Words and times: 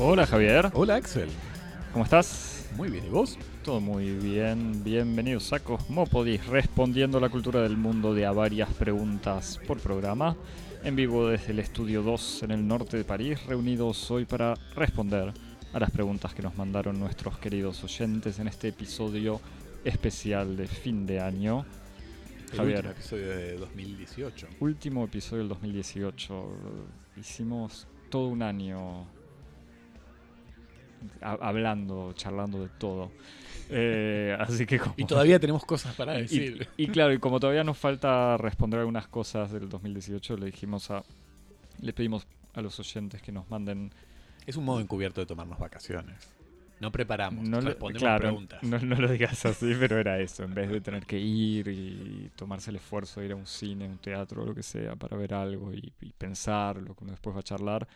Hola 0.00 0.26
Javier, 0.26 0.70
Hola 0.74 0.94
Axel. 0.94 1.28
¿cómo 1.92 2.04
estás? 2.04 2.70
Muy 2.76 2.88
bien, 2.88 3.04
¿y 3.06 3.08
vos? 3.08 3.36
Todo 3.64 3.80
muy 3.80 4.12
bien, 4.12 4.84
bienvenidos 4.84 5.52
a 5.52 5.58
Cosmópodis, 5.58 6.46
respondiendo 6.46 7.18
a 7.18 7.20
la 7.20 7.28
cultura 7.28 7.62
del 7.62 7.76
mundo 7.76 8.14
de 8.14 8.24
a 8.24 8.30
varias 8.30 8.72
preguntas 8.74 9.58
por 9.66 9.80
programa, 9.80 10.36
en 10.84 10.94
vivo 10.94 11.26
desde 11.26 11.50
el 11.50 11.58
estudio 11.58 12.02
2 12.02 12.44
en 12.44 12.52
el 12.52 12.68
norte 12.68 12.96
de 12.96 13.02
París, 13.02 13.44
reunidos 13.46 14.08
hoy 14.12 14.24
para 14.24 14.54
responder 14.76 15.32
a 15.72 15.80
las 15.80 15.90
preguntas 15.90 16.32
que 16.32 16.42
nos 16.42 16.56
mandaron 16.56 16.96
nuestros 17.00 17.36
queridos 17.38 17.82
oyentes 17.82 18.38
en 18.38 18.46
este 18.46 18.68
episodio 18.68 19.40
especial 19.82 20.56
de 20.56 20.68
fin 20.68 21.06
de 21.06 21.18
año. 21.18 21.66
El 22.52 22.56
Javier. 22.56 22.76
último 22.76 22.92
episodio 22.92 23.26
de 23.26 23.56
2018. 23.56 24.46
Último 24.60 25.04
episodio 25.04 25.38
del 25.40 25.48
2018. 25.48 26.48
Hicimos 27.16 27.88
todo 28.10 28.28
un 28.28 28.42
año 28.42 29.17
hablando, 31.20 32.12
charlando 32.14 32.62
de 32.62 32.68
todo. 32.78 33.10
Eh, 33.70 34.36
así 34.40 34.64
que 34.66 34.78
como... 34.78 34.94
Y 34.96 35.04
todavía 35.04 35.38
tenemos 35.38 35.64
cosas 35.64 35.94
para 35.94 36.18
Y- 36.18 36.22
decir. 36.22 36.68
Y, 36.76 36.86
claro, 36.88 37.12
y 37.12 37.18
como 37.18 37.38
todavía 37.40 37.64
nos 37.64 37.76
falta 37.78 38.36
responder 38.38 38.80
algunas 38.80 39.08
cosas 39.08 39.52
del 39.52 39.68
2018, 39.68 40.36
le 40.36 40.46
dijimos 40.46 40.90
a... 40.90 41.02
Le 41.80 41.92
pedimos 41.92 42.26
a 42.54 42.62
los 42.62 42.78
oyentes 42.80 43.20
que 43.22 43.32
nos 43.32 43.48
manden... 43.50 43.90
Es 44.46 44.56
un 44.56 44.64
modo 44.64 44.80
encubierto 44.80 45.20
de 45.20 45.26
tomarnos 45.26 45.58
vacaciones. 45.58 46.16
No 46.80 46.90
preparamos, 46.92 47.46
No 47.46 47.60
lo- 47.60 47.68
respondemos 47.70 48.02
claro, 48.02 48.20
preguntas. 48.22 48.62
No, 48.62 48.78
no 48.78 48.94
lo 48.96 49.08
digas 49.08 49.44
así, 49.44 49.72
pero 49.78 49.98
era 49.98 50.18
eso. 50.20 50.44
En 50.44 50.54
vez 50.54 50.70
de 50.70 50.80
tener 50.80 51.04
que 51.04 51.18
ir 51.18 51.68
y 51.68 52.30
tomarse 52.36 52.70
el 52.70 52.76
esfuerzo 52.76 53.20
de 53.20 53.26
ir 53.26 53.32
a 53.32 53.36
un 53.36 53.46
cine, 53.46 53.86
un 53.88 53.98
teatro, 53.98 54.44
lo 54.46 54.54
que 54.54 54.62
sea, 54.62 54.94
para 54.96 55.16
ver 55.16 55.34
algo 55.34 55.74
y, 55.74 55.92
y 56.00 56.12
pensar 56.12 56.76
lo 56.78 56.94
que 56.94 57.02
uno 57.04 57.10
después 57.10 57.34
va 57.36 57.40
a 57.40 57.42
charlar, 57.42 57.86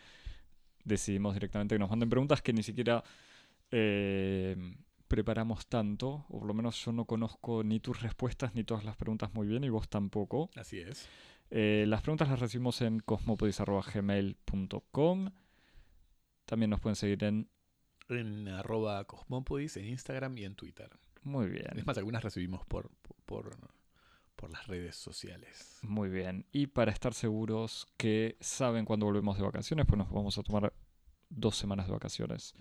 decidimos 0.83 1.33
directamente 1.33 1.75
que 1.75 1.79
nos 1.79 1.89
manden 1.89 2.09
preguntas 2.09 2.41
que 2.41 2.51
ni 2.53 2.63
siquiera 2.63 3.03
eh, 3.71 4.55
preparamos 5.07 5.67
tanto, 5.67 6.25
o 6.29 6.39
por 6.39 6.47
lo 6.47 6.53
menos 6.53 6.83
yo 6.83 6.91
no 6.91 7.05
conozco 7.05 7.63
ni 7.63 7.79
tus 7.79 8.01
respuestas 8.01 8.53
ni 8.55 8.63
todas 8.63 8.83
las 8.83 8.97
preguntas 8.97 9.31
muy 9.33 9.47
bien, 9.47 9.63
y 9.63 9.69
vos 9.69 9.87
tampoco. 9.89 10.49
Así 10.55 10.79
es. 10.79 11.07
Eh, 11.51 11.85
las 11.87 12.01
preguntas 12.01 12.29
las 12.29 12.39
recibimos 12.39 12.81
en 12.81 12.99
cosmopodis.gmail.com. 12.99 15.29
También 16.45 16.69
nos 16.69 16.79
pueden 16.79 16.95
seguir 16.95 17.21
en... 17.23 17.49
En 18.09 18.47
arroba 18.47 19.03
cosmopodis, 19.05 19.77
en 19.77 19.85
Instagram 19.85 20.35
y 20.37 20.45
en 20.45 20.55
Twitter. 20.55 20.89
Muy 21.21 21.47
bien. 21.47 21.77
Es 21.77 21.85
más, 21.85 21.97
algunas 21.97 22.23
recibimos 22.23 22.65
por, 22.65 22.89
por, 23.01 23.15
por 23.25 23.72
las 24.51 24.67
redes 24.67 24.95
sociales. 24.95 25.79
Muy 25.81 26.09
bien. 26.09 26.45
Y 26.51 26.67
para 26.67 26.91
estar 26.91 27.13
seguros 27.13 27.87
que 27.97 28.37
saben 28.39 28.85
cuándo 28.85 29.05
volvemos 29.05 29.37
de 29.37 29.43
vacaciones, 29.43 29.85
pues 29.85 29.97
nos 29.97 30.09
vamos 30.11 30.37
a 30.37 30.43
tomar 30.43 30.73
dos 31.29 31.55
semanas 31.55 31.87
de 31.87 31.93
vacaciones. 31.93 32.53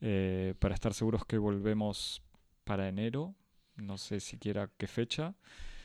Eh, 0.00 0.54
para 0.58 0.74
estar 0.74 0.94
seguros 0.94 1.24
que 1.24 1.38
volvemos 1.38 2.22
para 2.64 2.88
enero, 2.88 3.34
no 3.76 3.98
sé 3.98 4.20
siquiera 4.20 4.70
qué 4.76 4.86
fecha, 4.86 5.34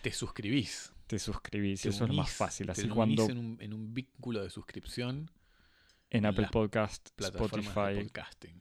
Te 0.01 0.11
suscribís. 0.11 0.91
te 1.07 1.17
suscribís. 1.19 1.81
te 1.81 1.87
y 1.87 1.91
eso 1.91 2.03
es 2.03 2.09
lo 2.09 2.15
más 2.15 2.27
unís, 2.27 2.37
fácil. 2.37 2.65
te 2.67 2.71
Así 2.73 2.81
unís 2.83 2.93
cuando 2.95 3.29
en 3.29 3.37
un, 3.37 3.57
en 3.61 3.73
un 3.73 3.93
vínculo 3.93 4.43
de 4.43 4.49
suscripción 4.49 5.31
en 6.09 6.25
Apple 6.27 6.47
Podcast, 6.51 7.09
Spotify. 7.19 8.07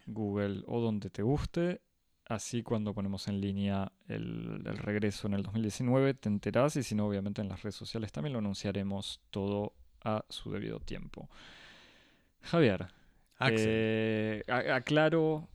Google 0.07 0.63
o 0.67 0.81
donde 0.81 1.11
te 1.11 1.23
guste. 1.23 1.83
Así 2.27 2.63
cuando 2.63 2.95
ponemos 2.95 3.29
en 3.29 3.41
línea 3.41 3.93
el, 4.09 4.63
el 4.65 4.79
regreso 4.79 5.27
en 5.27 5.35
el 5.35 5.43
2019 5.43 6.15
te 6.15 6.29
enterás 6.29 6.77
y 6.77 6.83
si 6.83 6.95
no 6.95 7.07
obviamente 7.07 7.43
en 7.43 7.49
las 7.49 7.63
redes 7.63 7.75
sociales 7.75 8.13
también 8.13 8.33
lo 8.33 8.39
anunciaremos 8.39 9.21
todo 9.31 9.75
a 10.05 10.25
su 10.29 10.51
debido 10.51 10.81
tiempo. 10.81 11.29
Javier, 12.43 12.89
eh, 13.41 14.43
aclaro 14.49 15.49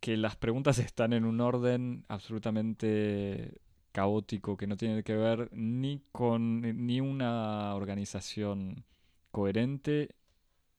que 0.00 0.16
las 0.16 0.36
preguntas 0.36 0.78
están 0.78 1.12
en 1.12 1.24
un 1.24 1.40
orden 1.40 2.04
absolutamente 2.08 3.60
caótico 3.92 4.56
que 4.56 4.66
no 4.66 4.76
tiene 4.76 5.02
que 5.02 5.16
ver 5.16 5.50
ni 5.52 6.02
con 6.12 6.86
ni 6.86 7.00
una 7.00 7.74
organización 7.74 8.84
coherente, 9.30 10.14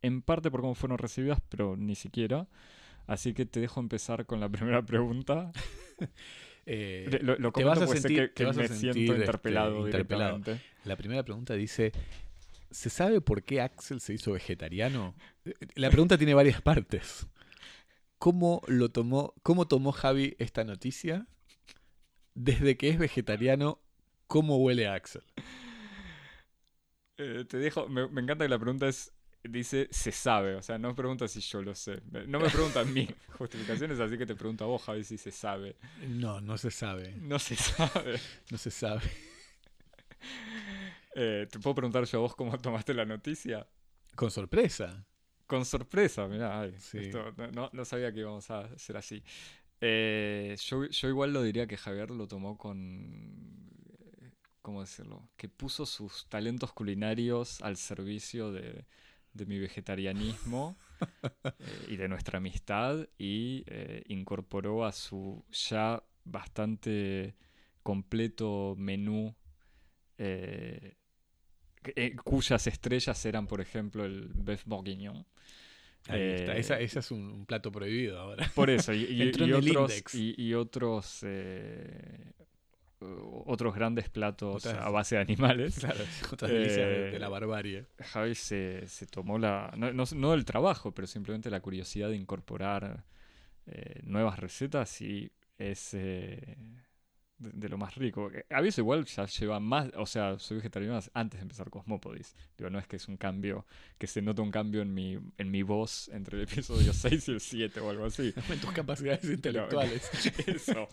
en 0.01 0.21
parte 0.21 0.49
por 0.49 0.61
cómo 0.61 0.75
fueron 0.75 0.97
recibidas, 0.97 1.39
pero 1.49 1.77
ni 1.77 1.95
siquiera. 1.95 2.47
Así 3.07 3.33
que 3.33 3.45
te 3.45 3.59
dejo 3.59 3.79
empezar 3.79 4.25
con 4.25 4.39
la 4.39 4.49
primera 4.49 4.81
pregunta. 4.85 5.51
eh, 6.65 7.19
Lo, 7.21 7.37
lo 7.37 7.51
te 7.51 7.63
vas 7.63 7.81
a 7.81 7.87
sentir- 7.87 8.15
que, 8.15 8.27
te 8.29 8.33
que 8.33 8.43
a 8.43 8.53
me 8.53 8.67
sentir, 8.67 8.93
siento 8.93 9.13
este, 9.13 9.25
interpelado 9.25 9.85
directamente. 9.85 10.61
La 10.85 10.95
primera 10.95 11.23
pregunta 11.23 11.53
dice, 11.55 11.91
¿se 12.69 12.89
sabe 12.89 13.21
por 13.21 13.43
qué 13.43 13.61
Axel 13.61 13.99
se 14.01 14.13
hizo 14.13 14.31
vegetariano? 14.31 15.15
La 15.75 15.89
pregunta 15.89 16.17
tiene 16.17 16.33
varias 16.33 16.61
partes. 16.61 17.27
¿Cómo 18.17 18.61
lo 18.67 18.89
tomó, 18.89 19.33
cómo 19.41 19.67
tomó 19.67 19.91
Javi 19.91 20.35
esta 20.37 20.63
noticia? 20.63 21.25
Desde 22.35 22.77
que 22.77 22.89
es 22.89 22.99
vegetariano, 22.99 23.81
¿cómo 24.27 24.57
huele 24.57 24.87
a 24.87 24.93
Axel? 24.93 25.23
Eh, 27.17 27.45
te 27.47 27.57
dejo, 27.57 27.87
me, 27.87 28.07
me 28.07 28.21
encanta 28.21 28.45
que 28.45 28.49
la 28.49 28.59
pregunta 28.59 28.87
es, 28.87 29.11
dice, 29.43 29.87
se 29.91 30.11
sabe, 30.11 30.55
o 30.55 30.61
sea, 30.61 30.77
no 30.77 30.93
pregunta 30.95 31.27
si 31.27 31.39
yo 31.41 31.61
lo 31.61 31.73
sé. 31.75 32.01
Me- 32.11 32.25
No 32.27 32.39
me 32.39 32.49
preguntan 32.49 32.93
mis 32.93 33.09
justificaciones, 33.37 33.99
así 33.99 34.17
que 34.17 34.25
te 34.25 34.35
pregunto 34.35 34.63
a 34.63 34.67
vos, 34.67 34.83
Javi, 34.83 35.03
si 35.03 35.17
se 35.17 35.31
sabe. 35.31 35.75
No, 36.07 36.39
no 36.41 36.57
se 36.57 36.71
sabe. 36.71 37.15
No 37.17 37.39
se 37.39 37.55
sabe. 37.55 38.19
No 38.49 38.57
se 38.57 38.71
sabe. 38.71 39.01
Eh, 41.15 41.47
¿Te 41.51 41.59
puedo 41.59 41.75
preguntar 41.75 42.05
yo 42.05 42.19
a 42.19 42.21
vos 42.21 42.35
cómo 42.35 42.57
tomaste 42.57 42.93
la 42.93 43.05
noticia? 43.05 43.67
Con 44.15 44.31
sorpresa. 44.31 45.05
Con 45.45 45.65
sorpresa, 45.65 46.27
mirá, 46.27 46.61
ay, 46.61 46.73
Sí. 46.79 46.99
esto, 46.99 47.33
no- 47.51 47.69
no, 47.73 47.85
sabía 47.85 48.13
que 48.13 48.21
íbamos 48.21 48.49
a 48.49 48.59
hacer 48.61 48.95
así. 48.95 49.21
Eh, 49.81 50.55
yo, 50.67 50.85
yo 50.85 51.09
igual 51.09 51.33
lo 51.33 51.43
diría 51.43 51.67
que 51.67 51.75
Javier 51.75 52.11
lo 52.11 52.27
tomó 52.27 52.57
con... 52.57 53.67
eh, 54.21 54.31
¿Cómo 54.61 54.79
decirlo? 54.81 55.27
Que 55.35 55.49
puso 55.49 55.85
sus 55.85 56.27
talentos 56.29 56.71
culinarios 56.71 57.61
al 57.61 57.75
servicio 57.75 58.51
de, 58.53 58.85
de 59.33 59.45
mi 59.45 59.59
vegetarianismo 59.59 60.77
eh, 61.43 61.85
y 61.89 61.95
de 61.95 62.07
nuestra 62.07 62.37
amistad 62.37 63.07
y 63.17 63.63
eh, 63.67 64.03
incorporó 64.07 64.85
a 64.85 64.91
su 64.91 65.43
ya 65.51 66.03
bastante 66.23 67.35
completo 67.83 68.75
menú 68.77 69.35
eh, 70.17 70.95
cuyas 72.23 72.67
estrellas 72.67 73.25
eran, 73.25 73.47
por 73.47 73.59
ejemplo, 73.59 74.05
el 74.05 74.31
beef 74.35 74.63
bourguignon. 74.65 75.25
Ahí 76.07 76.21
está. 76.21 76.57
Esa, 76.57 76.79
esa 76.79 76.99
es 76.99 77.11
un, 77.11 77.21
un 77.31 77.45
plato 77.45 77.71
prohibido 77.71 78.19
ahora. 78.19 78.51
Por 78.53 78.69
eso, 78.69 78.93
y, 78.93 79.21
otros, 80.55 81.23
y, 81.23 81.25
otros 83.45 83.73
grandes 83.75 84.09
platos 84.09 84.65
Otras- 84.65 84.77
a 84.85 84.89
base 84.89 85.15
de 85.15 85.21
animales. 85.21 85.75
Claro, 85.79 86.03
es 86.03 86.31
otra 86.33 86.47
delicia 86.47 86.85
de, 86.87 87.01
de 87.11 87.15
Eh, 87.15 87.19
la 87.19 87.29
barbarie. 87.29 87.85
Javi 87.99 88.35
se, 88.35 88.87
se 88.87 89.05
tomó 89.07 89.37
la, 89.39 89.73
no, 89.77 89.91
no, 89.93 90.03
no 90.15 90.33
el 90.33 90.45
trabajo, 90.45 90.91
pero 90.93 91.07
simplemente 91.07 91.49
la 91.49 91.59
curiosidad 91.61 92.09
de 92.09 92.15
incorporar 92.17 93.03
eh, 93.67 94.01
nuevas 94.03 94.39
recetas 94.39 95.01
y 95.01 95.31
es 95.57 95.93
eh, 95.93 96.57
de, 97.41 97.49
de 97.53 97.69
lo 97.69 97.77
más 97.77 97.95
rico. 97.95 98.29
Eh, 98.33 98.45
Aviso 98.49 98.81
igual 98.81 99.05
ya 99.05 99.25
lleva 99.25 99.59
más, 99.59 99.89
o 99.95 100.05
sea, 100.05 100.37
soy 100.39 100.57
vegetariano 100.57 100.99
antes 101.13 101.39
de 101.39 101.43
empezar 101.43 101.69
Cosmópodis. 101.69 102.35
Digo, 102.57 102.69
no 102.69 102.79
es 102.79 102.87
que 102.87 102.95
es 102.97 103.07
un 103.07 103.17
cambio, 103.17 103.65
que 103.97 104.07
se 104.07 104.21
nota 104.21 104.41
un 104.41 104.51
cambio 104.51 104.81
en 104.81 104.93
mi, 104.93 105.17
en 105.37 105.51
mi 105.51 105.63
voz 105.63 106.09
entre 106.09 106.37
el 106.37 106.43
episodio 106.43 106.93
6 106.93 107.27
y 107.27 107.31
el 107.31 107.39
7 107.41 107.79
o 107.79 107.89
algo 107.89 108.05
así. 108.05 108.33
En 108.49 108.59
tus 108.59 108.71
capacidades 108.71 109.23
intelectuales. 109.25 110.09
Eso. 110.47 110.87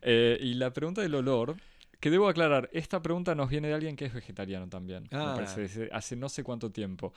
Eh, 0.00 0.38
y 0.40 0.54
la 0.54 0.72
pregunta 0.72 1.00
del 1.02 1.14
olor, 1.14 1.56
que 2.00 2.10
debo 2.10 2.28
aclarar, 2.28 2.68
esta 2.72 3.00
pregunta 3.00 3.34
nos 3.36 3.48
viene 3.48 3.68
de 3.68 3.74
alguien 3.74 3.94
que 3.94 4.06
es 4.06 4.12
vegetariano 4.12 4.68
también. 4.68 5.04
me 5.04 5.18
Ah. 5.18 5.34
parece, 5.36 5.88
hace 5.92 6.16
no 6.16 6.28
sé 6.28 6.42
cuánto 6.42 6.70
tiempo. 6.72 7.12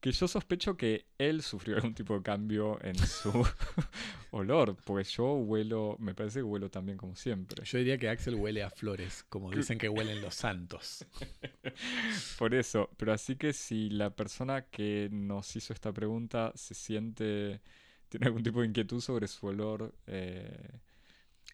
Que 0.00 0.12
yo 0.12 0.28
sospecho 0.28 0.76
que 0.76 1.06
él 1.18 1.42
sufrió 1.42 1.76
algún 1.76 1.94
tipo 1.94 2.14
de 2.14 2.22
cambio 2.22 2.78
en 2.82 2.96
su 2.96 3.32
olor, 4.30 4.76
porque 4.84 5.04
yo 5.04 5.34
huelo, 5.34 5.96
me 5.98 6.14
parece 6.14 6.38
que 6.38 6.44
huelo 6.44 6.70
también 6.70 6.96
como 6.96 7.16
siempre. 7.16 7.64
Yo 7.64 7.78
diría 7.78 7.98
que 7.98 8.08
Axel 8.08 8.36
huele 8.36 8.62
a 8.62 8.70
flores, 8.70 9.24
como 9.28 9.50
dicen 9.50 9.76
que 9.78 9.88
huelen 9.88 10.20
los 10.20 10.36
santos. 10.36 11.04
Por 12.38 12.54
eso, 12.54 12.90
pero 12.96 13.12
así 13.12 13.36
que 13.36 13.52
si 13.52 13.90
la 13.90 14.10
persona 14.10 14.66
que 14.66 15.08
nos 15.10 15.56
hizo 15.56 15.72
esta 15.72 15.92
pregunta 15.92 16.52
se 16.54 16.74
siente, 16.74 17.60
tiene 18.08 18.26
algún 18.26 18.44
tipo 18.44 18.60
de 18.60 18.68
inquietud 18.68 19.00
sobre 19.00 19.26
su 19.26 19.46
olor, 19.46 19.94
eh, 20.06 20.80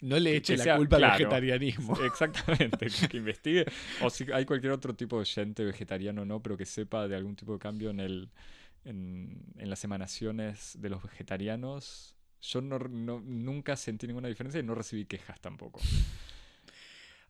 No 0.01 0.19
le 0.19 0.37
eche 0.37 0.57
la 0.57 0.77
culpa 0.77 0.97
al 0.97 1.03
vegetarianismo. 1.19 1.97
Exactamente, 2.05 2.87
que, 2.87 3.09
que 3.09 3.17
investigue. 3.17 3.65
O 4.03 4.11
si 4.11 4.25
hay 4.33 4.45
cualquier 4.45 4.73
otro 4.73 4.95
tipo 4.95 5.17
de 5.17 5.23
oyente 5.23 5.65
vegetariano 5.65 6.23
o 6.23 6.25
no, 6.25 6.43
pero 6.43 6.57
que 6.57 6.67
sepa 6.67 7.09
de 7.09 7.17
algún 7.17 7.37
tipo 7.37 7.53
de 7.55 7.59
cambio 7.59 7.91
en 7.91 8.01
el 8.01 8.29
en, 8.85 9.43
en 9.57 9.71
las 9.71 9.83
emanaciones 9.85 10.79
de 10.79 10.91
los 10.91 11.03
vegetarianos. 11.03 12.17
Yo 12.43 12.61
no, 12.61 12.79
no- 12.79 13.23
nunca 13.25 13.77
sentí 13.77 14.07
ninguna 14.07 14.29
diferencia 14.29 14.61
y 14.61 14.63
no 14.63 14.75
recibí 14.75 15.07
quejas 15.07 15.41
tampoco. 15.41 15.81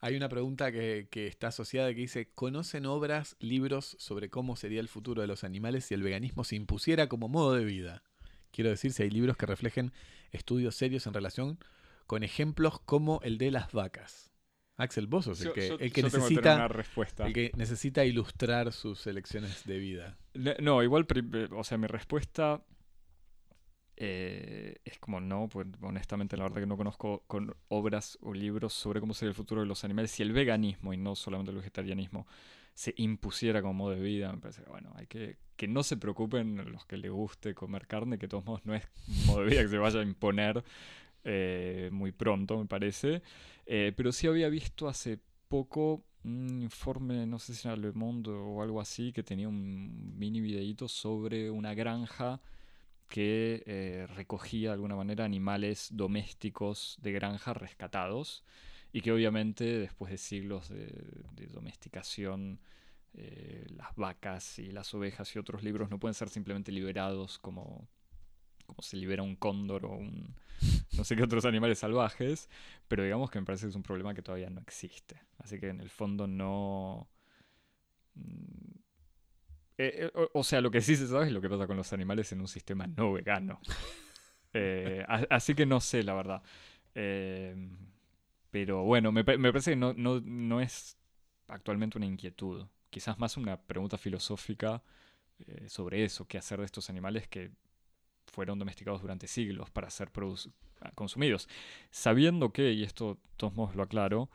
Hay 0.00 0.16
una 0.16 0.28
pregunta 0.28 0.70
que, 0.70 1.06
que 1.10 1.26
está 1.28 1.48
asociada 1.48 1.88
que 1.94 2.00
dice, 2.00 2.28
¿conocen 2.34 2.84
obras, 2.84 3.36
libros 3.38 3.96
sobre 3.98 4.28
cómo 4.28 4.54
sería 4.56 4.80
el 4.80 4.88
futuro 4.88 5.22
de 5.22 5.28
los 5.28 5.44
animales 5.44 5.86
si 5.86 5.94
el 5.94 6.02
veganismo 6.02 6.44
se 6.44 6.56
impusiera 6.56 7.08
como 7.08 7.28
modo 7.28 7.54
de 7.54 7.64
vida? 7.64 8.02
Quiero 8.50 8.70
decir, 8.70 8.92
si 8.92 9.02
hay 9.04 9.10
libros 9.10 9.36
que 9.36 9.46
reflejen 9.46 9.92
estudios 10.32 10.74
serios 10.74 11.06
en 11.06 11.14
relación 11.14 11.58
con 12.06 12.22
ejemplos 12.22 12.80
como 12.80 13.20
el 13.22 13.38
de 13.38 13.50
las 13.50 13.72
vacas. 13.72 14.32
Axel, 14.76 15.06
vos 15.06 15.26
sos 15.26 15.40
el 15.42 15.52
que, 15.52 15.68
el 15.68 15.92
que 15.92 16.02
necesita, 16.02 16.66
respuesta. 16.66 17.26
el 17.26 17.32
que 17.32 17.52
necesita 17.56 18.04
ilustrar 18.04 18.72
sus 18.72 19.06
elecciones 19.06 19.64
de 19.64 19.78
vida. 19.78 20.18
No, 20.60 20.82
igual, 20.82 21.06
o 21.52 21.62
sea, 21.62 21.78
mi 21.78 21.86
respuesta 21.86 22.64
eh, 23.96 24.76
es 24.84 24.98
como 24.98 25.20
no, 25.20 25.48
pues 25.48 25.68
honestamente 25.80 26.36
la 26.36 26.44
verdad 26.44 26.60
que 26.60 26.66
no 26.66 26.76
conozco 26.76 27.22
con 27.28 27.54
obras 27.68 28.18
o 28.20 28.34
libros 28.34 28.72
sobre 28.72 28.98
cómo 28.98 29.14
sería 29.14 29.30
el 29.30 29.36
futuro 29.36 29.60
de 29.60 29.68
los 29.68 29.84
animales. 29.84 30.10
Si 30.10 30.24
el 30.24 30.32
veganismo 30.32 30.92
y 30.92 30.96
no 30.96 31.14
solamente 31.14 31.52
el 31.52 31.58
vegetarianismo 31.58 32.26
se 32.74 32.92
impusiera 32.96 33.62
como 33.62 33.74
modo 33.74 33.94
de 33.94 34.00
vida, 34.00 34.32
me 34.32 34.38
parece 34.38 34.64
que 34.64 34.70
bueno, 34.70 34.92
hay 34.96 35.06
que 35.06 35.38
que 35.56 35.68
no 35.68 35.82
se 35.82 35.96
preocupen 35.96 36.72
los 36.72 36.84
que 36.84 36.96
les 36.96 37.10
guste 37.10 37.54
comer 37.54 37.86
carne, 37.86 38.18
que 38.18 38.26
de 38.26 38.30
todos 38.30 38.44
modos 38.44 38.64
no 38.64 38.74
es 38.74 38.84
modo 39.26 39.40
de 39.40 39.50
vida 39.50 39.62
que 39.62 39.68
se 39.68 39.78
vaya 39.78 40.00
a 40.00 40.02
imponer 40.02 40.64
eh, 41.24 41.88
muy 41.92 42.12
pronto, 42.12 42.58
me 42.58 42.66
parece. 42.66 43.22
Eh, 43.66 43.92
pero 43.96 44.12
sí 44.12 44.26
había 44.26 44.48
visto 44.48 44.88
hace 44.88 45.18
poco 45.48 46.04
un 46.24 46.62
informe, 46.62 47.26
no 47.26 47.38
sé 47.38 47.54
si 47.54 47.66
era 47.66 47.76
Le 47.76 47.92
Monde 47.92 48.30
o 48.30 48.62
algo 48.62 48.80
así, 48.80 49.12
que 49.12 49.22
tenía 49.22 49.48
un 49.48 50.18
mini 50.18 50.40
videíto 50.40 50.88
sobre 50.88 51.50
una 51.50 51.74
granja 51.74 52.40
que 53.08 53.62
eh, 53.66 54.06
recogía 54.14 54.70
de 54.70 54.74
alguna 54.74 54.96
manera 54.96 55.24
animales 55.24 55.88
domésticos 55.92 56.98
de 57.02 57.12
granja 57.12 57.54
rescatados 57.54 58.44
y 58.92 59.02
que 59.02 59.12
obviamente 59.12 59.64
después 59.64 60.10
de 60.10 60.18
siglos 60.18 60.68
de, 60.68 61.46
domesticación 61.52 62.60
las 63.76 63.94
vacas 63.94 64.58
y 64.58 64.72
las 64.72 64.92
ovejas 64.92 65.36
y 65.36 65.38
otros 65.38 65.62
libros 65.62 65.88
no 65.88 66.00
pueden 66.00 66.14
ser 66.14 66.28
simplemente 66.28 66.72
liberados 66.72 67.38
como, 67.38 67.88
como 68.66 68.82
se 68.82 68.96
libera 68.96 69.22
un 69.22 69.36
cóndor 69.36 69.86
o 69.86 69.90
un 69.90 70.34
no 70.96 71.04
sé 71.04 71.16
qué 71.16 71.22
otros 71.22 71.44
animales 71.44 71.78
salvajes, 71.78 72.48
pero 72.88 73.02
digamos 73.02 73.30
que 73.30 73.40
me 73.40 73.46
parece 73.46 73.66
que 73.66 73.70
es 73.70 73.76
un 73.76 73.82
problema 73.82 74.14
que 74.14 74.22
todavía 74.22 74.50
no 74.50 74.60
existe. 74.60 75.20
Así 75.38 75.58
que 75.58 75.68
en 75.68 75.80
el 75.80 75.90
fondo 75.90 76.26
no... 76.26 77.08
Mm, 78.14 78.74
eh, 79.76 80.10
eh, 80.14 80.28
o, 80.32 80.44
sea, 80.44 80.60
lo 80.60 80.70
que 80.70 80.80
sí 80.80 80.94
se 80.94 81.08
sabe 81.08 81.26
es 81.26 81.32
lo 81.32 81.40
que 81.40 81.48
pasa 81.48 81.66
con 81.66 81.76
los 81.76 81.92
animales 81.92 82.30
en 82.30 82.40
un 82.40 82.48
sistema 82.48 82.86
no 82.86 83.12
vegano. 83.12 83.60
Eh, 84.56 85.04
así 85.30 85.52
que 85.52 85.66
no 85.66 85.80
sé, 85.80 86.04
la 86.04 86.14
verdad. 86.14 86.40
pero 88.52 88.84
bueno, 88.84 89.10
me, 89.10 89.24
parece 89.24 89.72
que 89.72 89.76
no, 89.76 89.92
no, 89.92 90.60
es 90.60 90.96
actualmente 91.48 91.98
una 91.98 92.06
inquietud. 92.06 92.64
Quizás 92.88 93.18
más 93.18 93.36
una 93.36 93.60
pregunta 93.60 93.98
filosófica 93.98 94.80
sobre 95.66 96.04
eso, 96.04 96.28
qué 96.28 96.38
hacer 96.38 96.60
de 96.60 96.66
estos 96.66 96.88
animales 96.88 97.26
que 97.26 97.50
fueron 98.34 98.58
domesticados 98.58 99.00
durante 99.00 99.26
siglos 99.26 99.70
para 99.70 99.88
ser 99.90 100.10
consumidos. 100.94 101.48
Sabiendo 101.90 102.52
que, 102.52 102.72
y 102.72 102.82
esto 102.82 103.14
de 103.14 103.20
todos 103.36 103.74
lo 103.74 103.82
aclaro, 103.82 104.28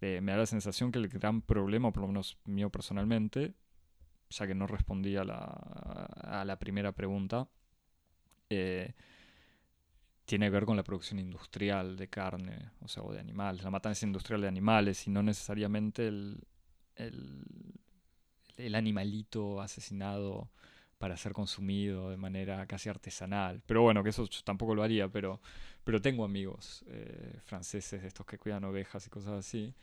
me 0.00 0.32
da 0.32 0.38
la 0.38 0.46
sensación 0.46 0.92
que 0.92 0.98
el 0.98 1.08
gran 1.08 1.42
problema, 1.42 1.92
por 1.92 2.02
lo 2.02 2.08
menos 2.08 2.38
mío 2.44 2.70
personalmente, 2.70 3.54
ya 4.30 4.46
que 4.46 4.54
no 4.54 4.66
respondí 4.66 5.16
a 5.16 5.24
la, 5.24 5.42
a 5.42 6.44
la 6.44 6.58
primera 6.58 6.92
pregunta, 6.92 7.48
eh, 8.48 8.94
tiene 10.24 10.46
que 10.46 10.50
ver 10.50 10.64
con 10.64 10.76
la 10.76 10.84
producción 10.84 11.18
industrial 11.18 11.96
de 11.96 12.08
carne, 12.08 12.70
o 12.80 12.88
sea, 12.88 13.02
o 13.02 13.12
de 13.12 13.18
animales, 13.18 13.64
la 13.64 13.70
matanza 13.70 14.06
industrial 14.06 14.40
de 14.40 14.48
animales 14.48 15.06
y 15.08 15.10
no 15.10 15.22
necesariamente 15.22 16.06
el, 16.06 16.40
el 18.56 18.74
animalito 18.74 19.60
asesinado 19.60 20.50
para 21.00 21.16
ser 21.16 21.32
consumido 21.32 22.10
de 22.10 22.18
manera 22.18 22.66
casi 22.66 22.90
artesanal. 22.90 23.62
Pero 23.64 23.80
bueno, 23.80 24.04
que 24.04 24.10
eso 24.10 24.26
yo 24.26 24.42
tampoco 24.44 24.74
lo 24.74 24.82
haría, 24.82 25.08
pero, 25.08 25.40
pero 25.82 26.02
tengo 26.02 26.26
amigos 26.26 26.84
eh, 26.88 27.38
franceses, 27.42 28.04
estos 28.04 28.26
que 28.26 28.36
cuidan 28.36 28.64
ovejas 28.64 29.06
y 29.06 29.08
cosas 29.08 29.32
así, 29.32 29.74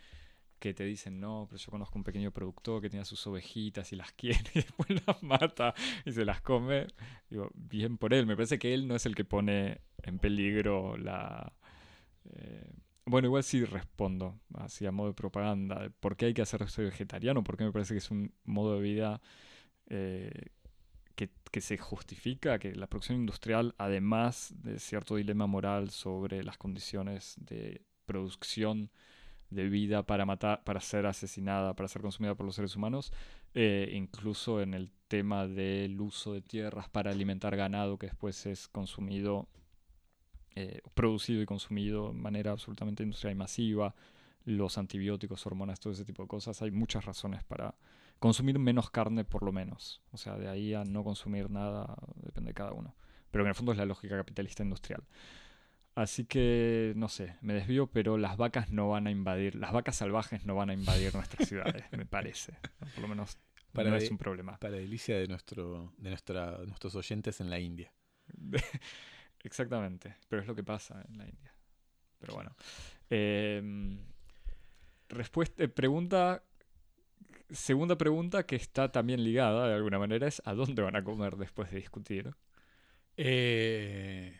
que 0.59 0.75
te 0.75 0.83
dicen, 0.83 1.19
no, 1.19 1.47
pero 1.49 1.57
yo 1.57 1.71
conozco 1.71 1.97
un 1.97 2.03
pequeño 2.03 2.29
productor 2.29 2.83
que 2.83 2.91
tiene 2.91 3.03
sus 3.03 3.25
ovejitas 3.25 3.91
y 3.93 3.95
las 3.95 4.11
quiere 4.13 4.43
y 4.53 4.59
después 4.59 4.89
las 5.07 5.23
mata 5.23 5.73
y 6.05 6.11
se 6.11 6.23
las 6.23 6.39
come. 6.41 6.85
Digo, 7.31 7.49
bien 7.55 7.97
por 7.97 8.13
él. 8.13 8.27
Me 8.27 8.35
parece 8.35 8.59
que 8.59 8.75
él 8.75 8.87
no 8.87 8.95
es 8.95 9.07
el 9.07 9.15
que 9.15 9.25
pone 9.25 9.81
en 10.03 10.19
peligro 10.19 10.97
la... 10.97 11.51
Eh, 12.25 12.73
bueno, 13.05 13.27
igual 13.27 13.43
sí 13.43 13.65
respondo, 13.65 14.39
así 14.53 14.85
a 14.85 14.91
modo 14.91 15.07
de 15.07 15.13
propaganda, 15.15 15.89
por 15.99 16.15
qué 16.15 16.25
hay 16.27 16.33
que 16.35 16.43
hacer 16.43 16.61
esto 16.61 16.83
vegetariano, 16.83 17.43
porque 17.43 17.63
me 17.63 17.71
parece 17.71 17.95
que 17.95 17.99
es 17.99 18.11
un 18.11 18.33
modo 18.43 18.75
de 18.75 18.81
vida 18.81 19.21
eh, 19.89 20.49
que, 21.17 21.61
se 21.61 21.77
justifica, 21.77 22.59
que 22.59 22.75
la 22.75 22.87
producción 22.87 23.17
industrial, 23.17 23.73
además 23.79 24.53
de 24.57 24.79
cierto 24.79 25.15
dilema 25.15 25.47
moral 25.47 25.89
sobre 25.89 26.43
las 26.43 26.57
condiciones 26.57 27.35
de 27.39 27.81
producción 28.05 28.91
de 29.49 29.67
vida 29.67 30.03
para 30.03 30.25
matar, 30.25 30.63
para 30.63 30.79
ser 30.79 31.07
asesinada, 31.07 31.73
para 31.73 31.87
ser 31.87 32.03
consumida 32.03 32.35
por 32.35 32.45
los 32.45 32.55
seres 32.55 32.75
humanos, 32.75 33.11
eh, 33.55 33.89
incluso 33.93 34.61
en 34.61 34.75
el 34.75 34.91
tema 35.07 35.47
del 35.47 35.99
uso 35.99 36.33
de 36.33 36.41
tierras 36.41 36.87
para 36.89 37.09
alimentar 37.09 37.55
ganado 37.55 37.97
que 37.97 38.07
después 38.07 38.45
es 38.45 38.67
consumido, 38.67 39.47
eh, 40.55 40.81
producido 40.93 41.41
y 41.41 41.45
consumido 41.45 42.09
de 42.09 42.19
manera 42.19 42.51
absolutamente 42.51 43.01
industrial 43.01 43.33
y 43.33 43.37
masiva, 43.37 43.95
los 44.45 44.77
antibióticos, 44.77 45.45
hormonas, 45.47 45.79
todo 45.79 45.93
ese 45.93 46.05
tipo 46.05 46.21
de 46.21 46.27
cosas. 46.27 46.61
Hay 46.61 46.71
muchas 46.71 47.05
razones 47.05 47.43
para 47.43 47.73
consumir 48.19 48.59
menos 48.59 48.89
carne 48.89 49.23
por 49.23 49.43
lo 49.43 49.51
menos. 49.51 50.01
O 50.11 50.17
sea, 50.17 50.37
de 50.37 50.47
ahí 50.47 50.73
a 50.73 50.83
no 50.83 51.03
consumir 51.03 51.49
nada 51.49 51.95
depende 52.15 52.49
de 52.49 52.53
cada 52.53 52.73
uno. 52.73 52.95
Pero 53.31 53.43
en 53.43 53.49
el 53.49 53.55
fondo 53.55 53.71
es 53.71 53.77
la 53.77 53.85
lógica 53.85 54.17
capitalista 54.17 54.63
industrial. 54.63 55.03
Así 55.95 56.25
que, 56.25 56.93
no 56.95 57.09
sé, 57.09 57.37
me 57.41 57.55
desvío, 57.55 57.87
pero 57.87 58.17
las 58.17 58.37
vacas 58.37 58.69
no 58.69 58.89
van 58.89 59.07
a 59.07 59.11
invadir, 59.11 59.55
las 59.55 59.73
vacas 59.73 59.95
salvajes 59.95 60.45
no 60.45 60.55
van 60.55 60.69
a 60.69 60.73
invadir 60.73 61.13
nuestras 61.15 61.47
ciudades, 61.49 61.85
me 61.91 62.05
parece. 62.05 62.53
Por 62.93 63.01
lo 63.01 63.07
menos 63.07 63.39
para 63.71 63.89
no 63.89 63.95
es 63.95 64.09
un 64.09 64.17
problema. 64.17 64.57
Para 64.59 64.75
delicia 64.75 65.17
de, 65.17 65.27
nuestro, 65.27 65.93
de 65.97 66.09
nuestra, 66.09 66.57
nuestros 66.65 66.95
oyentes 66.95 67.39
en 67.41 67.49
la 67.49 67.59
India. 67.59 67.91
Exactamente, 69.43 70.15
pero 70.27 70.41
es 70.41 70.47
lo 70.47 70.55
que 70.55 70.63
pasa 70.63 71.03
en 71.07 71.17
la 71.17 71.27
India. 71.27 71.53
Pero 72.19 72.33
bueno. 72.35 72.55
Em, 73.09 73.99
respuesta, 75.09 75.63
eh, 75.63 75.67
pregunta, 75.67 76.43
segunda 77.49 77.97
pregunta 77.97 78.45
que 78.45 78.55
está 78.55 78.91
también 78.91 79.23
ligada 79.23 79.67
de 79.67 79.75
alguna 79.75 79.99
manera 79.99 80.27
es 80.27 80.41
¿a 80.45 80.53
dónde 80.53 80.81
van 80.81 80.95
a 80.95 81.03
comer 81.03 81.37
después 81.37 81.71
de 81.71 81.77
discutir? 81.77 82.33
Eh 83.17 84.39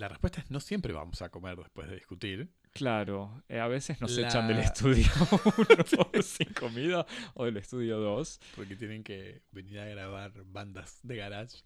la 0.00 0.08
respuesta 0.08 0.40
es 0.40 0.50
no 0.50 0.60
siempre 0.60 0.92
vamos 0.92 1.20
a 1.22 1.28
comer 1.28 1.56
después 1.56 1.88
de 1.88 1.96
discutir. 1.96 2.48
Claro, 2.72 3.42
eh, 3.48 3.60
a 3.60 3.66
veces 3.66 4.00
nos 4.00 4.16
echan 4.16 4.48
del 4.48 4.60
estudio 4.60 5.04
1 5.58 6.22
sin 6.22 6.52
comida 6.54 7.04
o 7.34 7.44
del 7.44 7.56
estudio 7.58 7.98
2. 7.98 8.40
Porque 8.56 8.76
tienen 8.76 9.02
que 9.02 9.42
venir 9.50 9.78
a 9.80 9.84
grabar 9.86 10.32
bandas 10.46 11.00
de 11.02 11.16
garage. 11.16 11.58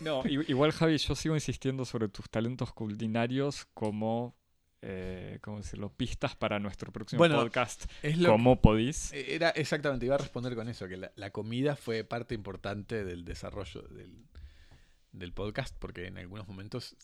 No, 0.00 0.22
igual 0.26 0.72
Javi, 0.72 0.98
yo 0.98 1.14
sigo 1.14 1.34
insistiendo 1.34 1.84
sobre 1.84 2.08
tus 2.08 2.30
talentos 2.30 2.72
culinarios 2.72 3.66
como, 3.74 4.36
eh, 4.82 5.38
¿cómo 5.42 5.58
decirlo? 5.58 5.92
Pistas 5.92 6.36
para 6.36 6.58
nuestro 6.58 6.92
próximo 6.92 7.26
podcast. 7.28 7.84
Es 8.02 8.18
¿Cómo 8.18 8.60
podís? 8.60 9.12
Era 9.12 9.50
exactamente, 9.50 10.06
iba 10.06 10.14
a 10.14 10.18
responder 10.18 10.54
con 10.54 10.68
eso, 10.68 10.88
que 10.88 10.96
la, 10.96 11.30
comida 11.30 11.76
fue 11.76 12.04
parte 12.04 12.34
importante 12.34 13.04
del 13.04 13.24
desarrollo 13.24 13.82
del, 13.82 14.24
del 15.12 15.32
podcast, 15.32 15.76
porque 15.78 16.06
en 16.06 16.18
algunos 16.18 16.48
momentos 16.48 16.96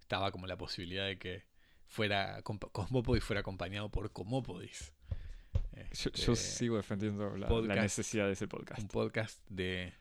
estaba 0.00 0.30
como 0.30 0.46
la 0.46 0.56
posibilidad 0.56 1.06
de 1.06 1.18
que 1.18 1.44
fuera 1.86 2.42
Cosmópodis 2.42 3.24
fuera 3.24 3.40
acompañado 3.40 3.90
por 3.90 4.12
Comópodis. 4.12 4.92
yo, 5.92 6.10
este, 6.32 6.36
sigo 6.36 6.76
defendiendo 6.76 7.36
la, 7.36 7.48
necesidad 7.76 8.26
de 8.26 8.32
ese 8.32 8.48
podcast. 8.48 8.80
Un 8.80 8.88
podcast 8.88 9.40
de 9.48 9.94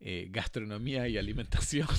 eh, 0.00 0.28
gastronomía 0.30 1.08
y 1.08 1.18
alimentación. 1.18 1.88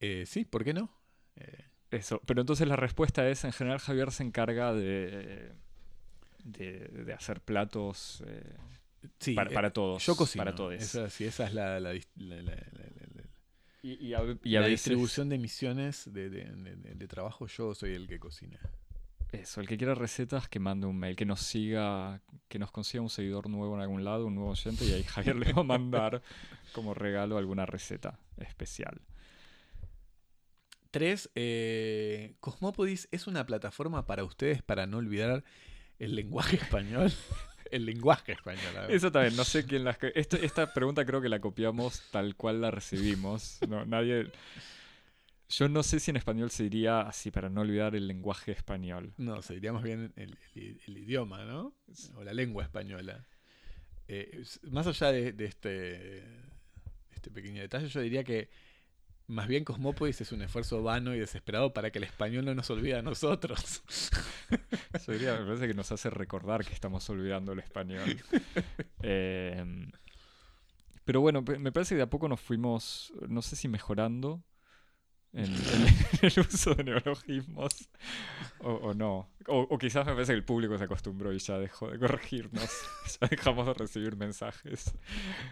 Eh, 0.00 0.26
sí, 0.26 0.44
¿por 0.44 0.62
qué 0.62 0.72
no? 0.72 0.97
Eh, 1.38 1.64
Eso, 1.90 2.20
pero 2.26 2.40
entonces 2.40 2.66
la 2.68 2.76
respuesta 2.76 3.28
es, 3.28 3.44
en 3.44 3.52
general 3.52 3.78
Javier 3.78 4.12
se 4.12 4.22
encarga 4.22 4.72
de, 4.72 5.52
de, 6.44 7.12
hacer 7.12 7.40
platos 7.40 8.22
para, 9.34 9.72
todos. 9.72 10.04
Yo 10.04 10.16
cocino. 10.16 10.44
Para 10.44 10.54
todos. 10.54 10.74
Esa, 10.74 11.08
sí, 11.10 11.24
esa 11.24 11.46
es 11.46 11.54
la, 11.54 11.80
la 11.80 11.94
y, 13.82 14.12
a, 14.12 14.22
la 14.60 14.66
distribución 14.66 15.28
de 15.28 15.38
misiones 15.38 16.12
de, 16.12 17.06
trabajo, 17.08 17.46
yo 17.46 17.74
soy 17.74 17.94
el 17.94 18.08
que 18.08 18.18
cocina. 18.18 18.58
Eso, 19.30 19.60
el 19.60 19.68
que 19.68 19.76
quiera 19.76 19.94
recetas, 19.94 20.48
que 20.48 20.58
mande 20.58 20.86
un 20.86 20.98
mail, 20.98 21.14
que 21.14 21.26
nos 21.26 21.40
siga, 21.40 22.22
que 22.48 22.58
nos 22.58 22.70
consiga 22.70 23.02
un 23.02 23.10
seguidor 23.10 23.48
nuevo 23.48 23.74
en 23.76 23.82
algún 23.82 24.02
lado, 24.02 24.26
un 24.26 24.34
nuevo 24.34 24.50
oyente, 24.50 24.84
y 24.84 24.92
ahí 24.92 25.02
Javier 25.04 25.36
le 25.36 25.52
va 25.52 25.60
a 25.60 25.64
mandar 25.64 26.22
como 26.72 26.94
regalo 26.94 27.36
alguna 27.36 27.66
receta 27.66 28.18
especial. 28.38 29.00
Tres, 30.98 31.30
eh, 31.36 32.34
Cosmópodis 32.40 33.06
es 33.12 33.28
una 33.28 33.46
plataforma 33.46 34.04
para 34.04 34.24
ustedes 34.24 34.62
para 34.62 34.88
no 34.88 34.96
olvidar 34.96 35.44
el 36.00 36.16
lenguaje 36.16 36.56
español. 36.56 37.12
el 37.70 37.86
lenguaje 37.86 38.32
español. 38.32 38.76
a 38.76 38.80
ver. 38.82 38.90
Eso 38.90 39.12
también, 39.12 39.36
no 39.36 39.44
sé 39.44 39.64
quién 39.64 39.84
las... 39.84 39.96
Esto, 40.16 40.36
esta 40.38 40.74
pregunta 40.74 41.06
creo 41.06 41.20
que 41.20 41.28
la 41.28 41.40
copiamos 41.40 42.02
tal 42.10 42.34
cual 42.34 42.60
la 42.60 42.72
recibimos. 42.72 43.60
No, 43.68 43.84
nadie... 43.86 44.32
Yo 45.50 45.68
no 45.68 45.84
sé 45.84 46.00
si 46.00 46.10
en 46.10 46.16
español 46.16 46.50
se 46.50 46.64
diría 46.64 47.02
así, 47.02 47.30
para 47.30 47.48
no 47.48 47.60
olvidar 47.60 47.94
el 47.94 48.08
lenguaje 48.08 48.50
español. 48.50 49.14
No, 49.18 49.40
se 49.40 49.54
diría 49.54 49.72
más 49.72 49.84
bien 49.84 50.12
el, 50.16 50.36
el- 50.56 50.80
el 50.84 50.98
idioma, 50.98 51.44
¿no? 51.44 51.74
O 52.16 52.24
la 52.24 52.34
lengua 52.34 52.64
española. 52.64 53.24
Eh, 54.08 54.42
más 54.64 54.88
allá 54.88 55.12
de, 55.12 55.32
de 55.32 55.44
este, 55.44 56.24
este 57.12 57.30
pequeño 57.30 57.60
detalle, 57.62 57.86
yo 57.88 58.00
diría 58.00 58.24
que 58.24 58.50
más 59.28 59.46
bien 59.46 59.64
Cosmópolis 59.64 60.20
es 60.20 60.32
un 60.32 60.42
esfuerzo 60.42 60.82
vano 60.82 61.14
y 61.14 61.18
desesperado 61.18 61.72
para 61.72 61.90
que 61.90 61.98
el 61.98 62.04
español 62.04 62.46
no 62.46 62.54
nos 62.54 62.68
olvide 62.70 62.96
a 62.96 63.02
nosotros. 63.02 63.82
Yo 65.06 65.12
diría, 65.12 65.38
me 65.38 65.44
parece 65.46 65.68
que 65.68 65.74
nos 65.74 65.92
hace 65.92 66.10
recordar 66.10 66.64
que 66.64 66.72
estamos 66.72 67.08
olvidando 67.10 67.52
el 67.52 67.60
español. 67.60 68.16
Eh, 69.02 69.64
pero 71.04 71.20
bueno, 71.20 71.42
me 71.42 71.72
parece 71.72 71.94
que 71.94 71.98
de 71.98 72.02
a 72.02 72.10
poco 72.10 72.28
nos 72.28 72.40
fuimos, 72.40 73.12
no 73.28 73.40
sé 73.42 73.56
si 73.56 73.68
mejorando 73.68 74.42
en, 75.32 75.44
en 76.22 76.32
el 76.34 76.40
uso 76.40 76.74
de 76.74 76.84
neologismos 76.84 77.88
o, 78.60 78.72
o 78.72 78.94
no. 78.94 79.28
O, 79.46 79.60
o 79.70 79.78
quizás 79.78 80.04
me 80.04 80.12
parece 80.12 80.32
que 80.32 80.36
el 80.36 80.44
público 80.44 80.76
se 80.76 80.84
acostumbró 80.84 81.32
y 81.32 81.38
ya 81.38 81.58
dejó 81.58 81.88
de 81.90 81.98
corregirnos. 81.98 82.68
ya 83.20 83.28
dejamos 83.28 83.66
de 83.66 83.74
recibir 83.74 84.14
mensajes 84.16 84.92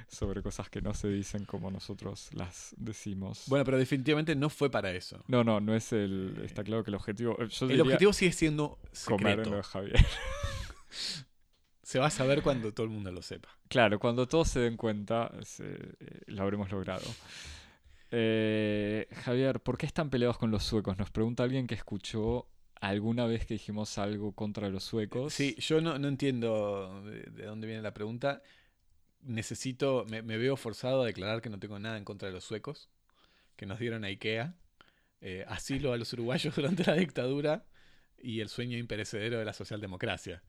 sobre 0.08 0.42
cosas 0.42 0.68
que 0.68 0.82
no 0.82 0.92
se 0.92 1.08
dicen 1.08 1.44
como 1.46 1.70
nosotros 1.70 2.28
las 2.34 2.74
decimos. 2.76 3.44
Bueno, 3.46 3.64
pero 3.64 3.78
definitivamente 3.78 4.34
no 4.36 4.50
fue 4.50 4.70
para 4.70 4.90
eso. 4.92 5.22
no, 5.28 5.44
no, 5.44 5.60
no 5.60 5.74
es 5.74 5.92
el. 5.92 6.40
Está 6.44 6.62
claro 6.64 6.84
que 6.84 6.90
el 6.90 6.96
objetivo. 6.96 7.36
eh, 7.40 7.48
Yo 7.48 7.66
El 7.68 7.80
objetivo 7.80 8.12
sigue 8.12 8.32
siendo 8.32 8.78
comer 9.06 9.36
secreto. 9.38 9.56
de 9.56 9.62
Javier. 9.62 10.06
Se 11.82 12.00
va 12.00 12.06
a 12.06 12.10
saber 12.10 12.42
cuando 12.42 12.72
todo 12.74 12.84
el 12.84 12.90
mundo 12.92 13.12
lo 13.12 13.22
sepa. 13.22 13.48
Claro, 13.68 14.00
cuando 14.00 14.26
todos 14.26 14.48
se 14.48 14.58
den 14.58 14.76
cuenta, 14.76 15.30
se- 15.44 15.94
eh, 16.00 16.20
lo 16.26 16.42
habremos 16.42 16.70
logrado. 16.72 17.04
Eh, 18.10 19.08
Javier, 19.24 19.60
¿por 19.60 19.78
qué 19.78 19.86
están 19.86 20.10
peleados 20.10 20.38
con 20.38 20.50
los 20.50 20.64
suecos? 20.64 20.98
Nos 20.98 21.10
pregunta 21.10 21.42
alguien 21.42 21.66
que 21.66 21.74
escuchó 21.74 22.48
alguna 22.80 23.26
vez 23.26 23.46
que 23.46 23.54
dijimos 23.54 23.98
algo 23.98 24.32
contra 24.32 24.68
los 24.68 24.84
suecos. 24.84 25.32
Sí, 25.32 25.54
yo 25.58 25.80
no, 25.80 25.98
no 25.98 26.08
entiendo 26.08 27.02
de, 27.04 27.22
de 27.30 27.44
dónde 27.46 27.66
viene 27.66 27.82
la 27.82 27.94
pregunta. 27.94 28.42
Necesito, 29.22 30.04
me, 30.08 30.22
me 30.22 30.36
veo 30.36 30.56
forzado 30.56 31.02
a 31.02 31.06
declarar 31.06 31.42
que 31.42 31.50
no 31.50 31.58
tengo 31.58 31.78
nada 31.78 31.96
en 31.98 32.04
contra 32.04 32.28
de 32.28 32.34
los 32.34 32.44
suecos, 32.44 32.88
que 33.56 33.66
nos 33.66 33.78
dieron 33.78 34.04
a 34.04 34.08
IKEA, 34.08 34.54
eh, 35.20 35.44
asilo 35.48 35.92
a 35.92 35.96
los 35.96 36.12
uruguayos 36.12 36.54
durante 36.56 36.84
la 36.84 36.94
dictadura 36.94 37.66
y 38.18 38.40
el 38.40 38.48
sueño 38.48 38.78
imperecedero 38.78 39.38
de 39.38 39.44
la 39.44 39.52
socialdemocracia. 39.52 40.42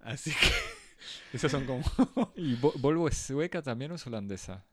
Así 0.00 0.30
que 0.32 0.48
esos 1.36 1.50
son 1.52 1.64
como... 1.64 1.82
¿Y 2.36 2.56
Vo- 2.56 2.74
Volvo 2.80 3.08
es 3.08 3.16
sueca 3.18 3.62
también 3.62 3.92
o 3.92 3.94
es 3.94 4.06
holandesa? 4.06 4.64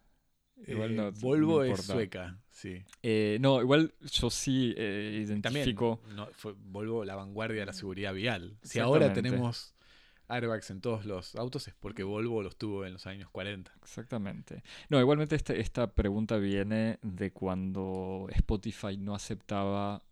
Igual 0.67 0.91
Eh, 0.91 0.95
no- 0.95 1.11
Volvo 1.11 1.57
no 1.57 1.63
es 1.63 1.81
sueca, 1.85 2.39
sí. 2.49 2.83
Eh, 3.03 3.37
no, 3.41 3.61
igual 3.61 3.93
yo 4.11 4.29
sí 4.29 4.73
eh, 4.77 5.25
También 5.41 5.55
identifico. 5.67 6.01
no, 6.15 6.27
fue 6.33 6.53
Volvo 6.57 7.03
la 7.05 7.15
vanguardia 7.15 7.59
de 7.61 7.65
la 7.67 7.73
seguridad 7.73 8.13
vial. 8.13 8.57
Si 8.63 8.79
ahora 8.79 9.13
tenemos 9.13 9.73
airbags 10.27 10.71
en 10.71 10.81
todos 10.81 11.05
los 11.05 11.35
autos 11.35 11.67
es 11.67 11.75
porque 11.75 12.01
Volvo 12.03 12.41
los 12.41 12.55
tuvo 12.57 12.85
en 12.85 12.93
los 12.93 13.05
años 13.05 13.29
40. 13.29 13.71
Exactamente. 13.83 14.63
No, 14.89 14.99
igualmente 14.99 15.35
este- 15.35 15.59
esta 15.59 15.93
pregunta 15.93 16.37
viene 16.37 16.97
de 17.03 17.31
cuando 17.31 18.27
Spotify 18.31 18.97
no 18.97 19.13
aceptaba 19.13 20.03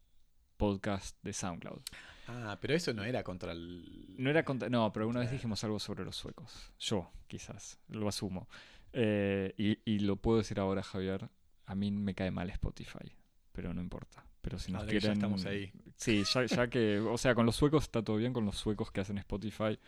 podcast 0.58 1.18
de 1.24 1.34
SoundCloud. 1.34 1.82
Ah, 2.28 2.58
pero 2.62 2.74
eso 2.74 2.94
no 2.94 3.04
era 3.04 3.24
contra 3.24 3.52
el... 3.52 4.16
No 4.18 4.30
era 4.30 4.46
contra- 4.46 4.70
No, 4.70 4.94
pero 4.94 5.08
una 5.08 5.20
vez 5.22 5.32
dijimos 5.32 5.64
algo 5.64 5.80
sobre 5.80 6.06
los 6.06 6.16
suecos. 6.16 6.72
Yo, 6.80 7.12
quizás. 7.28 7.80
Lo 7.90 8.08
asumo. 8.08 8.48
Eh, 8.94 9.54
y, 9.58 9.80
y 9.86 10.00
lo 10.00 10.16
puedo 10.18 10.38
decir 10.40 10.60
ahora, 10.60 10.84
Javier. 10.84 11.30
A 11.66 11.76
mí 11.76 11.92
me 11.92 12.14
cae 12.14 12.32
mal 12.32 12.50
Spotify. 12.52 13.16
Pero 13.52 13.74
no 13.74 13.82
importa. 13.82 14.26
Pero 14.42 14.60
si 14.60 14.72
nos 14.72 14.84
que 14.84 14.94
ya 14.96 15.00
quieren. 15.00 15.14
estamos 15.18 15.46
ahí. 15.46 15.72
Sí, 15.96 16.24
ya, 16.34 16.46
ya 16.46 16.68
que. 16.70 17.00
O 17.00 17.18
sea, 17.18 17.34
con 17.36 17.46
los 17.46 17.56
suecos 17.56 17.84
está 17.84 18.02
todo 18.04 18.18
bien. 18.18 18.34
Con 18.34 18.46
los 18.46 18.58
suecos 18.58 18.92
que 18.92 19.02
hacen 19.02 19.18
Spotify. 19.18 19.80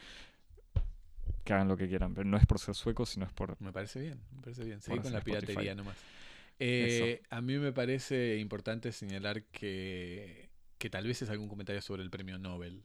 Que 1.44 1.54
hagan 1.54 1.68
lo 1.68 1.78
que 1.78 1.88
quieran. 1.88 2.14
Pero 2.14 2.28
no 2.28 2.38
es 2.38 2.46
por 2.46 2.60
ser 2.60 2.74
suecos, 2.76 3.10
sino 3.10 3.26
es 3.26 3.34
por. 3.34 3.60
Me 3.62 3.72
parece 3.72 4.00
bien, 4.02 4.20
me 4.36 4.42
parece 4.42 4.64
bien. 4.64 4.82
Seguí 4.82 4.98
Por 4.98 5.04
con 5.04 5.14
la 5.14 5.20
Spotify. 5.20 5.46
piratería 5.48 5.76
nomás. 5.76 5.98
Eh, 6.58 7.22
a 7.30 7.42
mí 7.42 7.58
me 7.58 7.74
parece 7.74 8.38
importante 8.38 8.92
señalar 8.94 9.44
que, 9.44 10.50
que 10.78 10.90
tal 10.90 11.06
vez 11.06 11.22
es 11.22 11.30
algún 11.30 11.50
comentario 11.50 11.82
sobre 11.82 12.02
el 12.02 12.10
premio 12.10 12.38
Nobel. 12.40 12.84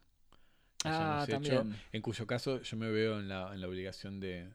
que 0.82 0.88
Ah, 0.88 1.22
hayamos 1.22 1.46
hecho, 1.46 1.58
también. 1.58 1.80
en 1.92 2.02
cuyo 2.02 2.26
caso 2.26 2.60
yo 2.62 2.76
me 2.76 2.90
veo 2.90 3.20
en 3.20 3.28
la, 3.28 3.54
en 3.54 3.60
la 3.60 3.68
obligación 3.68 4.18
de, 4.18 4.48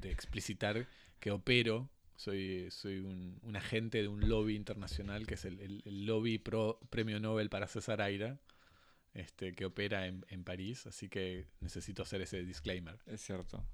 de 0.00 0.10
explicitar 0.10 0.86
que 1.20 1.30
opero, 1.30 1.90
soy, 2.16 2.70
soy 2.70 2.98
un, 3.00 3.38
un 3.42 3.56
agente 3.56 4.02
de 4.02 4.08
un 4.08 4.28
lobby 4.28 4.56
internacional 4.56 5.26
que 5.26 5.34
es 5.34 5.44
el, 5.44 5.60
el- 5.60 6.06
lobby 6.06 6.38
pro 6.38 6.78
premio 6.90 7.20
Nobel 7.20 7.50
para 7.50 7.66
César 7.68 8.00
Aira, 8.02 8.38
este, 9.14 9.54
que 9.54 9.66
opera 9.66 10.06
en, 10.06 10.24
en 10.28 10.44
París, 10.44 10.86
así 10.86 11.08
que 11.08 11.46
necesito 11.60 12.02
hacer 12.02 12.22
ese 12.22 12.44
disclaimer. 12.44 12.98
Es 13.06 13.22
cierto. 13.22 13.64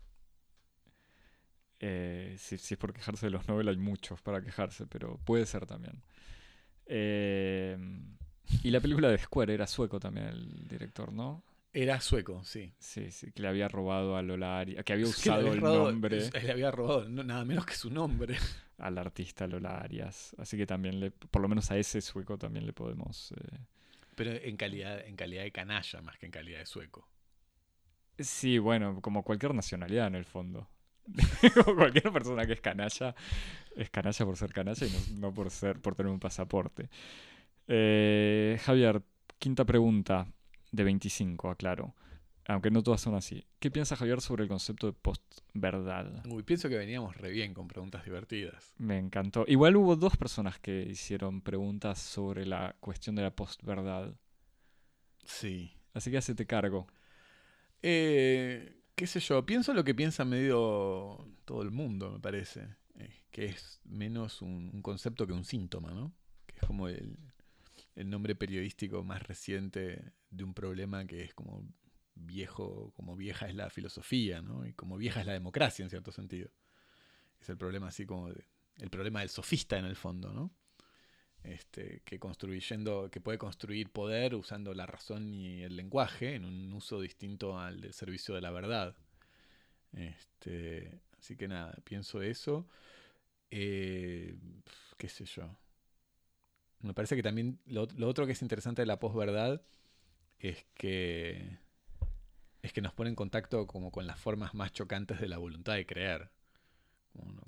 Si, 2.39 2.59
si 2.59 2.75
es 2.75 2.79
por 2.79 2.93
quejarse 2.93 3.27
de 3.27 3.31
los 3.31 3.47
Nobel, 3.49 3.69
hay 3.69 3.77
muchos 3.77 4.21
para 4.23 4.43
quejarse, 4.43 4.87
pero 4.87 5.19
puede 5.25 5.47
ser 5.47 5.67
también. 5.67 6.03
Eh, 6.87 7.77
y 8.63 8.71
la 8.71 8.81
película 8.81 9.09
de 9.11 9.19
Square 9.19 9.55
era 9.55 9.67
sueco 9.67 10.01
también 10.01 10.29
el 10.29 10.69
director, 10.69 11.13
¿no? 11.13 11.43
Era 11.79 12.01
sueco, 12.01 12.43
sí. 12.43 12.73
Sí, 12.79 13.11
sí, 13.11 13.33
que 13.33 13.43
le 13.43 13.49
había 13.49 13.69
robado 13.69 14.17
a 14.17 14.23
Lola 14.23 14.59
Arias, 14.61 14.83
que 14.83 14.95
había 14.95 15.05
Que 15.05 15.11
usado 15.11 15.41
había 15.41 15.53
el 15.53 15.61
robado- 15.61 15.91
nombre 15.93 16.31
Le 16.43 16.51
había 16.53 16.71
robado 16.71 17.07
no- 17.07 17.23
nada 17.23 17.45
menos 17.45 17.67
que 17.67 17.75
su 17.75 17.91
nombre. 17.91 18.37
al 18.79 18.97
artista 18.97 19.47
Lola 19.47 19.77
Arias. 19.79 20.35
Así 20.39 20.57
que 20.57 20.65
también, 20.67 21.01
le, 21.01 21.11
por 21.11 21.43
lo 21.43 21.49
menos 21.49 21.71
a 21.71 21.77
ese 21.77 22.01
sueco 22.01 22.39
también 22.39 22.65
le 22.65 22.73
podemos... 22.73 23.33
eh, 23.33 23.59
Pero 24.15 24.33
en 24.33 24.57
calidad, 24.57 25.07
en 25.07 25.17
calidad 25.17 25.43
de 25.43 25.53
canalla 25.53 26.01
más 26.01 26.17
que 26.17 26.25
en 26.27 26.33
calidad 26.33 26.61
de 26.61 26.67
sueco. 26.67 27.07
Sí, 28.19 28.57
bueno, 28.59 29.03
como 29.03 29.23
cualquier 29.23 29.55
nacionalidad 29.55 30.07
en 30.07 30.15
el 30.15 30.25
fondo. 30.25 30.67
Cualquier 31.77 32.11
persona 32.11 32.47
que 32.47 32.55
es 32.55 32.61
canalla, 32.63 33.15
es 33.77 33.91
canalla 33.91 34.25
por 34.25 34.37
ser 34.39 34.53
canalla 34.53 34.87
y 34.87 34.91
no, 34.91 35.29
no 35.29 35.35
por 35.35 35.51
ser, 35.51 35.79
por 35.81 35.95
tener 35.95 36.11
un 36.11 36.19
pasaporte. 36.19 36.89
Eh, 37.69 38.59
Javier, 38.65 39.03
quinta 39.39 39.65
pregunta 39.65 40.27
de 40.73 40.85
25, 40.85 41.51
aclaro. 41.51 41.95
Aunque 42.49 42.71
no 42.71 42.83
todas 42.83 43.01
son 43.01 43.15
así. 43.15 43.45
¿Qué 43.59 43.71
piensa 43.73 43.97
Javier 43.97 44.21
sobre 44.21 44.45
el 44.45 44.49
concepto 44.49 44.87
de 44.87 44.93
post-verdad? 44.93 46.25
Uy, 46.27 46.45
pienso 46.45 46.69
que 46.69 46.77
veníamos 46.77 47.17
re 47.17 47.31
bien 47.31 47.55
con 47.55 47.67
preguntas 47.67 48.05
divertidas. 48.05 48.73
Me 48.79 48.99
encantó. 48.99 49.45
Igual 49.49 49.77
hubo 49.77 49.97
dos 49.97 50.17
personas 50.17 50.61
que 50.61 50.83
hicieron 50.83 51.41
preguntas 51.41 51.99
sobre 51.99 52.47
la 52.47 52.77
cuestión 52.79 53.17
de 53.17 53.23
la 53.23 53.35
post-verdad. 53.35 54.15
Sí. 55.25 55.73
Así 55.93 56.11
que 56.13 56.19
hacete 56.19 56.47
cargo. 56.47 56.87
Eh, 57.83 58.81
qué 58.95 59.07
sé 59.09 59.19
yo, 59.19 59.45
pienso 59.45 59.75
lo 59.75 59.83
que 59.83 59.95
piensa 59.95 60.25
medio 60.25 61.27
todo 61.45 61.63
el 61.63 61.73
mundo, 61.73 62.13
me 62.13 62.21
parece. 62.21 62.69
Eh, 62.95 63.25
que 63.33 63.47
es 63.47 63.81
menos 63.85 64.41
un, 64.41 64.71
un 64.73 64.83
concepto 64.83 65.27
que 65.27 65.33
un 65.33 65.45
síntoma, 65.45 65.91
¿no? 65.91 66.15
Que 66.47 66.55
es 66.61 66.67
como 66.67 66.87
el, 66.87 67.19
el 67.97 68.11
nombre 68.11 68.35
periodístico 68.37 69.03
más 69.03 69.23
reciente 69.23 70.13
de 70.31 70.45
un 70.45 70.55
problema 70.55 71.07
que 71.07 71.25
es 71.25 71.35
como 71.35 71.67
viejo, 72.15 72.93
como 72.95 73.17
vieja 73.17 73.49
es 73.49 73.55
la 73.55 73.71
filosofía, 73.71 74.43
¿no? 74.43 74.67
Y 74.67 74.75
como 74.75 74.97
vieja 74.97 75.21
es 75.21 75.27
la 75.27 75.33
democracia 75.33 75.83
en 75.83 75.91
cierto 75.91 76.13
sentido. 76.13 76.51
Es 77.41 77.49
el 77.49 77.57
problema 77.57 77.89
así 77.89 78.07
como 78.07 78.29
el 78.29 78.91
problema 78.91 79.21
del 79.21 79.31
sofista 79.31 79.79
en 79.79 79.87
el 79.87 79.97
fondo, 79.97 80.33
¿no? 80.33 80.55
Este, 81.43 82.03
que 82.05 82.19
construyendo, 82.19 83.09
que 83.11 83.21
puede 83.21 83.39
construir 83.39 83.91
poder 83.91 84.35
usando 84.35 84.75
la 84.75 84.85
razón 84.85 85.33
y 85.33 85.63
el 85.63 85.77
lenguaje 85.77 86.35
en 86.35 86.45
un 86.45 86.73
uso 86.73 87.01
distinto 87.01 87.59
al 87.59 87.81
del 87.81 87.93
servicio 87.93 88.35
de 88.35 88.41
la 88.41 88.51
verdad. 88.51 88.97
Este, 89.93 91.01
así 91.19 91.37
que 91.37 91.49
nada, 91.49 91.79
pienso 91.85 92.21
eso. 92.21 92.67
Eh, 93.51 94.37
qué 94.99 95.09
sé 95.09 95.25
yo. 95.25 95.57
Me 96.81 96.95
parece 96.95 97.17
que 97.17 97.23
también 97.23 97.59
lo, 97.67 97.89
otro 98.07 98.27
que 98.27 98.33
es 98.33 98.43
interesante 98.43 98.83
de 98.83 98.87
la 98.87 98.99
posverdad 98.99 99.63
es 100.41 100.65
que 100.75 101.59
es 102.63 102.73
que 102.73 102.81
nos 102.83 102.93
pone 102.93 103.11
en 103.11 103.17
contacto 103.17 103.67
como 103.67 103.91
con 103.93 104.07
las 104.07 104.19
formas 104.21 104.55
más 104.55 104.73
chocantes 104.73 105.21
de 105.21 105.29
la 105.29 105.39
voluntad 105.39 105.75
de 105.75 105.87
creer. 105.87 106.31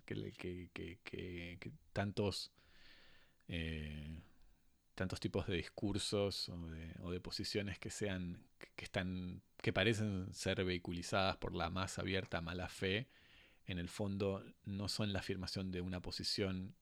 Que, 0.05 0.33
que- 0.33 0.71
que- 1.05 1.59
que- 1.61 1.73
tantos 1.93 2.51
eh, 3.49 4.21
tantos 4.95 5.21
tipos 5.21 5.47
de 5.47 5.57
discursos 5.57 6.49
o 6.49 6.67
de, 6.71 6.95
o 7.03 7.11
de 7.11 7.21
posiciones 7.21 7.79
que 7.79 7.91
sean 7.91 8.43
que 8.77 8.85
están 8.85 9.43
que 9.63 9.73
parecen 9.73 10.33
ser 10.33 10.65
vehiculizadas 10.65 11.37
por 11.37 11.55
la 11.55 11.71
más 11.71 11.99
abierta 11.99 12.41
mala 12.41 12.69
fe 12.69 13.09
en 13.67 13.79
el 13.79 13.89
fondo 13.89 14.43
no 14.65 14.89
son 14.89 15.13
la 15.13 15.21
afirmación 15.21 15.71
de 15.73 15.83
una 15.83 16.01
posición 16.01 16.75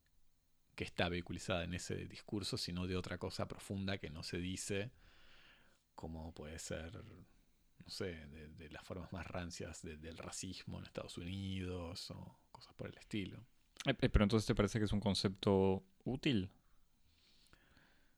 que 0.76 0.84
está 0.84 1.08
vehiculizada 1.08 1.64
en 1.64 1.74
ese 1.74 2.06
discurso 2.06 2.56
sino 2.56 2.86
de 2.86 2.96
otra 2.96 3.18
cosa 3.18 3.48
profunda 3.48 3.98
que 3.98 4.10
no 4.10 4.22
se 4.22 4.38
dice 4.38 4.92
como 5.96 6.32
puede 6.32 6.58
ser 6.60 6.92
no 7.04 7.90
sé, 7.90 8.26
de, 8.26 8.48
de 8.48 8.68
las 8.70 8.84
formas 8.84 9.12
más 9.12 9.26
rancias 9.26 9.82
de- 9.82 9.96
del 9.96 10.18
racismo 10.18 10.78
en 10.78 10.84
Estados 10.84 11.18
Unidos 11.18 12.10
o 12.10 12.38
cosas 12.50 12.74
por 12.74 12.88
el 12.88 12.98
estilo. 12.98 13.38
Eh, 13.86 13.94
eh, 14.00 14.08
Pero 14.08 14.24
entonces 14.24 14.44
te 14.46 14.54
parece 14.56 14.78
que 14.80 14.86
es 14.86 14.92
un 14.92 14.98
concepto 15.00 15.84
útil? 16.04 16.50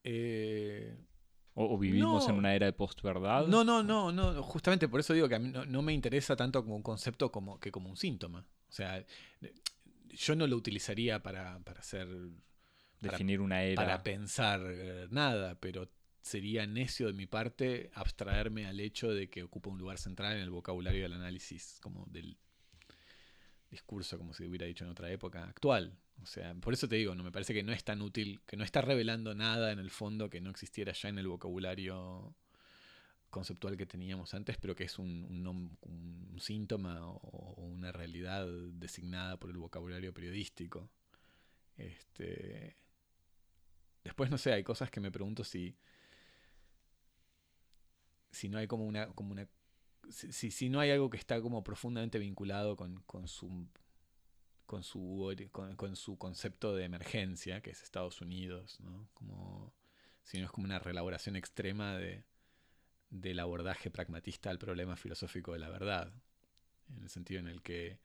Eh, 0.05 0.97
¿O, 1.55 1.75
o 1.75 1.79
vivimos 1.79 2.25
No. 2.27 2.33
en 2.33 2.39
una 2.39 2.55
era 2.55 2.67
de 2.67 2.73
postverdad? 2.73 3.47
no, 3.47 3.65
no, 3.65 3.83
no, 3.83 4.13
no, 4.13 4.43
justamente 4.43 4.89
por 4.89 5.01
eso 5.01 5.13
digo 5.13 5.29
que 5.29 5.35
a 5.35 5.39
mí 5.39 5.51
no, 5.51 5.65
no 5.67 5.83
me 5.83 5.93
interesa 5.93 6.37
tanto 6.37 6.63
como 6.63 6.77
un 6.77 6.83
concepto 6.83 7.31
como, 7.33 7.59
que 7.59 7.71
como 7.73 7.91
un 7.91 7.97
síntoma. 7.97 8.47
O 8.69 8.73
sea, 8.73 8.99
eh, 8.99 9.07
yo 10.11 10.35
no 10.37 10.47
lo 10.47 10.57
utilizaría 10.57 11.23
para, 11.23 11.59
para 11.61 11.81
hacer, 11.81 12.09
para- 13.01 13.13
Definir 13.13 13.41
una 13.41 13.63
era. 13.63 13.77
para 13.83 14.03
pensar 14.03 14.61
eh, 14.67 15.07
nada, 15.11 15.55
pero 15.61 15.89
sería 16.21 16.67
necio 16.67 17.07
de 17.07 17.13
mi 17.15 17.27
parte 17.27 17.91
abstraerme 17.95 18.67
al 18.67 18.81
hecho 18.81 19.11
de 19.13 19.29
que 19.31 19.43
ocupa 19.43 19.71
un 19.71 19.79
lugar 19.79 19.99
central 19.99 20.35
en 20.37 20.43
el 20.43 20.51
vocabulario 20.51 21.03
del 21.03 21.13
análisis 21.15 21.79
como 21.81 22.05
del 22.07 22.37
discurso, 23.71 24.19
como 24.19 24.33
se 24.35 24.47
hubiera 24.47 24.67
dicho 24.67 24.85
en 24.85 24.91
otra 24.91 25.11
época 25.11 25.45
actual. 25.45 25.97
O 26.23 26.27
sea, 26.27 26.55
por 26.55 26.73
eso 26.75 26.89
te 26.89 26.97
digo, 26.97 27.15
no 27.15 27.23
me 27.23 27.31
parece 27.31 27.55
que 27.55 27.63
no 27.63 27.73
es 27.73 27.85
tan 27.85 28.03
útil, 28.03 28.41
que 28.47 28.57
no 28.57 28.65
está 28.65 28.81
revelando 28.81 29.35
nada 29.35 29.71
en 29.73 29.79
el 29.79 29.91
fondo 29.91 30.29
que 30.29 30.41
no 30.41 30.51
existiera 30.51 30.93
ya 30.93 31.09
en 31.09 31.19
el 31.19 31.29
vocabulario 31.29 32.35
conceptual 33.31 33.77
que 33.77 33.87
teníamos 33.87 34.35
antes, 34.35 34.57
pero 34.59 34.75
que 34.75 34.85
es 34.85 34.99
un, 34.99 35.25
un 35.25 35.79
un 35.83 36.41
síntoma 36.41 37.07
o, 37.07 37.17
o 37.19 37.63
una 37.67 37.93
realidad 37.93 38.47
designada 38.73 39.37
por 39.39 39.51
el 39.51 39.59
vocabulario 39.59 40.13
periodístico. 40.15 40.91
Este, 41.77 42.75
después, 44.09 44.31
no 44.31 44.39
sé, 44.39 44.53
hay 44.53 44.65
cosas 44.65 44.91
que 44.91 45.01
me 45.01 45.11
pregunto 45.13 45.45
si, 45.45 45.77
si 48.31 48.49
no 48.49 48.59
hay 48.59 48.67
como 48.67 48.85
una, 48.87 49.09
como 49.15 49.33
una 49.33 49.49
si, 50.11 50.51
si- 50.53 50.69
no 50.71 50.81
hay 50.81 50.91
algo 50.91 51.11
que 51.11 51.19
está 51.19 51.41
como 51.43 51.65
profundamente 51.65 52.19
vinculado 52.19 52.77
con, 52.77 53.03
con 53.07 53.29
su 53.29 53.69
con 54.67 54.83
su 54.83 55.35
con, 55.77 55.97
su 55.97 56.19
concepto 56.19 56.75
de 56.75 56.85
emergencia, 56.85 57.61
que 57.63 57.71
es 57.71 57.83
Estados 57.83 58.21
Unidos, 58.21 58.81
¿no? 58.81 59.09
Como 59.15 59.73
si 60.25 60.39
no 60.39 60.45
es 60.47 60.51
como 60.53 60.67
una 60.67 60.79
reelaboración 60.79 61.37
extrema 61.37 61.97
de, 61.97 62.25
del 63.11 63.41
abordaje 63.41 63.91
pragmatista 63.91 64.51
al 64.51 64.59
problema 64.59 64.97
filosófico 64.97 65.53
de 65.55 65.61
la 65.61 65.71
verdad, 65.71 66.13
en 66.97 67.03
el 67.05 67.11
sentido 67.11 67.41
en 67.41 67.49
el 67.49 67.63
que 67.63 68.01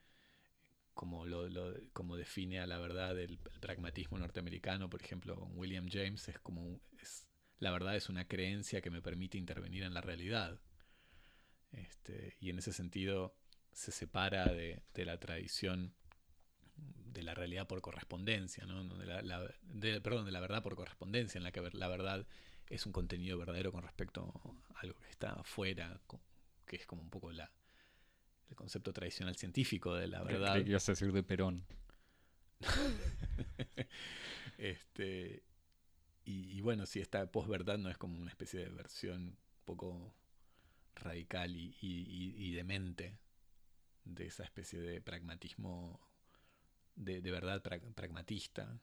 como, 0.93 1.25
lo, 1.25 1.47
como 1.93 2.15
define 2.15 2.59
a 2.59 2.67
la 2.67 2.77
verdad 2.77 3.17
el, 3.19 3.39
pragmatismo 3.59 4.17
norteamericano, 4.19 4.89
por 4.89 5.01
ejemplo, 5.01 5.35
William 5.53 5.87
James, 5.89 6.27
es 6.27 6.39
como 6.39 6.79
es, 6.99 7.27
la 7.59 7.71
verdad 7.71 7.95
es 7.95 8.09
una 8.09 8.27
creencia 8.27 8.81
que 8.81 8.89
me 8.89 9.01
permite 9.01 9.37
intervenir 9.37 9.83
en 9.83 9.93
la 9.93 10.01
realidad. 10.01 10.59
Este, 11.71 12.37
y 12.39 12.49
en 12.49 12.59
ese 12.59 12.73
sentido 12.73 13.35
se 13.71 13.91
separa 13.91 14.45
de, 14.45 14.83
de 14.93 15.05
la 15.05 15.19
tradición 15.19 15.95
de 16.75 17.23
la 17.23 17.33
realidad 17.33 17.67
por 17.67 17.81
correspondencia, 17.81 18.65
¿no? 18.65 18.83
De 18.97 19.05
la, 19.05 20.01
perdón, 20.01 20.25
de 20.25 20.31
la 20.31 20.39
verdad 20.39 20.63
por 20.63 20.75
correspondencia, 20.75 21.37
en 21.37 21.43
la 21.43 21.51
que 21.51 21.61
la 21.73 21.87
verdad 21.87 22.27
es 22.69 22.85
un 22.85 22.91
contenido 22.91 23.37
verdadero 23.37 23.71
con 23.71 23.83
respecto 23.83 24.33
a 24.73 24.79
algo 24.79 24.99
que 24.99 25.09
está 25.09 25.33
afuera, 25.33 26.01
que 26.65 26.75
es 26.75 26.85
como 26.85 27.01
un 27.01 27.09
poco 27.09 27.31
la, 27.31 27.51
el 28.49 28.55
concepto 28.55 28.93
tradicional 28.93 29.35
científico 29.35 29.93
de 29.95 30.07
la 30.07 30.23
verdad. 30.23 30.63
que 30.63 30.69
ibas 30.69 30.87
a 30.89 30.91
decir 30.93 31.11
de 31.11 31.23
Perón. 31.23 31.65
este, 34.57 35.43
y, 36.25 36.57
y 36.57 36.61
bueno, 36.61 36.85
si 36.85 36.99
esta 36.99 37.31
posverdad 37.31 37.77
no 37.77 37.89
es 37.89 37.97
como 37.97 38.19
una 38.19 38.29
especie 38.29 38.59
de 38.59 38.69
versión 38.69 39.21
un 39.21 39.37
poco 39.65 40.15
radical 40.95 41.55
y, 41.55 41.75
y- 41.81 42.35
y- 42.37 42.51
demente 42.53 43.17
de 44.05 44.27
esa 44.27 44.43
especie 44.43 44.79
de 44.79 45.01
pragmatismo, 45.01 45.99
de, 46.95 47.21
de 47.21 47.31
verdad 47.31 47.63
pra- 47.63 47.93
pragmatista, 47.93 48.79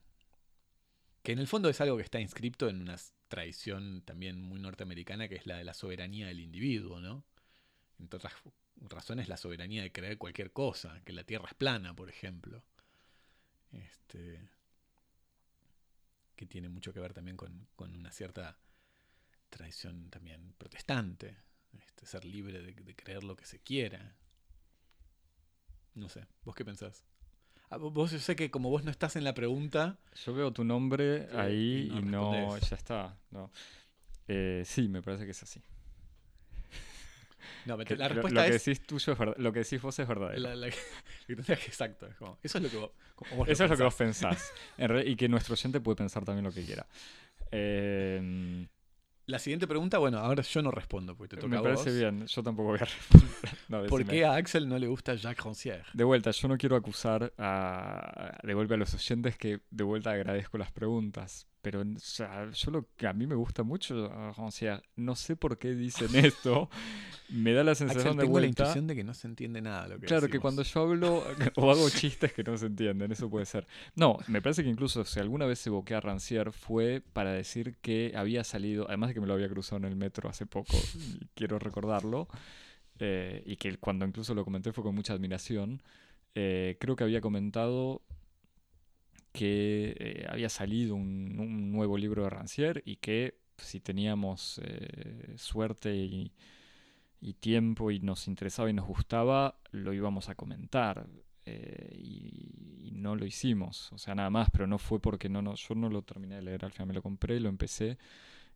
que 1.22 1.32
en 1.32 1.38
el 1.38 1.46
fondo 1.46 1.68
es 1.68 1.80
algo 1.80 1.96
que 1.96 2.02
está 2.02 2.20
inscripto 2.20 2.68
en 2.68 2.80
una 2.80 2.96
tradición 3.28 4.02
también 4.02 4.40
muy 4.40 4.58
norteamericana, 4.58 5.28
que 5.28 5.36
es 5.36 5.46
la 5.46 5.58
de 5.58 5.64
la 5.64 5.74
soberanía 5.74 6.26
del 6.26 6.40
individuo, 6.40 7.00
¿no? 7.00 7.24
Entre 7.98 8.16
otras 8.16 8.32
razones, 8.88 9.28
la 9.28 9.36
soberanía 9.36 9.82
de 9.82 9.92
creer 9.92 10.18
cualquier 10.18 10.52
cosa, 10.52 11.00
que 11.04 11.12
la 11.12 11.24
Tierra 11.24 11.46
es 11.48 11.54
plana, 11.54 11.94
por 11.94 12.08
ejemplo. 12.08 12.62
Este, 13.72 14.48
que 16.36 16.46
tiene 16.46 16.68
mucho 16.68 16.92
que 16.92 17.00
ver 17.00 17.12
también 17.12 17.36
con, 17.36 17.68
con 17.76 17.94
una 17.94 18.10
cierta 18.12 18.58
tradición 19.50 20.10
también 20.10 20.54
protestante, 20.58 21.36
este, 21.78 22.06
ser 22.06 22.24
libre 22.24 22.62
de, 22.62 22.72
de 22.72 22.96
creer 22.96 23.24
lo 23.24 23.36
que 23.36 23.44
se 23.46 23.58
quiera. 23.60 24.16
No 25.94 26.08
sé, 26.08 26.26
¿vos 26.44 26.54
qué 26.54 26.64
pensás? 26.64 27.04
Ah, 27.68 27.78
vo- 27.78 27.92
vos 27.92 28.10
yo 28.10 28.18
sé 28.18 28.34
que 28.36 28.50
como 28.50 28.70
vos 28.70 28.84
no 28.84 28.90
estás 28.90 29.16
en 29.16 29.24
la 29.24 29.34
pregunta, 29.34 29.98
Yo 30.24 30.34
veo 30.34 30.52
tu 30.52 30.64
nombre 30.64 31.28
Sí, 31.28 31.36
ahí 31.36 31.86
y 31.86 31.90
no 31.90 31.98
y 31.98 32.02
no, 32.02 32.56
respondés. 32.56 32.70
ya 32.70 32.76
está. 32.76 33.18
No. 33.30 33.50
Eh, 34.28 34.62
sí, 34.64 34.88
me 34.88 35.02
parece 35.02 35.24
que 35.24 35.32
es 35.32 35.42
así. 35.42 35.60
No, 37.66 37.78
Que 37.78 37.96
la 37.96 38.08
lo- 38.08 38.14
respuesta 38.14 38.40
lo, 38.44 38.50
que 38.50 38.56
es 38.56 38.64
decís 38.64 38.86
tuyo 38.86 39.12
es 39.12 39.18
verdad- 39.18 39.34
lo 39.38 39.52
que 39.52 39.58
decís 39.60 39.80
vos 39.82 39.98
es 39.98 40.06
verdadero. 40.08 40.40
la, 40.40 40.54
la- 40.56 40.66
la- 41.28 41.54
exacto, 41.54 42.06
es 42.06 42.16
como- 42.16 42.38
eso 42.42 42.58
es 42.58 42.64
lo 42.64 42.70
que 42.70 42.76
vos, 42.76 42.90
Eso 43.48 43.64
es 43.64 43.70
lo 43.70 43.76
que 43.76 43.82
vos 43.82 43.94
pensás. 43.94 44.52
re- 44.78 45.06
y 45.08 45.16
que 45.16 45.28
nuestro 45.28 45.54
oyente 45.54 45.80
puede 45.80 45.96
pensar 45.96 46.24
también 46.24 46.44
lo 46.44 46.52
que 46.52 46.64
quiera. 46.64 46.86
Eh, 47.52 48.66
La 49.26 49.38
siguiente 49.38 49.68
pregunta, 49.68 49.98
bueno, 49.98 50.18
ahora 50.18 50.42
yo 50.42 50.60
no 50.62 50.70
respondo 50.72 51.16
porque 51.16 51.36
te 51.36 51.40
toca 51.42 51.48
me 51.48 51.58
a 51.58 51.62
parece 51.62 51.90
vos. 51.90 51.94
bien, 51.98 52.26
yo 52.26 52.42
tampoco 52.42 52.70
voy 52.70 52.78
a 52.80 52.84
responder. 52.84 53.58
No, 53.68 53.86
¿Por 53.86 54.04
qué 54.04 54.24
a 54.24 54.34
Axel 54.34 54.68
no 54.68 54.76
le 54.78 54.88
gusta 54.88 55.14
Jacques 55.14 55.44
Rancière? 55.44 55.84
De 55.92 56.02
vuelta, 56.02 56.32
yo 56.32 56.48
no 56.48 56.58
quiero 56.58 56.74
acusar 56.74 57.32
a, 57.38 58.38
de 58.42 58.54
vuelta 58.54 58.74
a 58.74 58.76
los 58.78 58.92
oyentes 58.94 59.36
que 59.36 59.60
de 59.70 59.84
vuelta 59.84 60.10
agradezco 60.10 60.58
las 60.58 60.72
preguntas, 60.72 61.46
pero 61.62 61.82
o 61.82 61.98
sea, 61.98 62.50
yo 62.50 62.70
lo 62.70 62.86
que 62.96 63.06
a 63.06 63.12
mí 63.12 63.26
me 63.26 63.34
gusta 63.34 63.62
mucho, 63.62 64.10
Rancière, 64.34 64.82
no 64.96 65.14
sé 65.14 65.36
por 65.36 65.58
qué 65.58 65.74
dicen 65.74 66.08
esto, 66.24 66.70
me 67.28 67.52
da 67.52 67.62
la 67.62 67.74
sensación 67.74 68.08
Axel, 68.08 68.16
de 68.16 68.24
tengo 68.24 68.40
la 68.40 68.46
intuición 68.46 68.86
de 68.86 68.96
que 68.96 69.04
no 69.04 69.14
se 69.14 69.26
entiende 69.28 69.60
nada 69.60 69.88
lo 69.88 69.98
que 69.98 70.06
Claro, 70.06 70.28
que 70.28 70.40
cuando 70.40 70.62
yo 70.62 70.80
hablo 70.80 71.24
o 71.56 71.70
hago 71.70 71.90
chistes 71.90 72.32
que 72.32 72.42
no 72.42 72.56
se 72.56 72.66
entienden, 72.66 73.12
eso 73.12 73.28
puede 73.28 73.46
ser. 73.46 73.66
No, 73.94 74.18
me 74.26 74.40
parece 74.40 74.62
que 74.62 74.70
incluso 74.70 75.04
si 75.04 75.20
alguna 75.20 75.46
vez 75.46 75.66
evoqué 75.66 75.94
a 75.94 76.00
Rancière 76.00 76.52
fue 76.52 77.02
para 77.12 77.32
decir 77.32 77.76
que 77.82 78.12
había 78.16 78.42
salido, 78.44 78.86
además 78.88 79.08
de 79.08 79.14
que 79.14 79.20
me 79.20 79.26
lo 79.26 79.34
había 79.34 79.48
cruzado 79.48 79.76
en 79.78 79.84
el 79.84 79.96
metro 79.96 80.28
hace 80.28 80.46
poco, 80.46 80.76
y 80.94 81.26
quiero 81.34 81.58
recordarlo, 81.58 82.28
eh, 82.98 83.42
y 83.46 83.56
que 83.56 83.76
cuando 83.78 84.06
incluso 84.06 84.34
lo 84.34 84.44
comenté 84.44 84.72
fue 84.72 84.84
con 84.84 84.94
mucha 84.94 85.12
admiración, 85.12 85.82
eh, 86.34 86.76
creo 86.80 86.96
que 86.96 87.04
había 87.04 87.20
comentado 87.20 88.02
que 89.32 89.94
eh, 89.98 90.26
había 90.28 90.48
salido 90.48 90.94
un, 90.94 91.72
nuevo 91.72 91.96
libro 91.98 92.24
de 92.24 92.30
Rancière 92.30 92.82
y 92.84 92.96
que 92.96 93.38
si 93.58 93.80
teníamos 93.80 94.60
eh, 94.64 95.34
suerte 95.36 95.94
y, 95.94 96.32
y 97.20 97.34
tiempo 97.34 97.90
y 97.90 98.00
nos 98.00 98.28
interesaba 98.28 98.70
y 98.70 98.72
nos 98.72 98.86
gustaba, 98.86 99.58
lo 99.72 99.92
íbamos 99.92 100.28
a 100.28 100.34
comentar. 100.34 101.06
eh, 101.46 101.94
y, 101.96 102.88
y 102.88 102.90
no 102.92 103.16
lo 103.16 103.24
hicimos, 103.26 103.92
o 103.92 103.98
sea, 103.98 104.14
nada 104.14 104.30
más, 104.30 104.50
pero 104.50 104.66
no 104.66 104.78
fue 104.78 105.00
porque 105.00 105.28
no, 105.28 105.42
no, 105.42 105.54
yo 105.54 105.74
no 105.74 105.88
lo 105.88 106.02
terminé 106.02 106.36
de 106.36 106.42
leer, 106.42 106.64
al 106.64 106.72
final 106.72 106.88
me 106.88 106.94
lo 106.94 107.02
compré, 107.02 107.40
lo 107.40 107.48
empecé, 107.48 107.98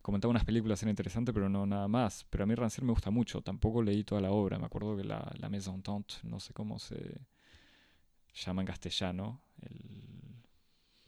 comentaba 0.02 0.30
unas 0.30 0.44
películas, 0.44 0.82
era 0.82 0.90
interesante, 0.90 1.32
pero 1.32 1.48
no 1.48 1.66
nada 1.66 1.88
más. 1.88 2.26
Pero 2.30 2.44
a 2.44 2.46
mí 2.46 2.54
Rancière 2.54 2.84
me 2.86 2.92
gusta 2.92 3.10
mucho, 3.10 3.42
tampoco 3.42 3.82
leí 3.82 4.04
toda 4.04 4.20
la 4.20 4.30
obra, 4.32 4.58
me 4.58 4.66
acuerdo 4.66 4.96
que 4.96 5.04
la, 5.04 5.30
la 5.38 5.48
Maison 5.48 5.82
Tante, 5.82 6.16
no 6.24 6.40
sé 6.40 6.52
cómo 6.54 6.78
se 6.78 7.20
llama 8.34 8.62
en 8.62 8.66
castellano, 8.66 9.40
el, 9.62 10.13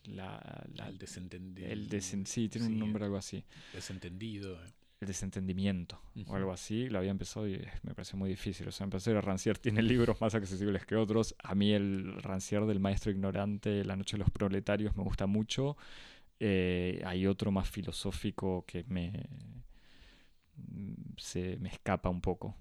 la, 0.09 0.65
la- 0.75 0.85
Al 0.87 0.99
desentendido. 0.99 1.69
el 1.69 1.89
desen- 1.89 2.27
sí, 2.27 2.49
tiene 2.49 2.67
sí, 2.67 2.73
un 2.73 2.79
nombre 2.81 3.05
algo 3.05 3.17
así 3.17 3.45
Desentendido. 3.73 4.63
eh. 4.65 4.73
el 5.01 5.09
desentendimiento 5.09 6.01
o 6.27 6.35
algo 6.37 6.53
así, 6.53 6.89
lo 6.89 6.99
había 6.99 7.11
empezado 7.11 7.47
y 7.47 7.55
eh, 7.55 7.69
me 7.83 7.95
pareció 7.95 8.17
muy 8.19 8.31
difícil. 8.31 8.67
O 8.69 8.73
sea, 8.73 8.85
empecé 8.85 9.11
a 9.11 9.21
Rancière, 9.21 9.59
tiene 9.61 9.83
libros 9.83 10.19
más 10.23 10.35
accesibles 10.35 10.87
que 10.87 10.97
otros. 10.97 11.35
A 11.43 11.55
mí 11.55 11.73
el 11.73 12.15
Rancière 12.23 12.65
del 12.67 12.81
maestro 12.81 13.11
ignorante, 13.13 13.85
La 13.85 13.95
noche 13.97 14.17
de 14.17 14.21
los 14.21 14.31
proletarios, 14.31 14.97
me 14.97 15.03
gusta 15.03 15.27
mucho. 15.27 15.77
Eh, 16.41 17.03
hay 17.05 17.27
otro 17.27 17.51
más 17.51 17.69
filosófico 17.69 18.65
que 18.67 18.85
me, 18.89 19.29
mm, 20.57 21.15
se 21.19 21.57
me 21.59 21.69
escapa 21.69 22.09
un 22.09 22.21
poco, 22.21 22.55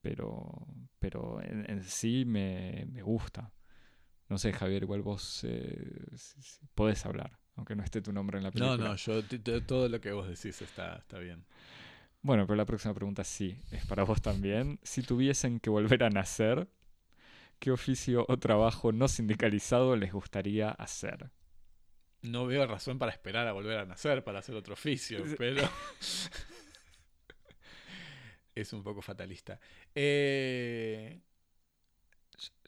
pero, 0.00 0.66
pero 0.98 1.40
en, 1.42 1.68
en 1.70 1.84
sí 1.84 2.24
me, 2.24 2.86
me 2.90 3.02
gusta. 3.02 3.52
No 4.30 4.38
sé, 4.38 4.52
Javier, 4.52 4.84
igual 4.84 5.02
vos 5.02 5.40
eh, 5.42 6.06
podés 6.76 7.04
hablar, 7.04 7.36
aunque 7.56 7.74
no 7.74 7.82
esté 7.82 8.00
tu 8.00 8.12
nombre 8.12 8.38
en 8.38 8.44
la 8.44 8.52
película. 8.52 8.76
No, 8.76 8.90
no, 8.90 8.94
yo 8.94 9.24
todo 9.66 9.88
lo 9.88 10.00
que 10.00 10.12
vos 10.12 10.28
decís 10.28 10.62
está, 10.62 10.98
está 10.98 11.18
bien. 11.18 11.44
Bueno, 12.22 12.46
pero 12.46 12.54
la 12.54 12.64
próxima 12.64 12.94
pregunta 12.94 13.24
sí, 13.24 13.58
es 13.72 13.84
para 13.86 14.04
vos 14.04 14.22
también. 14.22 14.78
Si 14.84 15.02
tuviesen 15.02 15.58
que 15.58 15.68
volver 15.68 16.04
a 16.04 16.10
nacer, 16.10 16.68
¿qué 17.58 17.72
oficio 17.72 18.24
o 18.28 18.38
trabajo 18.38 18.92
no 18.92 19.08
sindicalizado 19.08 19.96
les 19.96 20.12
gustaría 20.12 20.70
hacer? 20.70 21.32
No 22.22 22.46
veo 22.46 22.64
razón 22.68 23.00
para 23.00 23.10
esperar 23.10 23.48
a 23.48 23.52
volver 23.52 23.78
a 23.78 23.84
nacer 23.84 24.22
para 24.22 24.38
hacer 24.38 24.54
otro 24.54 24.74
oficio, 24.74 25.24
pero. 25.38 25.62
es 28.54 28.72
un 28.72 28.84
poco 28.84 29.02
fatalista. 29.02 29.58
Eh, 29.92 31.09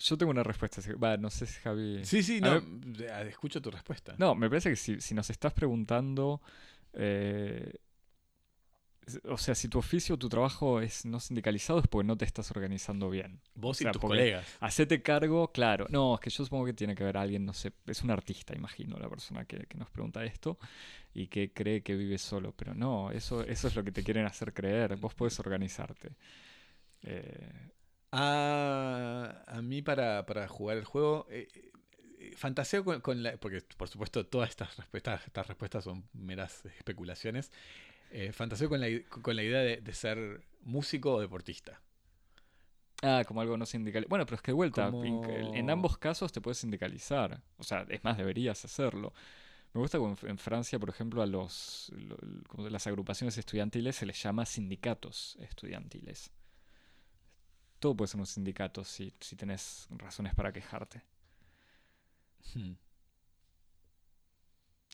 Yo 0.02 0.16
tengo 0.18 0.30
una 0.30 0.42
respuesta. 0.42 0.80
Va, 1.02 1.16
no 1.16 1.30
sé 1.30 1.46
si 1.46 1.60
Javi. 1.60 2.04
sí, 2.04 2.22
sí, 2.22 2.40
no, 2.40 2.60
ver. 2.60 3.26
escucho 3.28 3.62
tu 3.62 3.70
respuesta. 3.70 4.14
No, 4.18 4.34
me 4.34 4.48
parece 4.48 4.70
que 4.70 4.76
si, 4.76 5.00
si 5.00 5.14
nos 5.14 5.30
estás 5.30 5.52
preguntando. 5.52 6.40
eh, 6.94 7.72
o 9.28 9.36
sea, 9.36 9.54
si 9.54 9.68
tu 9.68 9.78
oficio 9.78 10.14
o 10.14 10.18
tu 10.18 10.28
trabajo 10.28 10.80
es 10.80 11.04
no 11.04 11.18
sindicalizado 11.18 11.80
es 11.80 11.88
porque 11.88 12.06
no 12.06 12.16
te 12.16 12.24
estás 12.24 12.50
organizando 12.50 13.10
bien. 13.10 13.40
Vos 13.54 13.80
o 13.80 13.88
y 13.88 13.90
tus 13.90 14.00
colegas. 14.00 14.46
Hacete 14.60 15.02
cargo, 15.02 15.50
claro. 15.50 15.86
No, 15.90 16.14
es 16.14 16.20
que 16.20 16.30
yo 16.30 16.44
supongo 16.44 16.66
que 16.66 16.72
tiene 16.72 16.94
que 16.94 17.02
ver 17.04 17.16
alguien, 17.16 17.44
no 17.44 17.52
sé, 17.52 17.72
es 17.86 18.02
un 18.02 18.10
artista, 18.10 18.54
imagino, 18.54 18.98
la 18.98 19.08
persona 19.08 19.44
que, 19.44 19.66
que 19.66 19.76
nos 19.76 19.90
pregunta 19.90 20.24
esto 20.24 20.58
y 21.14 21.26
que 21.26 21.52
cree 21.52 21.82
que 21.82 21.96
vive 21.96 22.18
solo. 22.18 22.52
Pero 22.56 22.74
no, 22.74 23.10
eso, 23.10 23.42
eso 23.44 23.68
es 23.68 23.74
lo 23.74 23.82
que 23.82 23.92
te 23.92 24.04
quieren 24.04 24.24
hacer 24.24 24.52
creer. 24.52 24.96
Vos 24.96 25.14
podés 25.14 25.38
organizarte. 25.40 26.12
Eh, 27.02 27.70
A, 28.12 29.42
a 29.46 29.62
mí 29.62 29.80
para, 29.82 30.26
para 30.26 30.46
jugar 30.46 30.76
el 30.76 30.84
juego, 30.84 31.26
eh, 31.30 31.48
eh, 32.18 32.32
fantaseo 32.36 32.84
con, 32.84 33.00
con 33.00 33.22
la... 33.22 33.36
Porque 33.38 33.62
por 33.76 33.88
supuesto 33.88 34.26
todas 34.26 34.50
estas 34.50 34.76
respuestas, 34.76 35.26
estas 35.26 35.46
respuestas 35.46 35.84
son 35.84 36.04
meras 36.12 36.64
especulaciones. 36.66 37.50
Eh, 38.10 38.32
fantaseo 38.32 38.68
con 38.68 38.80
la, 38.80 38.88
con 39.08 39.34
la 39.34 39.42
idea 39.42 39.60
de, 39.60 39.78
de 39.78 39.94
ser 39.94 40.42
músico 40.60 41.14
o 41.14 41.20
deportista. 41.20 41.80
ah, 43.02 43.22
como 43.26 43.40
algo 43.40 43.56
no 43.56 43.64
sindical. 43.64 44.04
Bueno, 44.08 44.26
pero 44.26 44.36
es 44.36 44.42
que 44.42 44.50
de 44.52 44.56
vuelta, 44.56 44.90
Como- 44.90 45.24
en, 45.26 45.70
ambos 45.70 45.96
casos 45.96 46.30
te 46.32 46.40
puedes 46.42 46.58
sindicalizar. 46.58 47.40
O 47.56 47.64
sea, 47.64 47.86
es 47.88 48.04
más, 48.04 48.18
deberías 48.18 48.62
hacerlo. 48.64 49.14
Me 49.72 49.80
gusta 49.80 49.96
como 49.96 50.14
en, 50.24 50.36
Francia, 50.36 50.78
por 50.78 50.90
ejemplo, 50.90 51.22
a 51.22 51.26
los, 51.26 51.90
lo- 51.96 52.18
como 52.46 52.68
las 52.68 52.86
agrupaciones 52.86 53.38
estudiantiles 53.38 53.96
se 53.96 54.04
les 54.04 54.22
llama 54.22 54.44
sindicatos 54.44 55.38
estudiantiles. 55.40 56.30
Todo 57.82 57.96
puede 57.96 58.06
ser 58.06 58.20
un 58.20 58.26
sindicato 58.26 58.84
si, 58.84 59.12
si 59.18 59.34
tenés 59.34 59.88
razones 59.90 60.36
para 60.36 60.52
quejarte. 60.52 61.02
Hmm. 62.54 62.74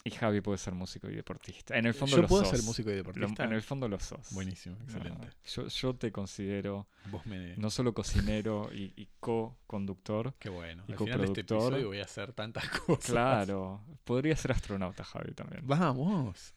Y 0.04 0.10
Javi 0.12 0.40
puede 0.40 0.56
ser 0.56 0.74
músico 0.74 1.10
y 1.10 1.14
deportista. 1.16 1.76
En 1.76 1.84
el 1.84 1.92
fondo 1.92 2.16
Yo 2.16 2.22
lo 2.22 2.28
puedo 2.28 2.44
sos. 2.44 2.56
ser 2.56 2.62
músico 2.64 2.88
y 2.88 2.92
Lo- 2.92 2.98
deportista. 2.98 3.44
en 3.44 3.52
el 3.52 3.60
fondo 3.60 3.88
lo 3.88 4.00
sos. 4.00 4.32
Buenísimo, 4.32 4.76
No, 4.78 4.84
excelente. 4.84 5.28
yo, 5.54 5.66
yo 5.68 5.94
te 5.96 6.10
considero 6.12 6.88
Vos 7.10 7.26
me... 7.26 7.56
no 7.58 7.68
solo 7.68 7.92
cocinero 7.92 8.70
y, 8.72 8.94
y 8.96 9.08
co-conductor. 9.20 10.34
Qué 10.38 10.48
bueno. 10.48 10.84
y 10.88 10.92
Al 10.92 10.98
final 10.98 11.18
de 11.20 11.26
este 11.26 11.40
episodio 11.42 11.88
voy 11.88 12.00
a 12.00 12.04
hacer 12.04 12.32
tantas 12.32 12.66
cosas. 12.86 13.10
Claro. 13.10 13.84
Podría 14.04 14.34
ser 14.34 14.52
astronauta, 14.52 15.04
Javi, 15.04 15.34
también. 15.34 15.60
Vamos. 15.66 16.54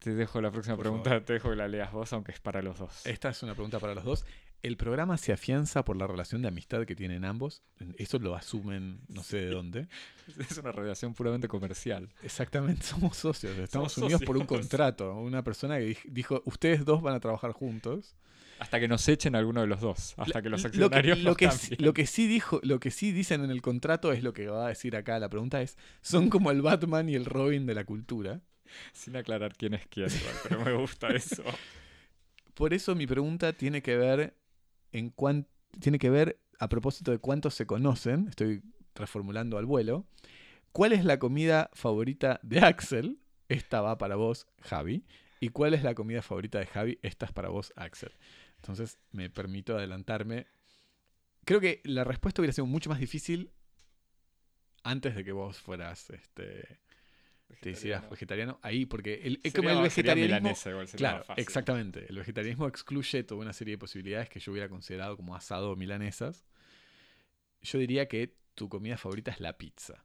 Te 0.00 0.14
dejo 0.14 0.40
la 0.40 0.50
próxima 0.50 0.76
Por 0.76 0.84
pregunta, 0.84 1.10
favor. 1.10 1.24
te 1.24 1.32
dejo 1.34 1.50
que 1.50 1.56
la 1.56 1.68
leas 1.68 1.92
vos, 1.92 2.12
aunque 2.12 2.32
es 2.32 2.40
para 2.40 2.62
los 2.62 2.78
dos. 2.78 3.06
Esta 3.06 3.28
es 3.30 3.42
una 3.42 3.54
pregunta 3.54 3.78
para 3.78 3.94
los 3.94 4.02
dos. 4.04 4.24
¿El 4.62 4.76
programa 4.76 5.16
se 5.16 5.32
afianza 5.32 5.84
por 5.86 5.96
la 5.96 6.06
relación 6.06 6.42
de 6.42 6.48
amistad 6.48 6.84
que 6.84 6.94
tienen 6.94 7.24
ambos? 7.24 7.62
Eso 7.96 8.18
lo 8.18 8.34
asumen 8.34 9.00
no 9.08 9.22
sé 9.22 9.38
de 9.38 9.46
dónde. 9.50 9.88
Es 10.50 10.58
una 10.58 10.70
relación 10.72 11.14
puramente 11.14 11.48
comercial. 11.48 12.08
Exactamente, 12.22 12.82
somos 12.84 13.16
socios. 13.16 13.56
Estamos 13.56 13.92
Somos 13.92 14.06
unidos 14.06 14.22
por 14.24 14.36
un 14.36 14.44
contrato. 14.46 15.14
Una 15.16 15.42
persona 15.42 15.78
que 15.78 15.90
dij- 15.96 16.04
dijo, 16.10 16.42
ustedes 16.44 16.84
dos 16.84 17.00
van 17.02 17.14
a 17.14 17.20
trabajar 17.20 17.52
juntos. 17.52 18.14
Hasta 18.58 18.78
que 18.78 18.88
nos 18.88 19.08
echen 19.08 19.34
alguno 19.34 19.62
de 19.62 19.66
los 19.66 19.80
dos. 19.80 20.12
Hasta 20.18 20.42
que 20.42 20.50
los 20.50 20.62
Lo 20.62 20.70
que, 20.70 20.76
accionarios 20.98 21.16
que, 21.36 21.76
lo 21.78 21.94
que 21.94 22.06
sí 22.06 22.26
dijo, 22.26 22.60
lo 22.62 22.78
que 22.80 22.90
sí 22.90 23.12
dicen 23.12 23.42
en 23.42 23.50
el 23.50 23.62
contrato 23.62 24.12
es 24.12 24.22
lo 24.22 24.34
que 24.34 24.48
va 24.48 24.66
a 24.66 24.68
decir 24.68 24.94
acá. 24.96 25.18
La 25.18 25.30
pregunta 25.30 25.62
es, 25.62 25.78
son 26.02 26.28
como 26.28 26.50
el 26.50 26.60
Batman 26.60 27.08
y 27.08 27.14
el 27.14 27.24
Robin 27.24 27.64
de 27.64 27.74
la 27.74 27.84
cultura. 27.84 28.42
Sin 28.92 29.16
aclarar 29.16 29.54
quién 29.56 29.74
es 29.74 29.86
quién, 29.88 30.08
pero 30.42 30.64
me 30.64 30.72
gusta 30.74 31.08
eso. 31.14 31.42
Por 32.54 32.74
eso 32.74 32.94
mi 32.94 33.06
pregunta 33.06 33.52
tiene 33.52 33.82
que 33.82 33.96
ver 33.96 34.36
en 34.92 35.10
cuán- 35.10 35.46
tiene 35.80 35.98
que 35.98 36.10
ver 36.10 36.40
a 36.58 36.68
propósito 36.68 37.10
de 37.10 37.18
cuántos 37.18 37.54
se 37.54 37.66
conocen. 37.66 38.28
Estoy 38.28 38.62
reformulando 38.94 39.56
al 39.58 39.66
vuelo. 39.66 40.06
¿Cuál 40.72 40.92
es 40.92 41.04
la 41.04 41.18
comida 41.18 41.70
favorita 41.72 42.38
de 42.42 42.60
Axel? 42.60 43.18
Esta 43.48 43.80
va 43.80 43.98
para 43.98 44.16
vos, 44.16 44.46
Javi. 44.60 45.04
¿Y 45.40 45.48
cuál 45.48 45.74
es 45.74 45.82
la 45.82 45.94
comida 45.94 46.22
favorita 46.22 46.58
de 46.58 46.66
Javi? 46.66 46.98
Esta 47.02 47.26
es 47.26 47.32
para 47.32 47.48
vos, 47.48 47.72
Axel. 47.76 48.12
Entonces 48.56 48.98
me 49.10 49.30
permito 49.30 49.76
adelantarme. 49.76 50.46
Creo 51.46 51.60
que 51.60 51.80
la 51.84 52.04
respuesta 52.04 52.42
hubiera 52.42 52.52
sido 52.52 52.66
mucho 52.66 52.90
más 52.90 53.00
difícil 53.00 53.50
antes 54.82 55.14
de 55.14 55.24
que 55.24 55.32
vos 55.32 55.58
fueras, 55.58 56.10
este, 56.10 56.78
te 57.60 57.70
hicieras 57.70 58.08
vegetariano. 58.10 58.58
Ahí, 58.62 58.86
porque 58.86 59.20
el, 59.24 59.40
es 59.42 59.52
como 59.52 59.68
Sería- 59.68 59.84
el 59.84 59.90
sería 59.90 60.14
vegetarianismo. 60.14 60.36
milanesa 60.40 60.70
igual, 60.70 60.88
sería 60.88 61.08
Claro, 61.10 61.24
fácil. 61.24 61.42
exactamente. 61.42 62.06
El 62.08 62.16
vegetarianismo 62.16 62.66
excluye 62.68 63.24
toda 63.24 63.40
una 63.40 63.52
serie 63.52 63.72
de 63.74 63.78
posibilidades 63.78 64.28
que 64.28 64.40
yo 64.40 64.52
hubiera 64.52 64.68
considerado 64.68 65.16
como 65.16 65.34
asado 65.34 65.70
o 65.72 65.76
milanesas. 65.76 66.44
Yo 67.62 67.78
diría 67.78 68.06
que 68.08 68.34
tu 68.54 68.68
comida 68.68 68.96
favorita 68.96 69.30
es 69.30 69.40
la 69.40 69.56
pizza. 69.58 70.04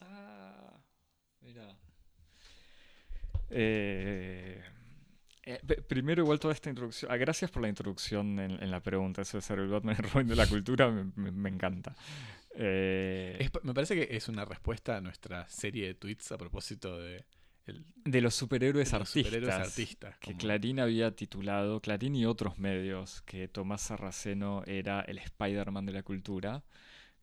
Ah, 0.00 0.80
mira. 1.40 1.76
Eh, 3.50 4.62
eh, 5.44 5.60
primero, 5.88 6.22
igual 6.22 6.40
toda 6.40 6.52
esta 6.54 6.68
introducción. 6.70 7.10
ah, 7.12 7.16
gracias 7.16 7.50
por 7.50 7.62
la 7.62 7.68
introducción 7.68 8.38
en, 8.40 8.62
en 8.62 8.70
la 8.70 8.80
pregunta. 8.80 9.22
Eso 9.22 9.38
de 9.38 9.42
ser 9.42 9.58
el 9.60 9.68
Batman 9.68 9.96
y 9.98 10.02
Robin 10.02 10.28
de 10.28 10.36
la 10.36 10.46
cultura 10.46 10.90
me, 10.90 11.10
me- 11.14 11.30
me 11.30 11.48
encanta. 11.48 11.94
Eh, 12.58 13.36
Es 13.38 13.50
me 13.62 13.74
parece 13.74 13.94
que 13.94 14.16
es 14.16 14.28
una 14.28 14.44
respuesta 14.44 14.96
a 14.96 15.00
nuestra 15.00 15.46
serie 15.48 15.86
de 15.88 15.94
tweets 15.94 16.32
a 16.32 16.38
propósito 16.38 16.98
de, 16.98 17.24
el- 17.66 17.84
de 18.04 18.20
los 18.20 18.34
superhéroes 18.34 18.90
de 18.92 18.98
los 18.98 19.08
artistas. 19.08 19.24
superhéroes 19.32 19.54
artistas. 19.54 20.18
Que 20.20 20.36
Clarín 20.36 20.80
había 20.80 21.14
titulado, 21.14 21.80
Clarín 21.80 22.14
y 22.16 22.24
otros 22.26 22.58
medios, 22.58 23.22
que 23.22 23.48
Tomás 23.48 23.82
Sarraceno 23.82 24.62
era 24.66 25.00
el 25.02 25.18
Spider-Man 25.18 25.86
de 25.86 25.92
la 25.92 26.02
cultura. 26.02 26.64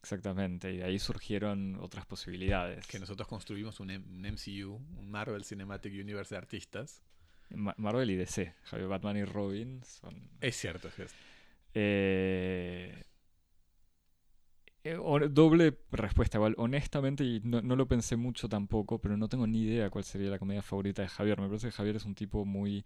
Exactamente, 0.02 0.74
y 0.74 0.78
de 0.78 0.84
ahí 0.84 1.00
surgieron 1.00 1.78
otras 1.80 2.06
posibilidades. 2.06 2.86
que 2.88 3.00
nosotros 3.00 3.26
construimos 3.28 3.80
un, 3.80 3.90
M- 3.90 4.06
un 4.10 4.26
MCU, 4.26 4.74
un 4.98 5.10
Marvel 5.10 5.46
Cinematic 5.46 5.94
Universe 5.94 6.36
de 6.36 6.38
artistas. 6.40 7.02
Ma- 7.52 7.74
Marvel 7.78 8.10
y 8.12 8.16
DC, 8.18 8.54
Javier 8.64 8.90
Batman 8.90 9.16
y 9.18 9.24
Robin 9.24 9.82
son... 9.86 10.30
Es 10.42 10.58
cierto, 10.58 10.90
es 10.90 11.14
Eh, 11.74 13.02
doble 15.30 15.78
respuesta, 15.92 16.38
igual. 16.38 16.56
Honestamente, 16.58 17.24
y 17.24 17.42
no, 17.44 17.62
no 17.62 17.76
lo 17.76 17.88
pensé 17.88 18.16
mucho 18.16 18.50
tampoco, 18.50 19.00
pero 19.00 19.18
no 19.18 19.30
tengo 19.30 19.48
ni 19.48 19.62
idea 19.64 19.90
cuál 19.90 20.04
sería 20.04 20.30
la 20.30 20.40
comedia 20.40 20.62
favorita 20.62 21.02
de 21.02 21.08
Javier. 21.08 21.40
Me 21.40 21.48
parece 21.48 21.68
que 21.68 21.72
Javier 21.74 21.96
es 21.96 22.06
un 22.06 22.16
tipo 22.16 22.46
muy 22.46 22.84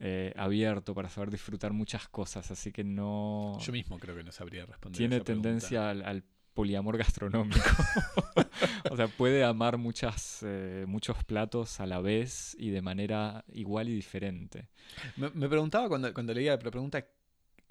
eh, 0.00 0.32
abierto 0.36 0.94
para 0.94 1.08
saber 1.08 1.30
disfrutar 1.30 1.72
muchas 1.72 2.08
cosas, 2.08 2.50
así 2.50 2.72
que 2.72 2.84
no 2.84 3.58
Yo 3.60 3.72
mismo 3.72 3.98
creo 3.98 4.16
que 4.16 4.24
no 4.24 4.32
sabría 4.32 4.66
responder. 4.66 4.98
tiene 4.98 5.16
esa 5.16 5.24
tendencia 5.24 5.90
al, 5.90 6.02
al 6.02 6.24
poliamor 6.52 6.96
gastronómico. 6.98 7.58
o 8.90 8.96
sea, 8.96 9.08
puede 9.08 9.44
amar 9.44 9.76
muchas, 9.78 10.40
eh, 10.42 10.84
muchos 10.86 11.22
platos 11.24 11.80
a 11.80 11.86
la 11.86 12.00
vez 12.00 12.56
y 12.58 12.70
de 12.70 12.82
manera 12.82 13.44
igual 13.52 13.88
y 13.88 13.94
diferente. 13.94 14.68
Me, 15.16 15.30
me 15.30 15.48
preguntaba 15.48 15.88
cuando, 15.88 16.12
cuando 16.14 16.34
leía 16.34 16.52
la 16.52 16.58
pregunta 16.70 17.06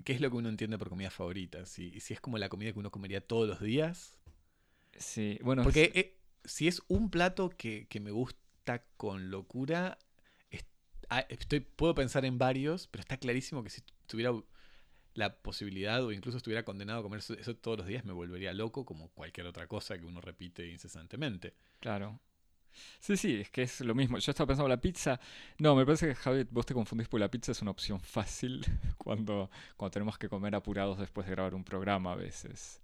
qué 0.03 0.13
es 0.13 0.21
lo 0.21 0.29
que 0.29 0.38
uno 0.38 0.49
entiende 0.49 0.77
por 0.77 0.89
comida 0.89 1.10
favorita. 1.10 1.65
Si, 1.65 1.99
si 1.99 2.13
es 2.13 2.21
como 2.21 2.38
la 2.38 2.49
comida 2.49 2.71
que 2.73 2.79
uno 2.79 2.91
comería 2.91 3.21
todos 3.25 3.47
los 3.47 3.62
días. 3.62 4.17
Sí, 4.97 5.39
bueno, 5.41 5.63
Porque 5.63 5.91
es- 5.93 5.95
eh, 5.95 6.17
si 6.43 6.67
es 6.67 6.82
un 6.88 7.10
plato 7.10 7.49
que, 7.49 7.88
que 7.88 7.99
me 7.99 8.12
gusta 8.12 8.86
con 8.97 9.32
locura, 9.32 9.97
es- 10.51 10.65
ah, 11.10 11.25
estoy, 11.29 11.62
puedo 11.62 11.95
pensar 11.95 12.25
en 12.25 12.38
varios, 12.38 12.88
pero 12.88 13.01
está 13.01 13.17
clarísimo 13.17 13.63
que 13.63 13.69
si 13.69 13.82
tuviera 14.08 14.34
la 15.15 15.36
posibilidad 15.38 16.03
o 16.03 16.12
incluso 16.12 16.38
estuviera 16.38 16.65
condenado 16.65 16.99
a 16.99 17.03
comer 17.03 17.19
eso, 17.19 17.34
eso 17.36 17.56
todos 17.56 17.77
los 17.77 17.88
días, 17.88 18.03
me 18.03 18.13
volvería 18.13 18.51
loco 18.53 18.84
como 18.86 19.10
cualquier 19.10 19.45
otra 19.47 19.67
cosa 19.67 19.97
que 19.97 20.06
uno 20.06 20.21
repite 20.21 20.67
incesantemente. 20.67 21.53
Claro. 21.79 22.19
Sí, 23.00 23.18
sí, 23.18 23.42
es 23.42 23.50
que 23.50 23.64
es 23.64 23.82
lo 23.82 23.96
mismo. 23.96 24.18
Yo 24.20 24.32
estaba 24.32 24.48
pensando 24.48 24.68
la 24.70 24.80
pizza. 24.82 25.20
No, 25.60 25.76
me 25.76 25.86
parece 25.86 26.08
que 26.08 26.16
Javi, 26.16 26.46
vos 26.52 26.66
te 26.66 26.74
confundís 26.74 27.08
porque 27.08 27.22
la 27.22 27.32
pizza 27.32 27.52
es 27.52 27.62
una 27.62 27.72
opción 27.72 28.00
fácil 28.00 28.66
cuando, 28.98 29.50
cuando 29.78 29.92
tenemos 29.92 30.18
que 30.18 30.30
comer 30.30 30.56
apurados 30.56 31.00
después 31.00 31.28
de 31.28 31.32
grabar 31.32 31.56
un 31.56 31.64
programa 31.64 32.14
a 32.14 32.16
veces. 32.16 32.82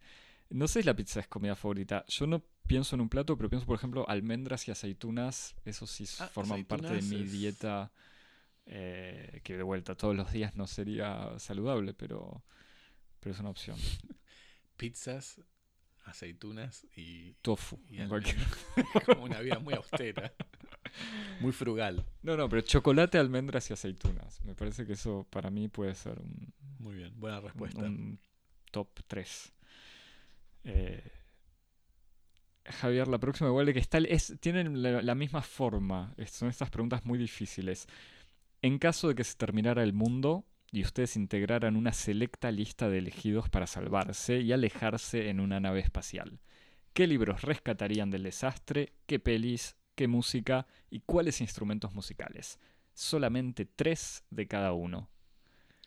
No 0.50 0.68
sé 0.68 0.82
si 0.82 0.86
la 0.86 0.96
pizza 0.96 1.20
es 1.20 1.28
comida 1.28 1.56
favorita. 1.56 2.06
Yo 2.08 2.26
no 2.28 2.44
pienso 2.68 2.96
en 2.96 3.02
un 3.02 3.10
plato, 3.10 3.38
pero 3.38 3.50
pienso, 3.50 3.66
por 3.68 3.76
ejemplo, 3.78 4.08
almendras 4.10 4.68
y 4.68 4.72
aceitunas. 4.72 5.56
Eso 5.66 5.86
sí 5.88 6.06
Ah, 6.20 6.28
forman 6.28 6.66
parte 6.66 6.94
de 6.94 7.02
mi 7.04 7.24
dieta. 7.24 7.92
eh, 8.66 9.42
que 9.44 9.58
de 9.58 9.64
vuelta 9.64 9.96
todos 9.96 10.16
los 10.16 10.32
días 10.32 10.56
no 10.56 10.68
sería 10.68 11.34
saludable, 11.40 11.94
pero, 11.94 12.44
pero 13.20 13.34
es 13.34 13.40
una 13.40 13.50
opción. 13.50 13.78
Pizzas, 14.78 15.42
aceitunas 16.10 16.86
y, 16.96 17.34
Tofu. 17.42 17.80
y 17.90 17.98
como 19.06 19.24
una 19.24 19.40
vida 19.40 19.60
muy 19.60 19.74
austera, 19.74 20.34
muy 21.40 21.52
frugal. 21.52 22.06
No, 22.22 22.36
no, 22.36 22.50
pero 22.50 22.62
chocolate, 22.62 23.18
almendras 23.18 23.70
y 23.70 23.74
aceitunas. 23.74 24.44
Me 24.44 24.56
parece 24.56 24.86
que 24.86 24.94
eso 24.94 25.26
para 25.30 25.50
mí 25.50 25.68
puede 25.68 25.96
ser 25.96 26.20
un, 26.20 26.54
Muy 26.80 26.96
bien, 26.96 27.14
buena 27.20 27.40
respuesta. 27.42 27.80
un 27.86 28.20
top 28.72 28.90
3. 29.08 29.54
Javier, 32.66 33.08
la 33.08 33.18
próxima 33.18 33.50
igual 33.50 33.66
de 33.66 33.74
que 33.74 33.80
está, 33.80 33.98
es, 33.98 34.36
tienen 34.40 34.82
la, 34.84 35.02
la 35.02 35.16
misma 35.16 35.42
forma. 35.42 36.14
Es- 36.18 36.32
son 36.32 36.50
estas 36.50 36.70
preguntas 36.70 37.04
muy 37.06 37.18
difíciles. 37.18 37.88
En 38.62 38.78
caso 38.78 39.08
de 39.08 39.16
que 39.16 39.24
se 39.24 39.36
terminara 39.36 39.82
el 39.84 39.94
mundo 39.94 40.46
y 40.72 40.84
ustedes 40.84 41.16
integraran 41.16 41.76
una 41.76 41.94
selecta 41.94 42.52
lista 42.52 42.90
de 42.90 43.00
elegidos 43.00 43.50
para 43.50 43.68
salvarse 43.68 44.40
y 44.40 44.52
alejarse 44.52 45.30
en 45.30 45.40
una 45.40 45.60
nave 45.60 45.80
espacial, 45.80 46.40
¿qué 46.94 47.08
libros 47.08 47.42
rescatarían 47.42 48.12
del 48.12 48.24
desastre? 48.24 48.94
¿Qué 49.06 49.20
pelis? 49.20 49.76
¿Qué 49.96 50.08
música? 50.08 50.68
¿Y 50.90 51.02
cuáles 51.02 51.42
instrumentos 51.42 51.94
musicales? 51.94 52.60
Solamente 52.94 53.66
tres 53.66 54.24
de 54.30 54.48
cada 54.48 54.74
uno. 54.74 55.10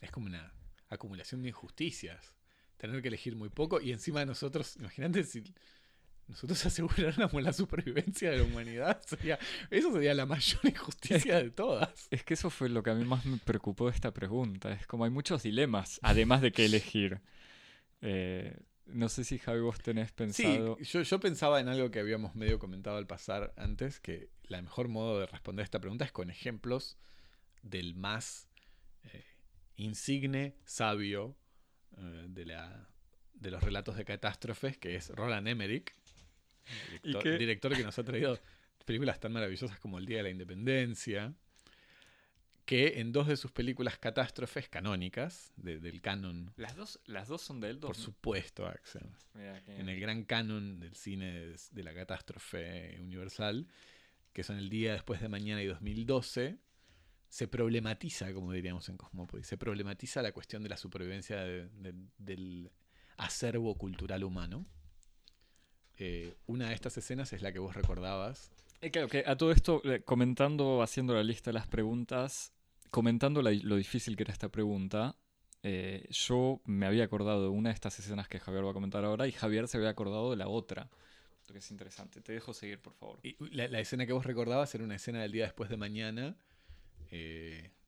Es 0.00 0.10
como 0.10 0.26
una 0.26 0.52
acumulación 0.88 1.42
de 1.42 1.48
injusticias. 1.48 2.34
Tener 2.76 3.00
que 3.00 3.08
elegir 3.08 3.36
muy 3.36 3.48
poco 3.48 3.80
y 3.80 3.92
encima 3.92 4.20
de 4.20 4.26
nosotros, 4.26 4.76
imagínate 4.76 5.22
si 5.24 5.44
nosotros 6.28 6.64
aseguráramos 6.66 7.42
la 7.42 7.52
supervivencia 7.52 8.30
de 8.30 8.38
la 8.38 8.44
humanidad. 8.44 9.00
Sería, 9.06 9.38
eso 9.70 9.92
sería 9.92 10.14
la 10.14 10.26
mayor 10.26 10.60
injusticia 10.64 11.42
de 11.42 11.50
todas. 11.50 12.08
Es 12.10 12.24
que 12.24 12.34
eso 12.34 12.50
fue 12.50 12.68
lo 12.68 12.82
que 12.82 12.90
a 12.90 12.94
mí 12.94 13.04
más 13.04 13.24
me 13.24 13.38
preocupó 13.38 13.86
de 13.86 13.94
esta 13.94 14.12
pregunta. 14.12 14.72
Es 14.72 14.86
como 14.86 15.04
hay 15.04 15.10
muchos 15.10 15.42
dilemas, 15.42 16.00
además 16.02 16.40
de 16.40 16.52
que 16.52 16.64
elegir. 16.64 17.20
Eh, 18.00 18.56
no 18.86 19.08
sé 19.08 19.24
si 19.24 19.38
Javi 19.38 19.60
vos 19.60 19.78
tenés 19.80 20.12
pensado. 20.12 20.76
Sí, 20.80 20.84
yo, 20.84 21.02
yo 21.02 21.20
pensaba 21.20 21.60
en 21.60 21.68
algo 21.68 21.90
que 21.90 22.00
habíamos 22.00 22.34
medio 22.34 22.58
comentado 22.58 22.96
al 22.96 23.06
pasar 23.06 23.52
antes, 23.56 24.00
que 24.00 24.30
la 24.44 24.60
mejor 24.60 24.88
modo 24.88 25.20
de 25.20 25.26
responder 25.26 25.64
esta 25.64 25.80
pregunta 25.80 26.04
es 26.04 26.12
con 26.12 26.30
ejemplos 26.30 26.98
del 27.62 27.94
más 27.94 28.48
eh, 29.04 29.24
insigne, 29.76 30.56
sabio 30.64 31.36
eh, 31.96 32.26
de, 32.28 32.44
la, 32.44 32.88
de 33.34 33.50
los 33.50 33.62
relatos 33.62 33.96
de 33.96 34.04
catástrofes, 34.04 34.76
que 34.78 34.96
es 34.96 35.10
Roland 35.10 35.48
Emmerich, 35.48 35.94
director, 37.02 37.38
director 37.38 37.76
que 37.76 37.82
nos 37.82 37.98
ha 37.98 38.04
traído 38.04 38.38
películas 38.84 39.20
tan 39.20 39.32
maravillosas 39.32 39.78
como 39.78 39.98
El 39.98 40.06
Día 40.06 40.18
de 40.18 40.22
la 40.24 40.30
Independencia, 40.30 41.34
que 42.64 43.00
en 43.00 43.12
dos 43.12 43.26
de 43.26 43.36
sus 43.36 43.50
películas 43.50 43.98
catástrofes 43.98 44.68
canónicas, 44.68 45.52
del 45.56 46.00
canon... 46.00 46.52
¿Las 46.56 46.76
dos, 46.76 47.00
¿Las 47.06 47.28
dos 47.28 47.42
son 47.42 47.60
de 47.60 47.70
él? 47.70 47.78
Por 47.78 47.96
supuesto, 47.96 48.66
Axel. 48.66 49.08
En 49.66 49.88
el 49.88 50.00
gran 50.00 50.24
canon 50.24 50.78
del 50.78 50.94
cine 50.94 51.32
de, 51.32 51.56
de, 51.70 51.82
la 51.82 51.92
catástrofe 51.92 52.98
universal, 53.00 53.66
que 54.32 54.42
son 54.42 54.58
El 54.58 54.70
Día 54.70 54.92
Después 54.92 55.20
de 55.20 55.28
Mañana 55.28 55.62
y 55.62 55.66
2012, 55.66 56.58
se 57.32 57.48
problematiza, 57.48 58.32
como 58.34 58.52
diríamos 58.52 58.90
en 58.90 58.98
Cosmópolis, 58.98 59.46
se 59.46 59.56
problematiza 59.56 60.20
la 60.20 60.32
cuestión 60.32 60.62
de 60.62 60.68
la 60.68 60.76
supervivencia 60.76 61.42
del 61.42 62.70
acervo 63.16 63.74
cultural 63.76 64.22
humano. 64.22 64.66
Eh, 66.04 66.34
una 66.46 66.68
de 66.68 66.74
estas 66.74 66.98
escenas 66.98 67.32
es 67.32 67.42
la 67.42 67.52
que 67.52 67.60
vos 67.60 67.76
recordabas. 67.76 68.50
Eh, 68.80 68.90
claro, 68.90 69.06
que 69.06 69.22
a 69.24 69.36
todo 69.36 69.52
esto, 69.52 69.80
eh, 69.84 70.02
comentando, 70.02 70.82
haciendo 70.82 71.14
la 71.14 71.22
lista 71.22 71.50
de 71.50 71.54
las 71.54 71.68
preguntas, 71.68 72.52
comentando 72.90 73.40
lo 73.40 73.76
difícil 73.76 74.16
que 74.16 74.24
era 74.24 74.32
esta 74.32 74.48
pregunta, 74.48 75.14
yo 76.10 76.60
me 76.64 76.86
había 76.86 77.04
acordado 77.04 77.42
de 77.42 77.48
una 77.48 77.68
de 77.68 77.74
estas 77.74 77.96
escenas 78.00 78.26
que 78.26 78.40
Javier 78.40 78.66
va 78.66 78.70
a 78.70 78.72
comentar 78.72 79.04
ahora 79.04 79.28
y 79.28 79.32
Javier 79.32 79.68
se 79.68 79.76
había 79.76 79.90
acordado 79.90 80.32
de 80.32 80.36
la 80.36 80.48
otra. 80.48 80.90
Lo 81.46 81.52
que 81.52 81.60
es 81.60 81.70
interesante. 81.70 82.20
Te 82.20 82.32
dejo 82.32 82.52
seguir, 82.52 82.80
por 82.80 82.94
favor. 82.94 83.20
la, 83.38 83.68
la, 83.68 83.78
escena 83.78 84.04
que 84.04 84.12
vos 84.12 84.26
recordabas 84.26 84.74
era 84.74 84.82
una 84.82 84.96
escena 84.96 85.22
del 85.22 85.30
día 85.30 85.44
después 85.44 85.70
de 85.70 85.76
mañana, 85.76 86.36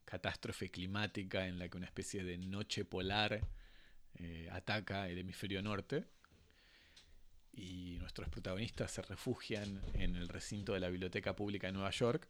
catástrofe 0.05 0.71
climática 0.71 1.49
en 1.49 1.59
la 1.59 1.69
que 1.69 1.77
una 1.77 1.87
especie 1.87 2.23
de 2.23 2.39
noche 2.39 2.85
polar 2.85 3.41
ataca 4.53 5.09
el 5.09 5.19
hemisferio 5.19 5.61
norte 5.61 6.05
y 7.57 7.97
nuestros 8.01 8.29
protagonistas 8.29 8.91
se 8.91 9.03
refugian 9.03 9.81
en 9.95 10.17
el 10.17 10.29
recinto 10.29 10.73
de 10.73 10.81
la 10.81 10.89
Biblioteca 10.89 11.37
Pública 11.37 11.69
de 11.69 11.73
Nueva 11.73 11.91
York 11.91 12.29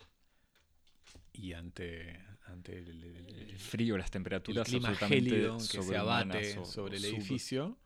y 1.33 1.53
ante, 1.53 2.21
ante 2.47 2.79
el, 2.79 3.59
frío, 3.59 3.99
las 3.99 4.11
temperaturas 4.11 4.67
el 4.69 4.81
clima 4.81 4.95
gélido 4.95 5.59
que 5.59 5.83
se 5.83 5.97
abate 5.97 6.65
sobre 6.65 6.97
el 6.97 7.05
edificio, 7.05 7.79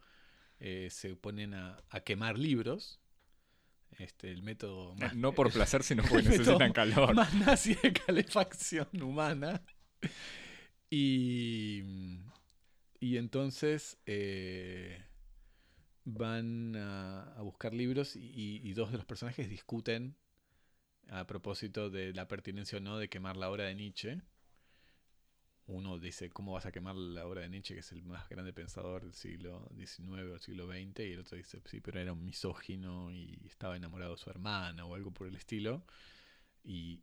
eh, 0.60 0.88
se 0.90 1.16
ponen 1.16 1.54
a, 1.54 1.82
quemar 2.04 2.38
libros. 2.38 3.00
Este, 3.98 4.30
el 4.30 4.42
método 4.42 4.94
no 5.14 5.32
por 5.32 5.50
placer, 5.50 5.82
sino 5.82 6.02
porque 6.08 6.28
necesitan 6.28 6.72
calor. 6.72 7.14
Más 7.14 7.34
nazi 7.34 7.74
de 7.74 7.92
calefacción 7.92 8.88
humana. 9.02 9.62
Y, 10.90 11.82
y 13.00 13.16
entonces 13.16 13.98
eh, 14.06 15.07
van 16.08 16.74
a, 16.76 17.40
buscar 17.42 17.74
libros 17.74 18.16
y, 18.16 18.72
dos 18.72 18.90
de 18.90 18.96
los 18.96 19.06
personajes 19.06 19.48
discuten 19.48 20.16
a 21.08 21.26
propósito 21.26 21.90
de 21.90 22.12
la 22.12 22.28
pertinencia 22.28 22.78
o 22.78 22.80
no 22.80 22.98
de 22.98 23.08
quemar 23.08 23.36
la 23.36 23.50
obra 23.50 23.64
de 23.64 23.74
Nietzsche. 23.74 24.20
Uno 25.66 25.98
dice, 25.98 26.30
¿cómo 26.30 26.52
vas 26.52 26.64
a 26.64 26.72
quemar 26.72 26.96
la 26.96 27.26
obra 27.26 27.42
de 27.42 27.50
Nietzsche, 27.50 27.74
que 27.74 27.80
es 27.80 27.92
el 27.92 28.02
más 28.02 28.26
grande 28.30 28.54
pensador 28.54 29.02
del 29.02 29.12
siglo 29.12 29.68
XIX 29.76 30.08
o 30.08 30.32
del 30.32 30.40
siglo 30.40 30.66
XX? 30.66 31.00
Y 31.00 31.12
el 31.12 31.20
otro 31.20 31.36
dice, 31.36 31.60
sí, 31.66 31.80
pero 31.80 32.00
era 32.00 32.12
un 32.12 32.24
misógino 32.24 33.12
y 33.12 33.38
estaba 33.46 33.76
enamorado 33.76 34.12
de 34.12 34.18
su 34.18 34.30
hermana 34.30 34.86
o 34.86 34.94
algo 34.94 35.10
por 35.10 35.26
el 35.26 35.36
estilo 35.36 35.84
y, 36.64 37.00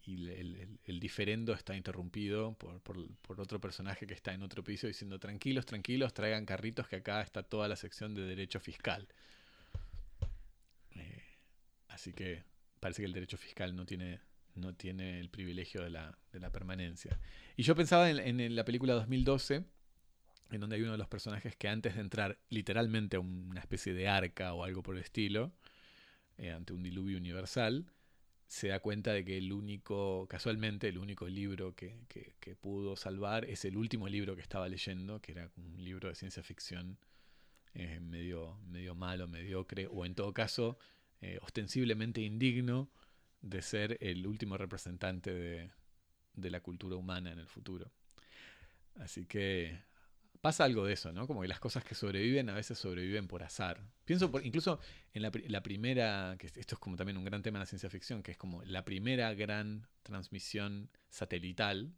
el, 0.86 1.00
diferendo 1.00 1.54
está 1.54 1.76
interrumpido 1.76 2.54
por, 2.54 3.39
otro 3.39 3.60
personaje 3.60 4.06
que 4.06 4.13
está 4.13 4.34
en 4.34 4.44
otro 4.44 4.63
piso 4.63 4.88
diciendo 4.88 5.20
tranquilos, 5.20 5.65
tranquilos, 5.65 6.13
traigan 6.13 6.46
carritos 6.46 6.88
que 6.88 6.98
acá 6.98 7.22
está 7.22 7.44
toda 7.44 7.68
la 7.68 7.76
sección 7.76 8.13
de 8.13 8.24
derecho 8.24 8.60
fiscal. 8.60 9.08
Eh, 10.96 11.24
así 11.88 12.13
que 12.13 12.44
parece 12.80 13.02
que 13.02 13.08
el 13.08 13.13
derecho 13.13 13.38
fiscal 13.38 13.76
no 13.76 13.86
tiene, 13.86 14.20
no 14.54 14.76
tiene 14.76 15.20
el 15.20 15.30
privilegio 15.30 15.82
de 15.82 15.89
la, 15.89 16.15
permanencia. 16.52 17.20
Y 17.58 17.63
yo 17.63 17.76
pensaba 17.76 18.10
en, 18.10 18.56
la 18.56 18.65
película 18.65 18.94
2012, 18.94 19.63
en 20.52 20.60
donde 20.60 20.76
hay 20.76 20.84
uno 20.84 20.91
de 20.91 20.98
los 21.00 21.08
personajes 21.08 21.56
que 21.56 21.68
antes 21.68 21.96
de 21.96 22.02
entrar 22.02 22.38
literalmente 22.50 23.18
a 23.18 23.20
una 23.20 23.60
especie 23.60 23.94
de 23.94 24.08
arca 24.08 24.54
o 24.54 24.63
algo 24.63 24.84
por 24.84 24.96
el 24.96 25.02
estilo, 25.02 25.52
eh, 26.38 26.52
ante 26.52 26.74
un 26.74 26.84
diluvio 26.84 27.18
universal, 27.18 27.88
se 28.48 28.68
da 28.70 28.80
cuenta 28.80 29.12
de 29.14 29.26
que 29.26 29.38
el 29.38 29.52
único, 29.52 30.28
casualmente, 30.28 30.88
el 30.88 30.98
único 30.98 31.28
libro 31.28 31.76
que, 31.76 31.96
pudo 32.62 32.96
salvar 32.96 33.46
es 33.46 33.66
el 33.66 33.76
último 33.78 34.08
libro 34.08 34.36
que 34.36 34.42
estaba 34.42 34.68
leyendo, 34.68 35.22
que 35.22 35.34
era 35.34 35.52
un 35.58 35.84
libro 35.84 36.10
de 36.10 36.16
ciencia 36.16 36.44
ficción 36.44 36.98
eh, 37.74 38.00
medio, 38.00 38.58
medio 38.68 38.96
malo, 38.96 39.28
mediocre, 39.28 39.88
o 39.88 40.06
en 40.06 40.16
todo 40.16 40.34
caso, 40.34 40.78
eh, 41.22 41.40
ostensiblemente 41.42 42.22
indigno 42.22 42.90
de 43.42 43.62
ser 43.62 43.98
el 44.02 44.26
último 44.26 44.58
representante 44.58 45.34
de, 45.34 45.72
de 46.34 46.50
la 46.50 46.62
cultura 46.62 46.96
humana 46.96 47.32
en 47.32 47.40
el 47.40 47.48
futuro. 47.48 47.92
Así 48.96 49.26
que 49.26 49.78
pasa 50.46 50.64
algo 50.64 50.86
de 50.86 50.94
eso, 50.94 51.12
¿no? 51.12 51.26
Como 51.26 51.42
que 51.42 51.48
las 51.48 51.60
cosas 51.60 51.84
que 51.84 51.96
sobreviven 51.96 52.52
a 52.52 52.54
veces 52.54 52.78
sobreviven 52.78 53.28
por 53.28 53.42
azar. 53.42 53.82
Pienso 54.06 54.30
por, 54.30 54.46
incluso 54.46 54.80
en 55.12 55.24
la, 55.24 55.32
primera, 55.64 56.36
que 56.38 56.46
esto 56.46 56.76
es 56.76 56.78
como 56.78 56.96
también 56.96 57.18
un 57.18 57.26
gran 57.26 57.42
tema 57.42 57.58
en 57.58 57.62
la 57.62 57.66
ciencia 57.66 57.90
ficción, 57.90 58.22
que 58.22 58.30
es 58.30 58.38
como 58.38 58.62
la 58.64 58.86
primera 58.86 59.34
gran 59.34 59.88
transmisión 60.04 60.92
satelital, 61.10 61.96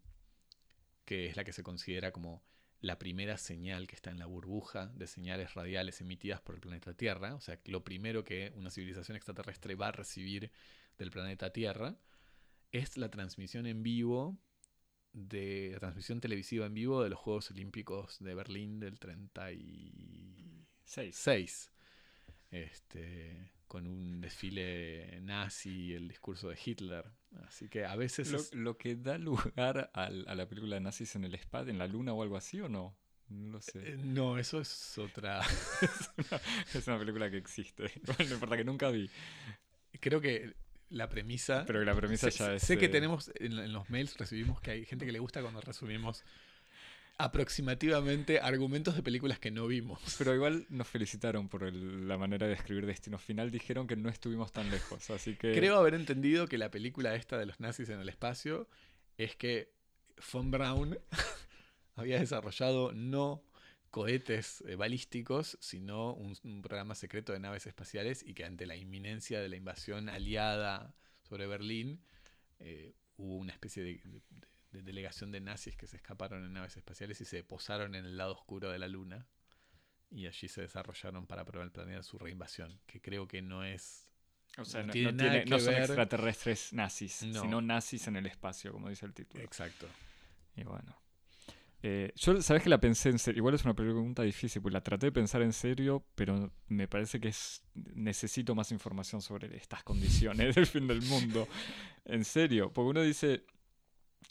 que 1.04 1.26
es 1.26 1.36
la 1.36 1.44
que 1.44 1.52
se 1.52 1.62
considera 1.62 2.14
como 2.14 2.42
la 2.80 2.98
primera 2.98 3.38
señal 3.38 3.86
que 3.86 3.98
está 3.98 4.12
en 4.12 4.20
la 4.20 4.28
burbuja 4.28 4.94
de 4.96 5.08
señales 5.08 5.54
radiales 5.54 6.00
emitidas 6.00 6.40
por 6.40 6.56
el 6.56 6.62
planeta 6.62 6.94
Tierra, 6.94 7.36
o 7.36 7.42
sea, 7.42 7.60
lo 7.66 7.84
primero 7.84 8.24
que 8.24 8.54
una 8.56 8.70
civilización 8.70 9.18
extraterrestre 9.18 9.76
va 9.76 9.90
a 9.90 9.92
recibir 9.92 10.54
del 10.98 11.12
planeta 11.12 11.52
Tierra, 11.52 11.98
es 12.72 12.96
la 12.96 13.12
transmisión 13.12 13.66
en 13.66 13.84
vivo 13.84 14.38
de 15.14 15.72
la 15.74 15.80
transmisión 15.80 16.22
televisiva 16.22 16.66
en 16.66 16.74
vivo 16.74 17.04
de 17.04 17.10
los 17.10 17.20
Juegos 17.20 17.52
Olímpicos 17.52 18.18
de 18.20 18.36
Berlín 18.36 18.80
del 18.80 19.00
36. 19.00 21.72
Este, 22.50 23.52
con 23.68 23.88
un 23.88 24.22
desfile 24.22 25.20
nazi 25.22 25.88
y 25.88 25.94
el 25.94 26.08
discurso 26.08 26.50
de 26.50 26.58
Hitler. 26.64 27.06
Así 27.46 27.70
que 27.70 27.86
a 27.86 27.96
veces... 27.96 28.54
¿Lo, 28.54 28.78
que 28.78 28.96
da 28.96 29.18
lugar 29.18 29.92
a, 29.94 30.10
la 30.10 30.48
película 30.48 30.80
Nazis 30.80 31.16
en 31.16 31.26
el 31.26 31.36
espacio, 31.36 31.72
en 31.72 31.78
la 31.78 31.88
luna 31.88 32.14
o 32.14 32.24
algo 32.24 32.38
así 32.38 32.60
o 32.62 32.70
no? 32.70 32.98
No 33.30 33.52
lo 33.52 33.62
sé. 33.62 33.94
Eh, 33.94 33.98
no, 33.98 34.38
eso 34.38 34.62
es 34.62 34.98
otra... 34.98 35.42
es, 36.74 36.88
una, 36.88 36.98
película 36.98 37.30
que 37.30 37.38
existe. 37.38 37.92
no 38.20 38.34
importa 38.34 38.56
que 38.56 38.64
nunca 38.64 38.90
vi. 38.90 39.10
Creo 40.00 40.22
que 40.22 40.56
la 40.90 41.10
premisa. 41.10 41.64
Pero 41.66 41.84
la 41.84 41.96
premisa 41.96 42.30
ya 42.30 42.54
es. 42.54 42.64
Sé 42.64 42.78
que 42.78 42.90
tenemos 42.90 43.32
en, 43.36 43.74
los 43.74 43.90
mails 43.90 44.18
recibimos 44.18 44.62
que 44.62 44.72
hay 44.72 44.86
gente 44.86 45.06
que 45.06 45.12
le 45.12 45.20
gusta 45.20 45.42
cuando 45.42 45.62
resumimos 45.62 46.24
aproximativamente 47.20 48.40
argumentos 48.40 48.96
de 48.96 49.02
películas 49.02 49.40
que 49.40 49.50
no 49.50 49.66
vimos. 49.68 50.00
Pero 50.20 50.36
igual 50.36 50.68
nos 50.70 50.88
felicitaron 50.88 51.50
por 51.50 51.74
la 51.74 52.18
manera 52.18 52.48
de 52.48 52.54
escribir 52.54 52.86
Destino 52.86 53.18
Final. 53.18 53.50
Dijeron 53.50 53.88
que 53.88 53.96
no 53.96 54.10
estuvimos 54.10 54.52
tan 54.52 54.70
lejos, 54.70 55.10
así 55.10 55.36
que. 55.36 55.54
Creo 55.54 55.78
haber 55.78 55.96
entendido 55.96 56.48
que 56.48 56.58
la 56.58 56.70
película 56.70 57.16
esta 57.16 57.38
de 57.38 57.46
los 57.46 57.60
nazis 57.60 57.90
en 57.90 58.00
el 58.00 58.10
espacio 58.10 58.68
es 59.18 59.36
que 59.36 59.74
Von 60.32 60.52
Braun 60.52 61.00
había 61.96 62.20
desarrollado 62.20 62.92
no 62.94 63.44
cohetes 63.92 64.64
eh, 64.68 64.76
balísticos, 64.76 65.58
sino 65.62 66.14
un, 66.14 66.62
programa 66.62 66.96
secreto 66.96 67.34
de 67.34 67.40
naves 67.40 67.68
espaciales 67.68 68.24
y 68.24 68.34
que 68.34 68.46
ante 68.46 68.66
la 68.66 68.76
inminencia 68.76 69.40
de 69.42 69.50
la 69.50 69.56
invasión 69.56 70.10
aliada 70.10 70.94
sobre 71.24 71.48
Berlín 71.48 72.02
eh, 72.60 72.94
hubo 73.18 73.36
una 73.38 73.54
especie 73.54 73.84
de, 73.84 74.02
de 74.72 74.82
delegación 74.84 75.32
de 75.32 75.40
nazis 75.42 75.76
que 75.76 75.88
se 75.88 75.98
escaparon 75.98 76.44
en 76.46 76.54
naves 76.54 76.78
espaciales 76.78 77.20
y 77.22 77.26
se 77.26 77.44
posaron 77.44 77.96
en 77.96 78.06
el 78.06 78.18
lado 78.18 78.34
oscuro 78.34 78.70
de 78.72 78.80
la 78.80 78.88
luna. 78.88 79.28
Y 80.10 80.26
allí 80.26 80.48
se 80.48 80.62
desarrollaron 80.62 81.28
para 81.28 81.44
planear 81.44 82.04
su 82.04 82.18
reinvasión, 82.18 82.80
que 82.86 83.02
creo 83.02 83.28
que 83.28 83.42
no 83.42 83.66
es 83.66 84.10
O 84.58 84.64
sea, 84.64 84.80
No 84.82 84.88
no, 84.88 84.94
tiene 84.94 85.12
no 85.12 85.18
nada 85.18 85.30
tiene- 85.32 85.44
que 85.44 85.50
no 85.50 85.60
son 85.60 85.74
ver. 85.74 85.84
extraterrestres 85.84 86.72
nazis, 86.74 87.24
No. 87.24 87.42
sino 87.42 87.62
nazis 87.62 88.08
en 88.08 88.16
el 88.16 88.26
espacio, 88.26 88.72
como 88.72 88.88
dice 88.90 89.06
el 89.06 89.14
título. 89.14 89.44
exacto. 89.44 89.86
Y 90.56 90.64
bueno. 90.64 90.98
Eh, 91.90 92.12
yo, 92.16 92.42
sabes 92.42 92.64
que 92.64 92.70
la 92.70 92.80
pensé 92.80 93.10
en 93.10 93.18
serio. 93.20 93.40
Igual 93.40 93.56
es 93.56 93.64
una 93.64 93.74
pregunta 93.74 94.24
difícil, 94.24 94.62
pues 94.62 94.74
la 94.74 94.82
traté 94.82 95.06
de 95.08 95.12
pensar 95.14 95.42
en 95.42 95.54
serio, 95.54 96.04
pero 96.16 96.52
me 96.68 96.88
parece 96.88 97.20
que 97.20 97.30
es 97.30 97.64
necesito 97.76 98.56
más 98.56 98.72
información 98.72 99.22
sobre 99.22 99.56
estas 99.56 99.84
condiciones 99.84 100.56
del 100.56 100.66
fin 100.66 100.88
del 100.88 101.02
mundo. 101.04 101.48
En 102.06 102.26
serio, 102.26 102.72
porque 102.74 102.90
uno 102.90 103.02
dice, 103.04 103.44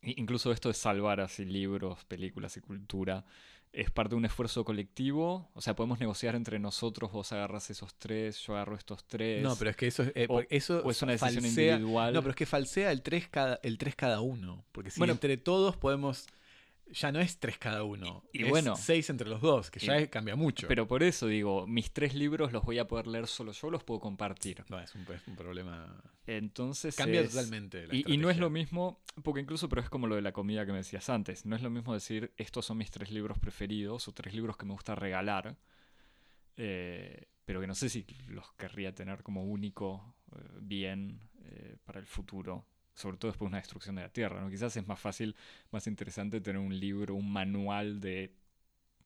incluso 0.02 0.52
esto 0.52 0.68
de 0.68 0.74
salvar 0.74 1.20
así 1.20 1.44
libros, 1.44 2.04
películas 2.04 2.56
y 2.56 2.60
cultura, 2.60 3.24
es 3.72 3.90
parte 3.90 4.10
de 4.10 4.16
un 4.16 4.24
esfuerzo 4.24 4.64
colectivo. 4.64 5.50
O 5.54 5.60
sea, 5.60 5.74
podemos 5.76 5.98
negociar 6.00 6.34
entre 6.34 6.58
nosotros, 6.58 7.10
vos 7.12 7.32
agarras 7.32 7.68
esos 7.70 7.94
tres, 7.94 8.38
yo 8.46 8.54
agarro 8.54 8.74
estos 8.76 9.04
tres. 9.06 9.42
No, 9.42 9.54
pero 9.56 9.70
es 9.70 9.76
que 9.76 9.86
eso, 9.86 10.02
es- 10.02 10.12
eh, 10.14 10.26
o- 10.28 10.42
eso 10.50 10.82
o 10.84 10.90
es 10.90 11.02
una 11.02 11.12
decisión 11.12 11.44
falsea- 11.44 11.74
individual. 11.76 12.14
No, 12.14 12.20
pero 12.20 12.30
es 12.30 12.36
que 12.36 12.46
falsea 12.46 12.90
el 12.92 13.02
3 13.02 13.28
cada, 13.28 13.58
el 13.62 13.76
tres 13.78 13.94
cada 13.96 14.20
uno. 14.20 14.64
Porque 14.72 14.90
si 14.90 14.98
Bueno. 15.00 15.12
entre 15.14 15.36
todos 15.36 15.76
podemos. 15.76 16.26
Ya 16.92 17.10
no 17.10 17.20
es 17.20 17.38
3 17.40 17.58
cada 17.58 17.82
uno. 17.82 18.22
Y 18.32 18.44
es 18.44 18.48
bueno. 18.48 18.76
6 18.76 19.10
entre 19.10 19.28
los 19.28 19.40
dos, 19.40 19.70
que 19.70 19.80
ya 19.80 20.00
Y- 20.00 20.08
cambia 20.08 20.36
mucho. 20.36 20.68
Pero 20.68 20.86
por 20.86 21.02
eso 21.02 21.26
digo, 21.26 21.66
mis 21.66 21.90
tres 21.92 22.14
libros 22.14 22.52
los 22.52 22.62
voy 22.64 22.78
a 22.78 22.86
poder 22.86 23.06
leer 23.08 23.26
solo 23.26 23.52
yo, 23.52 23.70
los 23.70 23.82
puedo 23.82 23.98
compartir. 24.00 24.64
no, 24.68 24.78
es 24.78 24.94
un, 24.94 25.02
es 25.12 25.26
un 25.26 25.34
problema. 25.36 26.00
Entonces 26.28 26.94
Cambia 26.96 27.20
es- 27.22 27.30
totalmente. 27.32 27.86
La 27.88 27.94
Y, 27.94 28.04
y 28.06 28.16
no 28.18 28.30
es 28.30 28.38
lo 28.38 28.50
mismo, 28.50 29.00
porque 29.24 29.40
incluso, 29.40 29.68
pero 29.68 29.82
es 29.82 29.90
como 29.90 30.06
lo 30.06 30.14
de 30.14 30.22
la 30.22 30.32
comida 30.32 30.64
que 30.64 30.72
me 30.72 30.78
decías 30.78 31.08
antes, 31.10 31.44
no 31.44 31.56
es 31.56 31.62
lo 31.62 31.70
mismo 31.70 31.92
decir, 31.92 32.32
estos 32.36 32.64
son 32.66 32.78
mis 32.78 32.90
tres 32.90 33.10
libros 33.10 33.38
preferidos 33.38 34.06
o 34.08 34.12
tres 34.12 34.32
libros 34.34 34.56
que 34.56 34.64
me 34.66 34.72
gusta 34.72 34.94
regalar, 34.94 35.56
eh, 36.56 37.28
pero 37.44 37.60
que 37.60 37.66
no 37.66 37.74
sé 37.74 37.88
si 37.88 38.06
los 38.28 38.52
querría 38.54 38.94
tener 38.94 39.22
como 39.22 39.44
único 39.44 40.16
eh, 40.36 40.38
bien 40.60 41.20
eh, 41.44 41.76
para 41.84 42.00
el 42.00 42.06
futuro, 42.06 42.64
sobre 42.96 43.18
todo 43.18 43.30
después 43.30 43.46
de 43.48 43.50
una 43.50 43.58
destrucción 43.58 43.94
de 43.96 44.02
la 44.02 44.10
Tierra, 44.10 44.40
¿no? 44.42 44.50
Quizás 44.50 44.76
es 44.76 44.88
más 44.88 44.98
fácil, 45.00 45.36
más 45.70 45.86
interesante 45.86 46.40
tener 46.40 46.60
un 46.60 46.78
libro, 46.78 47.14
un 47.14 47.32
manual 47.32 48.00
de, 48.00 48.32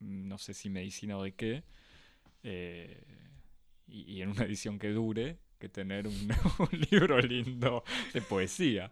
mm, 0.00 0.28
no 0.28 0.38
sé 0.38 0.54
si 0.54 0.70
medicina 0.70 1.18
o 1.18 1.24
de 1.24 1.34
qué, 1.34 1.64
eh, 2.44 3.02
y, 3.88 4.02
y 4.14 4.22
en 4.22 4.30
una 4.30 4.44
edición 4.44 4.78
que 4.78 4.90
dure, 4.90 5.38
que 5.58 5.68
tener 5.68 6.06
un, 6.08 6.14
un 6.58 6.80
libro 6.90 7.20
lindo 7.20 7.84
de 8.14 8.22
poesía. 8.22 8.90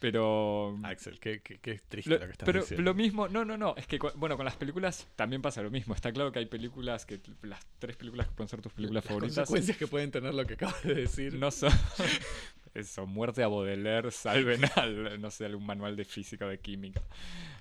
Pero. 0.00 0.78
Axel, 0.82 1.20
qué, 1.20 1.42
qué- 1.42 1.58
qué 1.58 1.78
triste 1.86 2.10
Lo, 2.10 2.18
lo, 2.18 2.24
que 2.24 2.32
estás 2.32 2.46
pero 2.46 2.60
diciendo. 2.60 2.90
lo 2.90 2.94
mismo, 2.94 3.28
no, 3.28 3.44
no, 3.44 3.58
no, 3.58 3.74
es 3.76 3.86
que 3.86 3.98
bueno, 4.16 4.36
con 4.38 4.46
las 4.46 4.56
películas 4.56 5.06
también 5.14 5.42
pasa 5.42 5.60
lo 5.62 5.70
mismo. 5.70 5.94
Está 5.94 6.10
claro 6.10 6.32
que 6.32 6.38
hay 6.38 6.46
películas 6.46 7.04
que 7.04 7.20
las 7.42 7.60
tres 7.78 7.96
películas 7.96 8.26
que 8.28 8.32
pueden 8.34 8.48
ser 8.48 8.62
tus 8.62 8.72
películas 8.72 9.04
Las 9.04 9.08
favoritas 9.10 9.36
consecuencias 9.36 9.76
que 9.76 9.86
pueden 9.86 10.10
tener 10.10 10.32
lo 10.32 10.46
que 10.46 10.54
acabas 10.54 10.82
de 10.84 10.94
decir. 10.94 11.34
no 11.34 11.50
son 11.50 11.70
eso, 12.74 13.06
muerte 13.06 13.42
a 13.42 13.48
Baudelaire, 13.48 14.10
salven 14.10 14.60
al, 14.76 15.20
no 15.20 15.30
sé, 15.30 15.46
algún 15.46 15.66
manual 15.66 15.96
de 15.96 16.04
física 16.04 16.46
o 16.46 16.48
de 16.48 16.58
química. 16.60 17.02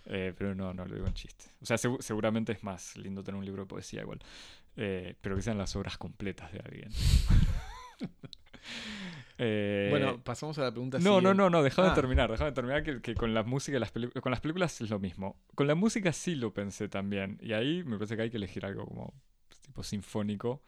Eh, 0.05 0.33
pero 0.37 0.55
no, 0.55 0.73
no 0.73 0.85
lo 0.85 0.95
digo 0.95 1.07
en 1.07 1.13
chiste. 1.13 1.45
O 1.61 1.65
sea, 1.65 1.77
segu- 1.77 2.01
seguramente 2.01 2.51
es 2.53 2.63
más 2.63 2.95
lindo 2.97 3.23
tener 3.23 3.37
un 3.37 3.45
libro 3.45 3.63
de 3.63 3.67
poesía 3.67 4.01
igual. 4.01 4.19
Eh, 4.75 5.15
pero 5.21 5.35
que 5.35 5.41
sean 5.41 5.57
las 5.57 5.75
obras 5.75 5.97
completas 5.97 6.51
de 6.53 6.59
alguien. 6.59 6.89
Eh, 9.41 9.87
bueno, 9.89 10.21
pasamos 10.21 10.57
a 10.59 10.63
la 10.63 10.71
pregunta 10.71 10.99
no, 10.99 11.03
no, 11.03 11.19
siguiente. 11.19 11.37
no, 11.37 11.49
no, 11.49 11.63
déjame 11.63 11.87
Ah. 11.89 11.93
terminar, 11.93 12.29
déjame 12.29 12.51
terminar 12.51 12.83
que, 12.83 13.01
que 13.01 13.15
con 13.15 13.33
la 13.33 13.43
música 13.43 13.77
y 13.77 13.79
las 13.79 13.89
películas, 13.91 14.21
con 14.21 14.31
las 14.31 14.41
películas 14.41 14.81
es 14.81 14.89
lo 14.89 14.99
mismo. 14.99 15.37
Con 15.55 15.65
la 15.67 15.75
música 15.75 16.11
sí 16.11 16.35
lo 16.35 16.53
pensé 16.53 16.89
también, 16.89 17.37
y 17.41 17.53
ahí 17.53 17.83
me 17.85 17.95
parece 17.97 18.17
que 18.17 18.23
hay 18.23 18.29
que 18.29 18.35
elegir 18.37 18.65
algo 18.65 18.85
como 18.85 19.13
tipo 19.61 19.81
sinfónico, 19.81 20.61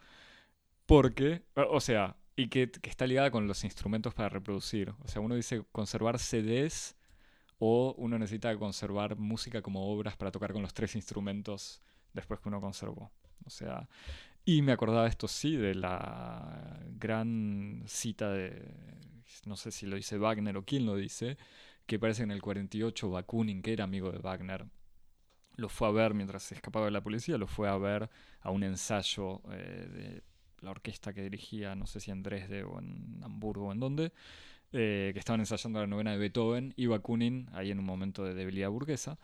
porque, 0.85 1.41
o 1.55 1.81
sea, 1.81 2.15
y 2.35 2.47
que, 2.47 2.71
está 2.83 3.07
ligada 3.07 3.31
con 3.31 3.47
los 3.47 3.63
instrumentos 3.63 4.13
para 4.13 4.29
reproducir. 4.29 4.93
O 5.03 5.07
sea, 5.07 5.21
uno 5.21 5.35
dice 5.35 5.63
conservar 5.71 6.19
CDs 6.19 6.95
o 7.59 7.93
uno 7.97 8.17
necesita 8.17 8.55
conservar 8.57 9.17
música 9.17 9.61
como 9.61 9.91
obras 9.91 10.17
para 10.17 10.31
tocar 10.31 10.53
con 10.53 10.61
los 10.61 10.73
tres 10.73 10.95
instrumentos 10.95 11.81
después 12.13 12.39
que 12.39 12.49
uno 12.49 12.61
conservó. 12.61 13.11
O 13.45 13.49
sea, 13.49 13.87
y 14.45 14.61
me 14.61 14.71
acordaba 14.71 15.07
esto 15.07 15.27
sí 15.27 15.55
de 15.55 15.75
la 15.75 16.79
gran 16.97 17.83
cita 17.87 18.31
de, 18.31 18.73
no 19.45 19.55
sé 19.55 19.71
si 19.71 19.85
lo 19.85 19.95
dice 19.95 20.17
Wagner 20.17 20.57
o 20.57 20.65
quién 20.65 20.85
lo 20.85 20.95
dice, 20.95 21.37
que 21.85 21.99
parece 21.99 22.19
que 22.19 22.25
en 22.25 22.31
el 22.31 22.41
48 22.41 23.09
Bakunin, 23.09 23.61
que 23.61 23.73
era 23.73 23.83
amigo 23.83 24.11
de 24.11 24.19
Wagner, 24.19 24.65
lo 25.55 25.69
fue 25.69 25.87
a 25.87 25.91
ver 25.91 26.13
mientras 26.13 26.51
escapaba 26.51 26.85
de 26.85 26.91
la 26.91 27.03
policía, 27.03 27.37
lo 27.37 27.47
fue 27.47 27.69
a 27.69 27.77
ver 27.77 28.09
a 28.39 28.51
un 28.51 28.63
ensayo 28.63 29.41
eh, 29.51 29.87
de 29.91 30.23
la 30.61 30.71
orquesta 30.71 31.13
que 31.13 31.21
dirigía, 31.23 31.75
no 31.75 31.87
sé 31.87 31.99
si 31.99 32.11
en 32.11 32.23
Dresde 32.23 32.63
o 32.63 32.79
en 32.79 33.19
Hamburgo 33.23 33.67
o 33.67 33.71
en 33.71 33.79
dónde, 33.79 34.11
eh, 34.73 35.11
que 35.13 35.19
estaban 35.19 35.41
ensayando 35.41 35.79
la 35.79 35.87
novena 35.87 36.11
de 36.11 36.17
Beethoven 36.17 36.73
y 36.77 36.85
Bakunin, 36.85 37.49
ahí 37.53 37.71
en 37.71 37.79
un 37.79 37.85
momento 37.85 38.23
de 38.23 38.33
debilidad 38.33 38.69
burguesa, 38.69 39.17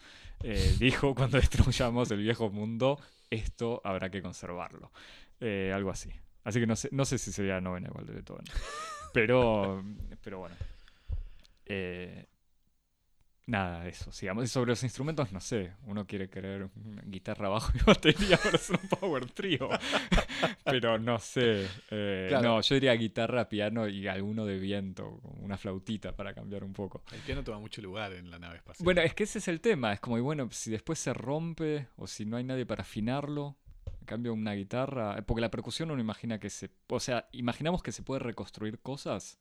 eh, 0.44 0.76
dijo, 0.80 1.16
cuando 1.16 1.38
destruyamos 1.38 2.12
el 2.12 2.20
viejo 2.20 2.50
mundo, 2.50 3.00
esto 3.30 3.82
habrá 3.84 4.10
que 4.10 4.22
conservarlo. 4.22 4.92
Eh, 5.40 5.72
algo 5.74 5.92
así. 5.92 6.10
Así 6.44 6.60
que 6.60 6.68
no 6.68 6.76
sé, 6.76 6.90
no 6.92 7.06
sé 7.06 7.18
si 7.18 7.32
sería 7.32 7.56
la 7.56 7.62
novena 7.62 7.88
igual 7.88 8.06
de 8.06 8.14
Beethoven. 8.14 8.46
Pero, 9.14 9.84
pero 10.22 10.38
bueno. 10.40 10.56
Eh, 11.66 12.27
nada, 13.48 13.88
eso. 13.88 14.12
Sigamos. 14.12 14.44
Y 14.44 14.48
sobre 14.48 14.70
los 14.70 14.84
instrumentos, 14.84 15.32
no 15.32 15.40
sé. 15.40 15.74
Uno 15.86 16.06
quiere 16.06 16.30
querer 16.30 16.70
una 16.76 17.02
guitarra 17.04 17.50
bajo 17.50 17.72
y 17.76 17.80
batería 17.86 18.38
para 18.38 18.56
hacer 18.56 18.80
un 18.82 18.90
power 18.90 19.26
trio. 19.32 19.70
pero 20.64 21.00
no 21.00 21.18
sé. 21.18 21.68
Eh, 21.90 22.26
Claro. 22.30 22.50
No, 22.50 22.62
yo 22.62 22.76
diría 22.76 22.94
guitarra, 22.94 23.50
piano 23.50 23.88
y 23.88 24.08
alguno 24.08 24.46
de 24.46 24.60
viento. 24.60 25.20
Una 25.42 25.58
flautita 25.58 26.16
para 26.16 26.34
cambiar 26.34 26.64
un 26.64 26.74
poco. 26.74 27.04
El 27.12 27.22
piano 27.22 27.44
toma 27.44 27.60
mucho 27.60 27.82
lugar 27.82 28.14
en 28.14 28.30
la 28.30 28.38
nave 28.38 28.58
espacial. 28.58 28.84
Bueno, 28.84 29.02
es 29.02 29.14
que 29.14 29.24
ese 29.24 29.40
es 29.40 29.48
el 29.48 29.62
tema. 29.62 29.94
Es 29.94 30.00
como, 30.00 30.18
y 30.18 30.22
bueno, 30.22 30.48
si 30.52 30.70
después 30.70 31.00
se 31.00 31.14
rompe 31.14 31.88
o 31.96 32.06
si 32.06 32.26
no 32.26 32.38
hay 32.38 32.44
nadie 32.44 32.66
para 32.66 32.82
afinarlo, 32.82 33.56
en 34.02 34.06
cambio 34.06 34.34
una 34.34 34.54
guitarra, 34.54 35.22
porque 35.26 35.42
la 35.42 35.52
percusión 35.52 35.92
uno 35.92 36.02
imagina 36.02 36.40
que 36.40 36.50
se, 36.50 36.70
o 36.88 37.00
sea, 37.00 37.28
imaginamos 37.32 37.82
que 37.82 37.92
se 37.92 38.04
puede 38.04 38.20
reconstruir 38.20 38.80
cosas, 38.80 39.40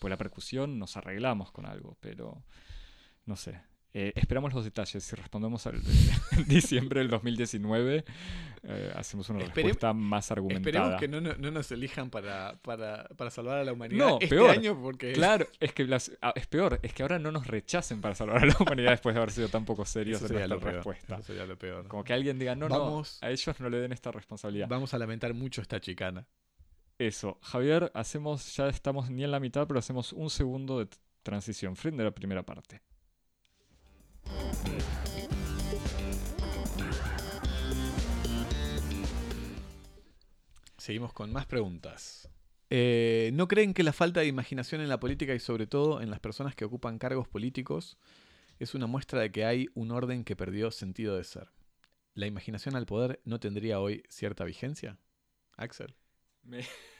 pues 0.00 0.10
la 0.10 0.16
percusión 0.16 0.78
nos 0.78 0.96
arreglamos 0.96 1.52
con 1.52 1.66
algo, 1.66 1.96
pero 2.00 2.42
no 3.26 3.36
sé. 3.36 3.60
Eh, 3.96 4.12
esperamos 4.16 4.52
los 4.52 4.64
detalles. 4.64 5.04
Si 5.04 5.14
respondemos 5.14 5.68
al 5.68 5.76
en 6.32 6.44
diciembre 6.48 6.98
del 6.98 7.08
2019, 7.10 8.04
eh, 8.64 8.92
hacemos 8.96 9.28
una 9.30 9.38
Esperem- 9.38 9.54
respuesta 9.54 9.92
más 9.92 10.32
argumentada. 10.32 10.96
Esperemos 10.96 11.00
que 11.00 11.06
no, 11.06 11.20
no- 11.20 11.36
no 11.38 11.50
nos 11.52 11.70
elijan 11.70 12.10
para, 12.10 12.58
para, 12.62 13.04
para 13.16 13.30
salvar 13.30 13.58
a 13.58 13.64
la 13.64 13.72
humanidad 13.72 14.04
No, 14.04 14.14
este 14.20 14.34
peor. 14.34 14.50
año 14.50 14.76
porque 14.82 15.12
Claro, 15.12 15.46
es 15.60 15.72
que 15.72 15.84
las- 15.86 16.10
ah, 16.22 16.32
es 16.34 16.48
peor, 16.48 16.80
es 16.82 16.92
que 16.92 17.02
ahora 17.04 17.20
no 17.20 17.30
nos 17.30 17.46
rechacen 17.46 18.00
para 18.00 18.16
salvar 18.16 18.42
a 18.42 18.46
la 18.46 18.56
humanidad 18.58 18.90
después 18.90 19.14
de 19.14 19.20
haber 19.20 19.30
sido 19.30 19.48
tan 19.48 19.64
poco 19.64 19.84
serios 19.84 20.20
en 20.22 20.32
nuestra 20.32 20.58
peor, 20.58 20.74
respuesta. 20.74 21.14
eso 21.14 21.22
sería 21.22 21.46
lo 21.46 21.56
peor. 21.56 21.86
Como 21.86 22.02
que 22.02 22.12
alguien 22.14 22.36
diga, 22.36 22.56
no, 22.56 22.68
Vamos- 22.68 23.20
no, 23.22 23.28
a 23.28 23.30
ellos 23.30 23.60
no 23.60 23.70
le 23.70 23.78
den 23.78 23.92
esta 23.92 24.10
responsabilidad. 24.10 24.66
Vamos 24.68 24.92
a 24.92 24.98
lamentar 24.98 25.32
mucho 25.34 25.62
esta 25.62 25.78
chicana. 25.80 26.26
Eso, 26.98 27.38
Javier, 27.42 27.92
hacemos, 27.94 28.56
ya 28.56 28.68
estamos 28.68 29.08
ni 29.08 29.22
en 29.22 29.30
la 29.30 29.38
mitad, 29.38 29.68
pero 29.68 29.78
hacemos 29.78 30.12
un 30.12 30.30
segundo 30.30 30.80
de 30.80 30.88
transición, 31.22 31.76
fin 31.76 31.96
de 31.96 32.02
la 32.04 32.10
primera 32.10 32.42
parte. 32.44 32.82
Seguimos 40.76 41.12
con 41.12 41.32
más 41.32 41.46
preguntas. 41.46 42.28
Eh, 42.68 43.30
¿No 43.32 43.48
creen 43.48 43.72
que 43.72 43.82
la 43.82 43.92
falta 43.92 44.20
de 44.20 44.26
imaginación 44.26 44.80
en 44.80 44.88
la 44.88 45.00
política 45.00 45.34
y 45.34 45.40
sobre 45.40 45.66
todo 45.66 46.00
en 46.02 46.10
las 46.10 46.20
personas 46.20 46.54
que 46.54 46.64
ocupan 46.64 46.98
cargos 46.98 47.26
políticos 47.28 47.96
es 48.58 48.74
una 48.74 48.86
muestra 48.86 49.20
de 49.20 49.32
que 49.32 49.44
hay 49.44 49.68
un 49.74 49.90
orden 49.92 50.24
que 50.24 50.36
perdió 50.36 50.70
sentido 50.70 51.16
de 51.16 51.24
ser? 51.24 51.48
¿La 52.14 52.26
imaginación 52.26 52.76
al 52.76 52.86
poder 52.86 53.20
no 53.24 53.40
tendría 53.40 53.80
hoy 53.80 54.02
cierta 54.08 54.44
vigencia? 54.44 54.98
Axel. 55.56 55.94
Me- 56.42 56.64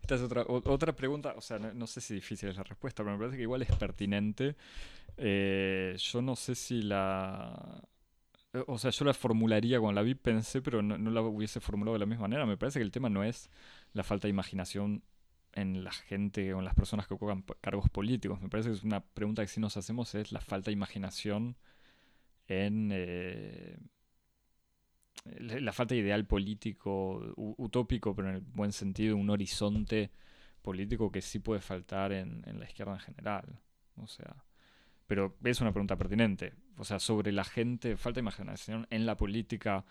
Esta 0.00 0.14
es 0.14 0.20
otra, 0.22 0.44
otra 0.46 0.94
pregunta, 0.94 1.34
o 1.36 1.40
sea, 1.40 1.58
no, 1.58 1.86
sé 1.86 2.00
si 2.00 2.14
difícil 2.14 2.48
es 2.48 2.56
la 2.56 2.62
respuesta, 2.62 3.02
pero 3.02 3.16
me 3.16 3.18
parece 3.18 3.36
que 3.36 3.42
igual 3.42 3.62
es 3.62 3.72
pertinente. 3.76 4.56
Eh, 5.16 5.96
yo 5.98 6.22
no 6.22 6.36
sé 6.36 6.54
si 6.54 6.82
la... 6.82 7.82
O 8.66 8.78
sea, 8.78 8.90
yo 8.90 9.04
la 9.04 9.14
formularía 9.14 9.78
cuando 9.78 10.00
la 10.00 10.04
vi, 10.04 10.16
pensé, 10.16 10.60
pero 10.60 10.82
no, 10.82 10.98
no 10.98 11.10
la 11.10 11.22
hubiese 11.22 11.60
formulado 11.60 11.92
de 11.94 12.00
la 12.00 12.06
misma 12.06 12.22
manera. 12.22 12.46
Me 12.46 12.56
parece 12.56 12.80
que 12.80 12.84
el 12.84 12.90
tema 12.90 13.08
no 13.08 13.22
es 13.22 13.48
la 13.92 14.02
falta 14.02 14.26
de 14.26 14.30
imaginación 14.30 15.04
en 15.52 15.84
la 15.84 15.92
gente 15.92 16.52
o 16.54 16.58
en 16.58 16.64
las 16.64 16.74
personas 16.74 17.06
que 17.06 17.14
ocupan 17.14 17.44
cargos 17.60 17.88
políticos. 17.90 18.40
Me 18.40 18.48
parece 18.48 18.70
que 18.70 18.76
es 18.76 18.84
una 18.84 19.00
pregunta 19.00 19.42
que 19.42 19.48
sí 19.48 19.60
nos 19.60 19.76
hacemos 19.76 20.14
es 20.14 20.32
la 20.32 20.40
falta 20.40 20.70
de 20.70 20.72
imaginación 20.72 21.56
en... 22.48 22.90
eh, 22.92 23.78
la 25.24 25.72
falta 25.72 25.94
de 25.94 26.00
ideal 26.00 26.26
político 26.26 27.34
utópico, 27.36 28.14
pero 28.14 28.30
en 28.30 28.36
el 28.36 28.40
buen 28.40 28.72
sentido, 28.72 29.16
un 29.16 29.30
horizonte 29.30 30.10
político 30.62 31.10
que 31.10 31.20
sí 31.20 31.38
puede 31.38 31.60
faltar 31.60 32.12
en, 32.12 32.42
en 32.46 32.58
la 32.58 32.66
izquierda 32.66 32.94
en 32.94 33.00
general. 33.00 33.60
O 33.96 34.06
sea, 34.06 34.44
pero 35.06 35.36
es 35.44 35.60
una 35.60 35.72
pregunta 35.72 35.96
pertinente. 35.96 36.54
O 36.76 36.84
sea, 36.84 36.98
sobre 36.98 37.32
la 37.32 37.44
gente, 37.44 37.96
falta 37.96 38.16
de 38.16 38.22
imaginación 38.22 38.86
en 38.90 39.06
la 39.06 39.16
política 39.16 39.84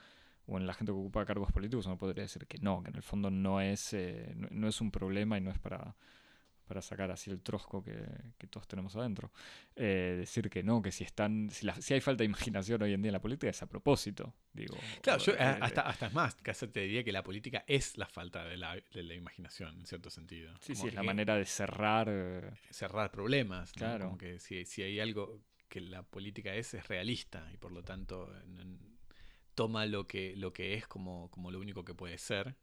o 0.47 0.57
en 0.57 0.65
la 0.65 0.73
gente 0.73 0.91
que 0.91 0.97
ocupa 0.97 1.25
cargos 1.25 1.51
políticos, 1.51 1.85
uno 1.85 1.97
podría 1.97 2.23
decir 2.23 2.47
que 2.47 2.57
no, 2.59 2.81
que 2.81 2.89
en 2.89 2.95
el 2.95 3.03
fondo 3.03 3.29
no 3.29 3.61
es, 3.61 3.93
eh, 3.93 4.33
no, 4.35 4.47
no 4.51 4.67
es 4.67 4.81
un 4.81 4.89
problema 4.91 5.37
y 5.37 5.41
no 5.41 5.51
es 5.51 5.59
para 5.59 5.95
para 6.69 6.83
sacar 6.83 7.09
así 7.09 7.31
el 7.31 7.41
trosco 7.41 7.83
que, 7.83 7.97
que 8.37 8.45
todos 8.45 8.67
tenemos 8.67 8.95
adentro. 8.95 9.31
Eh, 9.75 10.17
decir 10.19 10.51
que 10.51 10.61
no, 10.61 10.83
que 10.83 10.91
si 10.91 11.03
están, 11.03 11.49
si, 11.49 11.65
la, 11.65 11.73
si, 11.81 11.95
hay 11.95 11.99
falta 11.99 12.19
de 12.19 12.25
imaginación 12.25 12.79
hoy 12.83 12.93
en 12.93 13.01
día 13.01 13.09
en 13.09 13.13
la 13.13 13.21
política 13.21 13.49
es 13.49 13.61
a 13.63 13.65
propósito. 13.65 14.35
Digo, 14.53 14.77
claro, 15.01 15.19
yo, 15.19 15.33
eh, 15.33 15.37
hasta, 15.39 15.81
hasta 15.81 16.05
es 16.05 16.13
más, 16.13 16.35
casi 16.35 16.67
te 16.67 16.81
diría 16.81 17.03
que 17.03 17.11
la 17.11 17.23
política 17.23 17.63
es 17.65 17.97
la 17.97 18.05
falta 18.05 18.45
de 18.45 18.55
la, 18.55 18.75
de 18.75 19.01
la 19.01 19.15
imaginación, 19.15 19.79
en 19.79 19.87
cierto 19.87 20.11
sentido. 20.11 20.53
Sí, 20.61 20.73
Como 20.73 20.83
sí, 20.83 20.89
es 20.89 20.93
la 20.93 21.01
manera 21.01 21.35
de 21.35 21.45
cerrar. 21.45 22.07
Eh, 22.07 22.51
cerrar 22.69 23.09
problemas. 23.11 23.71
Claro. 23.71 24.05
Como 24.05 24.17
que 24.19 24.39
si, 24.39 24.63
si 24.65 24.83
hay 24.83 24.99
algo 24.99 25.41
que 25.69 25.81
la 25.81 26.03
política 26.03 26.53
es, 26.53 26.75
es 26.75 26.87
realista 26.87 27.49
y 27.51 27.57
por 27.57 27.71
lo 27.71 27.83
tanto 27.83 28.31
en, 28.43 28.59
en, 28.59 28.99
toma 29.55 29.87
lo 29.87 30.07
que, 30.07 30.35
lo 30.35 30.53
que 30.53 30.75
es 30.75 30.85
como, 30.85 31.31
como 31.31 31.49
lo 31.49 31.59
único 31.59 31.83
que 31.83 31.95
puede 31.95 32.19
ser 32.19 32.55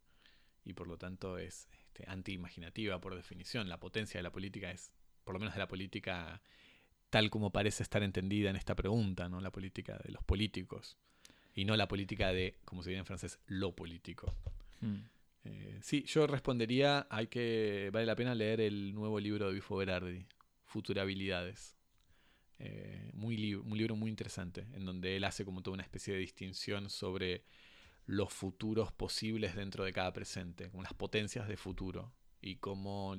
y 0.64 0.74
por 0.74 0.86
lo 0.86 0.96
tanto 0.96 1.38
es 1.38 1.68
este, 1.97 2.11
anti-imaginativa 2.11 3.01
por 3.01 3.14
definición. 3.14 3.68
La 3.68 3.78
potencia 3.78 4.18
de 4.18 4.22
la 4.22 4.32
política 4.32 4.70
es, 4.70 4.92
por 5.24 5.34
lo 5.34 5.38
menos 5.38 5.55
de 5.55 5.61
la 5.61 5.68
política 5.68 6.40
tal 7.11 7.30
como 7.30 7.51
parece 7.51 7.82
estar 7.82 8.03
entendida 8.03 8.51
en 8.51 8.57
esta 8.57 8.74
pregunta, 8.74 9.28
¿no? 9.28 9.40
La 9.40 9.51
política 9.51 9.99
de 10.05 10.12
los 10.12 10.22
políticos. 10.24 10.97
Y 11.55 11.64
no 11.64 11.76
la 11.76 11.88
política 11.88 12.32
de, 12.32 12.59
como 12.64 12.82
se 12.82 12.90
dice 12.90 12.99
en 12.99 13.07
francés, 13.07 13.38
lo 13.47 13.74
político. 13.74 14.34
Hmm. 14.80 15.05
Eh, 15.44 15.78
sí, 15.80 16.05
yo 16.05 16.26
respondería, 16.26 17.07
hay 17.09 17.28
que, 17.28 17.90
vale 17.92 18.05
la 18.05 18.16
pena 18.16 18.34
leer 18.34 18.61
el 18.61 18.92
nuevo 18.92 19.20
libro 19.20 19.47
de 19.47 19.55
Bifo 19.55 19.76
Berardi, 19.76 20.26
Futurabilidades. 20.64 21.76
Eh, 22.59 23.11
muy 23.14 23.36
li 23.36 23.55
un 23.55 23.76
libro 23.76 23.97
muy 23.97 24.11
interesante, 24.11 24.66
en 24.74 24.84
donde 24.84 25.16
él 25.16 25.24
hace 25.24 25.44
como 25.44 25.62
toda 25.62 25.74
una 25.74 25.82
especie 25.82 26.14
de 26.14 26.20
distinción 26.20 26.90
sobre 26.90 27.44
los 28.07 28.32
futuros 28.32 28.92
posibles 28.92 29.54
dentro 29.57 29.84
de 29.84 29.92
cada 29.92 30.12
presente, 30.12 30.70
como 30.70 30.82
las 30.82 30.94
potencias 30.94 31.48
de 31.48 31.57
futuro 31.57 32.12
y 32.40 32.57
cómo 32.57 33.14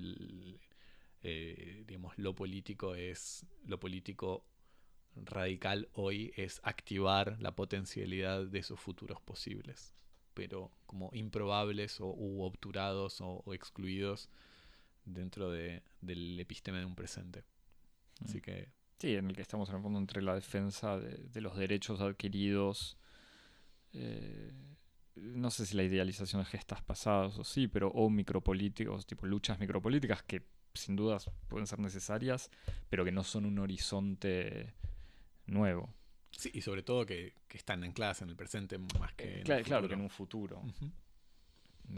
eh, 1.24 1.84
digamos, 1.86 2.18
lo 2.18 2.34
político 2.36 2.96
es 2.96 3.46
lo 3.66 3.80
político 3.80 4.46
radical 5.16 5.90
hoy 5.94 6.32
es 6.36 6.62
activar 6.64 7.38
la 7.42 7.56
potencialidad 7.56 8.46
de 8.46 8.60
esos 8.60 8.80
futuros 8.80 9.20
posibles, 9.22 9.94
pero 10.34 10.72
como 10.86 11.10
improbables 11.14 12.00
o 12.00 12.08
u 12.08 12.44
obturados 12.44 13.20
o, 13.22 13.42
o 13.46 13.54
excluidos 13.54 14.30
dentro 15.04 15.52
de, 15.52 15.84
del 16.02 16.40
episteme 16.40 16.80
de 16.80 16.86
un 16.86 16.96
presente. 16.96 17.44
Así 18.24 18.42
que 18.42 18.70
Sí, 19.00 19.16
en 19.16 19.30
el 19.30 19.36
que 19.36 19.44
estamos 19.44 19.70
en 19.70 19.76
el 19.76 19.82
fondo 19.84 20.00
entre 20.00 20.24
la 20.24 20.34
defensa 20.34 20.98
de, 20.98 21.18
de 21.18 21.42
los 21.42 21.56
derechos 21.56 22.02
adquiridos, 22.02 22.98
eh, 23.94 24.52
no 25.16 25.50
sé 25.50 25.66
si 25.66 25.76
la 25.76 25.84
idealización 25.84 26.42
de 26.42 26.46
gestas 26.46 26.82
pasadas 26.82 27.38
o 27.38 27.44
sí, 27.44 27.68
pero 27.68 27.90
o 27.90 28.10
micropolíticos, 28.10 29.06
tipo 29.06 29.26
luchas 29.26 29.60
micropolíticas 29.60 30.24
que 30.24 30.44
sin 30.74 30.96
dudas 30.96 31.30
pueden 31.48 31.66
ser 31.68 31.80
necesarias, 31.80 32.52
pero 32.90 33.04
que 33.04 33.12
no 33.12 33.24
son 33.24 33.46
un 33.46 33.60
horizonte 33.60 34.74
nuevo. 35.48 35.94
Sí, 36.32 36.52
y 36.54 36.62
sobre 36.62 36.84
todo 36.84 37.06
que, 37.06 37.34
que 37.48 37.58
están 37.58 37.84
ancladas 37.84 38.22
en 38.22 38.30
el 38.30 38.36
presente 38.36 38.78
más 38.78 39.14
que 39.14 39.40
eh, 39.40 39.44
claro, 39.44 39.64
claro, 39.64 39.88
que 39.88 39.96
en 39.96 40.02
un 40.02 40.10
futuro. 40.10 40.60
Uh 40.60 40.68
-huh. 40.68 40.92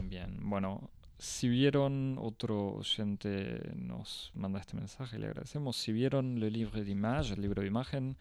Bien, 0.08 0.38
bueno, 0.48 0.90
si 1.18 1.48
vieron, 1.48 2.16
otro 2.18 2.76
oyente 2.76 3.60
nos 3.74 4.30
manda 4.34 4.58
este 4.60 4.76
mensaje, 4.76 5.18
le 5.18 5.26
agradecemos. 5.26 5.76
Si 5.76 5.92
vieron 5.92 6.40
Le 6.40 6.50
Livre 6.50 6.82
d'Image, 6.82 7.34
el 7.34 7.42
libro 7.42 7.60
de 7.60 7.68
imagen, 7.68 8.16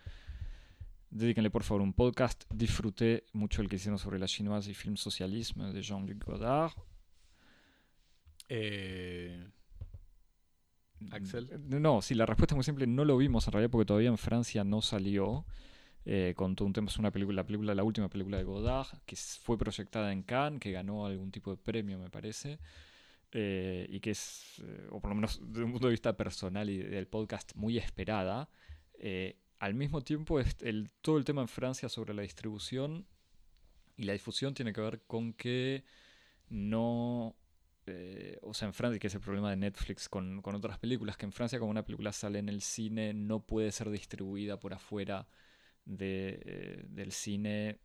Dedíquenle 1.11 1.49
por 1.49 1.63
favor 1.63 1.81
un 1.81 1.93
podcast. 1.93 2.43
Disfruté 2.53 3.25
mucho 3.33 3.61
el 3.61 3.69
que 3.69 3.77
hicieron 3.77 3.97
sobre 3.97 4.19
la 4.19 4.27
chinoise 4.27 4.69
y 4.69 4.73
film 4.73 4.95
socialisme 4.95 5.73
de 5.73 5.81
Jean-Luc 5.81 6.23
Godard. 6.23 6.73
Eh, 8.47 9.47
Axel. 11.11 11.49
No, 11.67 12.01
sí, 12.01 12.13
la 12.13 12.25
respuesta 12.25 12.53
es 12.53 12.57
muy 12.57 12.63
simple. 12.63 12.85
No 12.87 13.05
lo 13.05 13.17
vimos 13.17 13.47
en 13.47 13.53
realidad 13.53 13.71
porque 13.71 13.85
todavía 13.85 14.09
en 14.09 14.17
Francia 14.17 14.63
no 14.63 14.81
salió. 14.81 15.45
Eh, 16.05 16.33
con 16.35 16.55
todo 16.55 16.65
un 16.65 16.73
tema, 16.73 16.87
es 16.87 16.97
una 16.97 17.11
película, 17.11 17.35
la 17.35 17.45
película, 17.45 17.75
la 17.75 17.83
última 17.83 18.09
película 18.09 18.37
de 18.37 18.43
Godard, 18.43 18.87
que 19.05 19.15
fue 19.15 19.57
proyectada 19.57 20.11
en 20.11 20.23
Cannes, 20.23 20.59
que 20.59 20.71
ganó 20.71 21.05
algún 21.05 21.29
tipo 21.31 21.51
de 21.51 21.57
premio, 21.57 21.99
me 21.99 22.09
parece. 22.09 22.59
Eh, 23.31 23.85
y 23.89 23.99
que 23.99 24.11
es, 24.11 24.61
eh, 24.63 24.87
o 24.89 24.99
por 24.99 25.09
lo 25.09 25.15
menos 25.15 25.39
desde 25.43 25.63
un 25.63 25.71
punto 25.71 25.87
de 25.87 25.91
vista 25.91 26.15
personal 26.17 26.69
y 26.69 26.77
del 26.77 27.07
podcast, 27.07 27.53
muy 27.55 27.77
esperada. 27.77 28.49
Al 29.59 29.73
mismo 29.73 30.01
tiempo, 30.01 30.39
el, 30.39 30.89
todo 31.01 31.17
el 31.17 31.25
tema 31.25 31.41
en 31.41 31.49
Francia 31.49 31.89
sobre 31.89 32.13
la 32.13 32.21
distribución 32.21 33.05
y 33.97 34.03
la 34.03 34.13
difusión 34.13 34.53
tiene 34.53 34.73
que 34.73 34.81
ver 34.81 35.01
con 35.05 35.33
que 35.33 35.83
no... 36.49 37.35
Eh, 37.85 38.37
o 38.43 38.53
sea, 38.53 38.67
en 38.67 38.73
Francia, 38.73 38.99
que 38.99 39.07
es 39.07 39.15
el 39.15 39.21
problema 39.21 39.49
de 39.49 39.57
Netflix 39.57 40.07
con, 40.07 40.41
con, 40.41 40.55
otras 40.55 40.77
películas, 40.77 41.17
que 41.17 41.25
en 41.25 41.31
Francia 41.31 41.59
como 41.59 41.71
una 41.71 41.83
película 41.83 42.13
sale 42.13 42.39
en 42.39 42.47
el 42.47 42.61
cine 42.61 43.13
no 43.13 43.41
puede 43.41 43.71
ser 43.71 43.89
distribuida 43.89 44.59
por 44.59 44.73
afuera 44.73 45.27
de, 45.85 46.39
eh, 46.45 46.85
del 46.87 47.11
cine 47.11 47.79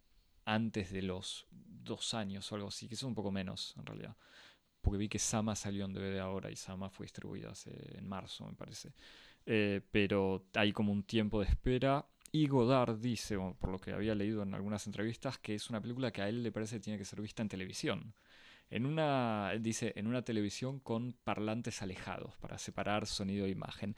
antes 0.45 0.93
de 0.93 1.03
los 1.03 1.47
dos 1.51 2.15
años 2.15 2.51
o 2.53 2.55
algo 2.55 2.69
así, 2.69 2.87
que 2.87 2.95
es 2.95 3.03
un 3.03 3.15
poco 3.15 3.33
menos 3.33 3.75
en 3.79 3.87
realidad. 3.87 4.17
Porque 4.81 4.99
vi 4.99 5.09
que 5.09 5.19
Sama 5.19 5.57
salió 5.57 5.87
en 5.87 5.95
DVD 5.95 6.19
ahora 6.21 6.51
y 6.51 6.57
Sama 6.57 6.91
fue 6.91 7.05
distribuida 7.05 7.51
hace, 7.51 7.73
en 7.97 8.07
marzo, 8.07 8.47
me 8.47 8.55
parece. 8.55 8.93
Eh, 9.47 9.81
pero 9.91 10.47
hay 10.55 10.73
como 10.73 10.93
un 10.93 11.03
tiempo 11.03 11.41
de 11.41 11.47
espera. 11.47 12.07
Y 12.33 12.49
Godard 12.49 12.99
dice, 12.99 13.37
por 13.59 13.71
lo 13.71 13.79
que 13.79 13.93
había 13.93 14.15
leído 14.15 14.43
en 14.43 14.55
algunas 14.55 14.87
entrevistas, 14.87 15.39
que 15.39 15.55
es 15.55 15.71
una 15.71 15.81
película 15.81 16.11
que 16.11 16.23
a 16.23 16.29
él 16.29 16.43
le 16.43 16.51
parece 16.51 16.77
que 16.77 16.81
tiene 16.81 16.99
que 16.99 17.05
ser 17.05 17.21
vista 17.21 17.43
en 17.43 17.49
televisión. 17.49 18.15
En 18.71 18.87
una, 18.87 19.53
dice, 19.61 19.93
en 19.97 20.07
una 20.07 20.23
televisión 20.23 20.81
con 20.81 21.13
parlantes 21.25 21.83
alejados 21.83 22.37
para 22.39 22.59
separar 22.59 23.07
sonido 23.07 23.47
e 23.47 23.51
imagen. 23.51 23.97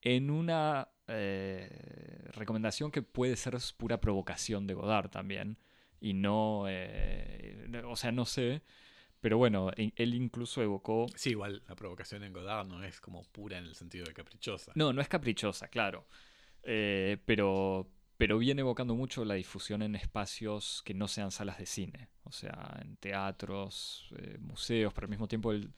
En 0.00 0.30
una 0.30 0.88
eh, 1.08 2.28
recomendación 2.32 2.90
que 2.92 3.02
puede 3.02 3.36
ser 3.36 3.56
pura 3.76 4.00
provocación 4.00 4.66
de 4.66 4.74
Godard 4.74 5.10
también. 5.10 5.58
Y 6.00 6.14
no, 6.14 6.66
eh, 6.68 7.82
o 7.84 7.96
sea, 7.96 8.12
no 8.12 8.26
sé, 8.26 8.62
pero 9.22 9.38
bueno, 9.38 9.70
él 9.76 10.14
incluso 10.14 10.62
evocó... 10.62 11.06
Sí, 11.14 11.30
igual 11.30 11.62
la 11.68 11.76
provocación 11.76 12.24
en 12.24 12.32
Godard 12.32 12.66
no 12.66 12.82
es 12.82 13.00
como 13.00 13.22
pura 13.22 13.56
en 13.56 13.64
el 13.64 13.76
sentido 13.76 14.04
de 14.04 14.12
caprichosa. 14.12 14.72
No, 14.74 14.92
no 14.92 15.00
es 15.00 15.08
caprichosa, 15.08 15.68
claro. 15.68 16.08
Eh, 16.64 17.18
pero, 17.24 17.88
pero 18.16 18.38
viene 18.38 18.62
evocando 18.62 18.96
mucho 18.96 19.24
la 19.24 19.34
difusión 19.34 19.82
en 19.82 19.94
espacios 19.94 20.82
que 20.84 20.92
no 20.92 21.06
sean 21.06 21.30
salas 21.30 21.58
de 21.58 21.66
cine. 21.66 22.08
O 22.24 22.32
sea, 22.32 22.80
en 22.82 22.96
teatros, 22.96 24.12
eh, 24.18 24.38
museos, 24.40 24.92
pero 24.92 25.04
al 25.04 25.10
mismo 25.10 25.28
tiempo 25.28 25.52
él 25.52 25.72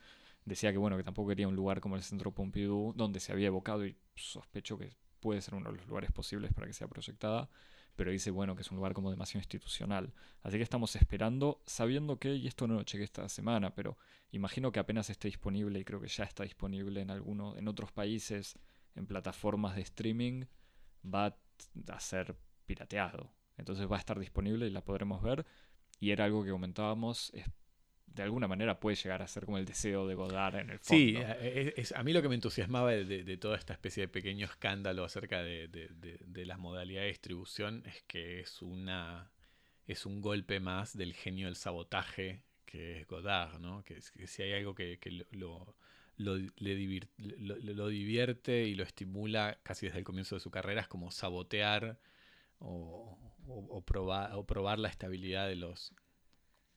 decía 0.46 0.72
que 0.72 0.78
bueno, 0.78 0.96
que 0.96 1.04
tampoco 1.04 1.28
quería 1.28 1.46
un 1.46 1.54
lugar 1.54 1.82
como 1.82 1.96
el 1.96 2.02
Centro 2.02 2.32
Pompidou, 2.32 2.94
donde 2.96 3.20
se 3.20 3.30
había 3.30 3.48
evocado 3.48 3.84
y 3.84 3.94
sospecho 4.14 4.78
que 4.78 4.96
puede 5.20 5.42
ser 5.42 5.54
uno 5.54 5.70
de 5.70 5.76
los 5.76 5.86
lugares 5.86 6.10
posibles 6.12 6.54
para 6.54 6.66
que 6.66 6.72
sea 6.72 6.88
proyectada 6.88 7.50
pero 7.96 8.10
dice, 8.10 8.30
bueno, 8.30 8.56
que 8.56 8.62
es 8.62 8.70
un 8.70 8.76
lugar 8.76 8.92
como 8.92 9.10
demasiado 9.10 9.40
institucional. 9.40 10.12
Así 10.42 10.56
que 10.56 10.62
estamos 10.62 10.96
esperando, 10.96 11.62
sabiendo 11.66 12.18
que, 12.18 12.34
y 12.34 12.46
esto 12.46 12.66
no 12.66 12.74
lo 12.74 12.82
chequé 12.82 13.04
esta 13.04 13.28
semana, 13.28 13.74
pero 13.74 13.96
imagino 14.30 14.72
que 14.72 14.80
apenas 14.80 15.10
esté 15.10 15.28
disponible, 15.28 15.78
y 15.78 15.84
creo 15.84 16.00
que 16.00 16.08
ya 16.08 16.24
está 16.24 16.42
disponible 16.44 17.00
en 17.00 17.10
algunos, 17.10 17.56
en 17.56 17.68
otros 17.68 17.92
países, 17.92 18.58
en 18.94 19.06
plataformas 19.06 19.76
de 19.76 19.82
streaming, 19.82 20.44
va 21.04 21.36
a 21.88 22.00
ser 22.00 22.36
pirateado. 22.66 23.32
Entonces 23.56 23.90
va 23.90 23.96
a 23.96 24.00
estar 24.00 24.18
disponible 24.18 24.66
y 24.66 24.70
la 24.70 24.84
podremos 24.84 25.22
ver. 25.22 25.46
Y 26.00 26.10
era 26.10 26.24
algo 26.24 26.44
que 26.44 26.50
comentábamos, 26.50 27.32
de 28.06 28.22
alguna 28.22 28.46
manera 28.46 28.78
puede 28.78 28.96
llegar 28.96 29.22
a 29.22 29.26
ser 29.26 29.44
como 29.44 29.58
el 29.58 29.64
deseo 29.64 30.06
de 30.06 30.14
Godard 30.14 30.56
en 30.56 30.70
el 30.70 30.78
fondo. 30.78 31.00
Sí, 31.00 31.16
es, 31.16 31.74
es, 31.76 31.92
a 31.92 32.02
mí 32.02 32.12
lo 32.12 32.22
que 32.22 32.28
me 32.28 32.36
entusiasmaba 32.36 32.92
de, 32.92 33.04
de, 33.04 33.24
de, 33.24 33.36
toda 33.36 33.56
esta 33.56 33.72
especie 33.72 34.02
de 34.02 34.08
pequeño 34.08 34.46
escándalo 34.46 35.04
acerca 35.04 35.42
de, 35.42 35.68
de, 35.68 36.46
las 36.46 36.58
modalidades 36.58 37.06
de 37.06 37.12
distribución 37.12 37.82
es 37.86 38.02
que 38.02 38.40
es 38.40 38.62
una 38.62 39.30
es 39.86 40.06
un 40.06 40.20
golpe 40.20 40.60
más 40.60 40.96
del 40.96 41.12
genio 41.14 41.46
del 41.46 41.56
sabotaje 41.56 42.44
que 42.64 43.00
es 43.00 43.06
Godard, 43.06 43.58
¿no? 43.60 43.84
Que, 43.84 43.98
que 44.16 44.26
si 44.26 44.42
hay 44.42 44.54
algo 44.54 44.74
que, 44.74 44.98
que 44.98 45.10
lo, 45.30 45.76
lo, 46.16 46.36
le 46.36 46.74
divir, 46.74 47.10
lo, 47.18 47.56
lo, 47.56 47.88
divierte 47.88 48.64
y 48.64 48.74
lo 48.74 48.84
estimula 48.84 49.58
casi 49.62 49.86
desde 49.86 49.98
el 49.98 50.04
comienzo 50.04 50.36
de 50.36 50.40
su 50.40 50.50
carrera 50.50 50.80
es 50.80 50.88
como 50.88 51.10
sabotear 51.10 51.98
o, 52.58 53.18
o, 53.46 53.66
o 53.70 53.84
probar, 53.84 54.32
o 54.34 54.46
probar 54.46 54.78
la 54.78 54.88
estabilidad 54.88 55.48
de 55.48 55.56
los 55.56 55.92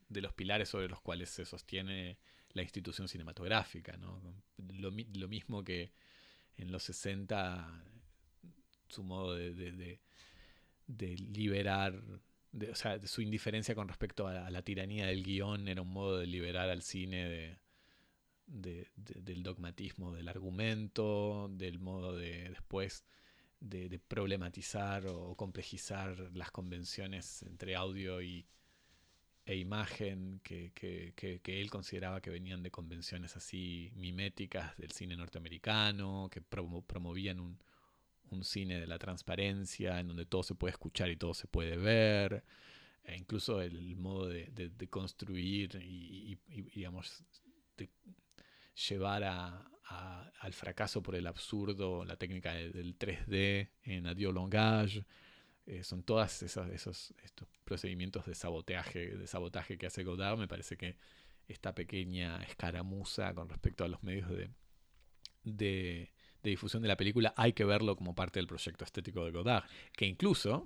de 0.10 0.22
los 0.22 0.34
pilares 0.34 0.70
sobre 0.70 0.88
los 0.88 1.02
cuales 1.02 1.30
se 1.30 1.46
sostiene 1.46 2.18
la 2.54 2.62
institución 2.64 3.08
cinematográfica. 3.08 3.98
¿no? 3.98 4.22
Lo, 4.58 4.92
mismo 4.92 5.64
que 5.64 5.92
en 6.58 6.72
los 6.72 6.84
60 6.84 7.84
su 8.90 9.04
modo 9.04 9.36
de, 9.36 9.54
de, 9.54 9.72
de, 9.74 10.00
de 10.88 11.16
liberar, 11.18 12.02
o 12.72 12.76
sea, 12.76 13.06
su 13.06 13.22
indiferencia 13.22 13.76
con 13.76 13.88
respecto 13.88 14.28
a, 14.28 14.48
a, 14.48 14.50
la 14.50 14.62
tiranía 14.62 15.08
del 15.08 15.24
guion 15.24 15.68
era 15.68 15.82
un 15.82 15.92
modo 15.92 16.18
de 16.20 16.28
liberar 16.28 16.70
al 16.70 16.82
cine 16.82 17.60
del 18.46 19.44
dogmatismo 19.44 20.14
del 20.14 20.30
argumento, 20.30 21.50
del 21.52 21.80
modo 21.80 22.16
de 22.16 22.50
después 22.50 23.04
de, 23.60 23.90
de 23.90 24.00
problematizar 24.00 25.06
o 25.08 25.36
complejizar 25.36 26.18
las 26.34 26.52
convenciones 26.52 27.44
entre 27.44 27.76
audio 27.76 28.22
y, 28.22 28.48
e 29.48 29.56
imagen 29.56 30.42
que, 30.44 30.72
que- 30.74 31.14
que- 31.16 31.62
él 31.62 31.70
consideraba 31.70 32.22
que 32.22 32.30
venían 32.30 32.62
de 32.64 32.70
convenciones 32.72 33.36
así 33.38 33.92
miméticas 33.96 34.76
del 34.78 34.92
cine 34.92 35.16
norteamericano, 35.16 36.30
que 36.32 36.42
promo- 36.42 36.86
promovían 36.86 37.40
un, 37.40 37.58
un 38.32 38.44
cine 38.44 38.80
de 38.80 38.88
la 38.88 39.00
transparencia, 39.00 40.00
en 40.00 40.10
donde 40.10 40.26
todo 40.26 40.44
se 40.44 40.56
puede 40.56 40.72
escuchar 40.74 41.10
y 41.10 41.16
todo 41.18 41.34
se 41.34 41.48
puede 41.48 41.78
ver, 41.78 42.44
e 43.06 43.16
incluso 43.16 43.62
el 43.62 43.96
modo 43.96 44.28
de, 44.28 44.50
construir 44.90 45.76
y, 45.82 46.38
digamos, 46.76 47.24
de 47.78 47.90
llevar 48.90 49.24
a- 49.24 49.72
al 50.42 50.54
fracaso 50.54 51.02
por 51.02 51.16
el 51.16 51.26
absurdo 51.28 52.04
la 52.06 52.18
técnica 52.18 52.54
de- 52.54 52.72
del 52.72 52.96
3D 52.98 53.72
en 53.84 54.08
Adieu 54.08 54.34
Langage. 54.34 55.06
Eh, 55.68 55.84
son 55.84 56.02
todas 56.02 56.44
esas, 56.44 56.70
esos 56.72 57.14
estos 57.24 57.48
procedimientos 57.66 58.26
de 58.26 58.36
sabotaje, 58.36 59.18
de 59.18 59.28
sabotaje 59.28 59.78
que 59.78 59.88
hace 59.88 60.04
Godard. 60.04 60.38
Me 60.38 60.48
parece 60.48 60.78
que 60.78 60.96
esta 61.50 61.76
pequeña 61.76 62.42
escaramuza 62.44 63.34
con 63.34 63.50
respecto 63.50 63.84
a 63.84 63.90
los 63.90 64.02
medios 64.02 64.30
de, 64.30 64.50
de, 65.44 66.12
de 66.42 66.50
difusión 66.50 66.82
de 66.82 66.88
la 66.88 66.96
película 66.96 67.34
hay 67.36 67.52
que 67.52 67.66
verlo 67.66 67.98
como 67.98 68.16
parte 68.16 68.40
del 68.40 68.48
proyecto 68.48 68.86
estético 68.86 69.26
de 69.26 69.32
Godard. 69.32 69.66
Que 69.92 70.06
incluso 70.06 70.66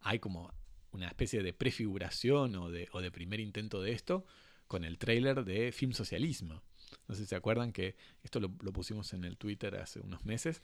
hay 0.00 0.18
como 0.18 0.50
una 0.92 1.08
especie 1.08 1.42
de 1.42 1.52
prefiguración 1.52 2.56
o 2.56 2.70
de, 2.70 2.88
o 2.92 3.02
de 3.02 3.10
primer 3.10 3.38
intento 3.38 3.82
de 3.82 3.92
esto 3.92 4.24
con 4.66 4.84
el 4.84 4.96
tráiler 4.96 5.44
de 5.44 5.72
Film 5.72 5.92
Socialismo. 5.92 6.62
No 7.06 7.14
sé 7.14 7.22
si 7.22 7.26
se 7.26 7.36
acuerdan 7.36 7.72
que 7.72 7.96
esto 8.22 8.40
lo 8.40 8.72
pusimos 8.72 9.12
en 9.12 9.24
el 9.24 9.36
Twitter 9.36 9.76
hace 9.76 10.00
unos 10.00 10.24
meses. 10.24 10.62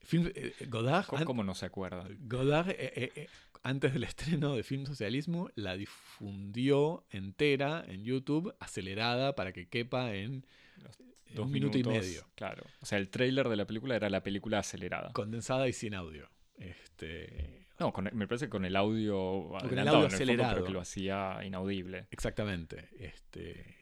Film- 0.00 0.32
eh, 0.34 0.52
Godard, 0.68 1.06
¿Cómo, 1.24 1.44
no 1.44 1.54
se 1.54 1.66
acuerda? 1.66 2.06
Godard, 2.20 2.70
eh, 2.70 2.76
eh, 2.96 3.12
eh, 3.14 3.26
antes 3.62 3.92
del 3.92 4.04
estreno 4.04 4.56
de 4.56 4.62
Film 4.62 4.86
Socialismo, 4.86 5.50
la 5.54 5.76
difundió 5.76 7.04
entera 7.10 7.84
en 7.86 8.04
YouTube, 8.04 8.54
acelerada 8.58 9.34
para 9.34 9.52
que 9.52 9.68
quepa 9.68 10.14
en 10.14 10.44
Los 10.82 10.96
Dos 11.34 11.46
un 11.46 11.52
minuto 11.52 11.78
y 11.78 11.82
minutos, 11.84 12.04
medio. 12.06 12.26
Claro. 12.34 12.64
O 12.80 12.86
sea, 12.86 12.98
el 12.98 13.08
tráiler 13.08 13.48
de 13.48 13.56
la 13.56 13.66
película 13.66 13.96
era 13.96 14.10
la 14.10 14.22
película 14.22 14.58
acelerada. 14.58 15.12
Condensada 15.12 15.68
y 15.68 15.72
sin 15.72 15.94
audio. 15.94 16.28
Este, 16.58 17.66
No, 17.78 17.92
con- 17.92 18.10
me 18.12 18.26
parece 18.28 18.46
que 18.46 18.50
con 18.50 18.64
el 18.64 18.76
audio 18.76 19.48
Con 19.60 19.78
el 19.78 19.88
audio 19.88 19.92
el 19.92 20.10
fondo, 20.10 20.14
acelerado. 20.14 20.54
pero 20.54 20.66
que 20.66 20.72
lo 20.72 20.80
hacía 20.80 21.40
inaudible. 21.44 22.06
Exactamente. 22.10 22.88
Este, 22.98 23.76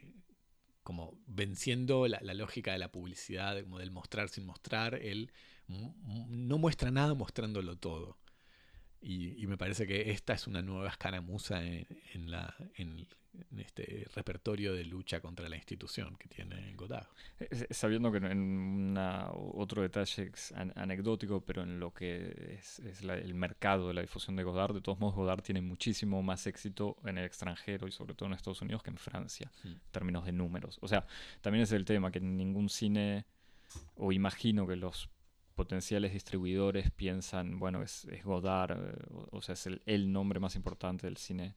como 0.83 1.19
venciendo 1.27 2.07
la, 2.07 2.21
la 2.23 2.35
lógica 2.35 2.73
de 2.73 2.79
la 2.79 2.91
publicidad, 2.93 3.61
como 3.63 3.79
del 3.79 3.91
mostrar 3.91 4.29
sin 4.29 4.47
mostrar, 4.47 4.95
m- 5.03 5.27
no 6.29 6.59
muestra 6.59 6.91
nada 6.91 7.15
mostrándolo 7.15 7.77
todo. 7.77 8.19
Y, 9.03 9.43
y 9.43 9.47
me 9.47 9.57
parece 9.57 9.87
que 9.87 10.11
esta 10.11 10.35
es 10.35 10.47
una 10.47 10.61
nueva 10.61 10.89
escaramuza 10.89 11.65
en, 11.65 11.87
en 12.13 12.31
la, 12.31 12.55
en, 12.75 13.07
este 13.57 14.07
repertorio 14.15 14.75
de 14.75 14.85
lucha 14.85 15.21
contra 15.21 15.49
la 15.49 15.57
institución 15.57 16.17
que 16.17 16.29
tiene 16.29 16.75
Godard. 16.75 17.07
Eh, 17.39 17.49
eh, 17.51 17.67
Sabiendo 17.71 18.11
que 18.13 18.19
en 18.19 18.39
una, 18.39 19.31
otro 19.33 19.81
detalle 19.83 20.33
an- 20.55 20.73
anecdótico, 20.77 21.41
pero 21.41 21.63
en 21.63 21.81
lo 21.81 21.95
que 21.95 22.57
es, 22.59 22.81
es 22.81 23.03
la- 23.03 23.15
el 23.17 23.33
mercado 23.35 23.89
de 23.89 23.95
la 23.95 24.01
difusión 24.03 24.37
de 24.37 24.43
Godard, 24.43 24.75
de 24.75 24.81
todos 24.83 24.99
modos 24.99 25.15
Godard 25.15 25.43
tiene 25.43 25.63
muchísimo 25.63 26.23
más 26.23 26.47
éxito 26.47 26.97
en 27.05 27.17
el 27.19 27.25
extranjero 27.25 27.87
y 27.89 27.93
sobre 27.93 28.15
todo 28.15 28.27
en 28.29 28.35
Estados 28.35 28.61
Unidos 28.61 28.83
que 28.83 28.91
en 28.91 28.99
Francia, 28.99 29.51
en 29.65 29.81
términos 29.93 30.27
de 30.27 30.33
números. 30.33 30.79
O 30.83 30.89
sea, 30.89 31.07
también 31.41 31.63
es 31.63 31.73
el 31.73 31.85
tema 31.87 32.11
que 32.11 32.21
ningún 32.21 32.69
cine, 32.69 33.25
o 33.97 34.13
imagino 34.13 34.67
que 34.67 34.77
los 34.77 35.09
potenciales 35.61 36.13
distribuidores 36.13 36.91
piensan, 36.91 37.59
bueno, 37.59 37.83
es, 37.83 38.05
es 38.07 38.25
Godard, 38.25 38.73
eh, 38.79 39.07
o, 39.11 39.39
o 39.39 39.43
sea, 39.43 39.53
es 39.53 39.67
el, 39.67 39.83
el 39.87 40.11
nombre 40.11 40.41
más 40.41 40.57
importante 40.57 41.07
del 41.07 41.17
cine 41.17 41.55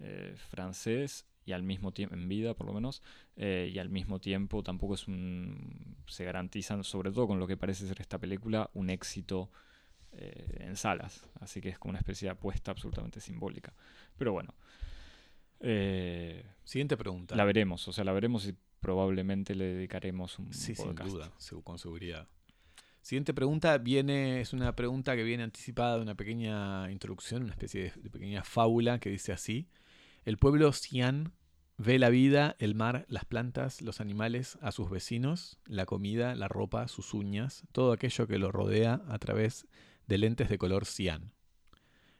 eh, 0.00 0.34
francés 0.50 1.26
y 1.44 1.52
al 1.52 1.62
mismo 1.62 1.90
tiempo, 1.92 2.14
en 2.14 2.28
vida 2.28 2.54
por 2.54 2.66
lo 2.66 2.72
menos, 2.72 3.02
eh, 3.36 3.68
y 3.74 3.78
al 3.80 3.88
mismo 3.88 4.20
tiempo 4.20 4.62
tampoco 4.62 4.94
es 4.94 5.08
un, 5.08 5.96
se 6.06 6.24
garantizan, 6.24 6.84
sobre 6.84 7.10
todo 7.10 7.26
con 7.26 7.38
lo 7.40 7.46
que 7.48 7.56
parece 7.56 7.86
ser 7.88 8.00
esta 8.00 8.18
película, 8.18 8.70
un 8.74 8.90
éxito 8.90 9.50
en 10.14 10.76
salas. 10.76 11.26
Así 11.40 11.60
que 11.62 11.70
es 11.70 11.78
como 11.78 11.90
una 11.90 11.98
especie 11.98 12.26
de 12.26 12.32
apuesta 12.32 12.70
absolutamente 12.70 13.18
simbólica. 13.18 13.72
Pero 14.18 14.32
bueno, 14.32 14.54
Siguiente 16.64 16.96
pregunta. 16.96 17.34
la 17.34 17.44
veremos, 17.44 17.88
o 17.88 17.92
sea, 17.92 18.04
la 18.04 18.12
veremos 18.12 18.46
y 18.46 18.54
probablemente 18.80 19.54
le 19.54 19.64
dedicaremos 19.64 20.38
un 20.38 20.52
Sí, 20.52 20.74
sin 20.74 20.86
podcast. 20.86 21.10
duda, 21.10 21.32
segu- 21.38 21.62
con 21.64 21.78
seguridad. 21.78 22.26
Siguiente 23.02 23.34
pregunta 23.34 23.76
viene, 23.78 24.40
es 24.40 24.52
una 24.52 24.76
pregunta 24.76 25.16
que 25.16 25.24
viene 25.24 25.42
anticipada 25.42 25.96
de 25.96 26.02
una 26.02 26.14
pequeña 26.14 26.88
introducción, 26.92 27.42
una 27.42 27.52
especie 27.52 27.92
de, 27.96 28.10
pequeña 28.10 28.44
fábula 28.44 29.00
que 29.00 29.10
dice 29.10 29.32
así. 29.32 29.68
El 30.24 30.38
pueblo 30.38 30.72
Xi'an 30.72 31.32
ve 31.78 31.98
la 31.98 32.10
vida, 32.10 32.54
el 32.60 32.76
mar, 32.76 33.04
las 33.08 33.24
plantas, 33.24 33.82
los 33.82 34.00
animales 34.00 34.56
a 34.62 34.70
sus 34.70 34.88
vecinos, 34.88 35.58
la 35.66 35.84
comida, 35.84 36.36
la 36.36 36.46
ropa, 36.46 36.86
sus 36.86 37.12
uñas, 37.12 37.64
todo 37.72 37.90
aquello 37.90 38.28
que 38.28 38.38
lo 38.38 38.52
rodea 38.52 39.02
a 39.08 39.18
través 39.18 39.66
de 40.06 40.18
lentes 40.18 40.48
de 40.48 40.58
color 40.58 40.86
cian. 40.86 41.32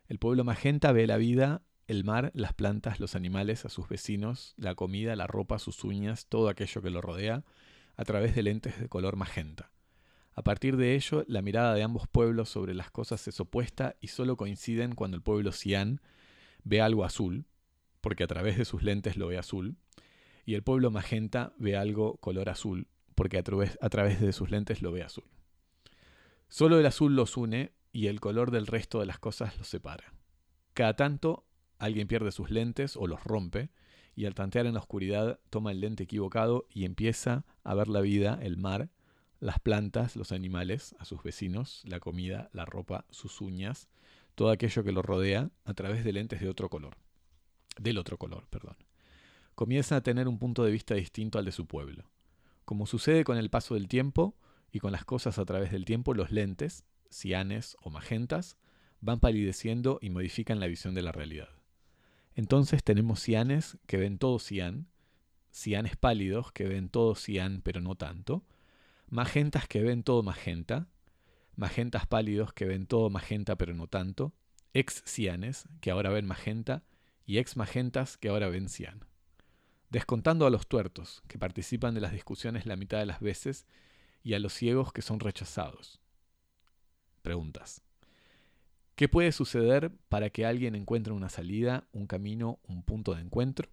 El 0.09 0.19
pueblo 0.19 0.43
magenta 0.43 0.91
ve 0.91 1.07
la 1.07 1.17
vida, 1.17 1.63
el 1.87 2.03
mar, 2.03 2.33
las 2.35 2.55
plantas, 2.55 2.99
los 2.99 3.15
animales 3.15 3.65
a 3.65 3.69
sus 3.69 3.89
vecinos, 3.89 4.55
la 4.57 4.75
comida, 4.75 5.15
la 5.15 5.29
ropa, 5.29 5.61
sus 5.61 5.85
uñas, 5.85 6.27
todo 6.29 6.49
aquello 6.49 6.83
que 6.83 6.91
lo 6.91 7.01
rodea 7.01 7.45
a 7.97 8.05
través 8.05 8.35
de 8.35 8.43
lentes 8.43 8.81
de 8.81 8.89
color 8.89 9.15
magenta. 9.15 9.72
A 10.35 10.43
partir 10.43 10.77
de 10.77 10.95
ello, 10.95 11.25
la 11.29 11.43
mirada 11.43 11.75
de 11.75 11.83
ambos 11.83 12.09
pueblos 12.09 12.49
sobre 12.49 12.75
las 12.75 12.91
cosas 12.91 13.27
es 13.29 13.39
opuesta 13.41 13.97
y 14.01 14.09
solo 14.09 14.37
coinciden 14.37 14.95
cuando 14.95 15.17
el 15.17 15.23
pueblo 15.23 15.53
cian 15.53 16.01
ve 16.65 16.81
algo 16.81 17.05
azul, 17.05 17.45
porque 18.01 18.25
a 18.25 18.27
través 18.27 18.57
de 18.57 18.65
sus 18.65 18.83
lentes 18.83 19.17
lo 19.17 19.29
ve 19.29 19.39
azul, 19.39 19.77
y 20.47 20.55
el 20.55 20.63
pueblo 20.63 20.91
magenta 20.91 21.53
ve 21.59 21.77
algo 21.77 22.17
color 22.17 22.49
azul, 22.49 22.89
porque 23.15 23.39
a 23.39 23.43
través, 23.43 23.79
a 23.81 23.91
través 23.91 24.21
de 24.21 24.33
sus 24.33 24.51
lentes 24.51 24.81
lo 24.81 24.91
ve 24.91 25.03
azul. 25.03 25.25
Solo 26.49 26.79
el 26.79 26.87
azul 26.87 27.15
los 27.15 27.37
une 27.37 27.73
y 27.93 28.07
el 28.07 28.21
color 28.21 28.51
del 28.51 28.67
resto 28.67 29.01
de 29.01 29.07
las 29.07 29.19
cosas 29.19 29.57
los 29.59 29.69
separa. 29.69 30.15
Cada 30.75 30.97
tanto, 30.97 31.47
alguien 31.79 32.09
pierde 32.09 32.33
sus 32.33 32.51
lentes 32.51 32.97
o 32.97 33.07
los 33.07 33.23
rompe, 33.25 33.71
y 34.15 34.27
al 34.27 34.35
tantear 34.35 34.67
en 34.67 34.75
la 34.75 34.81
oscuridad 34.81 35.41
toma 35.51 35.73
el 35.73 35.81
lente 35.81 36.05
equivocado 36.05 36.67
y 36.71 36.85
empieza 36.85 37.45
a 37.65 37.75
ver 37.75 37.89
la 37.89 38.01
vida, 38.01 38.39
el 38.43 38.57
mar, 38.57 38.91
las 39.43 39.59
plantas, 39.59 40.15
los 40.15 40.31
animales, 40.31 40.95
a 41.01 41.05
sus 41.05 41.25
vecinos, 41.25 41.83
la 41.85 41.99
comida, 41.99 42.49
la 42.53 42.65
ropa, 42.65 43.07
sus 43.11 43.41
uñas, 43.41 43.89
todo 44.37 44.51
aquello 44.51 44.85
que 44.85 44.93
lo 44.93 45.03
rodea 45.03 45.51
a 45.65 45.75
través 45.75 46.05
de 46.05 46.13
lentes 46.13 46.41
de 46.41 46.49
otro 46.49 46.71
color. 46.71 46.97
Del 47.77 47.99
otro 47.99 48.19
color, 48.19 48.47
perdón. 48.51 48.77
Comienza 49.57 49.97
a 49.97 50.01
tener 50.01 50.29
un 50.29 50.39
punto 50.39 50.63
de 50.63 50.71
vista 50.71 50.95
distinto 50.95 51.41
al 51.41 51.45
de 51.45 51.51
su 51.51 51.67
pueblo. 51.67 52.09
Como 52.65 52.87
sucede 52.87 53.25
con 53.25 53.37
el 53.37 53.51
paso 53.51 53.75
del 53.75 53.89
tiempo 53.89 54.37
y 54.71 54.79
con 54.79 54.93
las 54.93 55.05
cosas 55.05 55.41
a 55.41 55.45
través 55.45 55.73
del 55.73 55.87
tiempo, 55.87 56.15
los 56.15 56.31
lentes, 56.31 56.85
cianes 57.11 57.77
o 57.83 57.91
magentas, 57.91 58.57
van 59.01 59.19
palideciendo 59.19 59.99
y 60.01 60.11
modifican 60.11 60.61
la 60.61 60.69
visión 60.69 60.95
de 60.95 61.03
la 61.03 61.11
realidad. 61.11 61.49
Entonces 62.37 62.85
tenemos 62.85 63.19
cianes 63.19 63.77
que 63.89 63.97
ven 63.97 64.19
todo 64.19 64.39
cian, 64.39 64.87
cianes 65.51 65.97
pálidos 65.97 66.53
que 66.53 66.69
ven 66.69 66.89
todo 66.89 67.17
cian 67.17 67.61
pero 67.65 67.81
no 67.81 67.97
tanto, 67.97 68.45
magentas 69.13 69.69
que 69.69 69.83
ven 69.83 70.03
todo 70.03 70.23
magenta, 70.23 70.89
magentas 71.55 72.07
pálidos 72.07 72.55
que 72.55 72.65
ven 72.65 72.87
todo 72.87 73.11
magenta 73.11 73.57
pero 73.57 73.75
no 73.75 73.87
tanto, 73.87 74.33
ex 74.73 75.03
cianes 75.05 75.69
que 75.83 75.91
ahora 75.91 76.09
ven 76.09 76.27
magenta 76.27 76.83
y 77.27 77.37
ex 77.37 77.59
magentas 77.59 78.17
que 78.17 78.31
ahora 78.31 78.49
ven 78.49 78.71
cian. 78.71 79.05
Descontando 79.91 80.47
a 80.47 80.51
los 80.51 80.67
tuertos 80.67 81.23
que 81.29 81.39
participan 81.39 81.93
de 81.93 82.01
las 82.01 82.13
discusiones 82.13 82.65
la 82.65 82.77
mitad 82.77 83.01
de 83.01 83.05
las 83.05 83.21
veces 83.21 83.67
y 84.23 84.33
a 84.33 84.39
los 84.39 84.55
ciegos 84.55 84.95
que 84.95 85.03
son 85.03 85.21
rechazados. 85.21 86.01
Preguntas. 87.21 87.83
¿Qué 88.95 89.11
puede 89.11 89.33
suceder 89.33 89.93
para 90.09 90.31
que 90.31 90.47
alguien 90.47 90.75
encuentre 90.75 91.13
una 91.13 91.29
salida, 91.29 91.87
un 91.93 92.07
camino, 92.07 92.61
un 92.63 92.83
punto 92.83 93.15
de 93.15 93.21
encuentro? 93.21 93.69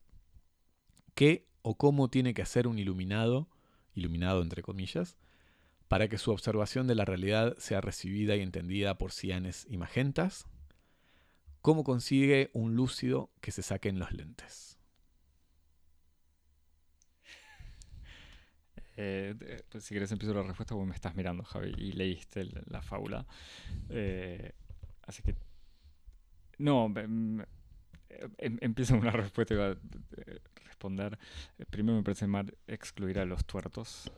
¿Qué 1.15 1.47
o 1.61 1.77
cómo 1.77 2.09
tiene 2.09 2.33
que 2.33 2.41
hacer 2.41 2.67
un 2.67 2.77
iluminado, 2.77 3.47
iluminado 3.93 4.41
entre 4.41 4.63
comillas, 4.63 5.15
para 5.89 6.07
que 6.07 6.17
su 6.17 6.31
observación 6.31 6.87
de 6.87 6.95
la 6.95 7.03
realidad 7.03 7.57
sea 7.57 7.81
recibida 7.81 8.35
y 8.37 8.41
entendida 8.41 8.97
por 8.97 9.11
cianes 9.11 9.65
y 9.69 9.77
magentas? 9.77 10.47
¿Cómo 11.61 11.83
consigue 11.83 12.51
un 12.53 12.75
lúcido 12.75 13.31
que 13.41 13.51
se 13.51 13.63
saque 13.63 13.89
en 13.89 13.99
los 13.99 14.11
lentes? 14.13 14.77
Eh, 18.97 19.63
pues 19.69 19.83
si 19.83 19.93
querés 19.93 20.11
empiezo 20.11 20.33
la 20.33 20.43
respuesta 20.43 20.75
porque 20.75 20.89
me 20.89 20.95
estás 20.95 21.15
mirando, 21.15 21.43
Javi, 21.43 21.73
y 21.77 21.93
leíste 21.93 22.47
la 22.67 22.81
fábula. 22.81 23.25
Eh, 23.89 24.51
así 25.07 25.23
que... 25.23 25.35
No, 26.57 26.93
em, 26.97 27.39
em, 28.37 28.57
empiezo 28.61 28.95
una 28.95 29.11
respuesta 29.11 29.53
y 29.53 29.57
va 29.57 29.67
a 29.67 29.71
eh, 29.71 30.39
responder. 30.65 31.17
Eh, 31.57 31.65
Primero 31.69 31.97
me 31.97 32.03
parece 32.03 32.27
mal 32.27 32.53
excluir 32.67 33.19
a 33.19 33.25
los 33.25 33.45
tuertos, 33.45 34.11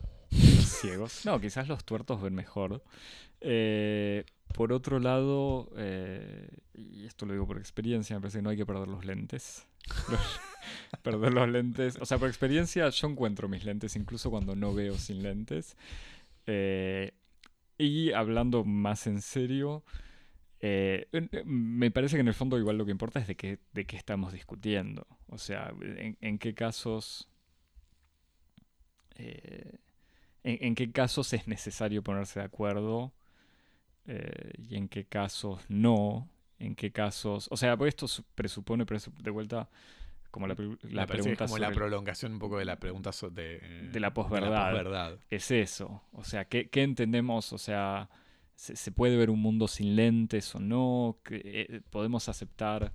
ciegos. 0.66 1.24
No, 1.26 1.40
quizás 1.40 1.68
los 1.68 1.84
tuertos 1.84 2.20
ven 2.20 2.34
mejor. 2.34 2.82
Eh, 3.40 4.24
por 4.54 4.72
otro 4.72 5.00
lado, 5.00 5.70
eh, 5.76 6.48
y 6.74 7.04
esto 7.04 7.26
lo 7.26 7.32
digo 7.32 7.46
por 7.46 7.58
experiencia, 7.58 8.16
me 8.16 8.20
parece 8.20 8.38
que 8.38 8.42
no 8.42 8.50
hay 8.50 8.56
que 8.56 8.66
perder 8.66 8.88
los 8.88 9.04
lentes. 9.04 9.66
Perder 11.02 11.32
los 11.32 11.48
lentes. 11.48 11.98
O 12.00 12.06
sea, 12.06 12.18
por 12.18 12.28
experiencia 12.28 12.88
yo 12.88 13.08
encuentro 13.08 13.48
mis 13.48 13.64
lentes 13.64 13.96
incluso 13.96 14.30
cuando 14.30 14.54
no 14.54 14.72
veo 14.74 14.96
sin 14.96 15.22
lentes. 15.22 15.76
Eh, 16.46 17.12
y 17.78 18.12
hablando 18.12 18.64
más 18.64 19.08
en 19.08 19.22
serio, 19.22 19.82
me 20.60 21.90
parece 21.90 22.16
que 22.16 22.20
en 22.20 22.28
el 22.28 22.34
fondo 22.34 22.58
igual 22.58 22.78
lo 22.78 22.84
que 22.84 22.92
importa 22.92 23.18
es 23.18 23.26
de 23.26 23.34
qué, 23.34 23.58
de 23.72 23.84
qué 23.86 23.96
estamos 23.96 24.32
discutiendo. 24.32 25.06
O 25.28 25.38
sea, 25.38 25.72
en, 26.20 26.38
qué 26.38 26.54
casos... 26.54 27.28
en, 30.44 30.58
en 30.66 30.74
qué 30.74 30.90
casos 30.92 31.32
es 31.32 31.46
necesario 31.48 32.02
ponerse 32.02 32.40
de 32.40 32.46
acuerdo 32.46 33.12
eh, 34.06 34.52
y 34.58 34.76
en 34.76 34.88
qué 34.88 35.04
casos 35.04 35.64
no, 35.68 36.28
en 36.58 36.74
qué 36.74 36.90
casos... 36.92 37.48
O 37.50 37.56
sea, 37.56 37.76
porque 37.76 37.90
esto 37.90 38.08
su- 38.08 38.24
presupone, 38.34 38.84
presu- 38.86 39.12
de 39.22 39.30
vuelta, 39.30 39.68
como 40.30 40.46
la, 40.46 40.54
la 40.82 41.06
pregunta 41.06 41.46
como 41.46 41.58
la 41.58 41.68
sobre- 41.68 41.76
prolongación 41.76 42.32
un 42.32 42.38
poco 42.38 42.58
de 42.58 42.64
la 42.64 42.78
pregunta 42.80 43.12
so- 43.12 43.30
de, 43.30 43.88
De 43.92 44.00
la 44.00 44.12
posverdad. 44.14 45.18
es 45.30 45.50
eso. 45.50 46.02
O 46.12 46.24
sea, 46.24 46.46
¿qué, 46.46 46.68
qué 46.70 46.82
entendemos? 46.82 47.52
O 47.52 47.58
sea, 47.58 48.08
¿se, 48.54 48.74
se 48.76 48.90
puede 48.92 49.16
ver 49.16 49.30
un 49.30 49.40
mundo 49.40 49.68
sin 49.68 49.94
lentes 49.96 50.54
o 50.54 50.58
no? 50.60 51.18
¿Qué- 51.24 51.42
eh, 51.44 51.80
¿Podemos 51.90 52.28
aceptar... 52.28 52.92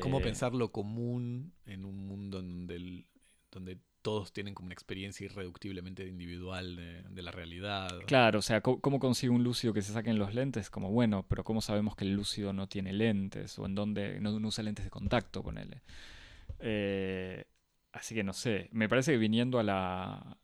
¿Cómo 0.00 0.20
eh, 0.20 0.22
pensar 0.22 0.54
lo 0.54 0.70
común 0.70 1.52
en 1.66 1.84
un 1.84 2.06
mundo 2.06 2.38
en 2.38 2.48
donde, 2.48 2.76
el- 2.76 3.06
donde 3.50 3.78
todos 4.02 4.32
tienen 4.32 4.54
como 4.54 4.66
una 4.66 4.74
experiencia 4.74 5.24
irreductiblemente 5.24 6.06
individual 6.06 6.76
de, 6.76 7.22
la 7.22 7.30
realidad? 7.30 7.88
Claro, 8.06 8.40
o 8.40 8.42
sea, 8.42 8.60
¿cómo, 8.60 8.98
consigue 8.98 9.30
un 9.30 9.44
lúcido 9.44 9.72
que 9.72 9.82
se 9.82 9.92
saquen 9.92 10.18
los 10.18 10.34
lentes? 10.34 10.68
Como, 10.70 10.90
bueno, 10.90 11.24
pero 11.28 11.44
¿cómo 11.44 11.60
sabemos 11.60 11.96
que 11.96 12.04
el 12.04 12.14
lúcido 12.14 12.52
no 12.52 12.68
tiene 12.68 12.92
lentes? 12.92 13.58
O 13.58 13.66
en 13.66 13.74
dónde 13.74 14.20
no, 14.20 14.32
usa 14.32 14.64
lentes 14.64 14.84
de 14.84 14.90
contacto, 14.90 15.42
ponele. 15.42 15.82
Eh, 16.58 17.44
así 17.92 18.14
que 18.14 18.24
no 18.24 18.32
sé, 18.32 18.68
me 18.72 18.88
parece 18.88 19.12
que 19.12 19.18
viniendo 19.18 19.58
a 19.58 19.62
la... 19.62 20.36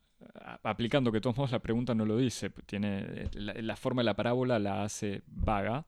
aplicando 0.63 1.11
que 1.11 1.17
de 1.17 1.23
todos 1.23 1.37
modos 1.37 1.53
la 1.53 1.59
pregunta 1.59 1.95
no 1.95 2.07
lo 2.07 2.17
dice, 2.17 2.51
tiene 2.67 3.29
la, 3.33 3.55
la 3.55 3.77
forma 3.77 4.03
de 4.03 4.07
la 4.07 4.17
parábola 4.17 4.59
la 4.59 4.85
hace 4.85 5.23
vaga, 5.27 5.87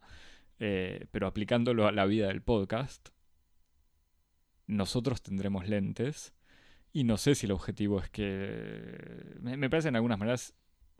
eh, 0.58 1.06
pero 1.10 1.26
aplicándolo 1.26 1.86
a 1.86 1.92
la 1.92 2.04
vida 2.04 2.26
del 2.26 2.42
podcast, 2.42 3.08
nosotros 4.66 5.22
tendremos 5.22 5.68
lentes 5.68 6.34
y 6.92 7.04
no 7.04 7.16
sé 7.16 7.34
si 7.34 7.46
el 7.46 7.52
objetivo 7.52 8.00
es 8.00 8.10
que... 8.10 9.36
Me, 9.40 9.56
me 9.56 9.70
parece 9.70 9.88
en 9.88 9.96
algunas 9.96 10.18
maneras 10.18 10.54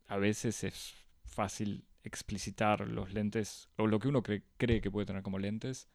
a 0.06 0.16
veces 0.16 0.64
es 0.64 0.94
fácil 1.24 1.84
explicitar 2.02 2.86
los 2.88 3.12
lentes 3.12 3.68
o 3.76 3.86
lo 3.86 3.98
que 3.98 4.08
uno 4.08 4.22
cree, 4.22 4.42
cree 4.56 4.80
que 4.80 4.90
puede 4.90 5.06
tener 5.06 5.22
como 5.22 5.38
lentes, 5.38 5.88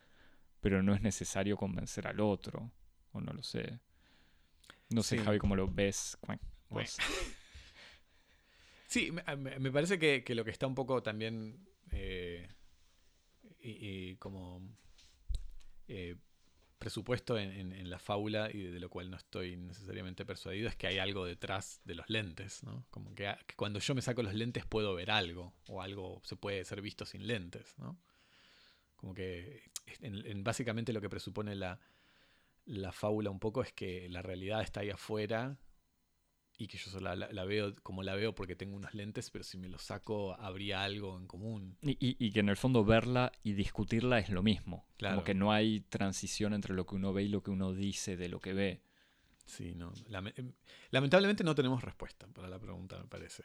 pero 0.62 0.82
no 0.84 0.94
es 0.94 1.02
necesario 1.02 1.58
convencer 1.58 2.08
al 2.08 2.20
otro, 2.20 2.72
o 3.12 3.22
no 3.22 3.34
lo 3.34 3.44
sé. 3.44 3.80
No 4.90 5.02
sé, 5.04 5.18
Sí. 5.18 5.24
Javi, 5.24 5.40
cómo 5.40 5.56
lo 5.56 5.68
ves. 5.68 6.18
Vos. 6.70 6.98
Sí, 8.88 9.12
me, 9.12 9.24
me- 9.36 9.60
me 9.60 9.72
parece 9.72 10.00
que, 10.00 10.24
que 10.24 10.36
lo 10.36 10.46
que 10.46 10.52
está 10.52 10.68
un 10.68 10.76
poco 10.76 11.02
también 11.04 11.68
eh, 11.92 12.48
y, 13.60 14.12
y 14.12 14.16
como 14.18 14.62
eh, 15.88 16.16
presupuesto 16.78 17.38
en, 17.38 17.90
la 17.90 18.00
fábula 18.00 18.50
y 18.52 18.64
de 18.64 18.80
lo 18.80 18.90
cual 18.90 19.10
no 19.10 19.18
estoy 19.18 19.56
necesariamente 19.58 20.26
persuadido 20.26 20.68
es 20.68 20.76
que 20.76 20.88
hay 20.88 20.98
algo 20.98 21.26
detrás 21.26 21.82
de 21.86 21.96
los 21.96 22.10
lentes, 22.10 22.64
¿no? 22.64 22.86
Como 22.90 23.16
que, 23.16 23.28
a- 23.28 23.38
que 23.48 23.56
cuando 23.56 23.80
yo 23.80 23.96
me 23.96 24.02
saco 24.02 24.24
los 24.24 24.34
lentes 24.34 24.66
puedo 24.66 24.94
ver 24.96 25.12
algo 25.12 25.54
o 25.68 25.82
algo 25.82 26.22
se 26.24 26.36
puede 26.36 26.64
ser 26.66 26.82
visto 26.82 27.06
sin 27.06 27.28
lentes, 27.28 27.76
¿no? 27.78 27.98
Como 28.98 29.14
que 29.14 29.64
en 30.02 30.44
básicamente 30.44 30.94
lo 30.94 31.02
que 31.02 31.10
presupone 31.10 31.56
la, 31.56 31.80
la 32.66 32.92
fábula 32.92 33.30
un 33.30 33.40
poco 33.40 33.62
es 33.62 33.72
que 33.72 34.10
la 34.10 34.22
realidad 34.22 34.62
está 34.62 34.82
ahí 34.82 34.90
afuera 34.90 35.58
y 36.58 36.68
que 36.68 36.78
yo 36.78 36.90
solo 36.90 37.14
la, 37.16 37.28
la 37.32 37.44
veo 37.46 37.74
como 37.84 38.02
la 38.04 38.16
veo 38.16 38.34
porque 38.34 38.56
tengo 38.56 38.76
unos 38.76 38.94
lentes, 38.94 39.30
pero 39.30 39.44
si 39.44 39.58
me 39.58 39.68
los 39.68 39.82
saco 39.84 40.34
habría 40.40 40.84
algo 40.84 41.18
en 41.18 41.28
común. 41.28 41.78
Y, 41.82 41.92
y- 42.00 42.16
y 42.20 42.32
que 42.32 42.40
en 42.40 42.50
el 42.50 42.56
fondo 42.58 42.86
verla 42.86 43.32
y 43.44 43.54
discutirla 43.54 44.20
es 44.20 44.30
lo 44.30 44.42
mismo. 44.44 44.86
Claro. 44.98 45.16
Como 45.16 45.26
que 45.26 45.34
no 45.34 45.52
hay 45.52 45.82
transición 45.82 46.54
entre 46.54 46.74
lo 46.74 46.86
que 46.86 46.96
uno 46.96 47.12
ve 47.14 47.24
y 47.24 47.28
lo 47.28 47.44
que 47.44 47.52
uno 47.52 47.74
dice 47.74 48.16
de 48.18 48.30
lo 48.30 48.40
que 48.40 48.54
ve. 48.54 48.82
Sí, 49.46 49.76
no. 49.76 49.94
em, 50.38 50.54
lamentablemente 50.92 51.44
no 51.44 51.54
tenemos 51.56 51.84
respuesta 51.84 52.26
para 52.28 52.48
la 52.48 52.58
pregunta, 52.60 52.98
me 53.00 53.08
parece. 53.08 53.44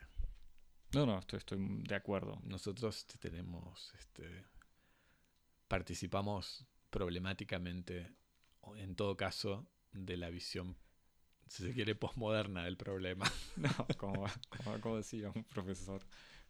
No, 0.93 1.05
no, 1.05 1.19
estoy, 1.19 1.37
estoy 1.37 1.57
de 1.83 1.95
acuerdo. 1.95 2.39
Nosotros 2.43 2.97
este, 2.97 3.17
tenemos, 3.17 3.93
este, 3.99 4.43
participamos 5.67 6.65
problemáticamente, 6.89 8.11
en 8.75 8.95
todo 8.95 9.15
caso, 9.15 9.67
de 9.93 10.17
la 10.17 10.29
visión, 10.29 10.75
si 11.51 11.63
se 11.63 11.73
quiere, 11.73 11.95
posmoderna 11.95 12.63
del 12.65 12.77
problema. 12.77 13.25
No, 13.57 13.69
como, 13.97 14.25
como, 14.63 14.79
como 14.81 14.97
decía 14.97 15.29
un 15.35 15.43
profesor 15.43 16.01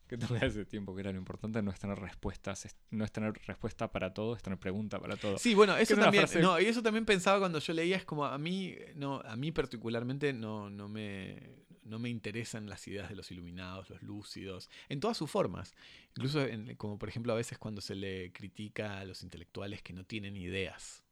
que 0.07 0.17
tuve 0.17 0.37
hace 0.39 0.65
tiempo, 0.65 0.93
que 0.93 1.01
era 1.01 1.11
lo 1.11 1.17
importante 1.17 1.61
no 1.61 1.71
es 1.71 1.79
tener 1.79 1.97
respuestas, 1.97 2.65
es- 2.65 2.75
no 2.91 3.03
es 3.05 3.11
tener 3.11 3.33
respuesta 3.47 3.91
para 3.91 4.13
todo, 4.13 4.35
es 4.35 4.41
tener 4.43 4.59
pregunta 4.59 4.99
para 4.99 5.15
todo. 5.17 5.37
Sí, 5.37 5.53
bueno, 5.55 5.75
es 5.77 5.89
eso 5.89 5.99
también, 5.99 6.25
frase- 6.27 6.41
no, 6.41 6.59
y 6.59 6.65
eso 6.65 6.83
también 6.83 7.05
pensaba 7.05 7.39
cuando 7.39 7.59
yo 7.59 7.73
leía, 7.73 7.95
es 7.97 8.05
como 8.05 8.25
a 8.25 8.37
mí, 8.37 8.75
no, 8.95 9.21
a 9.21 9.35
mí 9.35 9.51
particularmente 9.51 10.33
no, 10.33 10.69
no 10.69 10.87
me, 10.89 11.39
no 11.83 11.97
me 11.97 12.09
interesan 12.09 12.69
las 12.69 12.85
ideas 12.87 13.09
de 13.09 13.15
los 13.15 13.31
iluminados, 13.31 13.89
los 13.89 14.01
lúcidos, 14.03 14.69
en 14.89 14.99
todas 14.99 15.17
sus 15.17 15.31
formas. 15.31 15.73
Incluso 16.15 16.41
en- 16.45 16.75
como 16.75 16.99
por 16.99 17.09
ejemplo 17.09 17.31
a 17.33 17.37
veces 17.37 17.57
cuando 17.57 17.81
se 17.81 17.95
le 17.95 18.31
critica 18.33 18.99
a 18.99 19.05
los 19.05 19.23
intelectuales 19.23 19.81
que 19.81 19.93
no 19.93 20.03
tienen 20.05 20.35
ideas 20.37 21.03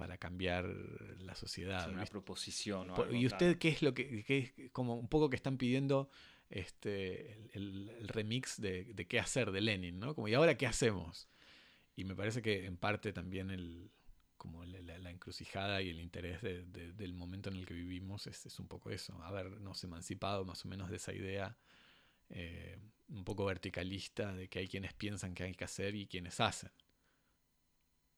para 0.00 0.16
cambiar 0.18 0.64
la 1.18 1.34
sociedad. 1.34 1.88
una 1.90 2.00
¿viste? 2.00 2.10
proposición 2.12 2.90
o 2.90 2.96
algo 2.96 3.14
¿Y 3.14 3.26
usted 3.26 3.58
qué 3.58 3.68
es 3.68 3.82
lo 3.82 3.92
que, 3.94 4.24
qué 4.24 4.38
es 4.56 4.70
como 4.72 4.96
un 4.96 5.08
poco 5.08 5.28
que 5.28 5.36
están 5.36 5.58
pidiendo 5.58 6.08
este, 6.48 7.32
el, 7.32 7.50
el- 7.52 7.90
el 8.00 8.08
remix 8.08 8.60
de, 8.60 8.84
de 8.94 9.06
qué 9.06 9.20
hacer 9.20 9.50
de 9.52 9.60
Lenin, 9.60 10.00
¿no? 10.00 10.14
Como, 10.14 10.26
¿y 10.28 10.34
ahora 10.34 10.56
qué 10.56 10.66
hacemos? 10.66 11.28
Y 11.96 12.04
me 12.04 12.16
parece 12.16 12.40
que 12.42 12.64
en 12.64 12.76
parte 12.76 13.12
también 13.12 13.50
el, 13.50 13.90
como 14.38 14.64
la, 14.64 14.80
la- 14.80 14.98
la 14.98 15.10
encrucijada 15.10 15.82
y 15.82 15.90
el 15.90 16.00
interés 16.00 16.40
de- 16.40 16.64
de- 16.64 16.92
del 16.92 17.12
momento 17.12 17.50
en 17.50 17.56
el 17.56 17.66
que 17.66 17.74
vivimos 17.74 18.26
es, 18.26 18.46
es 18.46 18.58
un 18.58 18.66
poco 18.68 18.90
eso, 18.90 19.22
habernos 19.22 19.84
emancipado 19.84 20.44
más 20.46 20.64
o 20.64 20.68
menos 20.68 20.88
de 20.88 20.96
esa 20.96 21.12
idea 21.12 21.56
eh, 22.30 22.78
un 23.10 23.24
poco 23.24 23.44
verticalista 23.44 24.32
de 24.32 24.48
que 24.48 24.60
hay 24.60 24.68
quienes 24.68 24.94
piensan 24.94 25.34
que 25.34 25.42
hay 25.42 25.54
que 25.54 25.64
hacer 25.64 25.94
y 25.94 26.06
quienes 26.06 26.40
hacen. 26.40 26.70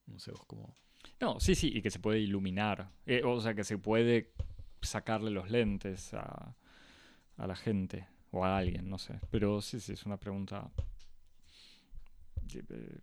No 0.06 0.18
sé 0.20 0.30
vos 0.32 0.44
cómo... 0.46 0.76
No, 1.20 1.38
sí, 1.40 1.54
sí, 1.54 1.70
y 1.74 1.82
que 1.82 1.90
se 1.90 1.98
puede 1.98 2.18
iluminar. 2.20 2.90
Eh, 3.06 3.22
o 3.24 3.40
sea, 3.40 3.54
que 3.54 3.64
se 3.64 3.78
puede 3.78 4.32
sacarle 4.80 5.30
los 5.30 5.50
lentes 5.50 6.12
a, 6.14 6.56
a 7.36 7.46
la 7.46 7.54
gente 7.56 8.06
o 8.30 8.44
a 8.44 8.58
alguien, 8.58 8.88
no 8.88 8.98
sé. 8.98 9.20
Pero 9.30 9.60
sí, 9.62 9.78
sí, 9.80 9.92
es 9.92 10.04
una 10.04 10.16
pregunta 10.18 10.70
eh, 12.54 12.98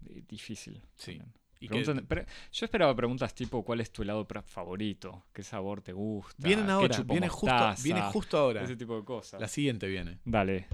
di- 0.00 0.20
difícil. 0.22 0.80
Sí. 0.96 1.20
y 1.60 1.68
yo 1.68 2.64
esperaba 2.64 2.94
preguntas 2.96 3.34
tipo 3.34 3.62
¿cuál 3.64 3.80
es 3.80 3.92
tu 3.92 4.02
helado 4.02 4.26
favorito? 4.46 5.26
¿Qué 5.32 5.42
sabor 5.42 5.82
te 5.82 5.92
gusta? 5.92 6.46
Vienen 6.46 6.66
¿Qué 6.66 6.72
ahora, 6.72 6.96
chupo 6.96 7.12
viene 7.12 7.28
justo, 7.28 7.74
viene 7.82 8.02
justo 8.02 8.38
ahora. 8.38 8.62
Ese 8.62 8.76
tipo 8.76 8.96
de 8.96 9.04
cosas. 9.04 9.40
La 9.40 9.48
siguiente 9.48 9.86
viene. 9.86 10.18
Dale. 10.24 10.66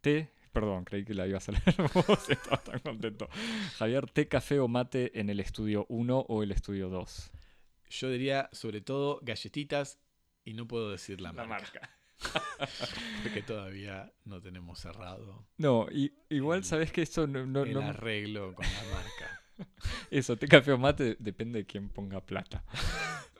Té, 0.00 0.30
perdón, 0.52 0.84
creí 0.84 1.04
que 1.04 1.14
la 1.14 1.26
ibas 1.26 1.48
a 1.48 1.52
leer 1.52 1.74
vos, 1.94 2.28
estaba 2.30 2.56
tan 2.58 2.80
contento. 2.80 3.28
Javier, 3.78 4.06
té, 4.10 4.28
café 4.28 4.58
o 4.60 4.68
mate 4.68 5.18
en 5.18 5.30
el 5.30 5.40
estudio 5.40 5.86
1 5.88 6.18
o 6.28 6.42
el 6.42 6.50
estudio 6.52 6.88
2. 6.88 7.30
Yo 7.90 8.10
diría 8.10 8.48
sobre 8.52 8.80
todo 8.80 9.20
galletitas 9.22 9.98
y 10.44 10.54
no 10.54 10.66
puedo 10.66 10.90
decir 10.90 11.20
la, 11.20 11.32
La 11.32 11.44
marca, 11.46 11.80
marca. 11.80 11.90
porque 13.22 13.42
todavía 13.42 14.12
no 14.24 14.40
tenemos 14.42 14.78
cerrado 14.80 15.46
No, 15.56 15.86
y, 15.90 16.12
igual 16.30 16.58
El- 16.58 16.64
sabes 16.64 16.92
que 16.92 17.02
esto 17.02 17.26
no, 17.26 17.46
no- 17.46 17.62
el 17.62 17.74
no- 17.74 17.80
arreglo 17.82 18.54
con 18.54 18.66
la 18.66 18.82
marca. 18.94 19.40
Eso, 20.10 20.36
té, 20.36 20.46
café 20.46 20.72
o 20.72 20.78
mate 20.78 21.16
depende 21.18 21.60
de 21.60 21.66
quién 21.66 21.88
ponga 21.88 22.20
plata. 22.24 22.62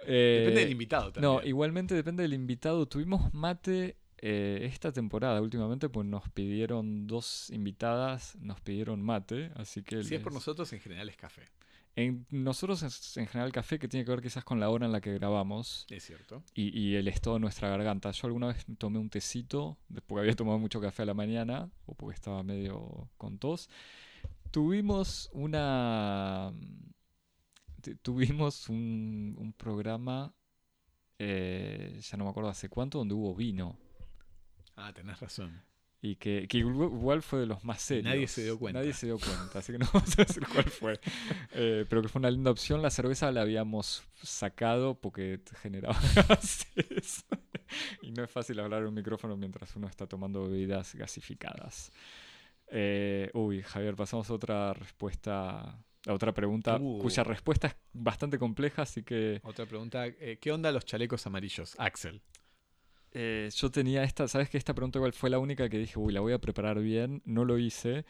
Eh, 0.05 0.39
Depende 0.41 0.61
del 0.63 0.73
invitado 0.73 1.13
también. 1.13 1.33
No, 1.33 1.43
igualmente 1.45 1.95
depende 1.95 2.23
del 2.23 2.33
invitado. 2.33 2.87
Tuvimos 2.87 3.33
mate 3.35 3.97
eh, 4.21 4.61
esta 4.73 4.93
temporada 4.93 5.41
últimamente, 5.41 5.89
pues 5.89 6.07
nos 6.07 6.29
pidieron 6.31 7.07
dos 7.07 7.51
invitadas, 7.51 8.37
nos 8.37 8.61
pidieron 8.61 9.03
mate, 9.03 9.51
así 9.55 9.83
que... 9.83 10.03
si 10.03 10.15
es 10.15 10.21
por 10.21 10.33
nosotros, 10.33 10.73
en 10.73 10.81
general 10.81 11.09
es 11.09 11.17
café. 11.17 11.43
En 11.97 12.27
nosotros 12.31 12.83
es 12.85 13.17
en 13.17 13.27
general 13.27 13.51
café 13.51 13.79
que 13.81 13.89
tiene 13.89 14.05
que 14.05 14.13
ver 14.13 14.23
quizás 14.23 14.45
con 14.45 14.61
la 14.61 14.71
hora 14.71 14.87
en 14.87 14.93
la 14.93 15.01
que 15.01 15.15
grabamos 15.15 15.85
Es 15.91 16.05
cierto. 16.05 16.45
y, 16.55 16.79
y 16.79 16.95
el 16.95 17.09
estado 17.09 17.35
de 17.35 17.41
nuestra 17.41 17.69
garganta. 17.69 18.13
Yo 18.13 18.27
alguna 18.29 18.47
vez 18.49 18.65
tomé 18.79 19.01
un 19.01 19.11
tecito, 19.11 19.77
después 19.89 20.19
que 20.19 20.21
había 20.21 20.37
tomado 20.37 20.59
mucho 20.61 20.81
café 20.81 21.03
a 21.03 21.07
la 21.07 21.15
mañana, 21.15 21.69
o 21.87 21.95
porque 21.95 22.15
estaba 22.15 22.45
medio 22.45 23.11
con 23.17 23.39
tos. 23.39 23.69
Tuvimos 24.53 25.29
una... 25.33 26.53
tu- 27.83 27.97
Tuvimos 27.97 28.69
un, 28.69 29.35
un 29.37 29.53
programa, 29.53 30.33
eh, 31.19 31.99
ya 32.01 32.17
no 32.17 32.25
me 32.25 32.31
acuerdo 32.31 32.51
hace 32.51 32.69
cuánto, 32.69 32.99
donde 32.99 33.15
hubo 33.15 33.35
vino. 33.35 33.77
Ah, 34.81 34.93
tenés 34.93 35.19
razón. 35.21 35.63
y 36.01 36.15
que, 36.17 36.47
que 36.49 36.59
igual 36.59 37.23
fue 37.23 37.41
de 37.41 37.47
los 37.47 37.65
más 37.65 37.83
serios. 37.83 38.05
Nadie 38.07 38.29
se 38.29 38.45
dio 38.45 38.57
cuenta. 38.59 38.79
Nadie 38.79 38.93
se 38.93 39.07
dio 39.07 39.19
cuenta, 39.19 39.59
así 39.59 39.73
que 39.73 39.79
no 39.79 39.87
vamos 39.93 40.17
a 40.19 40.23
decir 40.25 40.47
cuál 40.47 40.65
fue. 40.71 41.01
Eh, 41.53 41.85
pero 41.89 42.01
que 42.03 42.09
fue 42.09 42.21
una 42.21 42.31
linda 42.31 42.51
opción. 42.53 42.81
La 42.83 42.91
cerveza 42.91 43.31
la 43.33 43.43
habíamos 43.43 44.05
sacado 44.23 44.95
porque 45.01 45.41
generaba 45.61 45.99
gases. 46.29 47.25
y 48.03 48.13
no 48.13 48.23
es 48.23 48.31
fácil 48.31 48.61
hablar 48.61 48.83
en 48.83 48.89
un 48.89 48.95
micrófono 48.95 49.37
mientras 49.37 49.75
uno 49.77 49.89
está 49.89 50.07
tomando 50.07 50.49
bebidas 50.49 50.95
gasificadas. 50.95 51.91
Eh, 52.71 53.31
uy, 53.35 53.63
Javier, 53.63 53.97
pasamos 53.97 54.29
a 54.31 54.35
otra 54.35 54.75
respuesta, 54.75 55.61
a 56.07 56.13
otra 56.13 56.33
pregunta, 56.33 56.77
Uh. 56.81 56.99
cuya 57.01 57.25
respuesta 57.25 57.67
es 57.67 57.77
bastante 57.93 58.39
compleja, 58.39 58.83
así 58.83 59.03
que 59.03 59.41
Otra 59.43 59.67
pregunta, 59.67 60.07
eh, 60.07 60.39
¿qué 60.41 60.53
onda 60.53 60.71
los 60.71 60.85
chalecos 60.85 61.27
amarillos? 61.27 61.75
Axel. 61.79 62.21
Eh, 63.13 63.49
yo 63.55 63.71
tenía 63.71 64.03
esta, 64.05 64.29
¿sabes 64.29 64.51
que 64.51 64.59
esta 64.59 64.75
pregunta 64.75 64.99
igual 64.99 65.13
fue 65.13 65.31
la 65.31 65.39
única 65.39 65.69
que 65.69 65.79
dije, 65.79 65.99
uy, 65.99 66.13
la 66.13 66.21
voy 66.21 66.33
a 66.33 66.39
preparar 66.39 66.81
bien, 66.81 67.23
no 67.25 67.45
lo 67.45 67.59
hice 67.59 68.05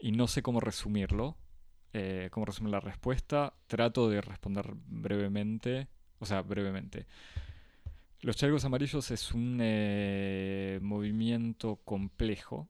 y 0.00 0.12
no 0.12 0.26
sé 0.26 0.42
cómo 0.42 0.60
resumirlo, 0.60 1.36
eh, 1.92 2.28
cómo 2.32 2.46
resumir 2.46 2.72
la 2.72 2.80
respuesta, 2.80 3.54
trato 3.66 4.08
de 4.08 4.20
responder 4.20 4.72
brevemente, 4.86 5.88
o 6.18 6.26
sea, 6.26 6.42
brevemente. 6.42 7.06
Los 8.20 8.36
chalecos 8.36 8.64
amarillos 8.64 9.10
es 9.10 9.32
un 9.32 9.58
eh, 9.60 10.78
movimiento 10.82 11.76
complejo 11.84 12.68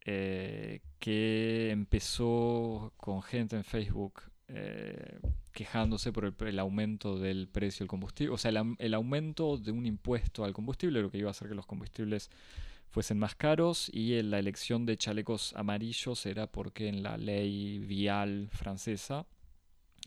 que 0.00 1.68
empezó 1.70 2.94
con 2.96 3.22
gente 3.22 3.56
en 3.56 3.64
Facebook 3.64 4.22
eh, 4.48 5.20
quejándose 5.52 6.12
por 6.12 6.24
el, 6.24 6.34
el 6.46 6.58
aumento 6.58 7.18
del 7.18 7.48
precio 7.48 7.84
del 7.84 7.88
combustible, 7.88 8.32
o 8.32 8.38
sea, 8.38 8.50
el, 8.78 8.94
aumento 8.94 9.58
de 9.58 9.72
un 9.72 9.86
impuesto 9.86 10.44
al 10.44 10.52
combustible, 10.52 11.02
lo 11.02 11.10
que 11.10 11.18
iba 11.18 11.28
a 11.28 11.32
hacer 11.32 11.48
que 11.48 11.54
los 11.54 11.66
combustibles 11.66 12.30
fuesen 12.88 13.18
más 13.18 13.34
caros, 13.34 13.90
y 13.92 14.14
en 14.14 14.30
la 14.30 14.38
elección 14.38 14.86
de 14.86 14.96
chalecos 14.96 15.52
amarillos 15.54 16.24
era 16.26 16.46
porque 16.46 16.88
en 16.88 17.02
la 17.02 17.18
ley 17.18 17.78
vial 17.80 18.48
francesa 18.52 19.26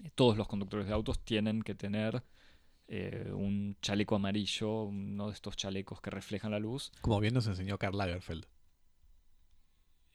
eh, 0.03 0.09
todos 0.15 0.37
los 0.37 0.47
conductores 0.47 0.87
de 0.87 0.93
autos 0.93 1.19
tienen 1.23 1.61
que 1.61 1.75
tener 1.75 2.23
eh, 2.87 3.29
un 3.33 3.77
chaleco 3.81 4.15
amarillo, 4.15 4.83
uno 4.83 5.27
de 5.27 5.33
estos 5.33 5.55
chalecos 5.55 6.01
que 6.01 6.09
reflejan 6.09 6.51
la 6.51 6.59
luz, 6.59 6.91
Como 7.01 7.19
bien 7.19 7.33
nos 7.33 7.45
enseñó 7.47 7.77
Karl 7.77 7.97
Lagerfeld. 7.97 8.45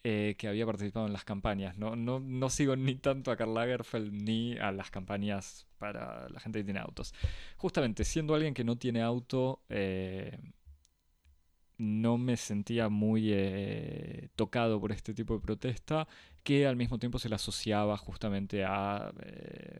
Eh, 0.04 0.36
que 0.38 0.46
había 0.46 0.64
participado 0.66 1.06
en 1.06 1.12
las 1.12 1.24
campañas. 1.24 1.78
No, 1.78 1.96
no, 1.96 2.20
no 2.20 2.48
sigo 2.48 2.76
ni 2.76 2.94
tanto 2.94 3.30
a 3.30 3.36
Karl 3.36 3.54
Lagerfeld 3.54 4.12
ni 4.12 4.56
a 4.56 4.70
las 4.70 4.90
campañas 4.90 5.66
para 5.78 6.28
la 6.28 6.38
gente 6.38 6.60
que 6.60 6.64
tiene 6.64 6.78
autos. 6.80 7.12
Justamente, 7.56 8.04
siendo 8.04 8.34
alguien 8.34 8.54
que 8.54 8.62
no 8.62 8.76
tiene 8.76 9.02
auto, 9.02 9.62
eh, 9.68 10.38
no 11.78 12.18
me 12.18 12.36
sentía 12.36 12.88
muy 12.88 13.32
eh, 13.32 14.28
tocado 14.36 14.80
por 14.80 14.92
este 14.92 15.12
tipo 15.12 15.34
de 15.34 15.40
protesta, 15.40 16.06
que 16.44 16.66
al 16.66 16.76
mismo 16.76 16.98
tiempo 16.98 17.18
se 17.18 17.28
le 17.28 17.34
asociaba 17.34 17.96
justamente 17.96 18.64
a 18.64 19.12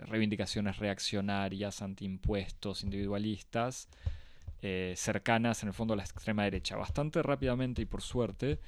reivindicaciones 0.07 0.79
reaccionarias, 0.79 1.83
antiimpuestos, 1.83 2.83
individualistas, 2.83 3.89
cercanas 4.97 5.63
en 5.63 5.69
el 5.69 5.75
fondo 5.75 5.95
a 5.95 5.97
la 5.97 6.03
extrema 6.03 6.43
derecha. 6.43 6.77
Bastante 6.77 7.23
rápidamente 7.23 7.83
y 7.83 7.85
por 7.85 8.03
suerte 8.03 8.59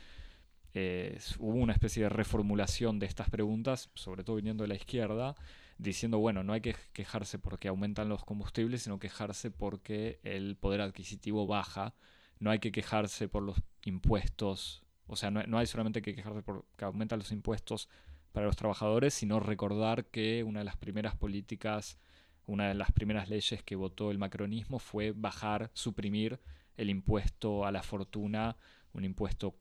eh, 0.80 1.18
hubo 1.40 1.56
una 1.56 1.72
especie 1.72 2.04
de 2.04 2.08
reformulación 2.08 3.00
de 3.00 3.06
estas 3.06 3.28
preguntas, 3.30 3.90
sobre 3.94 4.22
todo 4.22 4.36
viniendo 4.36 4.62
de 4.62 4.68
la 4.68 4.76
izquierda, 4.76 5.34
diciendo, 5.76 6.18
bueno, 6.18 6.44
no 6.44 6.52
hay 6.52 6.60
que 6.60 6.76
quejarse 6.92 7.40
porque 7.40 7.66
aumentan 7.66 8.08
los 8.08 8.24
combustibles, 8.24 8.82
sino 8.82 9.00
quejarse 9.00 9.50
porque 9.50 10.20
el 10.22 10.56
poder 10.56 10.80
adquisitivo 10.80 11.48
baja. 11.48 11.94
No 12.38 12.52
hay 12.52 12.60
que 12.60 12.70
quejarse 12.70 13.26
por 13.26 13.42
los 13.42 13.60
impuestos, 13.82 14.84
o 15.08 15.16
sea, 15.16 15.32
no, 15.32 15.42
no 15.48 15.58
hay 15.58 15.66
solamente 15.66 16.00
que 16.00 16.14
quejarse 16.14 16.42
porque 16.42 16.84
aumentan 16.84 17.18
los 17.18 17.32
impuestos 17.32 17.88
para 18.30 18.46
los 18.46 18.54
trabajadores, 18.54 19.14
sino 19.14 19.40
recordar 19.40 20.04
que 20.06 20.44
una 20.44 20.60
de 20.60 20.64
las 20.64 20.76
primeras 20.76 21.16
políticas, 21.16 21.98
una 22.46 22.68
de 22.68 22.74
las 22.74 22.92
primeras 22.92 23.28
leyes 23.28 23.64
que 23.64 23.74
votó 23.74 24.12
el 24.12 24.18
macronismo 24.18 24.78
fue 24.78 25.10
bajar, 25.10 25.72
suprimir 25.74 26.38
el 26.76 26.88
impuesto 26.88 27.66
a 27.66 27.72
la 27.72 27.82
fortuna, 27.82 28.56
un 28.92 29.04
impuesto 29.04 29.56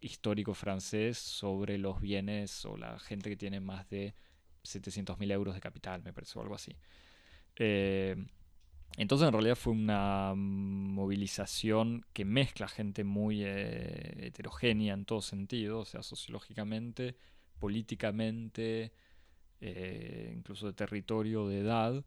histórico 0.00 0.54
francés 0.54 1.18
sobre 1.18 1.78
los 1.78 2.00
bienes 2.00 2.64
o 2.64 2.76
la 2.76 2.98
gente 2.98 3.30
que 3.30 3.36
tiene 3.36 3.60
más 3.60 3.88
de 3.90 4.14
700.000 4.64 5.30
euros 5.32 5.54
de 5.54 5.60
capital, 5.60 6.02
me 6.02 6.12
parece, 6.12 6.38
o 6.38 6.42
algo 6.42 6.54
así. 6.54 6.76
Eh, 7.56 8.16
entonces 8.96 9.26
en 9.26 9.32
realidad 9.32 9.56
fue 9.56 9.72
una 9.72 10.34
movilización 10.34 12.04
que 12.12 12.24
mezcla 12.24 12.68
gente 12.68 13.04
muy 13.04 13.42
eh, 13.44 14.26
heterogénea 14.26 14.94
en 14.94 15.04
todo 15.04 15.22
sentido, 15.22 15.80
o 15.80 15.84
sea, 15.84 16.02
sociológicamente, 16.02 17.16
políticamente, 17.58 18.92
eh, 19.60 20.32
incluso 20.34 20.66
de 20.66 20.72
territorio, 20.72 21.48
de 21.48 21.60
edad. 21.60 22.04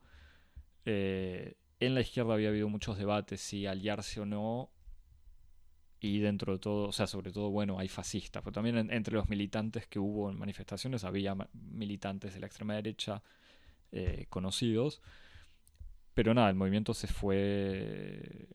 En 0.85 1.95
la 1.95 2.01
izquierda 2.01 2.33
había 2.33 2.49
habido 2.49 2.69
muchos 2.69 2.97
debates 2.97 3.41
si 3.41 3.65
aliarse 3.65 4.19
o 4.21 4.25
no. 4.25 4.69
Y 6.05 6.19
dentro 6.19 6.51
de 6.51 6.59
todo, 6.59 6.89
o 6.89 6.91
sea, 6.91 7.07
sobre 7.07 7.31
todo, 7.31 7.49
bueno, 7.49 7.79
hay 7.79 7.87
fascistas, 7.87 8.43
pero 8.43 8.51
también 8.51 8.77
en- 8.77 8.91
entre 8.91 9.13
los 9.13 9.29
militantes 9.29 9.87
que 9.87 9.99
hubo 9.99 10.29
en 10.29 10.37
manifestaciones 10.37 11.05
había 11.05 11.33
ma- 11.33 11.47
militantes 11.53 12.33
de 12.33 12.41
la 12.41 12.47
extrema 12.47 12.75
derecha 12.75 13.23
eh, 13.93 14.25
conocidos. 14.29 15.01
Pero 16.13 16.33
nada, 16.33 16.49
el 16.49 16.55
movimiento 16.55 16.93
se 16.93 17.07
fue 17.07 18.47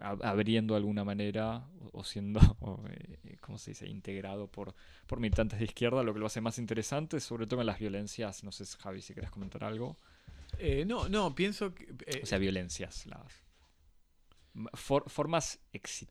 ab- 0.00 0.24
abriendo 0.24 0.72
de 0.72 0.78
alguna 0.78 1.04
manera 1.04 1.68
o, 1.92 2.04
siendo, 2.04 2.40
o, 2.60 2.82
eh, 2.88 3.36
¿cómo 3.42 3.58
se 3.58 3.72
dice?, 3.72 3.86
integrado 3.86 4.46
por, 4.46 4.74
por 5.06 5.20
militantes 5.20 5.58
de 5.58 5.66
izquierda, 5.66 6.02
lo 6.02 6.14
que 6.14 6.20
lo 6.20 6.26
hace 6.26 6.40
más 6.40 6.58
interesante, 6.58 7.20
sobre 7.20 7.46
todo 7.46 7.60
en 7.60 7.66
las 7.66 7.78
violencias. 7.78 8.44
No 8.44 8.50
sé, 8.50 8.64
Javi, 8.78 9.02
si 9.02 9.12
querés 9.12 9.30
comentar 9.30 9.62
algo. 9.62 9.98
Eh, 10.58 10.84
no, 10.86 11.06
no, 11.10 11.34
pienso 11.34 11.74
que... 11.74 11.84
eh, 12.06 12.20
O 12.22 12.26
sea, 12.26 12.38
violencias, 12.38 13.04
las 13.04 13.44
for- 14.74 15.10
formas 15.10 15.60
exi- 15.74 16.08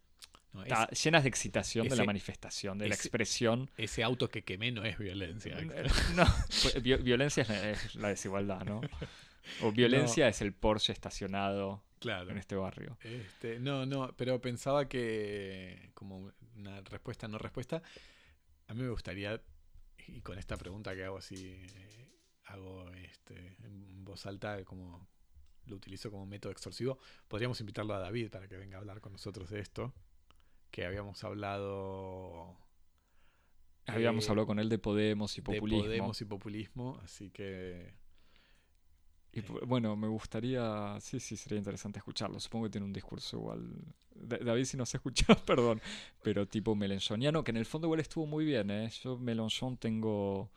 no, 0.54 0.64
es- 0.64 0.70
ta- 0.70 0.90
llenas 0.90 1.24
de 1.24 1.30
excitación 1.30 1.88
de 1.88 1.96
la 1.96 2.04
manifestación, 2.04 2.78
de 2.78 2.90
la 2.90 2.96
expresión. 2.96 3.70
ese 3.78 4.04
auto 4.04 4.30
que 4.30 4.44
quemé 4.44 4.72
no 4.72 4.84
es 4.84 4.98
violencia. 4.98 5.58
Axel. 5.58 5.88
No, 6.16 6.26
pues, 6.62 6.82
vi- 6.84 6.96
violencia 6.98 7.44
es 7.44 7.50
la, 7.50 7.70
es 7.72 7.96
la 7.96 8.08
desigualdad, 8.10 8.64
¿no? 8.66 8.82
O 9.64 9.72
violencia 9.72 10.28
es 10.28 10.40
el 10.42 10.54
Porsche 10.54 10.94
estacionado 10.94 11.84
Claro. 12.00 12.30
en 12.30 12.38
este 12.38 12.56
barrio. 12.56 12.98
Este, 13.04 13.60
no, 13.60 13.86
no, 13.88 14.14
pero 14.16 14.40
pensaba 14.40 14.88
que 14.88 15.90
como 15.96 16.32
una 16.56 16.80
respuesta 16.82 17.28
no 17.28 17.40
respuesta, 17.40 17.82
a 18.68 18.74
mí 18.76 18.84
me 18.84 18.90
gustaría, 18.90 19.42
y 20.08 20.22
con 20.22 20.38
esta 20.38 20.58
pregunta 20.58 20.94
que 20.96 21.06
hago 21.06 21.18
así, 21.18 21.36
eh, 21.60 22.08
hago 22.46 22.88
este, 22.92 23.56
en 23.64 24.06
voz 24.06 24.26
alta, 24.28 24.64
como 24.64 25.08
lo 25.66 25.76
utilizo 25.76 26.12
como 26.12 26.26
método 26.28 26.52
extorsivo, 26.52 27.00
podríamos 27.28 27.60
invitarlo 27.62 27.96
a 27.96 28.00
David 28.00 28.30
para 28.30 28.48
que 28.48 28.58
venga 28.58 28.78
a 28.78 28.80
hablar 28.80 29.02
con 29.02 29.12
nosotros 29.12 29.50
de 29.50 29.60
esto, 29.60 29.92
que 30.72 30.86
habíamos 30.86 31.24
hablado 31.24 32.58
Habíamos 33.86 34.26
Eh, 34.26 34.30
hablado 34.30 34.48
con 34.48 34.58
él 34.60 34.70
de 34.70 34.80
Podemos 34.80 35.38
y 35.38 35.42
de 35.42 35.44
populismo. 35.44 35.88
Podemos 35.88 36.22
y 36.22 36.26
populismo, 36.26 37.00
así 37.04 37.30
que 37.32 37.94
Y 39.34 39.42
pu- 39.42 39.66
bueno, 39.66 39.96
me 39.96 40.08
gustaría, 40.08 40.98
sí, 41.00 41.20
sí, 41.20 41.38
sería 41.38 41.58
interesante 41.58 42.00
escucharlo. 42.00 42.40
Supongo 42.40 42.66
que 42.66 42.72
tiene 42.72 42.86
un 42.86 42.92
discurso 42.94 43.38
igual. 43.38 43.62
Da- 44.14 44.38
David, 44.38 44.66
si 44.66 44.76
no 44.78 44.86
se 44.86 44.98
escucha, 44.98 45.26
perdón, 45.46 45.82
pero 46.22 46.48
tipo 46.48 46.76
melenchoniano, 46.76 47.44
que 47.44 47.52
en 47.52 47.58
el 47.58 47.66
fondo 47.66 47.88
igual 47.88 48.02
estuvo 48.02 48.26
muy 48.28 48.44
bien, 48.46 48.70
¿eh? 48.72 48.90
Yo 49.02 49.18
Melenchon 49.18 49.78
tengo, 49.78 50.52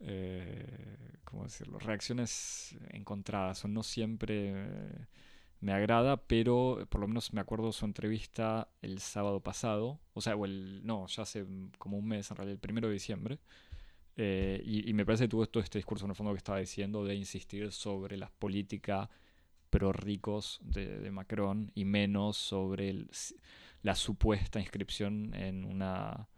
eh, 0.00 1.18
¿cómo 1.24 1.44
decirlo? 1.44 1.78
Reacciones 1.78 2.76
encontradas, 2.90 3.64
o 3.64 3.68
no 3.68 3.82
siempre 3.82 4.52
eh, 4.54 5.06
me 5.60 5.72
agrada, 5.72 6.16
pero 6.16 6.86
por 6.88 7.00
lo 7.00 7.08
menos 7.08 7.32
me 7.32 7.40
acuerdo 7.40 7.72
su 7.72 7.84
entrevista 7.84 8.68
el 8.80 8.98
sábado 8.98 9.40
pasado, 9.40 10.00
o 10.14 10.20
sea, 10.20 10.34
o 10.34 10.46
el, 10.46 10.84
no, 10.84 11.06
ya 11.06 11.22
hace 11.22 11.46
como 11.78 11.98
un 11.98 12.08
mes, 12.08 12.30
en 12.30 12.36
realidad, 12.36 12.54
el 12.54 12.60
primero 12.60 12.88
de 12.88 12.94
diciembre. 12.94 13.38
Eh, 14.16 14.62
y, 14.64 14.92
me 14.92 15.06
parece 15.06 15.24
que 15.24 15.28
tuvo 15.28 15.46
todo 15.46 15.62
este 15.62 15.78
discurso 15.78 16.04
en 16.04 16.10
el 16.10 16.16
fondo 16.16 16.32
que 16.32 16.38
estaba 16.38 16.58
diciendo 16.58 17.04
de 17.04 17.14
insistir 17.14 17.72
sobre 17.72 18.16
la 18.16 18.28
política 18.28 19.08
pro 19.70 19.92
ricos 19.92 20.60
de, 20.62 21.10
Macron 21.10 21.70
y 21.74 21.84
menos 21.84 22.36
sobre 22.36 22.90
el 22.90 23.10
la 23.82 23.94
supuesta 23.94 24.60
inscripción 24.60 25.32
en 25.34 25.64
una 25.64 26.28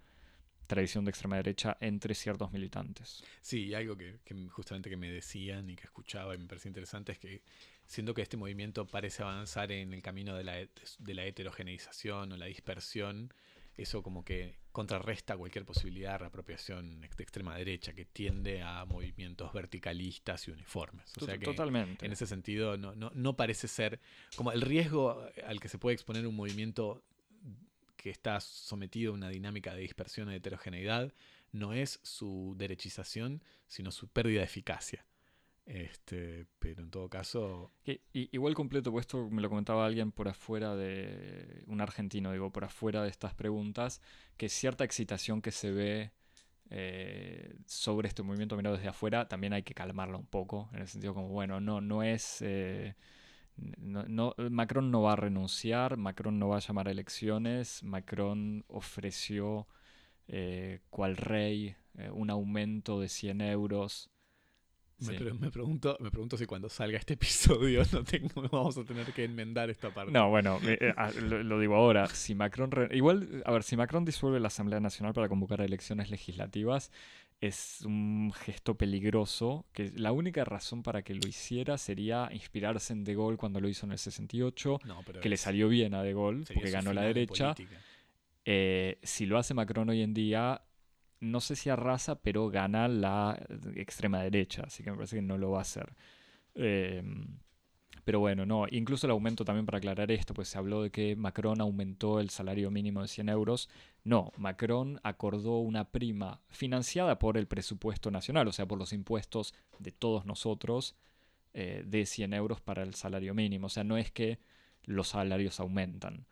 tradición 0.68 1.04
de 1.04 1.10
extrema 1.10 1.36
derecha 1.36 1.76
entre 1.80 2.14
ciertos 2.14 2.52
militantes. 2.52 3.24
Sí, 3.40 3.66
y 3.66 3.74
algo 3.74 3.96
que, 3.96 4.20
que 4.24 4.48
justamente 4.48 4.88
que 4.88 4.96
me 4.96 5.10
decían 5.10 5.68
y 5.68 5.74
que 5.74 5.84
escuchaba 5.84 6.34
y 6.36 6.38
me 6.38 6.46
parecía 6.46 6.68
interesante 6.68 7.12
es 7.12 7.18
que 7.18 7.42
siento 7.86 8.14
que 8.14 8.22
este 8.22 8.36
movimiento 8.36 8.86
parece 8.86 9.22
avanzar 9.22 9.72
en 9.72 9.92
el 9.92 10.02
camino 10.02 10.36
de 10.36 10.44
la, 10.44 10.54
de 10.56 11.14
la 11.14 11.24
heterogeneización 11.24 12.32
o 12.32 12.36
la 12.36 12.46
dispersión, 12.46 13.32
eso 13.76 14.02
como 14.02 14.24
que 14.24 14.58
contrarresta 14.70 15.36
cualquier 15.36 15.64
posibilidad 15.64 16.12
de 16.12 16.18
reapropiación 16.18 17.00
de 17.00 17.06
extrema 17.06 17.56
derecha 17.56 17.92
que 17.92 18.04
tiende 18.04 18.62
a 18.62 18.84
movimientos 18.86 19.52
verticalistas 19.52 20.48
y 20.48 20.50
uniformes. 20.50 21.12
O 21.20 21.24
sea 21.24 21.38
que 21.38 21.44
Totalmente. 21.44 22.04
en 22.04 22.12
ese 22.12 22.26
sentido 22.26 22.76
no, 22.76 22.94
no, 22.94 23.10
no 23.14 23.36
parece 23.36 23.68
ser 23.68 24.00
como 24.36 24.52
el 24.52 24.62
riesgo 24.62 25.26
al 25.46 25.60
que 25.60 25.68
se 25.68 25.78
puede 25.78 25.94
exponer 25.94 26.26
un 26.26 26.34
movimiento 26.34 27.02
que 27.96 28.10
está 28.10 28.40
sometido 28.40 29.12
a 29.12 29.14
una 29.14 29.28
dinámica 29.28 29.74
de 29.74 29.82
dispersión 29.82 30.28
y 30.28 30.32
de 30.32 30.38
heterogeneidad 30.38 31.12
no 31.52 31.74
es 31.74 32.00
su 32.02 32.54
derechización, 32.56 33.42
sino 33.68 33.92
su 33.92 34.08
pérdida 34.08 34.40
de 34.40 34.46
eficacia. 34.46 35.04
Este, 35.64 36.46
pero 36.58 36.82
en 36.82 36.90
todo 36.90 37.08
caso. 37.08 37.72
Y- 37.84 38.00
igual 38.12 38.54
completo, 38.54 38.90
pues 38.90 39.04
esto 39.04 39.28
me 39.30 39.40
lo 39.42 39.48
comentaba 39.48 39.86
alguien 39.86 40.10
por 40.12 40.28
afuera 40.28 40.74
de. 40.76 41.62
Un 41.66 41.80
argentino, 41.80 42.32
digo, 42.32 42.50
por 42.52 42.64
afuera 42.64 43.02
de 43.02 43.08
estas 43.10 43.34
preguntas, 43.34 44.00
que 44.36 44.48
cierta 44.48 44.84
excitación 44.84 45.40
que 45.40 45.52
se 45.52 45.70
ve 45.70 46.12
eh, 46.70 47.54
sobre 47.66 48.08
este 48.08 48.22
movimiento 48.22 48.56
mirado 48.56 48.76
desde 48.76 48.88
afuera, 48.90 49.28
también 49.28 49.52
hay 49.54 49.62
que 49.64 49.74
calmarla 49.74 50.18
un 50.18 50.26
poco, 50.26 50.70
en 50.74 50.82
el 50.82 50.88
sentido 50.88 51.14
como, 51.14 51.28
bueno, 51.28 51.60
no, 51.60 51.80
no 51.80 52.02
es. 52.02 52.38
eh, 52.42 52.96
Macron 54.50 54.90
no 54.90 55.02
va 55.02 55.12
a 55.14 55.16
renunciar, 55.16 55.96
Macron 55.96 56.38
no 56.38 56.48
va 56.48 56.56
a 56.56 56.60
llamar 56.60 56.88
a 56.88 56.90
elecciones, 56.90 57.82
Macron 57.82 58.64
ofreció, 58.68 59.66
eh, 60.28 60.80
cual 60.90 61.16
rey, 61.18 61.76
un 62.12 62.30
aumento 62.30 63.00
de 63.00 63.08
100 63.10 63.42
euros. 63.42 64.10
Me, 65.02 65.12
Sí. 65.18 65.24
pre- 65.24 65.34
me 65.34 65.50
pregunto, 65.50 65.96
me 66.00 66.10
pregunto 66.10 66.36
si 66.36 66.46
cuando 66.46 66.68
salga 66.68 66.98
este 66.98 67.14
episodio 67.14 67.82
no, 67.92 68.04
tengo, 68.04 68.42
vamos 68.50 68.76
a 68.78 68.84
tener 68.84 69.12
que 69.12 69.24
enmendar 69.24 69.68
esta 69.70 69.92
parte. 69.92 70.12
No, 70.12 70.30
bueno, 70.30 70.58
eh, 70.64 70.78
eh, 70.80 70.94
ah, 70.96 71.10
lo, 71.22 71.42
lo 71.42 71.58
digo 71.60 71.74
ahora. 71.76 72.06
Si 72.08 72.34
Macron. 72.34 72.70
Igual, 72.92 73.42
a 73.44 73.52
ver, 73.52 73.62
si 73.62 73.76
Macron 73.76 74.04
disuelve 74.04 74.40
la 74.40 74.48
Asamblea 74.48 74.80
Nacional 74.80 75.12
para 75.14 75.28
convocar 75.28 75.60
a 75.60 75.64
elecciones 75.64 76.10
legislativas, 76.10 76.90
es 77.40 77.80
un 77.84 78.32
gesto 78.32 78.76
peligroso. 78.76 79.66
Que 79.72 79.90
la 79.96 80.12
única 80.12 80.44
razón 80.44 80.82
para 80.82 81.02
que 81.02 81.14
lo 81.14 81.26
hiciera 81.26 81.76
sería 81.78 82.28
inspirarse 82.32 82.92
en 82.92 83.02
De 83.04 83.14
Gaulle 83.14 83.36
cuando 83.36 83.60
lo 83.60 83.68
hizo 83.68 83.84
en 83.86 83.92
el 83.92 83.98
68, 83.98 84.78
No, 84.84 85.02
que 85.20 85.28
le 85.28 85.34
es- 85.34 85.40
salió 85.40 85.68
bien 85.68 85.94
a 85.94 86.02
De 86.02 86.12
Gaulle, 86.14 86.44
porque 86.54 86.70
ganó 86.70 86.92
la 86.92 87.02
derecha. 87.02 87.54
Eh, 88.44 88.98
si 89.02 89.26
lo 89.26 89.38
hace 89.38 89.54
Macron 89.54 89.88
hoy 89.88 90.02
en 90.02 90.14
día, 90.14 90.62
no 91.22 91.40
sé 91.40 91.56
si 91.56 91.70
arrasa, 91.70 92.16
pero 92.16 92.50
gana 92.50 92.88
la 92.88 93.40
extrema 93.76 94.22
derecha, 94.22 94.64
así 94.66 94.82
que 94.82 94.90
me 94.90 94.96
parece 94.96 95.16
que 95.16 95.22
no 95.22 95.38
lo 95.38 95.52
va 95.52 95.58
a 95.58 95.62
hacer. 95.62 95.94
Eh, 96.54 97.02
pero 98.04 98.18
bueno, 98.18 98.44
no, 98.44 98.66
incluso 98.68 99.06
el 99.06 99.12
aumento 99.12 99.44
también 99.44 99.64
para 99.64 99.78
aclarar 99.78 100.10
esto, 100.10 100.34
pues 100.34 100.48
se 100.48 100.58
habló 100.58 100.82
de 100.82 100.90
que 100.90 101.14
Macron 101.14 101.60
aumentó 101.60 102.18
el 102.18 102.30
salario 102.30 102.70
mínimo 102.70 103.02
de 103.02 103.08
100 103.08 103.28
euros. 103.28 103.68
No, 104.02 104.32
Macron 104.36 104.98
acordó 105.04 105.58
una 105.58 105.90
prima 105.90 106.40
financiada 106.48 107.20
por 107.20 107.36
el 107.36 107.46
presupuesto 107.46 108.10
nacional, 108.10 108.48
o 108.48 108.52
sea, 108.52 108.66
por 108.66 108.78
los 108.78 108.92
impuestos 108.92 109.54
de 109.78 109.92
todos 109.92 110.26
nosotros, 110.26 110.96
eh, 111.54 111.84
de 111.86 112.04
100 112.04 112.34
euros 112.34 112.60
para 112.60 112.82
el 112.82 112.94
salario 112.94 113.34
mínimo. 113.34 113.66
O 113.66 113.70
sea, 113.70 113.84
no 113.84 113.96
es 113.96 114.10
que 114.10 114.40
los 114.84 115.08
salarios 115.08 115.60
aumentan. 115.60 116.26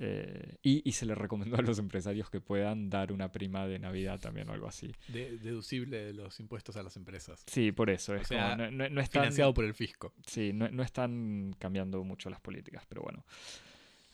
Eh, 0.00 0.56
y, 0.62 0.82
y 0.88 0.92
se 0.92 1.06
le 1.06 1.14
recomendó 1.14 1.56
a 1.56 1.62
los 1.62 1.78
empresarios 1.78 2.28
que 2.28 2.40
puedan 2.40 2.90
dar 2.90 3.12
una 3.12 3.30
prima 3.30 3.66
de 3.68 3.78
Navidad 3.78 4.18
también 4.20 4.48
o 4.48 4.52
algo 4.52 4.66
así. 4.66 4.92
De- 5.08 5.38
deducible 5.38 5.98
de 6.06 6.12
los 6.12 6.40
impuestos 6.40 6.76
a 6.76 6.82
las 6.82 6.96
empresas. 6.96 7.44
Sí, 7.46 7.70
por 7.70 7.90
eso. 7.90 8.14
Es 8.16 8.26
sea, 8.26 8.50
como, 8.52 8.56
no, 8.56 8.70
no- 8.72 8.88
no 8.90 9.00
están, 9.00 9.22
Financiado 9.22 9.54
por 9.54 9.64
el 9.64 9.74
fisco. 9.74 10.12
sí, 10.26 10.52
no, 10.52 10.68
no 10.68 10.82
están 10.82 11.54
cambiando 11.60 12.02
mucho 12.02 12.28
las 12.28 12.40
políticas, 12.40 12.84
pero 12.88 13.02
bueno. 13.02 13.24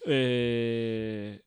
Eh, 0.06 1.42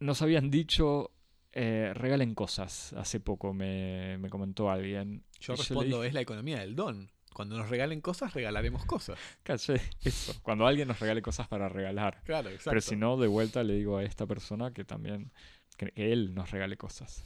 nos 0.00 0.20
habían 0.22 0.50
dicho, 0.50 1.12
eh, 1.52 1.92
regalen 1.94 2.34
cosas. 2.34 2.92
Hace 2.92 3.20
poco 3.20 3.54
me, 3.54 4.18
me 4.18 4.28
comentó 4.28 4.70
alguien. 4.70 5.24
Yo 5.40 5.54
respondo, 5.56 5.96
dije, 5.98 6.08
es 6.08 6.14
la 6.14 6.20
economía 6.20 6.60
del 6.60 6.76
don. 6.76 7.10
Cuando 7.36 7.58
nos 7.58 7.68
regalen 7.68 8.00
cosas, 8.00 8.32
regalaremos 8.32 8.86
cosas. 8.86 9.18
"Calle, 9.42 9.78
eso. 10.02 10.34
Cuando 10.42 10.66
alguien 10.66 10.88
nos 10.88 10.98
regale 11.00 11.20
cosas 11.20 11.46
para 11.48 11.68
regalar. 11.68 12.22
Claro, 12.24 12.48
exacto. 12.48 12.70
Pero 12.70 12.80
si 12.80 12.96
no, 12.96 13.18
de 13.18 13.26
vuelta 13.26 13.62
le 13.62 13.74
digo 13.74 13.98
a 13.98 14.04
esta 14.04 14.26
persona 14.26 14.72
que 14.72 14.86
también, 14.86 15.30
que, 15.76 15.92
él 15.96 16.34
nos 16.34 16.50
regale 16.50 16.78
cosas. 16.78 17.22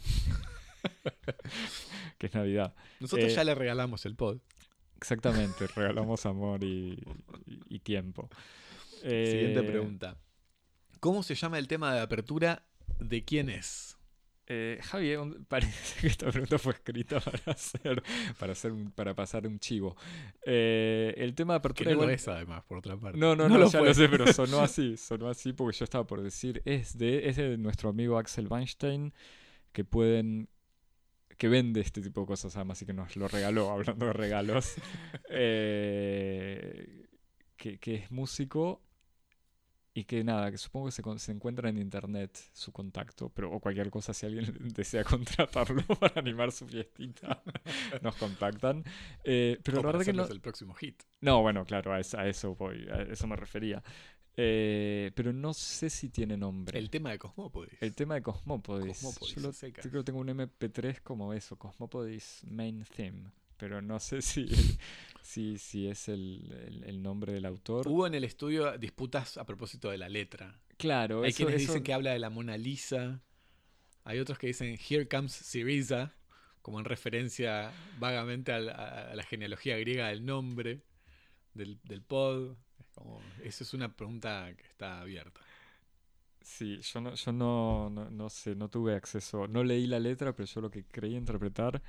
que 2.19 2.27
es 2.27 2.35
Navidad. 2.35 2.75
Nosotros 2.99 3.31
eh, 3.31 3.35
ya 3.37 3.45
le 3.45 3.55
regalamos 3.55 4.05
el 4.05 4.17
pod. 4.17 4.39
Exactamente, 4.97 5.69
regalamos 5.69 6.27
amor 6.27 6.65
y, 6.65 6.99
y- 7.47 7.77
y 7.77 7.79
tiempo. 7.79 8.29
Siguiente 9.03 9.61
Eh, 9.61 9.63
pregunta. 9.63 10.17
¿Cómo 10.99 11.23
se 11.23 11.37
llama 11.37 11.59
el 11.61 11.69
tema 11.69 11.95
de 11.95 12.01
apertura 12.01 12.65
de 12.99 13.25
quién 13.25 13.49
es? 13.49 13.97
Eh, 14.53 14.79
Javi, 14.83 15.15
un- 15.15 15.45
parece 15.49 16.01
que 16.01 16.07
esta 16.09 16.29
pregunta 16.29 16.59
fue 16.59 16.73
escrita 16.73 17.21
para 17.21 17.53
hacer, 17.53 18.03
para 18.39 18.53
hacer 18.53 18.73
un- 18.73 18.91
para 18.91 19.15
pasar 19.15 19.47
un 19.47 19.61
chivo. 19.61 19.97
Eh, 20.45 21.15
el 21.17 21.35
tema 21.37 21.55
de 21.55 21.59
Que 21.59 21.61
apertura 21.61 21.91
no 21.93 21.97
lo 21.99 22.03
igual- 22.03 22.15
es, 22.17 22.27
además, 22.27 22.65
por 22.65 22.79
otra 22.79 22.97
parte. 22.97 23.17
No, 23.19 23.37
no, 23.37 23.49
no, 23.49 23.59
lo 23.59 23.71
ya 23.71 23.81
lo 23.81 23.95
sé, 23.95 24.09
pero 24.09 24.27
sonó 24.33 24.59
así, 24.61 24.97
sonó 24.97 25.29
así 25.29 25.53
porque 25.53 25.79
yo 25.79 25.85
estaba 25.85 26.05
por 26.07 26.21
decir, 26.21 26.63
es 26.65 26.99
de, 26.99 27.29
es 27.29 27.37
de 27.37 27.57
nuestro 27.59 27.91
amigo 27.91 28.19
Axel 28.19 28.49
Weinstein, 28.49 29.15
que 29.73 29.85
pueden, 29.85 30.49
que 31.39 31.49
vende 31.49 31.81
este 31.81 32.01
tipo 32.03 32.23
de 32.23 32.27
cosas 32.27 32.57
además 32.57 32.83
y 32.83 32.87
que 32.87 32.93
nos 32.93 33.15
lo 33.17 33.29
regaló, 33.29 33.71
hablando 33.73 34.07
de 34.07 34.13
regalos, 34.13 34.75
eh, 35.31 37.07
que, 37.57 37.79
que 37.79 37.95
es 37.95 38.11
músico 38.11 38.83
y 39.93 40.05
que 40.05 40.23
nada, 40.23 40.51
que 40.51 40.59
supongo 40.59 40.87
que 40.87 40.93
se, 40.93 41.03
se 41.19 41.33
encuentra 41.33 41.69
en 41.69 41.77
internet 41.79 42.39
su 42.53 42.71
contacto, 42.73 43.29
pero 43.31 43.51
o 43.53 43.59
cualquier 43.61 43.91
cosa 43.91 44.15
si 44.15 44.25
alguien 44.27 44.45
desea 44.75 45.03
contratarlo 45.05 45.83
para 46.01 46.21
animar 46.21 46.53
su 46.53 46.67
fiestita, 46.67 47.43
nos 48.03 48.15
contactan. 48.17 48.85
Eh, 49.25 49.59
pero 49.65 49.81
O 49.81 49.83
la 49.83 49.87
verdad 49.89 50.05
que 50.05 50.13
no, 50.13 50.25
el 50.27 50.41
próximo 50.41 50.75
hit. 50.75 51.03
no, 51.21 51.43
bueno, 51.43 51.65
claro, 51.65 51.93
a, 51.93 51.97
a 51.97 52.29
eso 52.29 52.55
voy, 52.55 52.87
a 52.89 53.03
eso 53.03 53.27
me 53.27 53.37
refería. 53.37 53.83
Eh, 54.37 55.11
pero 55.17 55.33
no 55.33 55.53
sé 55.53 55.91
si 55.91 56.09
tiene 56.09 56.37
nombre. 56.37 56.79
El 56.79 56.89
tema 56.89 57.11
de 57.11 57.19
Cosmópodis. 57.19 57.75
El 57.83 57.95
tema 57.95 58.15
de 58.15 58.23
Cosmópodis. 58.23 59.03
Cosmópodis, 59.03 59.35
Yo 59.35 59.41
lo- 59.43 59.53
yo 59.53 59.91
creo 59.91 60.03
que 60.03 60.05
tengo 60.05 60.21
un 60.21 60.29
MP3 60.29 61.01
como 61.03 61.35
eso, 61.35 61.59
Cosmópodis 61.59 62.43
Main 62.49 62.85
Theme. 62.85 63.33
Pero 63.61 63.81
no 63.83 64.01
sé 64.01 64.23
si, 64.23 64.49
si, 65.23 65.59
si 65.59 65.87
es 65.89 66.09
el, 66.09 66.51
el- 66.67 66.85
el 66.85 67.03
nombre 67.03 67.33
del 67.33 67.45
autor. 67.47 67.87
Hubo 67.87 68.07
en 68.07 68.15
el 68.15 68.25
estudio 68.25 68.77
disputas 68.79 69.37
a 69.37 69.45
propósito 69.45 69.91
de 69.91 69.99
la 69.99 70.09
letra. 70.09 70.59
claro, 70.79 71.23
Hay 71.23 71.31
eso, 71.31 71.37
quienes 71.45 71.63
eso- 71.63 71.73
dicen 71.73 71.85
que 71.85 71.93
habla 71.93 72.13
de 72.13 72.19
la 72.19 72.31
Mona 72.31 72.57
Lisa. 72.57 73.21
Hay 74.05 74.19
otros 74.19 74.39
que 74.39 74.47
dicen 74.49 74.77
Here 74.89 75.07
comes 75.07 75.33
Syriza, 75.33 76.13
como 76.63 76.79
en 76.79 76.85
referencia 76.87 77.71
vagamente 77.99 78.51
a 78.53 78.59
la, 78.59 78.73
a 79.11 79.15
la 79.15 79.23
genealogía 79.23 79.77
griega 79.79 80.09
del 80.09 80.25
nombre 80.25 80.81
del, 81.55 81.79
del 81.85 82.03
pod. 82.03 82.57
Es 82.79 82.87
como- 82.95 83.21
esa 83.45 83.63
es 83.65 83.75
una 83.75 83.95
pregunta 83.95 84.53
que 84.57 84.65
está 84.65 85.01
abierta. 85.03 85.41
Sí, 86.43 86.81
yo 86.81 87.01
no, 87.03 87.15
yo 87.15 87.33
no, 87.33 87.91
no, 87.91 88.11
no 88.11 88.31
sé, 88.31 88.57
no 88.57 88.69
tuve 88.71 88.95
acceso, 88.95 89.47
no 89.47 89.63
leí 89.63 89.87
la 89.87 90.01
letra, 90.01 90.33
pero 90.35 90.47
yo 90.47 90.63
lo 90.63 90.71
que 90.71 90.85
creí 90.85 91.15
interpretar 91.15 91.83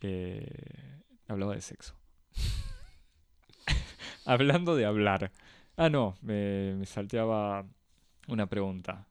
eh, 0.00 1.00
hablaba 1.28 1.54
de 1.54 1.60
sexo. 1.60 1.94
Hablando 4.24 4.76
de 4.76 4.84
hablar. 4.84 5.32
Ah, 5.76 5.88
no, 5.88 6.16
me, 6.22 6.74
me 6.74 6.86
salteaba 6.86 7.64
una 8.26 8.46
pregunta. 8.46 9.06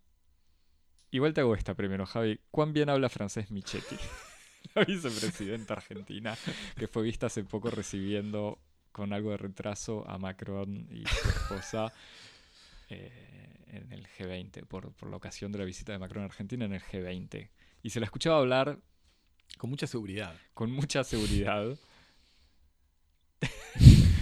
Igual 1.12 1.34
te 1.34 1.42
hago 1.42 1.56
esta 1.56 1.74
primero, 1.74 2.06
Javi. 2.06 2.40
¿Cuán 2.52 2.74
bien 2.74 2.90
habla 2.90 3.10
francés 3.10 3.52
Michetti? 3.52 3.96
La 4.76 4.84
vicepresidenta 4.84 5.74
argentina, 5.74 6.36
que 6.76 6.88
fue 6.88 7.04
vista 7.04 7.28
hace 7.28 7.44
poco 7.44 7.70
recibiendo 7.70 8.60
con 8.92 9.14
algo 9.14 9.32
de 9.32 9.38
retraso 9.38 10.04
a 10.10 10.18
Macron 10.18 10.88
y 10.92 11.06
su 11.06 11.30
esposa 11.30 11.94
eh, 12.90 13.66
en 13.68 13.92
el 13.94 14.08
G20, 14.08 14.66
por, 14.66 14.92
por 14.94 15.10
la 15.10 15.18
ocasión 15.18 15.52
de 15.52 15.60
la 15.60 15.66
visita 15.66 15.92
de 15.92 16.00
Macron 16.00 16.24
a 16.24 16.26
Argentina 16.26 16.66
en 16.66 16.74
el 16.74 16.82
G20. 16.82 17.50
Y 17.84 17.90
se 17.90 18.00
la 18.00 18.06
escuchaba 18.06 18.40
hablar 18.40 18.80
Con 19.58 19.70
mucha 19.70 19.88
seguridad. 19.88 20.36
con 20.54 20.72
mucha 20.72 21.04
seguridad. 21.04 21.78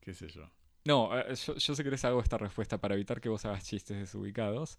¿Qué 0.00 0.14
sé 0.14 0.28
yo? 0.28 0.50
No, 0.84 1.16
eh, 1.18 1.34
yo, 1.34 1.54
yo 1.56 1.74
sé 1.74 1.84
que 1.84 1.90
les 1.90 2.04
hago 2.04 2.20
esta 2.20 2.38
respuesta 2.38 2.78
para 2.78 2.94
evitar 2.94 3.20
que 3.20 3.28
vos 3.28 3.44
hagas 3.44 3.64
chistes 3.64 3.96
desubicados. 3.96 4.78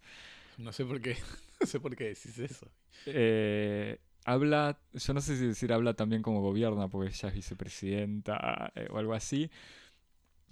No 0.58 0.72
sé 0.72 0.84
por 0.84 1.00
qué. 1.00 1.16
No 1.60 1.66
sé 1.66 1.80
por 1.80 1.96
qué 1.96 2.04
decís 2.04 2.38
eso. 2.38 2.70
Eh, 3.06 3.98
habla, 4.26 4.78
yo 4.92 5.14
no 5.14 5.20
sé 5.22 5.36
si 5.38 5.46
decir 5.46 5.72
habla 5.72 5.94
también 5.94 6.20
como 6.20 6.42
gobierna, 6.42 6.88
porque 6.88 7.08
ella 7.08 7.28
es 7.30 7.34
vicepresidenta 7.34 8.70
eh, 8.74 8.88
o 8.90 8.98
algo 8.98 9.14
así. 9.14 9.50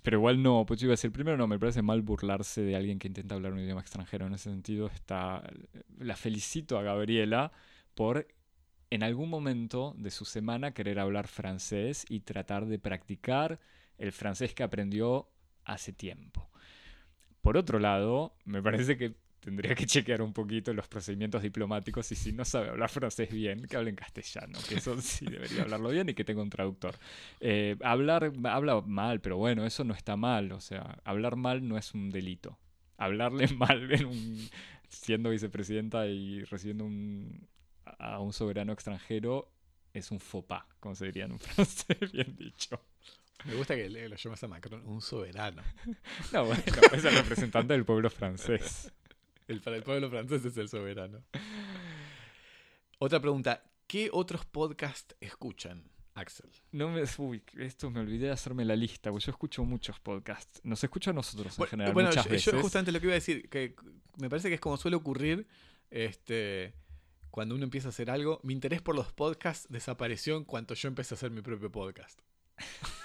Pero 0.03 0.17
igual 0.19 0.43
no, 0.43 0.65
pues 0.67 0.81
yo 0.81 0.87
iba 0.87 0.93
a 0.93 0.99
decir, 0.99 1.13
primero 1.13 1.37
no, 1.37 1.47
me 1.47 1.59
parece 1.59 1.83
mal 1.83 2.03
burlarse 2.03 2.63
de 2.63 2.75
alguien 2.75 2.99
que 2.99 3.09
intenta 3.09 3.35
hablar 3.35 3.53
un 3.53 3.61
idioma 3.61 3.81
extranjero. 3.83 4.27
En 4.27 4.35
ese 4.35 4.51
sentido, 4.51 4.89
está, 4.89 5.43
la 5.99 6.17
felicito 6.17 6.79
a 6.79 6.83
Gabriela 6.83 7.53
por 7.95 8.27
en 8.91 9.03
algún 9.03 9.31
momento 9.31 9.95
de 9.97 10.11
su 10.11 10.25
semana 10.25 10.75
querer 10.75 10.99
hablar 10.99 11.27
francés 11.27 12.05
y 12.09 12.21
tratar 12.21 12.67
de 12.67 12.79
practicar 12.79 13.59
el 13.97 14.13
francés 14.13 14.55
que 14.55 14.63
aprendió 14.63 15.29
hace 15.65 15.93
tiempo. 15.93 16.51
Por 17.41 17.57
otro 17.57 17.79
lado, 17.79 18.37
me 18.45 18.63
parece 18.63 18.99
que 18.99 19.15
tendría 19.41 19.75
que 19.75 19.87
chequear 19.87 20.23
un 20.23 20.33
poquito 20.33 20.73
los 20.73 20.87
procedimientos 20.89 21.43
diplomáticos 21.43 22.13
y 22.13 22.15
si 22.15 22.33
no 22.33 22.45
sabe 22.45 22.69
hablar 22.69 22.91
francés 22.91 23.31
bien, 23.31 23.67
que 23.67 23.77
hable 23.77 23.91
en 23.91 23.97
castellano, 23.97 24.59
que 24.69 24.77
eso 24.77 24.97
sí 25.01 25.27
debería 25.27 25.63
hablarlo 25.63 25.89
bien 25.89 26.09
y 26.09 26.15
que 26.15 26.25
tenga 26.25 26.43
un 26.43 26.51
traductor. 26.51 26.95
Eh, 27.41 27.77
hablar, 27.83 28.33
habla 28.45 28.81
mal, 28.83 29.21
pero 29.21 29.39
bueno, 29.39 29.67
eso 29.67 29.85
no 29.85 29.95
está 29.95 30.17
mal, 30.17 30.53
o 30.53 30.61
sea, 30.61 30.99
hablar 31.05 31.37
mal 31.37 31.67
no 31.67 31.79
es 31.79 31.95
un 31.95 32.11
delito. 32.11 32.59
hablarle 32.99 33.49
mal 33.57 33.91
en 33.91 34.05
un, 34.05 34.49
siendo 34.89 35.31
vicepresidenta 35.31 36.07
y 36.07 36.45
recibiendo 36.45 36.85
un, 36.85 37.49
a 37.85 38.19
un 38.21 38.33
soberano 38.33 38.73
extranjero 38.73 39.51
es 39.93 40.11
un 40.11 40.21
faux 40.21 40.47
pas, 40.47 40.65
como 40.81 40.95
se 40.95 41.07
diría 41.07 41.25
en 41.25 41.33
un 41.33 41.39
francés, 41.41 42.13
bien 42.13 42.35
dicho. 42.37 42.81
Me 43.45 43.55
gusta 43.55 43.75
que 43.75 43.89
lo 43.89 44.17
llamas 44.17 44.43
a 44.45 44.49
Macron 44.49 44.87
un 44.87 45.03
soberano. 45.03 45.63
No, 46.33 46.45
bueno, 46.47 46.63
es 46.93 47.05
el 47.05 47.15
representante 47.15 47.73
del 47.73 47.85
pueblo 47.85 48.09
francés. 48.09 48.93
El, 49.49 49.61
para 49.61 49.77
el 49.77 49.83
pueblo 49.83 50.09
francés 50.11 50.45
es 50.45 50.57
el 50.57 50.69
soberano. 50.69 51.23
Otra 52.99 53.21
pregunta. 53.21 53.65
¿Qué 53.89 54.09
otros 54.13 54.47
podcasts 54.47 55.17
escuchan, 55.21 55.83
Axel? 56.15 56.49
No 56.71 56.89
me, 56.89 57.03
uy, 57.19 57.43
esto 57.59 57.91
me 57.91 58.01
olvidé 58.01 58.27
de 58.27 58.33
hacerme 58.33 58.65
la 58.65 58.77
lista, 58.77 59.11
porque 59.11 59.27
yo 59.27 59.33
escucho 59.33 59.65
muchos 59.65 59.99
podcasts. 60.01 60.61
Nos 60.63 60.83
escucho 60.83 61.11
a 61.11 61.13
nosotros 61.13 61.53
en 61.53 61.59
Bueno, 61.59 61.71
general 61.71 61.93
bueno, 61.93 62.09
muchas 62.11 62.25
yo, 62.25 62.31
veces. 62.31 62.53
yo 62.55 62.61
justamente 62.63 62.93
lo 62.93 63.01
que 63.01 63.07
iba 63.07 63.13
a 63.13 63.17
decir, 63.17 63.49
que 63.51 63.75
me 64.19 64.31
parece 64.31 64.49
que 64.49 64.55
es 64.55 64.61
como 64.61 64.77
suele 64.77 64.97
ocurrir 64.97 65.47
este, 65.91 66.75
cuando 67.33 67.55
uno 67.57 67.65
empieza 67.65 67.89
a 67.89 67.91
hacer 67.91 68.11
algo. 68.11 68.39
Mi 68.45 68.53
interés 68.53 68.83
por 68.83 68.95
los 68.95 69.13
podcasts 69.13 69.67
desapareció 69.71 70.37
en 70.37 70.45
cuanto 70.45 70.75
yo 70.75 70.87
empecé 70.87 71.15
a 71.15 71.17
hacer 71.17 71.33
mi 71.33 71.43
propio 71.43 71.73
podcast. 71.73 72.21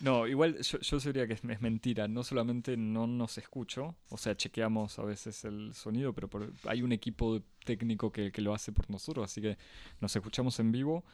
No, 0.00 0.26
igual 0.26 0.58
yo, 0.58 0.80
yo 0.80 0.98
diría 0.98 1.28
que 1.28 1.34
es, 1.34 1.44
mentira. 1.44 2.08
No 2.08 2.24
solamente 2.24 2.76
no 2.76 3.06
nos 3.06 3.38
escucho, 3.38 3.94
o 4.08 4.18
sea, 4.18 4.36
chequeamos 4.36 4.98
a 4.98 5.04
veces 5.04 5.44
el 5.44 5.72
sonido, 5.74 6.12
pero 6.12 6.28
hay 6.66 6.82
un 6.82 6.90
equipo 6.90 7.40
técnico 7.64 8.10
que, 8.10 8.32
que 8.32 8.42
lo 8.42 8.52
hace 8.52 8.72
por 8.72 8.90
nosotros, 8.90 9.30
así 9.30 9.40
que 9.40 9.56
nos 10.00 10.16
escuchamos 10.16 10.58
en 10.58 10.72
vivo. 10.72 11.04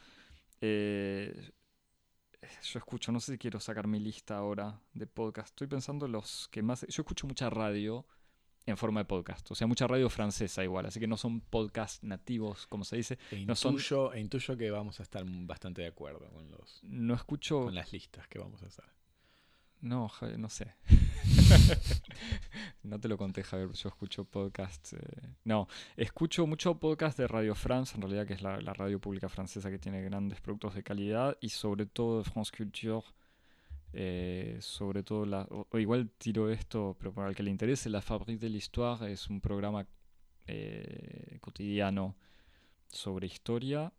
Eh, 0.62 1.50
yo 2.62 2.78
escucho, 2.78 3.12
no 3.12 3.20
sé 3.20 3.32
si 3.32 3.38
quiero 3.38 3.60
sacar 3.60 3.86
mi 3.86 4.00
lista 4.00 4.38
ahora 4.38 4.80
de 4.94 5.06
podcast. 5.06 5.48
Estoy 5.48 5.66
pensando 5.66 6.06
en 6.06 6.12
los 6.12 6.48
que 6.48 6.62
más. 6.62 6.86
Yo 6.88 7.02
escucho 7.02 7.26
mucha 7.26 7.50
radio 7.50 8.06
en 8.70 8.76
forma 8.76 9.00
de 9.00 9.04
podcast, 9.06 9.50
o 9.50 9.54
sea, 9.54 9.66
mucha 9.66 9.86
radio 9.86 10.08
francesa 10.10 10.62
igual, 10.62 10.86
así 10.86 11.00
que 11.00 11.06
no 11.06 11.16
son 11.16 11.40
podcasts 11.40 12.02
nativos, 12.04 12.66
como 12.66 12.84
se 12.84 12.96
dice. 12.96 13.18
E 13.30 13.44
No 13.46 13.54
son- 13.54 13.72
intuyo, 13.72 14.12
e 14.12 14.20
intuyo 14.20 14.56
que 14.56 14.70
vamos 14.70 15.00
a 15.00 15.02
estar 15.02 15.24
bastante 15.26 15.82
de 15.82 15.88
acuerdo 15.88 16.28
con, 16.30 16.50
los, 16.50 16.80
No 16.84 17.14
escucho. 17.14 17.62
con 17.64 17.74
las 17.74 17.92
listas 17.92 18.26
que 18.28 18.38
vamos 18.38 18.62
a 18.62 18.66
hacer. 18.66 18.84
No, 19.80 20.08
Javier, 20.08 20.38
no 20.40 20.48
sé. 20.48 20.74
no 22.82 22.98
te 23.00 23.08
lo 23.08 23.16
conté, 23.16 23.42
Javier, 23.42 23.70
yo 23.72 23.88
escucho 23.88 24.24
podcasts. 24.24 24.92
eh, 24.94 24.98
No, 25.44 25.68
escucho 25.96 26.46
mucho 26.46 26.78
podcast 26.78 27.16
de 27.18 27.26
Radio 27.28 27.54
France, 27.54 27.94
en 27.94 28.02
realidad, 28.02 28.26
que 28.26 28.34
es 28.34 28.42
la, 28.42 28.60
la 28.60 28.72
radio 28.72 29.00
pública 29.00 29.28
francesa 29.28 29.70
que 29.70 29.78
tiene 29.78 30.02
grandes 30.02 30.40
productos 30.40 30.74
de 30.74 30.82
calidad, 30.82 31.36
y 31.40 31.50
sobre 31.50 31.86
todo 31.86 32.18
de 32.18 32.24
France 32.30 32.52
Culture. 32.56 33.02
Eh, 33.92 34.58
sobre 34.60 35.02
todo, 35.02 35.66
igual 35.74 36.10
tiro 36.18 36.50
esto, 36.50 36.96
pero 36.98 37.12
para 37.12 37.28
el 37.28 37.34
que 37.34 37.42
le 37.42 37.50
interese, 37.50 37.88
La 37.88 38.02
Fabrique 38.02 38.40
de 38.40 38.50
l'Histoire 38.50 39.10
es 39.12 39.28
un 39.28 39.40
programa 39.40 39.86
eh, 40.46 41.38
cotidiano 41.40 42.16
sobre 42.88 43.26
historia 43.26 43.92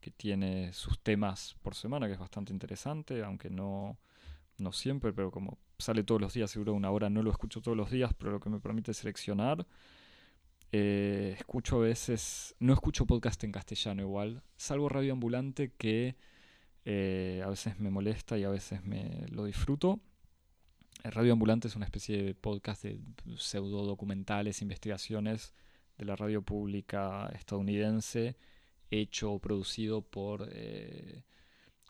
que 0.00 0.10
tiene 0.10 0.72
sus 0.72 1.00
temas 1.00 1.56
por 1.62 1.74
semana, 1.74 2.06
que 2.06 2.14
es 2.14 2.18
bastante 2.18 2.52
interesante, 2.52 3.22
aunque 3.22 3.50
no 3.50 3.98
no 4.58 4.72
siempre, 4.72 5.12
pero 5.12 5.30
como 5.30 5.58
sale 5.78 6.02
todos 6.02 6.20
los 6.20 6.34
días, 6.34 6.50
seguro 6.50 6.72
una 6.72 6.90
hora 6.90 7.10
no 7.10 7.22
lo 7.22 7.30
escucho 7.30 7.60
todos 7.60 7.76
los 7.76 7.90
días, 7.90 8.12
pero 8.14 8.32
lo 8.32 8.40
que 8.40 8.50
me 8.50 8.60
permite 8.60 8.94
seleccionar. 8.94 9.66
Eh, 10.72 11.34
escucho 11.38 11.76
a 11.76 11.80
veces, 11.80 12.54
no 12.58 12.72
escucho 12.72 13.06
podcast 13.06 13.42
en 13.44 13.52
castellano 13.52 14.02
igual, 14.02 14.42
salvo 14.56 14.88
Radio 14.88 15.12
Ambulante 15.12 15.72
que 15.76 16.16
eh, 16.86 17.42
a 17.44 17.50
veces 17.50 17.78
me 17.78 17.90
molesta 17.90 18.38
y 18.38 18.44
a 18.44 18.48
veces 18.48 18.82
me 18.84 19.26
lo 19.28 19.44
disfruto. 19.44 20.00
Eh, 21.04 21.10
Radio 21.10 21.34
Ambulante 21.34 21.68
es 21.68 21.76
una 21.76 21.84
especie 21.84 22.22
de 22.22 22.34
podcast 22.34 22.84
de 22.84 22.98
pseudo 23.36 23.84
documentales, 23.84 24.62
investigaciones 24.62 25.52
de 25.98 26.06
la 26.06 26.16
radio 26.16 26.40
pública 26.40 27.30
estadounidense, 27.34 28.36
hecho 28.90 29.32
o 29.32 29.38
producido 29.40 30.00
por, 30.00 30.48
eh, 30.50 31.24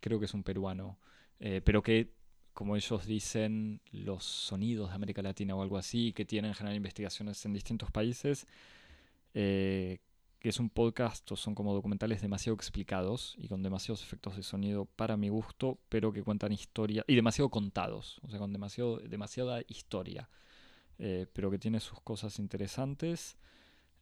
creo 0.00 0.18
que 0.18 0.24
es 0.24 0.34
un 0.34 0.42
peruano, 0.42 0.98
pero 1.38 1.82
que 1.82 2.16
como 2.56 2.74
ellos 2.74 3.04
dicen, 3.04 3.82
los 3.92 4.24
sonidos 4.24 4.88
de 4.88 4.94
América 4.94 5.20
Latina 5.20 5.54
o 5.54 5.60
algo 5.60 5.76
así, 5.76 6.14
que 6.14 6.24
tienen 6.24 6.52
en 6.52 6.54
general 6.54 6.74
investigaciones 6.74 7.44
en 7.44 7.52
distintos 7.52 7.90
países, 7.90 8.46
eh, 9.34 9.98
que 10.46 10.50
es 10.50 10.60
un 10.60 10.70
podcast 10.70 11.32
o 11.32 11.34
son 11.34 11.56
como 11.56 11.74
documentales 11.74 12.22
demasiado 12.22 12.54
explicados 12.54 13.34
y 13.36 13.48
con 13.48 13.64
demasiados 13.64 14.00
efectos 14.04 14.36
de 14.36 14.44
sonido 14.44 14.84
para 14.84 15.16
mi 15.16 15.28
gusto, 15.28 15.80
pero 15.88 16.12
que 16.12 16.22
cuentan 16.22 16.52
historia 16.52 17.04
y 17.08 17.16
demasiado 17.16 17.48
contados, 17.50 18.20
o 18.22 18.28
sea, 18.30 18.38
con 18.38 18.52
demasiado, 18.52 18.98
demasiada 18.98 19.62
historia, 19.66 20.30
eh, 21.00 21.26
pero 21.32 21.50
que 21.50 21.58
tiene 21.58 21.80
sus 21.80 22.00
cosas 22.00 22.38
interesantes, 22.38 23.36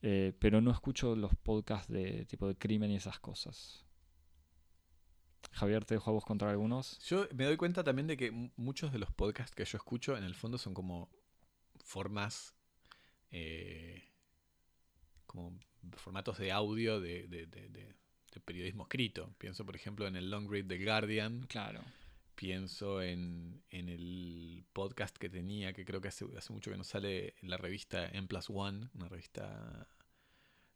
eh, 0.02 0.34
pero 0.38 0.60
no 0.60 0.70
escucho 0.70 1.16
los 1.16 1.34
podcasts 1.34 1.90
de 1.90 2.26
tipo 2.26 2.46
de 2.46 2.56
crimen 2.56 2.90
y 2.90 2.96
esas 2.96 3.18
cosas. 3.20 3.82
Javier, 5.52 5.86
te 5.86 5.94
dejo 5.94 6.10
a 6.10 6.12
vos 6.12 6.26
contar 6.26 6.50
algunos. 6.50 6.98
Yo 7.06 7.26
me 7.34 7.44
doy 7.46 7.56
cuenta 7.56 7.82
también 7.82 8.06
de 8.06 8.18
que 8.18 8.30
mu- 8.30 8.50
muchos 8.56 8.92
de 8.92 8.98
los 8.98 9.10
podcasts 9.10 9.54
que 9.56 9.64
yo 9.64 9.78
escucho 9.78 10.14
en 10.14 10.24
el 10.24 10.34
fondo 10.34 10.58
son 10.58 10.74
como 10.74 11.08
formas, 11.82 12.54
eh, 13.30 14.02
como 15.34 15.58
formatos 15.96 16.38
de 16.38 16.52
audio 16.52 17.00
de, 17.00 17.26
de- 17.26 17.46
de- 17.46 17.94
periodismo 18.44 18.82
escrito. 18.84 19.32
Pienso, 19.38 19.64
por 19.64 19.76
ejemplo, 19.76 20.06
en 20.08 20.16
el 20.16 20.28
Long 20.30 20.50
Read 20.50 20.64
del 20.64 20.84
Guardian, 20.84 21.46
Claro. 21.46 21.80
pienso 22.34 23.00
en, 23.00 23.62
en 23.70 23.88
el 23.88 24.64
podcast 24.72 25.16
que 25.16 25.28
tenía, 25.28 25.72
que 25.72 25.84
creo 25.84 26.00
que 26.00 26.08
hace, 26.08 26.24
hace 26.36 26.52
mucho 26.52 26.70
que 26.72 26.76
no 26.76 26.82
sale 26.84 27.34
en 27.42 27.48
la 27.50 27.56
revista 27.58 28.08
M 28.08 28.26
Plus 28.26 28.50
One, 28.50 28.88
una 28.94 29.08
revista 29.08 29.86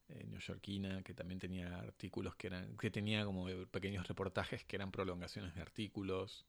eh, 0.09 0.25
neoyorquina 0.29 1.03
que 1.03 1.15
también 1.15 1.41
tenía 1.41 1.79
artículos 1.81 2.37
que 2.37 2.47
eran, 2.47 2.77
que 2.77 2.91
tenía 2.93 3.25
como 3.25 3.47
pequeños 3.73 4.07
reportajes 4.07 4.65
que 4.65 4.77
eran 4.77 4.93
prolongaciones 4.93 5.53
de 5.57 5.61
artículos. 5.61 6.47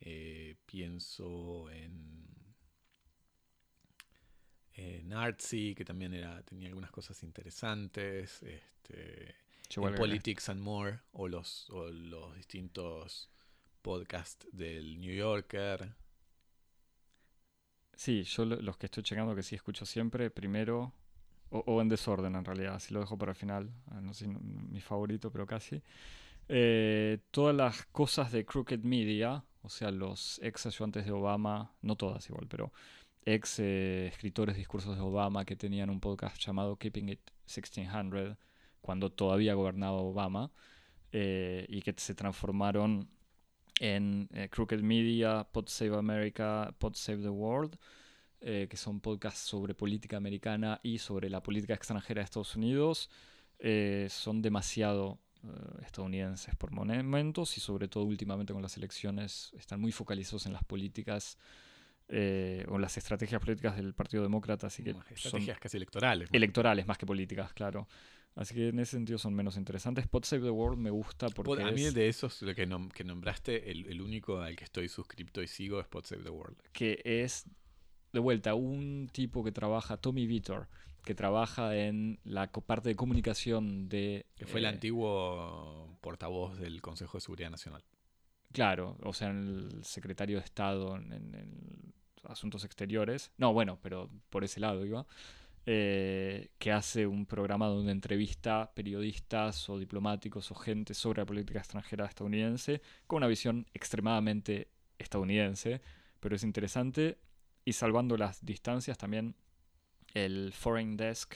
Eh, 0.00 0.54
pienso 0.66 1.68
en 1.70 2.24
Artsy, 5.12 5.74
que 5.74 5.84
también 5.84 6.14
era, 6.14 6.42
tenía 6.42 6.68
algunas 6.68 6.90
cosas 6.90 7.22
interesantes. 7.22 8.42
Este, 8.42 9.34
en 9.76 9.94
Politics 9.94 10.48
and 10.48 10.60
More, 10.60 11.00
o 11.12 11.28
los, 11.28 11.68
o 11.70 11.88
los 11.90 12.34
distintos 12.36 13.30
podcasts 13.82 14.46
del 14.52 14.98
New 15.00 15.14
Yorker. 15.14 15.94
Sí, 17.94 18.22
yo 18.24 18.44
lo- 18.44 18.60
los 18.62 18.76
que 18.76 18.86
estoy 18.86 19.02
checando 19.02 19.34
que 19.34 19.42
sí 19.42 19.54
escucho 19.56 19.84
siempre, 19.84 20.30
primero, 20.30 20.92
o, 21.50 21.58
o 21.66 21.80
en 21.82 21.88
desorden 21.88 22.36
en 22.36 22.44
realidad, 22.44 22.74
así 22.76 22.94
lo 22.94 23.00
dejo 23.00 23.18
para 23.18 23.32
el 23.32 23.36
final, 23.36 23.70
ah, 23.88 24.00
no 24.00 24.14
sé, 24.14 24.28
no- 24.28 24.40
mi 24.40 24.80
favorito, 24.80 25.30
pero 25.32 25.46
casi. 25.46 25.82
Eh, 26.48 27.20
todas 27.30 27.56
las 27.56 27.86
cosas 27.86 28.32
de 28.32 28.44
Crooked 28.46 28.80
Media, 28.84 29.44
o 29.62 29.68
sea, 29.70 29.90
los 29.90 30.40
ex 30.42 30.66
ayudantes 30.66 31.04
de 31.06 31.12
Obama, 31.12 31.72
no 31.82 31.96
todas 31.96 32.28
igual, 32.30 32.46
pero 32.48 32.72
ex 33.34 33.58
eh, 33.58 34.06
escritores 34.06 34.54
de 34.54 34.60
discursos 34.60 34.96
de 34.96 35.02
Obama 35.02 35.44
que 35.44 35.56
tenían 35.56 35.90
un 35.90 36.00
podcast 36.00 36.38
llamado 36.38 36.76
Keeping 36.76 37.10
It 37.10 37.20
1600, 37.46 38.36
cuando 38.80 39.12
todavía 39.12 39.54
gobernaba 39.54 39.98
Obama, 39.98 40.50
eh, 41.12 41.66
y 41.68 41.82
que 41.82 41.94
se 41.96 42.14
transformaron 42.14 43.08
en 43.80 44.28
eh, 44.32 44.48
Crooked 44.48 44.80
Media, 44.80 45.44
Pod 45.52 45.68
Save 45.68 45.96
America, 45.96 46.74
Pod 46.78 46.94
Save 46.94 47.22
the 47.22 47.28
World, 47.28 47.78
que 48.40 48.76
son 48.76 49.00
podcasts 49.00 49.40
sobre 49.40 49.74
política 49.74 50.16
americana 50.16 50.78
y 50.84 50.98
sobre 50.98 51.28
la 51.28 51.42
política 51.42 51.74
extranjera 51.74 52.20
de 52.20 52.24
Estados 52.24 52.54
Unidos. 52.54 53.10
Son 54.10 54.40
demasiado 54.40 55.18
estadounidenses 55.82 56.54
por 56.54 56.70
momentos 56.70 57.56
y 57.56 57.60
sobre 57.60 57.88
todo 57.88 58.04
últimamente 58.04 58.52
con 58.52 58.62
las 58.62 58.76
elecciones 58.76 59.52
están 59.58 59.80
muy 59.80 59.90
focalizados 59.90 60.46
en 60.46 60.52
las 60.52 60.62
políticas 60.62 61.36
eh, 62.08 62.64
o 62.68 62.78
las 62.78 62.96
estrategias 62.96 63.40
políticas 63.40 63.76
del 63.76 63.94
Partido 63.94 64.22
Demócrata, 64.22 64.66
así 64.68 64.82
que 64.82 64.94
estrategias 65.14 65.58
casi 65.58 65.76
electorales. 65.76 66.28
electorales 66.32 66.86
más 66.86 66.98
que 66.98 67.06
políticas, 67.06 67.52
claro. 67.52 67.86
Así 68.34 68.54
que 68.54 68.68
en 68.68 68.78
ese 68.78 68.92
sentido 68.92 69.18
son 69.18 69.34
menos 69.34 69.56
interesantes. 69.56 70.06
Pod 70.06 70.22
Save 70.24 70.42
the 70.42 70.50
World 70.50 70.78
me 70.78 70.90
gusta 70.90 71.28
porque 71.28 71.50
Pod- 71.50 71.68
a 71.68 71.72
mí 71.72 71.82
es- 71.84 71.94
de 71.94 72.08
esos 72.08 72.40
lo 72.42 72.54
que, 72.54 72.68
nom- 72.68 72.90
que 72.92 73.02
nombraste, 73.02 73.70
el, 73.70 73.86
el 73.86 74.00
único 74.00 74.40
al 74.40 74.54
que 74.54 74.62
estoy 74.64 74.88
suscripto 74.88 75.42
y 75.42 75.48
sigo 75.48 75.80
es 75.80 75.88
Pod 75.88 76.04
Save 76.04 76.22
the 76.22 76.30
World. 76.30 76.56
que 76.72 77.00
es 77.04 77.46
de 78.12 78.20
vuelta 78.20 78.54
un 78.54 79.08
tipo 79.12 79.42
que 79.44 79.50
trabaja, 79.52 79.96
Tommy 79.96 80.26
Vitor, 80.26 80.68
que 81.04 81.14
trabaja 81.14 81.74
en 81.76 82.20
la 82.24 82.46
parte 82.50 82.90
de 82.90 82.94
comunicación 82.96 83.88
de... 83.88 84.24
Que 84.36 84.46
fue 84.46 84.60
el 84.60 84.66
eh, 84.66 84.68
antiguo 84.68 85.98
portavoz 86.00 86.58
del 86.58 86.80
Consejo 86.80 87.18
de 87.18 87.22
Seguridad 87.22 87.50
Nacional. 87.50 87.82
Claro, 88.52 88.96
o 89.02 89.12
sea, 89.12 89.30
el 89.30 89.84
secretario 89.84 90.38
de 90.38 90.44
Estado 90.44 90.96
en 90.96 91.92
Asuntos 92.28 92.64
Exteriores. 92.64 93.32
No, 93.36 93.52
bueno, 93.52 93.78
pero 93.82 94.08
por 94.30 94.44
ese 94.44 94.60
lado 94.60 94.84
iba. 94.86 95.06
eh, 95.66 96.48
que 96.58 96.72
hace 96.72 97.06
un 97.06 97.26
programa 97.26 97.66
donde 97.66 97.92
entrevista 97.92 98.72
periodistas 98.74 99.68
o 99.68 99.78
diplomáticos 99.78 100.50
o 100.50 100.54
gente 100.54 100.94
sobre 100.94 101.20
la 101.20 101.26
política 101.26 101.58
extranjera 101.58 102.06
estadounidense 102.06 102.80
con 103.06 103.18
una 103.18 103.26
visión 103.26 103.66
extremadamente 103.74 104.68
estadounidense, 104.98 105.82
pero 106.20 106.36
es 106.36 106.42
interesante 106.42 107.18
y 107.66 107.74
salvando 107.74 108.16
las 108.16 108.42
distancias 108.44 108.96
también 108.96 109.34
el 110.14 110.52
Foreign 110.54 110.96
Desk 110.96 111.34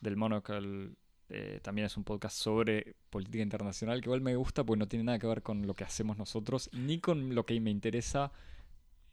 del 0.00 0.16
Monocle 0.16 0.90
eh, 1.28 1.60
también 1.62 1.86
es 1.86 1.96
un 1.96 2.04
podcast 2.04 2.36
sobre 2.36 2.96
política 3.10 3.42
internacional 3.42 4.00
que 4.00 4.08
igual 4.08 4.20
me 4.20 4.36
gusta 4.36 4.64
porque 4.64 4.78
no 4.80 4.88
tiene 4.88 5.04
nada 5.04 5.18
que 5.18 5.26
ver 5.26 5.42
con 5.42 5.66
lo 5.66 5.74
que 5.74 5.84
hacemos 5.84 6.18
nosotros 6.18 6.68
ni 6.72 6.98
con 6.98 7.34
lo 7.34 7.46
que 7.46 7.58
me 7.60 7.70
interesa 7.70 8.32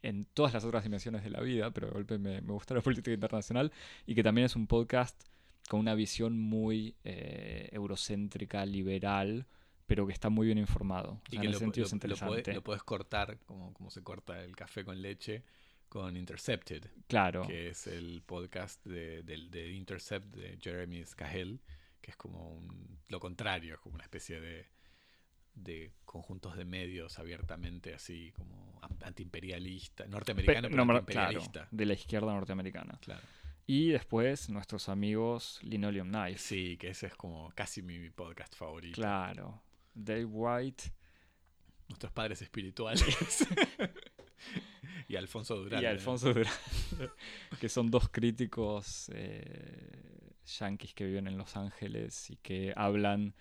en 0.02 0.24
todas 0.24 0.54
las 0.54 0.64
otras 0.64 0.82
dimensiones 0.82 1.22
de 1.24 1.30
la 1.30 1.40
vida, 1.40 1.70
pero 1.72 1.88
de 1.88 1.92
golpe 1.92 2.18
me, 2.18 2.40
me 2.40 2.52
gusta 2.52 2.74
la 2.74 2.80
política 2.80 3.10
internacional 3.12 3.70
y 4.06 4.14
que 4.14 4.22
también 4.22 4.46
es 4.46 4.56
un 4.56 4.66
podcast 4.66 5.20
con 5.68 5.80
una 5.80 5.94
visión 5.94 6.38
muy 6.38 6.94
eh, 7.04 7.68
eurocéntrica, 7.72 8.64
liberal, 8.66 9.46
pero 9.86 10.06
que 10.06 10.12
está 10.12 10.28
muy 10.30 10.46
bien 10.46 10.58
informado. 10.58 11.12
O 11.12 11.20
Y 11.30 11.30
que 11.30 11.36
en 11.38 11.44
lo, 11.44 11.50
ese 11.50 11.58
sentido 11.60 11.82
lo- 11.84 11.86
es 11.86 11.92
lo 11.92 11.96
interesante. 11.96 12.54
lo 12.54 12.62
podés 12.62 12.82
cortar, 12.82 13.38
como, 13.46 13.72
como 13.74 13.90
se 13.90 14.02
corta 14.02 14.42
el 14.42 14.56
café 14.56 14.84
con 14.84 15.00
leche, 15.02 15.42
con 15.88 16.16
Intercepted, 16.16 16.84
claro, 17.08 17.46
que 17.46 17.68
es 17.70 17.86
el 17.88 18.22
podcast 18.24 18.84
de, 18.86 19.22
del- 19.24 19.50
de 19.50 19.72
Intercept 19.72 20.26
de 20.34 20.56
Jeremy 20.60 21.04
Scahill, 21.04 21.60
que 22.00 22.12
es 22.12 22.16
como 22.16 22.52
un- 22.52 22.98
lo 23.08 23.18
contrario, 23.20 23.74
es 23.74 23.80
como 23.80 23.96
una 23.96 24.04
especie 24.04 24.40
de, 24.40 24.66
de 25.62 25.92
conjuntos 26.04 26.56
de 26.56 26.64
medios 26.64 27.18
abiertamente 27.18 27.94
así 27.94 28.32
como 28.32 28.80
antiimperialista, 29.02 30.04
Pe- 30.04 30.10
norteamericano, 30.10 30.68
pero 30.68 30.84
claro, 30.84 30.98
antiimperialista. 30.98 31.68
de 31.70 31.86
la 31.86 31.92
izquierda 31.94 32.32
norteamericana. 32.32 32.98
Claro. 33.00 33.22
Y 33.66 33.90
después 33.90 34.48
nuestros 34.50 34.88
amigos 34.88 35.60
Linoleum 35.62 36.08
Knife. 36.08 36.38
Sí, 36.38 36.76
que 36.76 36.88
ese 36.88 37.06
es 37.06 37.14
como 37.14 37.50
casi 37.54 37.82
mi 37.82 38.10
podcast 38.10 38.54
favorito. 38.56 38.96
Claro. 38.96 39.62
Dave 39.94 40.24
White 40.24 40.84
Nuestros 41.88 42.12
padres 42.12 42.40
espirituales. 42.42 43.04
y 45.08 45.16
Alfonso 45.16 45.56
Durán. 45.56 45.82
y 45.82 45.86
Alfonso 45.86 46.32
Durán, 46.32 46.52
que 47.60 47.68
son 47.68 47.90
dos 47.90 48.08
críticos 48.08 49.10
eh, 49.14 50.32
yanquis 50.46 50.94
que 50.94 51.04
viven 51.04 51.26
en 51.26 51.36
Los 51.36 51.56
Ángeles 51.56 52.30
y 52.30 52.36
que 52.36 52.72
hablan 52.76 53.34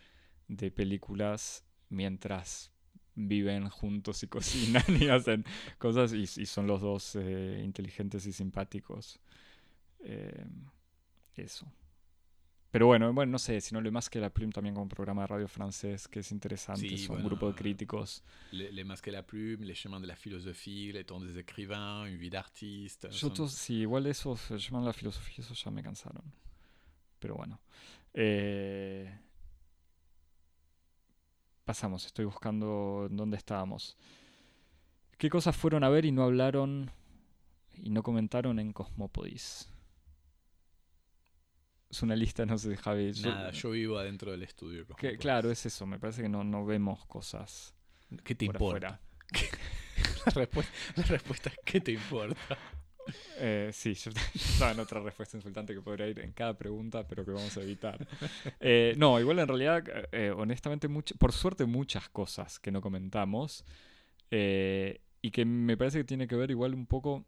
de 0.48 0.72
películas 0.72 1.64
mientras 1.90 2.72
viven 3.16 3.70
juntos 3.70 4.24
y 4.24 4.28
cocinan 4.30 4.84
y 5.02 5.10
hacen 5.10 5.44
cosas 5.78 6.14
y, 6.14 6.22
y 6.22 6.46
son 6.46 6.68
los 6.68 6.82
dos 6.82 7.16
eh, 7.16 7.62
inteligentes 7.64 8.26
y 8.26 8.32
simpáticos. 8.34 9.20
Eh, 10.02 10.46
eso. 11.36 11.72
Pero 12.72 12.86
bueno, 12.86 13.12
bueno, 13.14 13.32
no 13.32 13.40
sé, 13.40 13.60
sino 13.62 13.82
Le 13.82 13.90
Más 13.90 14.12
que 14.12 14.20
la 14.20 14.30
Plume 14.30 14.52
también 14.54 14.76
como 14.76 14.88
programa 14.88 15.22
de 15.24 15.28
radio 15.28 15.48
francés 15.48 16.08
que 16.08 16.20
es 16.20 16.32
interesante, 16.32 16.88
Sí, 16.88 16.98
son 17.00 17.16
un 17.16 17.24
bueno, 17.24 17.30
grupo 17.30 17.48
de 17.48 17.56
críticos. 17.56 18.24
Les, 18.52 18.72
Les 18.72 18.86
Masques 18.86 19.08
et 19.08 19.12
la 19.16 19.26
Plume, 19.26 19.66
Les 19.66 19.76
Chemins 19.76 20.00
de 20.00 20.06
la 20.08 20.16
Philosophie, 20.16 20.92
Les 20.94 21.04
Temps 21.04 21.20
des 21.26 21.36
Écrivains, 21.40 22.04
Une 22.08 22.18
vie 22.18 22.30
d'artiste. 22.30 23.10
Yo 23.10 23.34
son- 23.36 23.50
sí, 23.50 23.78
igual 23.82 24.06
eso 24.06 24.38
se 24.38 24.58
llaman 24.60 24.86
la 24.86 24.94
filosofía, 24.94 25.44
eso 25.44 25.56
ya 25.56 25.72
me 25.72 25.82
cansaron. 25.82 26.22
Pero 27.18 27.36
bueno. 27.36 27.60
Eh, 28.14 29.12
pasamos, 31.70 32.04
estoy 32.08 32.26
buscando 32.26 33.08
dónde 33.12 33.38
estábamos. 33.38 33.96
¿Qué 35.20 35.30
cosas 35.30 35.56
fueron 35.56 35.84
a 35.84 35.90
ver 35.90 36.04
y 36.04 36.12
no 36.12 36.24
hablaron 36.24 36.90
y 37.76 37.92
no 37.92 38.02
comentaron 38.02 38.58
en 38.58 38.74
Cosmópodis? 38.74 39.70
Es 41.92 42.02
una 42.02 42.16
lista, 42.16 42.44
no 42.48 42.58
sé, 42.58 42.76
Javi. 42.76 43.14
yo- 43.14 43.30
Nada, 43.30 43.52
yo 43.52 43.70
vivo 43.70 44.00
adentro 44.00 44.32
del 44.32 44.42
estudio. 44.42 44.88
que- 44.98 45.16
claro, 45.18 45.52
es 45.52 45.64
eso, 45.68 45.86
me 45.86 46.00
parece 46.00 46.24
que 46.24 46.30
no, 46.30 46.44
no 46.44 46.66
vemos 46.66 47.06
cosas 47.06 47.76
¿Qué 48.24 48.34
te 48.34 48.48
por 48.48 48.56
importa? 48.56 48.88
afuera. 48.88 49.02
La, 50.26 50.32
respuesta, 50.32 50.74
la 50.96 51.04
respuesta 51.04 51.50
es 51.50 51.56
¿qué 51.64 51.82
te 51.82 51.92
importa? 51.92 52.58
Eh, 53.38 53.70
sí, 53.74 53.94
yo, 53.94 54.12
estaba 54.36 54.72
en 54.72 54.80
otra 54.80 55.00
respuesta 55.02 55.38
insultante 55.38 55.74
que 55.74 55.82
podría 55.82 56.08
ir 56.08 56.20
en 56.20 56.32
cada 56.34 56.58
pregunta, 56.58 57.08
pero 57.08 57.24
que 57.26 57.32
vamos 57.32 57.56
a 57.58 57.62
evitar. 57.62 58.06
Eh, 58.60 58.94
no, 58.98 59.20
igual 59.20 59.40
en 59.40 59.48
realidad, 59.48 59.84
eh, 60.12 60.32
honestamente, 60.36 60.90
much- 60.90 61.18
por 61.18 61.32
suerte 61.32 61.66
muchas 61.66 62.10
cosas 62.10 62.60
que 62.60 62.72
no 62.72 62.82
comentamos 62.82 63.66
y 64.32 65.32
que 65.32 65.46
me 65.46 65.76
parece 65.78 66.00
que 66.00 66.04
tiene 66.04 66.28
que 66.28 66.36
ver 66.36 66.52
igual 66.52 66.74
un 66.74 66.86
poco... 66.86 67.26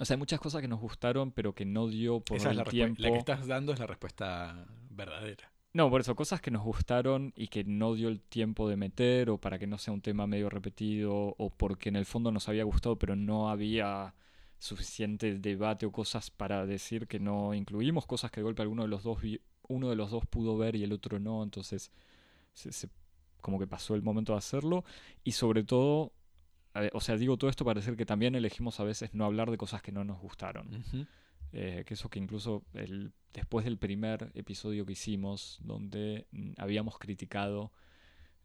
O 0.00 0.04
sea, 0.04 0.14
hay 0.14 0.18
muchas 0.18 0.40
cosas 0.40 0.60
que 0.60 0.66
nos 0.68 0.80
gustaron, 0.80 1.30
pero 1.30 1.54
que 1.54 1.64
no 1.64 1.86
dio 1.86 2.18
por 2.20 2.36
Esa 2.38 2.48
es 2.48 2.52
el 2.52 2.56
la, 2.58 2.64
respu- 2.64 2.70
tiempo. 2.70 3.02
la 3.02 3.10
que 3.12 3.18
estás 3.18 3.46
dando 3.46 3.72
es 3.72 3.78
la 3.78 3.86
respuesta 3.86 4.66
verdadera. 4.90 5.52
No, 5.72 5.88
por 5.90 6.00
eso, 6.00 6.14
cosas 6.16 6.40
que 6.40 6.50
nos 6.50 6.62
gustaron 6.64 7.32
y 7.36 7.46
que 7.48 7.62
no 7.64 7.94
dio 7.94 8.08
el 8.08 8.20
tiempo 8.20 8.68
de 8.68 8.76
meter, 8.76 9.30
o 9.30 9.38
para 9.38 9.58
que 9.58 9.66
no 9.68 9.78
sea 9.78 9.94
un 9.94 10.00
tema 10.00 10.26
medio 10.26 10.50
repetido, 10.50 11.14
o 11.38 11.50
porque 11.50 11.88
en 11.90 11.96
el 11.96 12.06
fondo 12.06 12.32
nos 12.32 12.48
había 12.48 12.64
gustado, 12.64 12.96
pero 12.96 13.14
no 13.16 13.48
había 13.50 14.14
suficiente 14.64 15.38
debate 15.38 15.84
o 15.86 15.92
cosas 15.92 16.30
para 16.30 16.64
decir 16.66 17.06
que 17.06 17.20
no 17.20 17.52
incluimos, 17.54 18.06
cosas 18.06 18.30
que 18.30 18.40
de 18.40 18.44
golpe 18.44 18.62
alguno 18.62 18.82
de 18.82 18.88
los 18.88 19.02
dos 19.02 19.20
vi- 19.20 19.40
uno 19.68 19.90
de 19.90 19.96
los 19.96 20.10
dos 20.10 20.24
pudo 20.26 20.56
ver 20.56 20.74
y 20.76 20.82
el 20.82 20.92
otro 20.92 21.18
no, 21.18 21.42
entonces 21.42 21.90
se- 22.54 22.72
se- 22.72 22.88
como 23.40 23.58
que 23.58 23.66
pasó 23.66 23.94
el 23.94 24.02
momento 24.02 24.32
de 24.32 24.38
hacerlo. 24.38 24.84
Y 25.22 25.32
sobre 25.32 25.64
todo, 25.64 26.12
ver, 26.74 26.90
o 26.94 27.00
sea, 27.00 27.16
digo 27.16 27.36
todo 27.36 27.50
esto 27.50 27.64
para 27.64 27.80
decir 27.80 27.94
que 27.96 28.06
también 28.06 28.34
elegimos 28.34 28.80
a 28.80 28.84
veces 28.84 29.12
no 29.12 29.24
hablar 29.26 29.50
de 29.50 29.58
cosas 29.58 29.82
que 29.82 29.92
no 29.92 30.02
nos 30.04 30.18
gustaron. 30.18 30.66
Eh, 31.52 31.84
que 31.86 31.94
eso 31.94 32.08
que 32.08 32.18
incluso 32.18 32.64
el, 32.72 33.12
después 33.32 33.64
del 33.64 33.76
primer 33.78 34.30
episodio 34.34 34.84
que 34.86 34.92
hicimos, 34.94 35.58
donde 35.62 36.26
mm, 36.32 36.52
habíamos 36.56 36.98
criticado, 36.98 37.70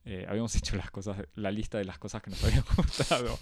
eh, 0.05 0.25
habíamos 0.27 0.55
hecho 0.57 0.75
las 0.75 0.91
cosas, 0.91 1.17
la 1.35 1.51
lista 1.51 1.77
de 1.77 1.85
las 1.85 1.99
cosas 1.99 2.21
que 2.21 2.29
nos 2.29 2.43
habían 2.45 2.63
gustado 2.75 3.37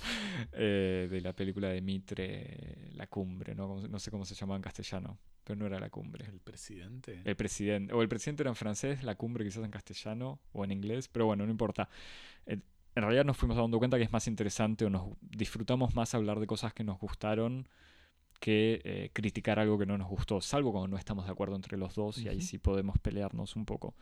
eh, 0.53 1.07
de 1.09 1.21
la 1.21 1.33
película 1.33 1.69
de 1.69 1.81
Mitre, 1.81 2.89
La 2.93 3.07
Cumbre, 3.07 3.55
¿no? 3.55 3.87
No 3.87 3.99
sé 3.99 4.11
cómo 4.11 4.25
se 4.25 4.35
llamaba 4.35 4.57
en 4.57 4.63
castellano, 4.63 5.17
pero 5.43 5.57
no 5.57 5.65
era 5.65 5.79
La 5.79 5.89
Cumbre. 5.89 6.25
El 6.25 6.39
presidente. 6.39 7.21
El 7.23 7.35
presidente, 7.35 7.93
o 7.93 8.01
el 8.01 8.09
presidente 8.09 8.43
era 8.43 8.49
en 8.49 8.55
francés, 8.55 9.03
La 9.03 9.15
Cumbre 9.15 9.45
quizás 9.45 9.63
en 9.63 9.71
castellano 9.71 10.39
o 10.51 10.63
en 10.63 10.71
inglés, 10.71 11.07
pero 11.07 11.25
bueno, 11.25 11.45
no 11.45 11.51
importa. 11.51 11.89
Eh, 12.45 12.59
en 12.95 13.03
realidad 13.03 13.25
nos 13.25 13.37
fuimos 13.37 13.57
dando 13.57 13.77
cuenta 13.77 13.97
que 13.97 14.03
es 14.03 14.11
más 14.11 14.27
interesante 14.27 14.85
o 14.85 14.89
nos 14.89 15.09
disfrutamos 15.21 15.93
más 15.93 16.15
hablar 16.15 16.39
de 16.39 16.47
cosas 16.47 16.73
que 16.73 16.83
nos 16.83 16.97
gustaron 16.99 17.67
que 18.39 18.81
eh, 18.83 19.09
criticar 19.13 19.59
algo 19.59 19.77
que 19.77 19.85
no 19.85 19.97
nos 19.97 20.07
gustó, 20.07 20.41
salvo 20.41 20.71
cuando 20.71 20.87
no 20.87 20.97
estamos 20.97 21.25
de 21.25 21.31
acuerdo 21.31 21.55
entre 21.55 21.77
los 21.77 21.95
dos 21.95 22.19
y 22.19 22.27
ahí 22.27 22.41
sí 22.41 22.57
podemos 22.57 22.97
pelearnos 22.99 23.55
un 23.55 23.65
poco. 23.65 23.95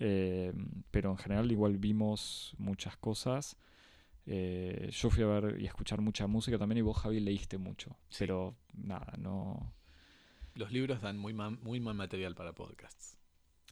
Eh, 0.00 0.52
pero 0.90 1.10
en 1.10 1.18
general 1.18 1.52
igual 1.52 1.76
vimos 1.78 2.54
muchas 2.58 2.96
cosas. 2.96 3.56
Eh, 4.26 4.88
yo 4.92 5.10
fui 5.10 5.22
a 5.22 5.26
ver 5.26 5.60
y 5.60 5.64
a 5.66 5.68
escuchar 5.68 6.00
mucha 6.00 6.26
música 6.26 6.58
también 6.58 6.78
y 6.78 6.82
vos, 6.82 6.96
Javi, 6.98 7.20
leíste 7.20 7.58
mucho. 7.58 7.90
Sí. 8.08 8.16
Pero 8.20 8.56
nada, 8.74 9.14
no... 9.18 9.74
Los 10.54 10.72
libros 10.72 11.00
dan 11.00 11.16
muy, 11.18 11.32
ma- 11.32 11.50
muy 11.50 11.80
mal 11.80 11.94
material 11.94 12.34
para 12.34 12.52
podcasts. 12.54 13.16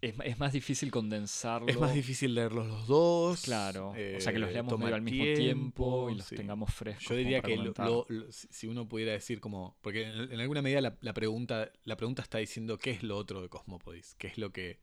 Es, 0.01 0.15
es 0.25 0.39
más 0.39 0.53
difícil 0.53 0.93
condensarlo. 0.93 1.67
Es 1.67 1.79
más 1.79 1.93
difícil 1.93 2.33
leerlos 2.35 2.69
los 2.69 2.87
dos. 2.87 3.43
Claro, 3.43 3.91
o 3.91 4.21
sea 4.21 4.33
que 4.33 4.39
los 4.39 4.51
eh, 4.51 4.53
leamos 4.53 4.71
toma 4.71 4.85
medio 4.85 4.95
al 4.95 5.03
mismo 5.03 5.25
tiempo, 5.25 6.09
y 6.11 6.15
los 6.15 6.27
sí. 6.27 6.37
tengamos 6.37 6.73
frescos. 6.73 7.09
Yo 7.09 7.17
diría 7.17 7.41
que 7.43 7.57
lo- 7.57 7.75
comentar. 7.75 7.87
lo- 7.89 8.07
lo- 8.09 8.27
si 8.31 8.69
uno 8.69 8.89
pudiera 8.89 9.11
decir 9.13 9.41
como, 9.41 9.77
porque 9.81 10.03
en, 10.09 10.33
en 10.33 10.41
alguna 10.41 10.63
medida 10.63 10.81
la, 10.81 10.97
la 11.01 11.13
pregunta, 11.15 11.73
la 11.85 11.97
pregunta 11.97 12.23
está 12.23 12.39
diciendo 12.39 12.79
qué 12.79 12.91
es 12.93 13.03
lo 13.03 13.17
otro 13.17 13.43
de 13.43 13.49
Cosmópodis, 13.49 14.15
qué 14.19 14.29
es 14.29 14.39
lo 14.39 14.53
que, 14.53 14.79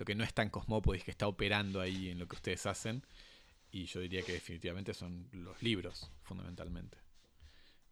lo 0.00 0.06
que 0.06 0.14
no 0.14 0.24
está 0.24 0.42
en 0.42 0.48
Cosmópodis, 0.48 1.04
que 1.04 1.10
está 1.10 1.28
operando 1.28 1.78
ahí 1.78 2.08
en 2.08 2.18
lo 2.18 2.26
que 2.26 2.34
ustedes 2.34 2.64
hacen. 2.64 3.04
Y 3.70 3.84
yo 3.84 4.00
diría 4.00 4.22
que 4.22 4.32
definitivamente 4.32 4.94
son 4.94 5.28
los 5.32 5.62
libros, 5.62 6.10
fundamentalmente. 6.22 6.96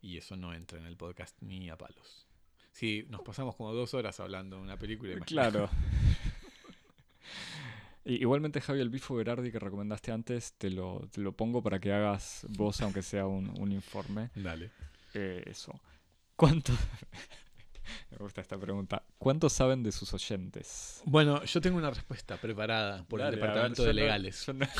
Y 0.00 0.16
eso 0.16 0.34
no 0.34 0.54
entra 0.54 0.78
en 0.78 0.86
el 0.86 0.96
podcast 0.96 1.36
ni 1.42 1.68
a 1.68 1.76
palos. 1.76 2.26
Si 2.72 3.04
nos 3.10 3.20
pasamos 3.20 3.56
como 3.56 3.74
dos 3.74 3.92
horas 3.92 4.18
hablando 4.20 4.56
de 4.56 4.62
una 4.62 4.78
película, 4.78 5.12
imagínate. 5.12 5.58
Claro. 5.58 5.70
Igualmente, 8.06 8.62
Javi, 8.62 8.80
el 8.80 8.88
bifo 8.88 9.14
Berardi 9.14 9.52
que 9.52 9.58
recomendaste 9.58 10.10
antes, 10.10 10.54
te 10.54 10.70
lo, 10.70 11.06
te 11.12 11.20
lo 11.20 11.32
pongo 11.32 11.62
para 11.62 11.78
que 11.78 11.92
hagas 11.92 12.46
vos, 12.48 12.80
aunque 12.80 13.02
sea 13.02 13.26
un, 13.26 13.52
un 13.60 13.70
informe. 13.70 14.30
Dale. 14.34 14.70
Eh, 15.12 15.42
eso. 15.44 15.78
¿Cuánto? 16.36 16.72
Me 18.10 18.16
gusta 18.18 18.40
esta 18.40 18.58
pregunta. 18.58 19.02
¿Cuánto 19.18 19.48
saben 19.48 19.82
de 19.82 19.92
sus 19.92 20.12
oyentes? 20.14 21.02
Bueno, 21.04 21.44
yo 21.44 21.60
tengo 21.60 21.76
una 21.78 21.90
respuesta 21.90 22.36
preparada 22.36 23.04
por 23.04 23.20
Dale, 23.20 23.34
el 23.34 23.40
ver, 23.40 23.48
Departamento 23.48 23.82
de 23.82 23.88
no- 23.88 23.94
Legales. 23.94 24.46
no- 24.48 24.66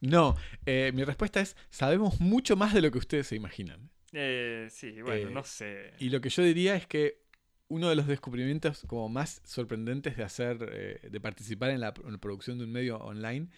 No, 0.00 0.36
eh, 0.66 0.90
mi 0.94 1.04
respuesta 1.04 1.40
es, 1.40 1.56
sabemos 1.70 2.18
mucho 2.20 2.56
más 2.56 2.74
de 2.74 2.80
lo 2.82 2.90
que 2.90 2.98
ustedes 2.98 3.28
se 3.28 3.36
imaginan. 3.36 3.88
Eh, 4.12 4.66
sí, 4.68 5.00
bueno, 5.00 5.28
Eh, 5.28 5.32
no 5.32 5.44
sé. 5.44 5.92
Y 6.00 6.10
lo 6.10 6.20
que 6.20 6.28
yo 6.28 6.42
diría 6.42 6.74
es 6.74 6.88
que 6.88 7.22
uno 7.68 7.88
de 7.88 7.94
los 7.94 8.08
descubrimientos 8.08 8.82
como 8.88 9.08
más 9.08 9.40
sorprendentes 9.44 10.16
de 10.16 10.24
hacer, 10.24 10.68
eh, 10.72 11.08
de 11.08 11.20
participar 11.20 11.70
en 11.70 11.80
la, 11.80 11.94
en 12.04 12.12
la 12.12 12.18
producción 12.18 12.58
de 12.58 12.64
un 12.64 12.72
medio 12.72 12.96
online 12.98 13.48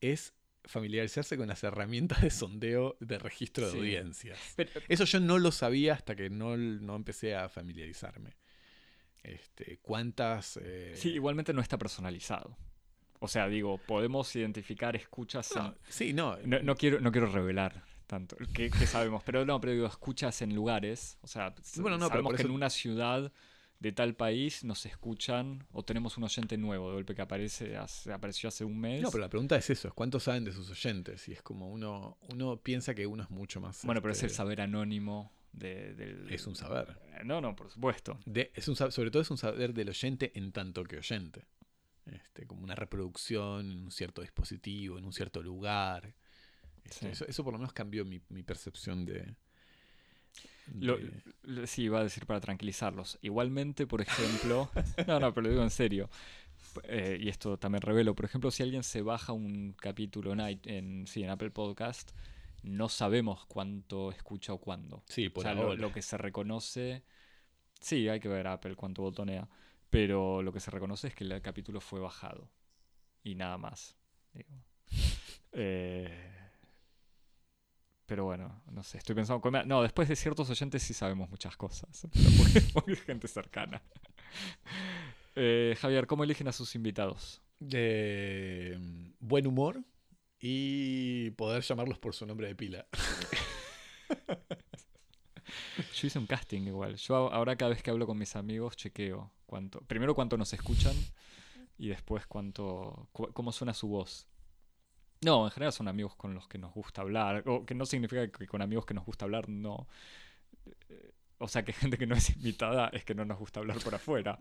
es 0.00 0.34
familiarizarse 0.68 1.36
con 1.36 1.48
las 1.48 1.64
herramientas 1.64 2.20
de 2.22 2.30
sondeo 2.30 2.96
de 3.00 3.18
registro 3.18 3.66
de 3.66 3.72
Sí. 3.72 3.78
audiencias. 3.78 4.38
Pero- 4.54 4.70
Eso 4.88 5.04
yo 5.04 5.18
no 5.18 5.38
lo 5.38 5.50
sabía 5.50 5.94
hasta 5.94 6.14
que 6.14 6.30
no, 6.30 6.56
no 6.56 6.94
empecé 6.94 7.34
a 7.34 7.48
familiarizarme. 7.48 8.36
Este, 9.22 9.78
¿Cuántas... 9.82 10.58
eh, 10.62 10.92
sí, 10.94 11.10
igualmente 11.10 11.52
no 11.52 11.60
está 11.60 11.76
personalizado. 11.78 12.56
O 13.20 13.26
sea, 13.28 13.48
digo, 13.48 13.78
podemos 13.78 14.34
identificar 14.36 14.94
escuchas 14.94 15.50
en- 15.56 15.74
sí, 15.88 16.12
no. 16.12 16.36
No, 16.44 16.60
no 16.60 16.76
quiero, 16.76 17.00
no 17.00 17.10
quiero 17.10 17.26
revelar 17.26 17.82
tanto. 18.06 18.36
Que, 18.54 18.70
que 18.70 18.86
sabemos. 18.86 19.22
Pero 19.24 19.44
no, 19.44 19.60
pero 19.60 19.72
digo, 19.72 19.86
escuchas 19.86 20.40
en 20.42 20.54
lugares. 20.54 21.18
O 21.22 21.26
sea, 21.26 21.54
Bueno, 21.76 21.98
no, 21.98 22.08
sabemos 22.08 22.34
que 22.34 22.42
en 22.42 22.50
una 22.52 22.70
ciudad 22.70 23.32
de 23.80 23.92
tal 23.92 24.14
país 24.16 24.64
nos 24.64 24.84
escuchan 24.86 25.64
o 25.72 25.84
tenemos 25.84 26.16
un 26.18 26.24
oyente 26.24 26.56
nuevo 26.56 26.88
de 26.88 26.94
golpe 26.94 27.14
que 27.14 27.22
aparece 27.22 27.76
hace- 27.76 28.12
apareció 28.12 28.48
hace 28.48 28.64
un 28.64 28.78
mes. 28.78 29.00
No, 29.02 29.10
pero 29.10 29.20
la 29.22 29.28
pregunta 29.30 29.56
es 29.56 29.70
eso, 29.70 29.86
es 29.88 29.94
cuántos 29.94 30.24
saben 30.24 30.44
de 30.44 30.52
sus 30.52 30.68
oyentes. 30.70 31.28
Y 31.28 31.32
es 31.32 31.42
como 31.42 31.70
uno, 31.70 32.18
uno 32.32 32.56
piensa 32.56 32.94
que 32.94 33.06
uno 33.06 33.22
es 33.22 33.30
mucho 33.30 33.60
más. 33.60 33.84
bueno, 33.84 34.02
pero 34.02 34.12
es 34.12 34.20
el 34.22 34.26
este, 34.26 34.36
saber 34.36 34.60
anónimo 34.60 35.32
de- 35.52 35.94
del... 35.94 36.30
Es 36.32 36.46
un 36.46 36.56
saber. 36.56 36.98
Eh, 37.14 37.22
No, 37.24 37.40
no, 37.40 37.54
por 37.54 37.70
supuesto. 37.70 38.18
de- 38.26 38.50
es 38.54 38.66
un, 38.68 38.74
sobre 38.76 39.10
todo 39.12 39.22
es 39.22 39.30
un 39.30 39.38
saber 39.38 39.72
del 39.72 39.88
oyente 39.90 40.32
en 40.34 40.50
tanto 40.52 40.82
que 40.84 40.96
oyente. 40.98 41.46
Este, 42.06 42.46
como 42.46 42.64
una 42.64 42.74
reproducción 42.74 43.70
en 43.70 43.78
un 43.84 43.90
cierto 43.92 44.22
dispositivo, 44.22 44.98
en 44.98 45.04
un 45.04 45.12
cierto 45.12 45.42
lugar. 45.42 46.14
Este, 46.84 47.00
Sí. 47.00 47.06
eso, 47.12 47.26
eso 47.26 47.44
por 47.44 47.52
lo 47.52 47.58
menos 47.58 47.72
cambió 47.74 48.04
mi, 48.04 48.20
mi 48.30 48.42
percepción 48.42 49.04
de. 49.04 49.34
Lo- 50.80 50.96
de- 50.98 51.22
lo- 51.42 51.66
sí, 51.66 51.84
iba 51.84 52.00
a 52.00 52.02
decir 52.04 52.26
para 52.26 52.40
tranquilizarlos. 52.40 53.18
Igualmente, 53.22 53.86
por 53.86 54.00
ejemplo... 54.02 54.70
no, 55.06 55.20
no, 55.20 55.32
pero 55.34 55.44
lo 55.44 55.50
digo 55.50 55.62
en 55.62 55.70
serio. 55.70 56.10
Eh, 56.84 57.18
y 57.20 57.28
esto 57.28 57.56
también 57.58 57.82
revelo. 57.82 58.14
Por 58.14 58.24
ejemplo, 58.26 58.50
si 58.50 58.62
alguien 58.62 58.82
se 58.82 59.02
baja 59.02 59.32
un 59.32 59.72
capítulo 59.72 60.32
en, 60.32 60.40
en, 60.64 61.06
sí, 61.06 61.22
en 61.22 61.30
Apple 61.30 61.50
Podcast, 61.50 62.12
no 62.62 62.88
sabemos 62.88 63.46
cuánto 63.46 64.10
escucha 64.12 64.52
o 64.52 64.58
cuándo. 64.58 65.02
sí, 65.08 65.28
O 65.28 65.32
por 65.32 65.42
sea, 65.44 65.54
lo, 65.54 65.92
que 65.92 66.02
se 66.02 66.18
reconoce... 66.18 67.02
Sí, 67.80 68.08
hay 68.08 68.20
que 68.20 68.28
ver 68.28 68.46
Apple 68.48 68.74
cuánto 68.74 69.02
botonea. 69.02 69.48
Pero 69.90 70.42
lo 70.42 70.52
que 70.52 70.60
se 70.60 70.70
reconoce 70.70 71.08
es 71.08 71.14
que 71.14 71.24
el 71.24 71.40
capítulo 71.40 71.80
fue 71.80 72.00
bajado. 72.00 72.50
Y 73.24 73.34
nada 73.36 73.56
más. 73.58 73.96
digo. 74.34 74.48
Eh, 75.52 76.37
pero 78.08 78.24
bueno, 78.24 78.62
no 78.72 78.82
sé, 78.82 78.98
estoy 78.98 79.14
pensando... 79.14 79.40
con- 79.40 79.68
No, 79.68 79.82
después 79.82 80.08
de 80.08 80.16
ciertos 80.16 80.48
oyentes 80.50 80.82
sí 80.82 80.94
sabemos 80.94 81.28
muchas 81.30 81.56
cosas. 81.56 82.08
Porque, 82.74 82.92
es 82.92 83.02
gente 83.02 83.28
cercana. 83.28 83.80
Eh, 85.40 85.76
Javier, 85.80 86.08
¿cómo 86.08 86.24
eligen 86.24 86.48
a 86.48 86.52
sus 86.52 86.74
invitados? 86.74 87.40
de 87.60 88.76
mm, 88.80 89.10
buen 89.20 89.46
humor 89.46 89.82
y 90.40 91.30
poder 91.32 91.62
llamarlos 91.62 91.98
por 91.98 92.12
su 92.14 92.26
nombre 92.26 92.48
de 92.48 92.54
pila. 92.56 92.86
Yo 95.94 96.06
hice 96.06 96.18
un 96.18 96.26
casting 96.26 96.62
igual. 96.62 96.96
Yo 96.96 97.32
ahora 97.32 97.56
cada 97.56 97.70
vez 97.70 97.82
que 97.82 97.90
hablo 97.90 98.06
con 98.06 98.18
mis 98.18 98.36
amigos 98.36 98.76
chequeo 98.76 99.32
cuánto. 99.46 99.80
Primero 99.82 100.14
cuánto 100.14 100.36
nos 100.36 100.52
escuchan 100.52 100.94
y 101.78 101.88
después 101.88 102.26
cuánto. 102.26 103.08
cu- 103.12 103.32
cómo 103.32 103.50
suena 103.52 103.74
su 103.74 103.88
voz. 103.88 104.27
No, 105.20 105.46
en 105.46 105.50
general 105.50 105.72
son 105.72 105.88
amigos 105.88 106.14
con 106.14 106.34
los 106.34 106.46
que 106.46 106.58
nos 106.58 106.72
gusta 106.72 107.02
hablar. 107.02 107.42
O 107.46 107.66
que 107.66 107.74
no 107.74 107.86
significa 107.86 108.30
que 108.30 108.46
con 108.46 108.62
amigos 108.62 108.86
que 108.86 108.94
nos 108.94 109.04
gusta 109.04 109.24
hablar 109.24 109.48
no. 109.48 109.88
O 111.38 111.48
sea 111.48 111.64
que 111.64 111.72
gente 111.72 111.98
que 111.98 112.06
no 112.06 112.14
es 112.14 112.30
invitada 112.36 112.88
es 112.88 113.04
que 113.04 113.14
no 113.14 113.24
nos 113.24 113.38
gusta 113.38 113.60
hablar 113.60 113.78
por 113.78 113.94
afuera. 113.94 114.38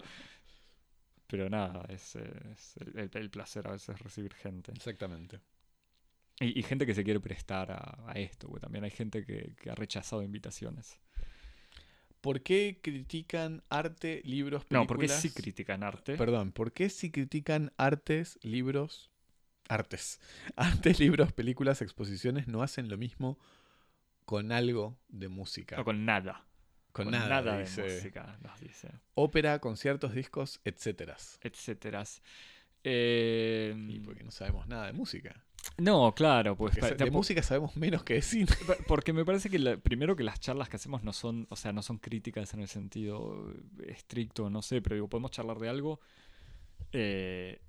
Pero 1.27 1.49
nada, 1.49 1.85
es, 1.89 2.15
es 2.15 2.77
el, 2.95 3.29
placer 3.29 3.67
a 3.67 3.71
veces 3.71 3.99
recibir 3.99 4.33
gente. 4.33 4.71
Exactamente. 4.71 5.41
Y, 6.39 6.59
y 6.59 6.63
gente 6.63 6.85
que 6.85 6.93
se 6.93 7.03
quiere 7.03 7.19
prestar 7.19 7.71
a, 7.71 7.97
a 8.07 8.13
esto, 8.13 8.47
porque 8.47 8.61
también 8.61 8.83
hay 8.85 8.91
gente 8.91 9.25
que, 9.25 9.55
que 9.55 9.69
ha 9.69 9.75
rechazado 9.75 10.21
invitaciones. 10.21 10.99
¿Por 12.21 12.41
qué 12.41 12.79
critican 12.81 13.63
arte, 13.69 14.21
libros, 14.23 14.63
películas? 14.65 14.83
No, 14.83 14.87
porque 14.87 15.07
sí 15.09 15.31
critican 15.31 15.83
arte. 15.83 16.15
Perdón, 16.15 16.51
¿por 16.51 16.71
qué 16.71 16.89
si 16.89 17.11
critican 17.11 17.73
artes, 17.77 18.39
libros, 18.41 19.11
artes, 19.69 20.19
artes, 20.55 20.99
libros, 20.99 21.31
películas, 21.33 21.81
exposiciones, 21.81 22.47
no 22.47 22.61
hacen 22.63 22.89
lo 22.89 22.97
mismo 22.97 23.37
con 24.25 24.51
algo 24.51 24.97
de 25.09 25.27
música? 25.29 25.77
No, 25.77 25.85
con 25.85 26.05
nada. 26.05 26.45
con, 26.91 27.11
nada, 27.11 27.41
de 27.57 27.63
dice. 27.63 27.83
música, 27.83 28.37
nos 28.41 28.59
dice. 28.59 28.89
Ópera, 29.13 29.59
conciertos, 29.59 30.13
discos, 30.13 30.59
etcétera. 30.65 31.15
Etcéteras. 31.41 32.21
Eh, 32.83 33.75
Y 33.89 33.99
porque 33.99 34.23
no 34.23 34.31
sabemos 34.31 34.67
nada 34.67 34.87
de 34.87 34.93
música. 34.93 35.43
no, 35.77 36.13
claro, 36.15 36.55
pues 36.55 36.77
Porque 36.77 36.95
de 36.95 37.11
música 37.11 37.41
sabemos 37.43 37.75
menos 37.75 38.03
que 38.03 38.15
de 38.15 38.21
cine. 38.21 38.47
porque 38.87 39.13
me 39.13 39.25
parece 39.25 39.49
que 39.49 39.59
la- 39.59 39.77
primero 39.77 40.15
que 40.15 40.23
las 40.23 40.39
charlas 40.39 40.69
que 40.69 40.77
hacemos 40.77 41.03
no 41.03 41.11
son, 41.13 41.47
o 41.49 41.55
sea, 41.55 41.73
no 41.73 41.81
son 41.81 41.97
críticas 41.97 42.53
en 42.53 42.61
el 42.61 42.67
sentido 42.67 43.53
estricto, 43.87 44.49
no 44.49 44.61
sé, 44.61 44.81
pero 44.81 44.95
digo, 44.95 45.07
podemos 45.09 45.31
charlar 45.31 45.59
de 45.59 45.69
algo. 45.69 45.99
eh, 46.93 47.61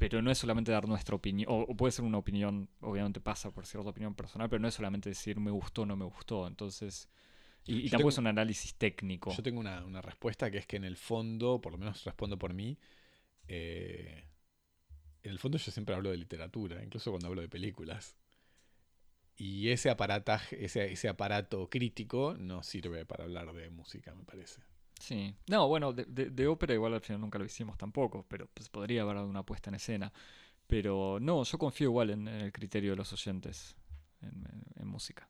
pero 0.00 0.22
no 0.22 0.32
es 0.32 0.38
solamente 0.38 0.72
dar 0.72 0.88
nuestra 0.88 1.16
opinión, 1.16 1.50
o, 1.52 1.62
o 1.62 1.76
puede 1.76 1.92
ser 1.92 2.04
una 2.06 2.18
opinión, 2.18 2.68
obviamente 2.80 3.20
pasa 3.20 3.52
por 3.52 3.66
cierta 3.66 3.90
opinión 3.90 4.14
personal, 4.16 4.48
pero 4.50 4.60
no 4.60 4.68
es 4.68 4.74
solamente 4.74 5.10
decir 5.10 5.38
me 5.40 5.52
gustó 5.52 5.82
o 5.82 5.86
no 5.86 5.96
me 5.96 6.06
gustó. 6.06 6.46
Entonces, 6.48 7.08
y, 7.66 7.78
y 7.78 7.90
tampoco 7.90 7.98
tengo- 7.98 8.08
es 8.10 8.18
un 8.18 8.28
análisis 8.28 8.74
técnico. 8.76 9.34
Yo 9.36 9.42
tengo 9.42 9.60
una, 9.60 9.84
una 9.84 10.02
respuesta 10.02 10.50
que 10.50 10.58
es 10.58 10.66
que 10.66 10.76
en 10.76 10.84
el 10.84 10.96
fondo, 10.96 11.60
por 11.60 11.72
lo 11.72 11.78
menos 11.78 12.04
respondo 12.04 12.38
por 12.38 12.54
mí, 12.54 12.78
eh, 13.48 14.24
en 15.22 15.30
el 15.32 15.38
fondo 15.38 15.58
yo 15.58 15.72
siempre 15.72 15.94
hablo 15.94 16.10
de 16.10 16.18
literatura, 16.18 16.82
incluso 16.84 17.10
cuando 17.12 17.28
hablo 17.28 17.42
de 17.42 17.48
películas. 17.48 18.16
Y 19.36 19.70
ese 19.70 19.90
aparataje, 19.90 20.64
ese, 20.64 20.92
ese 20.92 21.08
aparato 21.08 21.68
crítico 21.68 22.34
no 22.38 22.62
sirve 22.62 23.04
para 23.06 23.24
hablar 23.24 23.52
de 23.54 23.68
música, 23.70 24.14
me 24.14 24.22
parece. 24.24 24.60
Sí. 25.00 25.34
No, 25.48 25.66
bueno, 25.66 25.92
de, 25.92 26.04
de- 26.04 26.30
de 26.30 26.46
ópera 26.46 26.74
igual 26.74 26.94
al 26.94 27.00
final 27.00 27.20
nunca 27.20 27.38
lo 27.38 27.44
hicimos 27.44 27.76
tampoco, 27.76 28.24
pero 28.28 28.46
pues 28.54 28.68
podría 28.68 29.02
haber 29.02 29.16
una 29.16 29.42
puesta 29.42 29.70
en 29.70 29.74
escena. 29.74 30.12
Pero 30.68 31.18
no, 31.20 31.42
yo 31.42 31.58
confío 31.58 31.88
igual 31.88 32.10
en, 32.10 32.28
en 32.28 32.40
el 32.42 32.52
criterio 32.52 32.90
de 32.92 32.96
los 32.96 33.12
oyentes 33.12 33.74
en, 34.22 34.28
en- 34.28 34.64
en 34.82 34.86
música. 34.86 35.28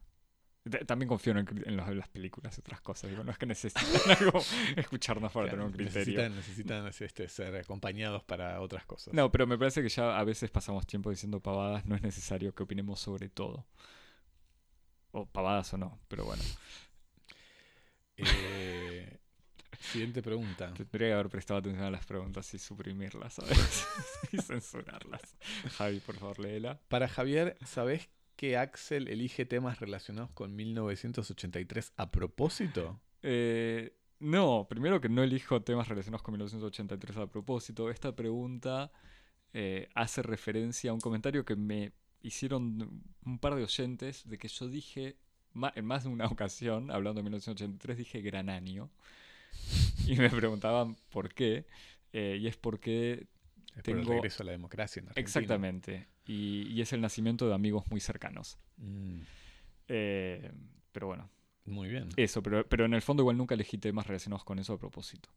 De- 0.64 0.84
También 0.84 1.08
confío 1.08 1.32
en, 1.32 1.38
el 1.38 1.76
los- 1.76 1.88
las 1.96 2.08
películas 2.08 2.58
y 2.58 2.60
otras 2.60 2.82
cosas. 2.82 3.08
Digo, 3.10 3.24
no 3.24 3.30
es 3.32 3.38
que 3.38 3.46
necesitan 3.46 3.84
algo 4.20 4.40
escucharnos 4.76 5.32
para 5.32 5.48
tener 5.48 5.64
un 5.64 5.72
criterio. 5.72 6.28
necesitan 6.28 6.34
necesitan 6.84 6.86
este, 7.06 7.28
ser 7.28 7.56
acompañados 7.56 8.22
para 8.24 8.60
otras 8.60 8.84
cosas. 8.84 9.14
No, 9.14 9.30
pero 9.32 9.46
me 9.46 9.56
parece 9.56 9.82
que 9.82 9.88
ya 9.88 10.18
a 10.18 10.24
veces 10.24 10.50
pasamos 10.50 10.86
tiempo 10.86 11.08
diciendo 11.08 11.40
pavadas, 11.40 11.86
no 11.86 11.94
es 11.96 12.02
necesario 12.02 12.54
que 12.54 12.64
opinemos 12.64 13.00
sobre 13.00 13.30
todo. 13.30 13.64
O 15.12 15.24
pavadas 15.26 15.72
o 15.74 15.78
no, 15.78 15.98
pero 16.08 16.24
bueno. 16.26 16.42
Eh, 18.22 18.89
siguiente 19.80 20.22
pregunta. 20.22 20.72
Tendría 20.74 21.08
que 21.08 21.12
haber 21.14 21.28
prestado 21.28 21.60
atención 21.60 21.84
a 21.84 21.90
las 21.90 22.06
preguntas 22.06 22.52
y 22.54 22.58
suprimirlas, 22.58 23.34
¿sabes? 23.34 23.86
y 24.32 24.38
censurarlas. 24.38 25.36
Javi, 25.76 26.00
por 26.00 26.16
favor, 26.16 26.38
léela. 26.38 26.80
Para 26.88 27.08
Javier, 27.08 27.56
¿sabés 27.64 28.08
que 28.36 28.56
Axel 28.56 29.08
elige 29.08 29.44
temas 29.44 29.80
relacionados 29.80 30.30
con 30.32 30.54
1983 30.54 31.92
a 31.96 32.10
propósito? 32.10 33.00
Eh, 33.22 33.96
no, 34.20 34.66
primero 34.68 35.00
que 35.00 35.08
no 35.08 35.22
elijo 35.22 35.62
temas 35.62 35.88
relacionados 35.88 36.22
con 36.22 36.32
1983 36.32 37.16
a 37.16 37.26
propósito. 37.26 37.90
Esta 37.90 38.14
pregunta 38.14 38.92
eh, 39.52 39.88
hace 39.94 40.22
referencia 40.22 40.90
a 40.90 40.94
un 40.94 41.00
comentario 41.00 41.44
que 41.44 41.56
me 41.56 41.92
hicieron 42.22 43.02
un 43.24 43.38
par 43.38 43.54
de 43.54 43.64
oyentes 43.64 44.28
de 44.28 44.38
que 44.38 44.48
yo 44.48 44.68
dije, 44.68 45.16
en 45.74 45.84
más 45.84 46.04
de 46.04 46.10
una 46.10 46.26
ocasión, 46.26 46.90
hablando 46.90 47.18
de 47.18 47.24
1983, 47.24 47.98
dije 47.98 48.20
gran 48.20 48.48
año. 48.48 48.90
Y 50.06 50.16
me 50.16 50.30
preguntaban 50.30 50.96
por 51.10 51.32
qué. 51.34 51.66
eh, 52.12 52.38
y 52.40 52.46
es 52.46 52.56
porque 52.56 53.26
Es 53.76 53.82
por 53.82 53.94
el 53.96 54.00
Tengo- 54.04 54.12
regreso 54.14 54.42
a 54.42 54.46
la 54.46 54.52
democracia 54.52 55.00
en 55.00 55.06
Argentina. 55.08 55.22
Exactamente. 55.26 56.08
Y, 56.26 56.66
y 56.68 56.80
es 56.80 56.92
el 56.92 57.00
nacimiento 57.00 57.46
de 57.48 57.54
amigos 57.54 57.84
muy 57.90 58.00
cercanos. 58.00 58.58
Mm, 58.78 59.20
Eh, 59.88 60.50
pero 60.92 61.06
bueno, 61.08 61.28
muy 61.64 61.88
bien. 61.88 62.08
eso, 62.16 62.42
pero, 62.42 62.66
pero 62.68 62.84
en 62.84 62.94
el 62.94 63.02
fondo 63.02 63.22
igual 63.22 63.36
nunca 63.36 63.54
elegí 63.54 63.78
temas 63.78 64.06
relacionados 64.06 64.44
con 64.44 64.58
eso 64.58 64.72
a 64.74 64.78
propósito. 64.78 65.28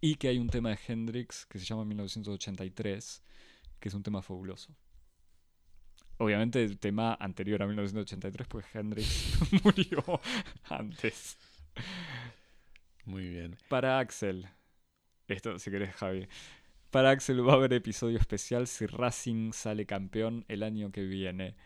Y 0.00 0.16
que 0.16 0.28
hay 0.28 0.38
un 0.38 0.48
tema 0.50 0.70
de 0.70 0.78
Hendrix 0.86 1.46
que 1.46 1.58
se 1.58 1.64
llama 1.64 1.84
1983, 1.84 3.22
que 3.80 3.88
es 3.88 3.94
un 3.94 4.02
tema 4.02 4.22
fabuloso. 4.22 4.74
Obviamente 6.18 6.62
el 6.62 6.78
tema 6.78 7.14
anterior 7.20 7.62
a 7.62 7.66
1983, 7.66 8.46
pues 8.48 8.64
Hendrix 8.74 9.36
murió 9.64 10.04
antes. 10.68 11.36
Muy 13.04 13.28
bien. 13.28 13.56
Para 13.68 13.98
Axel, 13.98 14.48
esto 15.28 15.58
si 15.58 15.70
querés 15.70 15.94
Javi, 15.96 16.28
para 16.90 17.10
Axel 17.12 17.46
va 17.48 17.54
a 17.54 17.56
haber 17.56 17.72
episodio 17.74 18.18
especial 18.18 18.66
si 18.68 18.86
Racing 18.86 19.52
sale 19.52 19.86
campeón 19.86 20.44
el 20.48 20.62
año 20.62 20.92
que 20.92 21.02
viene. 21.04 21.56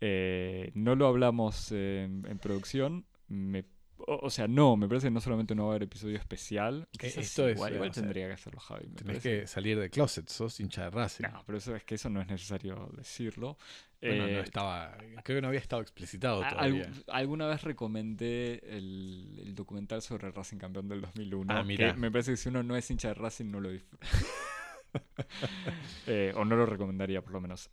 Eh, 0.00 0.72
no 0.74 0.96
lo 0.96 1.08
hablamos 1.08 1.72
en, 1.72 2.26
en 2.28 2.38
producción, 2.40 3.06
me- 3.28 3.66
o, 4.06 4.26
o 4.26 4.30
sea, 4.30 4.46
no, 4.48 4.76
me 4.76 4.88
parece 4.88 5.06
que 5.08 5.10
no 5.10 5.20
solamente 5.20 5.54
no 5.54 5.64
va 5.64 5.70
a 5.70 5.72
haber 5.72 5.84
episodio 5.84 6.16
especial, 6.18 6.88
esto 7.00 7.48
es, 7.48 7.56
igual, 7.56 7.74
igual 7.74 7.90
o 7.90 7.92
sea, 7.92 8.02
tendría 8.02 8.26
que 8.28 8.32
hacerlo 8.34 8.60
Javi. 8.60 8.86
me 8.88 8.94
Tenés 8.94 9.04
parece. 9.18 9.40
que 9.40 9.46
salir 9.46 9.78
del 9.78 9.90
closet, 9.90 10.28
sos 10.28 10.58
hincha 10.60 10.84
de 10.84 10.90
Racing. 10.90 11.24
No, 11.24 11.42
pero 11.46 11.58
eso 11.58 11.74
es 11.76 11.84
que 11.84 11.94
eso 11.96 12.08
no 12.10 12.20
es 12.20 12.28
necesario 12.28 12.90
decirlo. 12.96 13.56
Bueno, 14.00 14.26
Eh, 14.26 14.32
no 14.34 14.40
estaba, 14.40 14.96
creo 15.22 15.38
que 15.38 15.42
no 15.42 15.48
había 15.48 15.60
estado 15.60 15.80
explicitado 15.82 16.42
a- 16.42 16.48
todavía. 16.48 16.86
algu- 16.90 17.04
alguna 17.08 17.46
vez 17.46 17.62
recomendé 17.62 18.60
el, 18.76 19.40
el 19.44 19.54
documental 19.54 20.02
sobre 20.02 20.26
el 20.26 20.34
Racing 20.34 20.56
campeón 20.58 20.88
del 20.88 21.00
2001. 21.02 21.52
Ah, 21.54 21.62
mirá. 21.62 21.94
me 21.94 22.10
parece 22.10 22.32
que 22.32 22.36
si 22.36 22.48
uno 22.48 22.62
no 22.64 22.74
es 22.76 22.90
hincha 22.90 23.08
de 23.08 23.14
Racing 23.14 23.50
no 23.50 23.60
lo 23.60 23.70
disfruta. 23.70 24.06
Eh, 26.06 26.32
o 26.36 26.44
no 26.44 26.56
lo 26.56 26.66
recomendaría 26.66 27.22
por 27.22 27.32
lo 27.32 27.40
menos. 27.40 27.70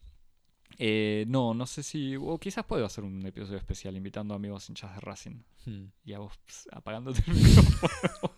Eh, 0.81 1.25
no, 1.27 1.53
no 1.53 1.65
sé 1.65 1.83
si. 1.83 2.15
O 2.15 2.37
quizás 2.39 2.63
puedo 2.65 2.85
hacer 2.85 3.03
un 3.03 3.25
episodio 3.25 3.57
especial 3.57 3.95
invitando 3.97 4.33
a 4.33 4.37
amigos 4.37 4.69
hinchas 4.69 4.93
de 4.95 5.01
Racing. 5.01 5.43
Hmm. 5.65 5.85
Y 6.05 6.13
a 6.13 6.19
vos 6.19 6.37
ps, 6.45 6.69
apagándote 6.71 7.21
el 7.27 7.33
micrófono. 7.35 8.33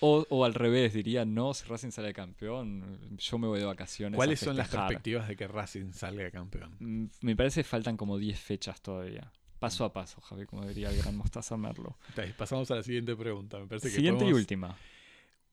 o, 0.00 0.26
o 0.30 0.44
al 0.46 0.54
revés, 0.54 0.94
diría, 0.94 1.24
no, 1.26 1.52
si 1.52 1.66
Racing 1.66 1.90
sale 1.90 2.14
campeón, 2.14 3.16
yo 3.18 3.38
me 3.38 3.46
voy 3.48 3.58
de 3.58 3.66
vacaciones. 3.66 4.16
¿Cuáles 4.16 4.40
son 4.40 4.56
las 4.56 4.66
festejar". 4.68 4.88
perspectivas 4.88 5.28
de 5.28 5.36
que 5.36 5.46
Racing 5.46 5.92
salga 5.92 6.30
campeón? 6.30 6.74
Mm, 6.80 7.04
Me 7.20 7.36
parece 7.36 7.60
que 7.62 7.68
faltan 7.68 7.96
como 7.98 8.16
10 8.16 8.40
fechas 8.40 8.80
todavía. 8.80 9.30
Paso 9.58 9.84
a 9.84 9.92
paso, 9.92 10.20
Javi, 10.22 10.46
como 10.46 10.66
diría 10.66 10.90
el 10.90 10.96
gran 10.96 11.16
Mostaza 11.16 11.56
Merlo. 11.56 11.96
Pasamos 12.36 12.68
a 12.70 12.76
la 12.76 12.82
siguiente 12.82 13.14
pregunta. 13.14 13.58
Me 13.60 13.66
parece 13.66 13.90
que 13.90 13.94
Siguiente 13.94 14.24
y 14.26 14.32
última. 14.32 14.76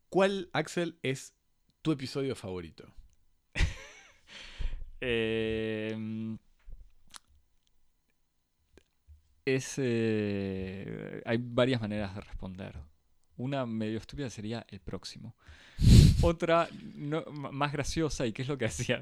¿Cuál, 0.10 0.50
Axel, 0.54 0.98
es 1.04 1.36
tu 1.84 1.92
episodio 1.92 2.36
favorito? 2.36 2.92
Eh, 5.02 5.96
es, 9.46 9.74
eh, 9.78 11.22
hay 11.26 11.38
varias 11.42 11.82
maneras 11.82 12.14
de 12.16 12.22
responder. 12.22 12.76
Una 13.38 13.66
medio 13.66 13.98
estúpida 13.98 14.30
sería 14.30 14.66
el 14.70 14.80
próximo. 14.82 15.36
Otra 16.22 16.70
más 17.52 17.72
graciosa 17.74 18.26
y 18.28 18.34
que 18.34 18.44
es 18.44 18.48
lo 18.48 18.58
que 18.58 18.66
hacía 18.68 19.02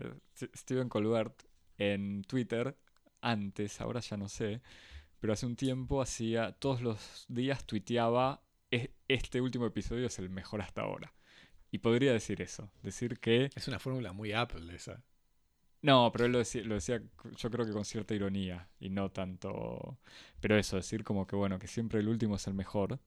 Steven 0.55 0.89
Colbert 0.89 1.43
en 1.77 2.23
Twitter 2.23 2.77
antes, 3.21 3.81
ahora 3.81 3.99
ya 4.01 4.17
no 4.17 4.29
sé, 4.29 4.61
pero 5.19 5.33
hace 5.33 5.45
un 5.47 5.55
tiempo 5.57 6.01
hacía 6.01 6.53
todos 6.53 6.81
los 6.81 7.25
días 7.29 7.65
tuiteaba 7.65 8.43
"E- 8.71 8.91
este 9.07 9.41
último 9.41 9.65
episodio 9.67 10.07
es 10.07 10.19
el 10.19 10.29
mejor 10.29 10.61
hasta 10.61 10.81
ahora. 10.83 11.13
Y 11.71 11.79
podría 11.79 12.13
decir 12.13 12.41
eso, 12.41 12.71
decir 12.83 13.19
que 13.19 13.49
Es 13.55 13.67
una 13.67 13.79
fórmula 13.79 14.13
muy 14.13 14.33
Apple 14.33 14.73
esa. 14.75 15.03
No, 15.81 16.09
pero 16.11 16.25
él 16.25 16.31
lo 16.31 16.39
decía, 16.39 16.63
lo 16.63 16.75
decía 16.75 16.99
c- 16.99 17.29
yo 17.37 17.49
creo 17.51 17.65
que 17.65 17.71
con 17.71 17.85
cierta 17.85 18.13
ironía 18.15 18.67
y 18.79 18.89
no 18.89 19.09
tanto... 19.11 19.97
Pero 20.39 20.57
eso, 20.57 20.75
decir 20.77 21.03
como 21.03 21.25
que 21.27 21.35
bueno, 21.35 21.57
que 21.59 21.67
siempre 21.67 21.99
el 21.99 22.07
último 22.07 22.35
es 22.35 22.47
el 22.47 22.53
mejor. 22.53 22.99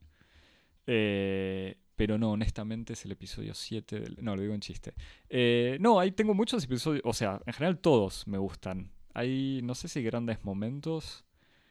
Eh, 0.86 1.76
pero 1.96 2.16
no, 2.18 2.32
honestamente 2.32 2.94
es 2.94 3.04
el 3.04 3.12
episodio 3.12 3.54
7 3.54 4.00
del... 4.00 4.16
No, 4.20 4.34
lo 4.34 4.42
digo 4.42 4.54
en 4.54 4.60
chiste. 4.60 4.94
Eh, 5.28 5.76
no, 5.80 6.00
ahí 6.00 6.12
tengo 6.12 6.32
muchos 6.34 6.64
episodios, 6.64 7.02
o 7.04 7.12
sea, 7.12 7.40
en 7.46 7.52
general 7.52 7.78
todos 7.78 8.26
me 8.26 8.38
gustan. 8.38 8.90
Hay, 9.12 9.60
no 9.62 9.74
sé 9.74 9.88
si 9.88 10.02
grandes 10.02 10.42
momentos. 10.44 11.24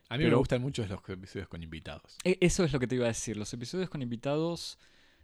A 0.10 0.18
mí 0.18 0.24
me 0.26 0.36
gustan 0.36 0.62
mucho 0.62 0.86
los 0.86 1.00
episodios 1.10 1.48
con 1.48 1.64
invitados. 1.64 2.18
E- 2.24 2.38
Eso 2.42 2.64
es 2.64 2.72
lo 2.74 2.80
que 2.80 2.88
te 2.88 2.96
iba 2.96 3.06
a 3.06 3.10
decir. 3.10 3.38
Los 3.38 3.54
episodios 3.54 3.90
con 3.90 4.02
invitados 4.02 4.78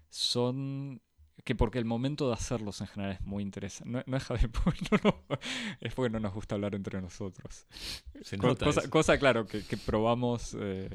son. 0.09 1.01
Que 1.45 1.55
porque 1.55 1.79
el 1.79 1.85
momento 1.85 2.27
de 2.27 2.33
hacerlos 2.33 2.81
en 2.81 2.87
general 2.87 3.13
es 3.13 3.21
muy 3.21 3.43
interesante. 3.43 3.91
No, 3.93 4.03
no 4.07 4.17
es 4.17 4.23
Javier, 4.27 4.49
porque 4.51 4.81
no, 4.91 4.99
no- 5.29 5.39
es 5.79 5.93
porque 5.93 6.09
no 6.11 6.19
nos 6.19 6.33
gusta 6.33 6.55
hablar 6.55 6.75
entre 6.75 6.99
nosotros. 7.01 7.67
Se 8.23 8.35
nota 8.37 8.65
cosa, 8.89 9.17
claro, 9.19 9.45
que, 9.47 9.63
que 9.63 9.77
probamos 9.77 10.57
eh, 10.59 10.89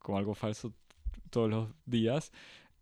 como 0.00 0.18
algo 0.18 0.34
falso 0.34 0.74
todos 1.30 1.50
los 1.50 1.68
días. 1.86 2.32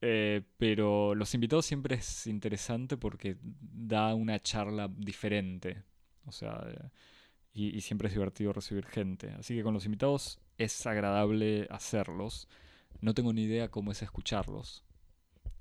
eh, 0.01 0.43
pero 0.59 1.15
los 1.15 1.35
invitados 1.35 1.67
siempre 1.67 1.97
es 1.97 2.27
interesante 2.29 2.97
porque 2.97 3.37
da 3.43 4.15
una 4.15 4.41
charla 4.41 4.89
diferente. 4.89 5.83
O 6.27 6.33
sea, 6.33 6.65
eh, 6.71 6.91
y, 7.55 7.77
y 7.77 7.81
siempre 7.81 8.09
es 8.09 8.15
divertido 8.15 8.53
recibir 8.53 8.87
gente. 8.87 9.31
Así 9.39 9.57
que 9.57 9.63
con 9.65 9.75
los 9.75 9.87
invitados 9.87 10.39
es 10.59 10.87
agradable 10.87 11.67
hacerlos. 11.71 12.49
No 13.01 13.15
tengo 13.15 13.33
ni 13.33 13.45
idea 13.45 13.71
cómo 13.71 13.93
es 13.93 14.03
escucharlos. 14.03 14.85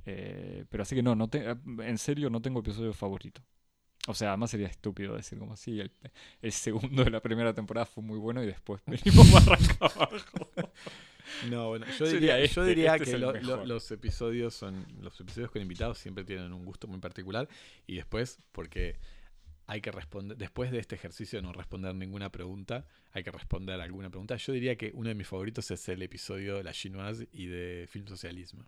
Eh, 0.06 0.66
pero 0.70 0.84
así 0.84 0.96
que 0.96 1.04
no, 1.04 1.16
no 1.16 1.30
te- 1.30 1.46
en 1.80 1.98
serio 1.98 2.30
no 2.30 2.42
tengo 2.42 2.60
episodio 2.62 2.94
favorito. 2.94 3.42
O 4.08 4.14
sea, 4.16 4.30
además 4.30 4.52
sería 4.52 4.68
estúpido 4.68 5.16
decir 5.16 5.40
como 5.40 5.54
así, 5.54 5.80
el, 5.80 5.92
el 6.42 6.52
segundo 6.52 7.04
de 7.04 7.10
la 7.12 7.22
primera 7.22 7.54
temporada 7.54 7.86
fue 7.86 8.04
muy 8.04 8.20
bueno 8.20 8.44
y 8.44 8.48
después 8.48 8.82
venimos 8.88 9.32
barranca 9.32 9.76
abajo. 9.82 10.52
No, 11.42 11.70
bueno, 11.70 11.86
yo 11.98 12.06
diría, 12.08 12.38
yo 12.38 12.44
este, 12.44 12.66
diría 12.66 12.92
este 12.94 13.04
es 13.04 13.10
que 13.12 13.18
lo- 13.18 13.34
lo- 13.42 13.66
los 13.66 13.92
episodios 13.92 14.54
son 14.54 14.86
los 15.02 15.20
episodios 15.20 15.52
con 15.52 15.62
invitados 15.62 15.98
siempre 15.98 16.24
tienen 16.24 16.54
un 16.54 16.66
gusto 16.66 16.88
muy 16.88 17.00
particular 17.00 17.50
y 17.88 17.96
después 17.96 18.40
porque 18.52 18.98
hay 19.68 19.82
que 19.82 19.92
responder 19.92 20.38
después 20.38 20.72
de 20.72 20.80
este 20.80 20.96
ejercicio 20.96 21.40
de 21.40 21.44
no 21.44 21.54
responder 21.54 21.96
ninguna 21.96 22.32
pregunta, 22.32 22.86
hay 23.14 23.24
que 23.24 23.32
responder 23.32 23.82
alguna 23.82 24.10
pregunta. 24.10 24.36
Yo 24.38 24.54
diría 24.54 24.78
que 24.78 24.92
uno 24.94 25.10
de 25.10 25.16
mis 25.16 25.28
favoritos 25.28 25.72
es 25.72 25.90
el 25.90 26.02
episodio 26.04 26.58
de 26.58 26.64
la 26.64 26.74
chinoise 26.74 27.28
y 27.32 27.48
de 27.48 27.88
film 27.90 28.08
socialismo, 28.08 28.66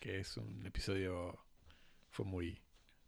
que 0.00 0.18
es 0.20 0.36
un 0.36 0.66
episodio 0.66 1.38
fue 2.08 2.24
muy 2.24 2.58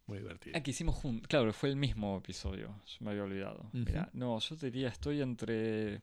muy 0.06 0.18
divertido. 0.18 0.56
Ah, 0.58 0.62
que 0.62 0.72
hicimos 0.72 0.96
juntos. 0.96 1.28
Claro, 1.28 1.52
fue 1.52 1.68
el 1.70 1.76
mismo 1.76 2.18
episodio. 2.18 2.74
Yo 2.86 2.96
me 3.00 3.10
había 3.12 3.22
olvidado. 3.22 3.70
Mira, 3.72 4.10
no, 4.12 4.38
yo 4.38 4.56
te 4.56 4.66
diría, 4.70 4.88
estoy 4.88 5.22
entre 5.22 6.02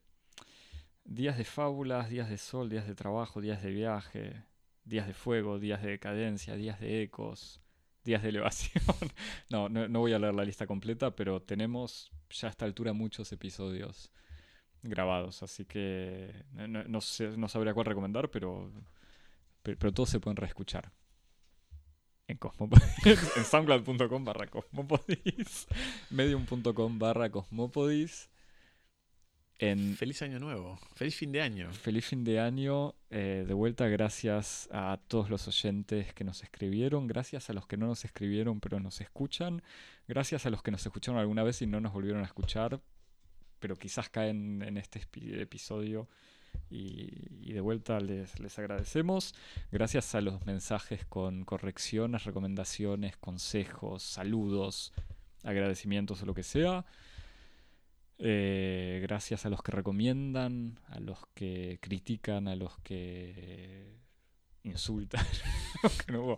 días 1.03 1.37
de 1.37 1.43
fábulas, 1.45 2.09
días 2.09 2.29
de 2.29 2.37
sol, 2.37 2.69
días 2.69 2.87
de 2.87 2.95
trabajo, 2.95 3.41
días 3.41 3.61
de 3.61 3.71
viaje, 3.71 4.43
días 4.85 5.05
de 5.07 5.13
fuego, 5.13 5.59
días 5.59 5.81
de 5.81 5.89
decadencia, 5.91 6.55
días 6.55 6.79
de 6.79 7.01
ecos, 7.03 7.61
días 8.03 8.23
de 8.23 8.29
elevación. 8.29 8.83
no, 9.49 9.69
no, 9.69 9.87
no 9.87 9.99
voy 9.99 10.13
a 10.13 10.19
leer 10.19 10.33
la 10.33 10.45
lista 10.45 10.65
completa, 10.65 11.15
pero 11.15 11.41
tenemos 11.41 12.11
ya 12.29 12.47
a 12.47 12.51
esta 12.51 12.65
altura 12.65 12.93
muchos 12.93 13.31
episodios 13.31 14.11
grabados, 14.81 15.43
así 15.43 15.65
que 15.65 16.45
no- 16.53 16.83
no 16.85 17.01
sé, 17.01 17.35
no 17.37 17.49
sabría 17.49 17.73
cuál 17.73 17.85
recomendar, 17.87 18.29
pero, 18.31 18.71
pero, 19.69 19.79
pero 19.79 19.93
todos 19.93 20.09
se 20.09 20.19
pueden 20.19 20.37
reescuchar. 20.37 20.91
En 22.27 22.37
Cosmopodis, 22.37 22.83
en 23.37 23.43
soundcloud.com 23.43 24.23
barra 24.23 24.47
Cosmopodis, 24.47 25.67
medium.com 26.11 26.99
barra 26.99 27.29
Cosmopodis, 27.31 28.29
en 29.57 29.97
Feliz 29.97 30.21
año 30.21 30.39
nuevo, 30.39 30.79
feliz 30.95 31.15
fin 31.15 31.31
de 31.31 31.41
año. 31.41 31.71
Feliz 31.73 32.05
fin 32.05 32.23
de 32.23 32.39
año. 32.39 32.95
eh, 33.09 33.45
de 33.47 33.53
vuelta, 33.53 33.87
gracias 33.87 34.69
a 34.71 34.99
todos 35.07 35.29
los 35.29 35.47
oyentes 35.47 36.13
que 36.13 36.23
nos 36.23 36.43
escribieron. 36.43 37.07
Gracias 37.07 37.49
a 37.49 37.53
los 37.53 37.67
que 37.67 37.75
no 37.75 37.87
nos 37.87 38.05
escribieron 38.05 38.59
pero 38.61 38.79
nos 38.79 39.01
escuchan. 39.01 39.61
Gracias 40.07 40.45
a 40.45 40.49
los 40.49 40.61
que 40.61 40.71
nos 40.71 40.85
escucharon 40.85 41.19
alguna 41.19 41.43
vez 41.43 41.61
y 41.61 41.67
no 41.67 41.81
nos 41.81 41.93
volvieron 41.93 42.21
a 42.21 42.25
escuchar. 42.25 42.79
Pero 43.59 43.75
quizás 43.75 44.09
caen 44.09 44.61
en 44.61 44.77
este 44.77 45.01
episodio. 45.41 46.07
Y, 46.69 47.53
de 47.53 47.61
vuelta 47.61 47.99
les, 47.99 48.39
les 48.39 48.59
agradecemos. 48.59 49.33
Gracias 49.71 50.13
a 50.13 50.21
los 50.21 50.45
mensajes 50.45 51.03
con 51.05 51.43
correcciones, 51.43 52.25
recomendaciones, 52.25 53.17
consejos, 53.17 54.03
saludos, 54.03 54.93
agradecimientos 55.43 56.21
o 56.21 56.25
lo 56.25 56.33
que 56.33 56.43
sea. 56.43 56.85
Eh, 58.21 58.99
gracias 59.01 59.45
a 59.45 59.49
los 59.49 59.63
que 59.63 59.71
recomiendan, 59.71 60.77
a 60.89 60.99
los 60.99 61.19
que 61.33 61.79
critican, 61.81 62.49
a 62.49 62.55
los 62.55 62.77
que 62.79 63.97
insultan. 64.63 65.25
No, 66.11 66.37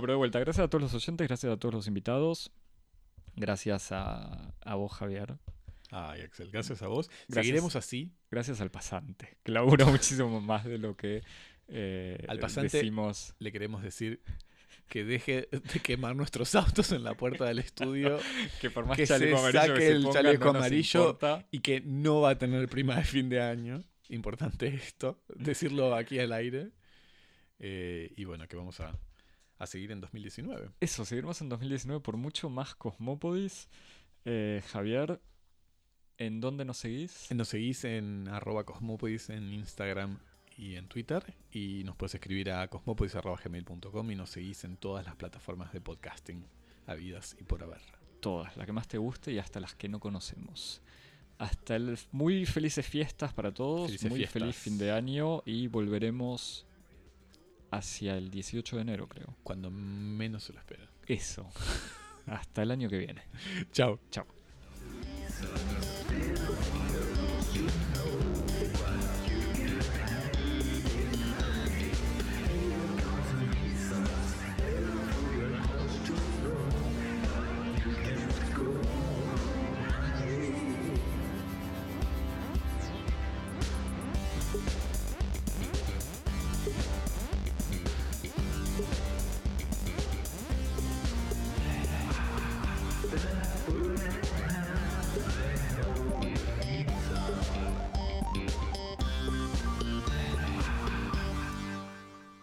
pero 0.00 0.14
de 0.14 0.16
vuelta, 0.16 0.38
gracias 0.38 0.64
a 0.64 0.70
todos 0.70 0.80
los 0.80 0.94
oyentes, 0.94 1.28
gracias 1.28 1.52
a 1.52 1.58
todos 1.58 1.74
los 1.74 1.86
invitados. 1.88 2.50
Gracias 3.36 3.92
a, 3.92 4.54
a 4.64 4.74
vos, 4.76 4.92
Javier. 4.92 5.36
Ay, 5.90 6.20
Axel, 6.22 6.50
gracias 6.50 6.82
a 6.82 6.88
vos. 6.88 7.08
Gracias. 7.08 7.34
Seguiremos 7.34 7.76
así. 7.76 8.12
Gracias 8.30 8.60
al 8.60 8.70
pasante, 8.70 9.38
que 9.42 9.52
labura 9.52 9.84
muchísimo 9.86 10.40
más 10.40 10.64
de 10.64 10.78
lo 10.78 10.96
que 10.96 11.22
eh, 11.68 12.24
Al 12.28 12.38
pasante- 12.40 12.76
decimos. 12.78 13.34
le 13.38 13.52
queremos 13.52 13.82
decir 13.82 14.22
que 14.88 15.04
deje 15.04 15.48
de 15.50 15.80
quemar 15.80 16.16
nuestros 16.16 16.54
autos 16.54 16.92
en 16.92 17.04
la 17.04 17.14
puerta 17.14 17.44
del 17.44 17.58
estudio 17.58 18.18
Que 18.60 18.70
por 18.70 18.86
más 18.86 18.96
que 18.96 19.06
chaleco 19.06 19.36
se 19.38 19.42
amarillo 19.48 19.60
que 19.74 19.80
saque 19.80 19.80
se 19.86 19.92
el 19.92 20.02
ponga, 20.02 20.12
chaleco 20.14 20.44
no 20.44 20.58
amarillo. 20.58 21.18
y 21.50 21.58
que 21.60 21.80
no 21.82 22.20
va 22.22 22.30
a 22.30 22.38
tener 22.38 22.68
prima 22.68 22.96
de 22.96 23.04
fin 23.04 23.28
de 23.28 23.40
año. 23.42 23.82
Importante 24.10 24.66
esto, 24.68 25.22
decirlo 25.36 25.94
aquí 25.94 26.18
al 26.18 26.32
aire. 26.32 26.70
Eh, 27.58 28.12
y 28.16 28.24
bueno, 28.24 28.46
que 28.48 28.56
vamos 28.56 28.80
a, 28.80 28.98
a 29.58 29.66
seguir 29.66 29.92
en 29.92 30.00
2019. 30.00 30.70
Eso, 30.80 31.04
seguiremos 31.04 31.40
en 31.42 31.48
2019 31.50 32.00
por 32.02 32.16
mucho 32.16 32.48
más 32.48 32.74
Cosmópodis. 32.74 33.68
Eh, 34.24 34.62
Javier, 34.70 35.20
¿en 36.18 36.40
dónde 36.40 36.64
nos 36.64 36.78
seguís? 36.78 37.28
Nos 37.34 37.48
seguís 37.48 37.84
en 37.84 38.28
arroba 38.28 38.64
cosmopodis 38.64 39.30
en 39.30 39.52
Instagram 39.52 40.18
y 40.56 40.74
en 40.74 40.88
Twitter. 40.88 41.34
Y 41.52 41.82
nos 41.84 41.96
puedes 41.96 42.14
escribir 42.14 42.50
a 42.50 42.68
cosmopodis.gmail.com 42.68 44.10
y 44.10 44.14
nos 44.16 44.30
seguís 44.30 44.64
en 44.64 44.76
todas 44.76 45.06
las 45.06 45.16
plataformas 45.16 45.72
de 45.72 45.80
podcasting 45.80 46.44
habidas 46.86 47.36
y 47.40 47.44
por 47.44 47.62
haber. 47.62 47.80
Todas, 48.20 48.56
la 48.56 48.66
que 48.66 48.72
más 48.72 48.88
te 48.88 48.98
guste 48.98 49.32
y 49.32 49.38
hasta 49.38 49.60
las 49.60 49.74
que 49.76 49.88
no 49.88 50.00
conocemos. 50.00 50.82
Hasta 51.38 51.76
el 51.76 51.96
muy 52.10 52.46
felices 52.46 52.84
fiestas 52.84 53.32
para 53.32 53.54
todos, 53.54 53.86
Felices 53.86 54.10
muy 54.10 54.26
feliz 54.26 54.56
fin 54.56 54.76
de 54.76 54.90
año 54.90 55.44
y 55.46 55.68
volveremos 55.68 56.66
hacia 57.70 58.16
el 58.16 58.30
18 58.30 58.76
de 58.76 58.82
enero, 58.82 59.08
creo. 59.08 59.36
Cuando 59.44 59.70
menos 59.70 60.42
se 60.44 60.52
lo 60.52 60.58
espera. 60.58 60.90
Eso. 61.06 61.48
Hasta 62.26 62.62
el 62.62 62.72
año 62.72 62.88
que 62.88 62.98
viene. 62.98 63.22
Chao. 63.70 64.00
Chao. 64.10 64.26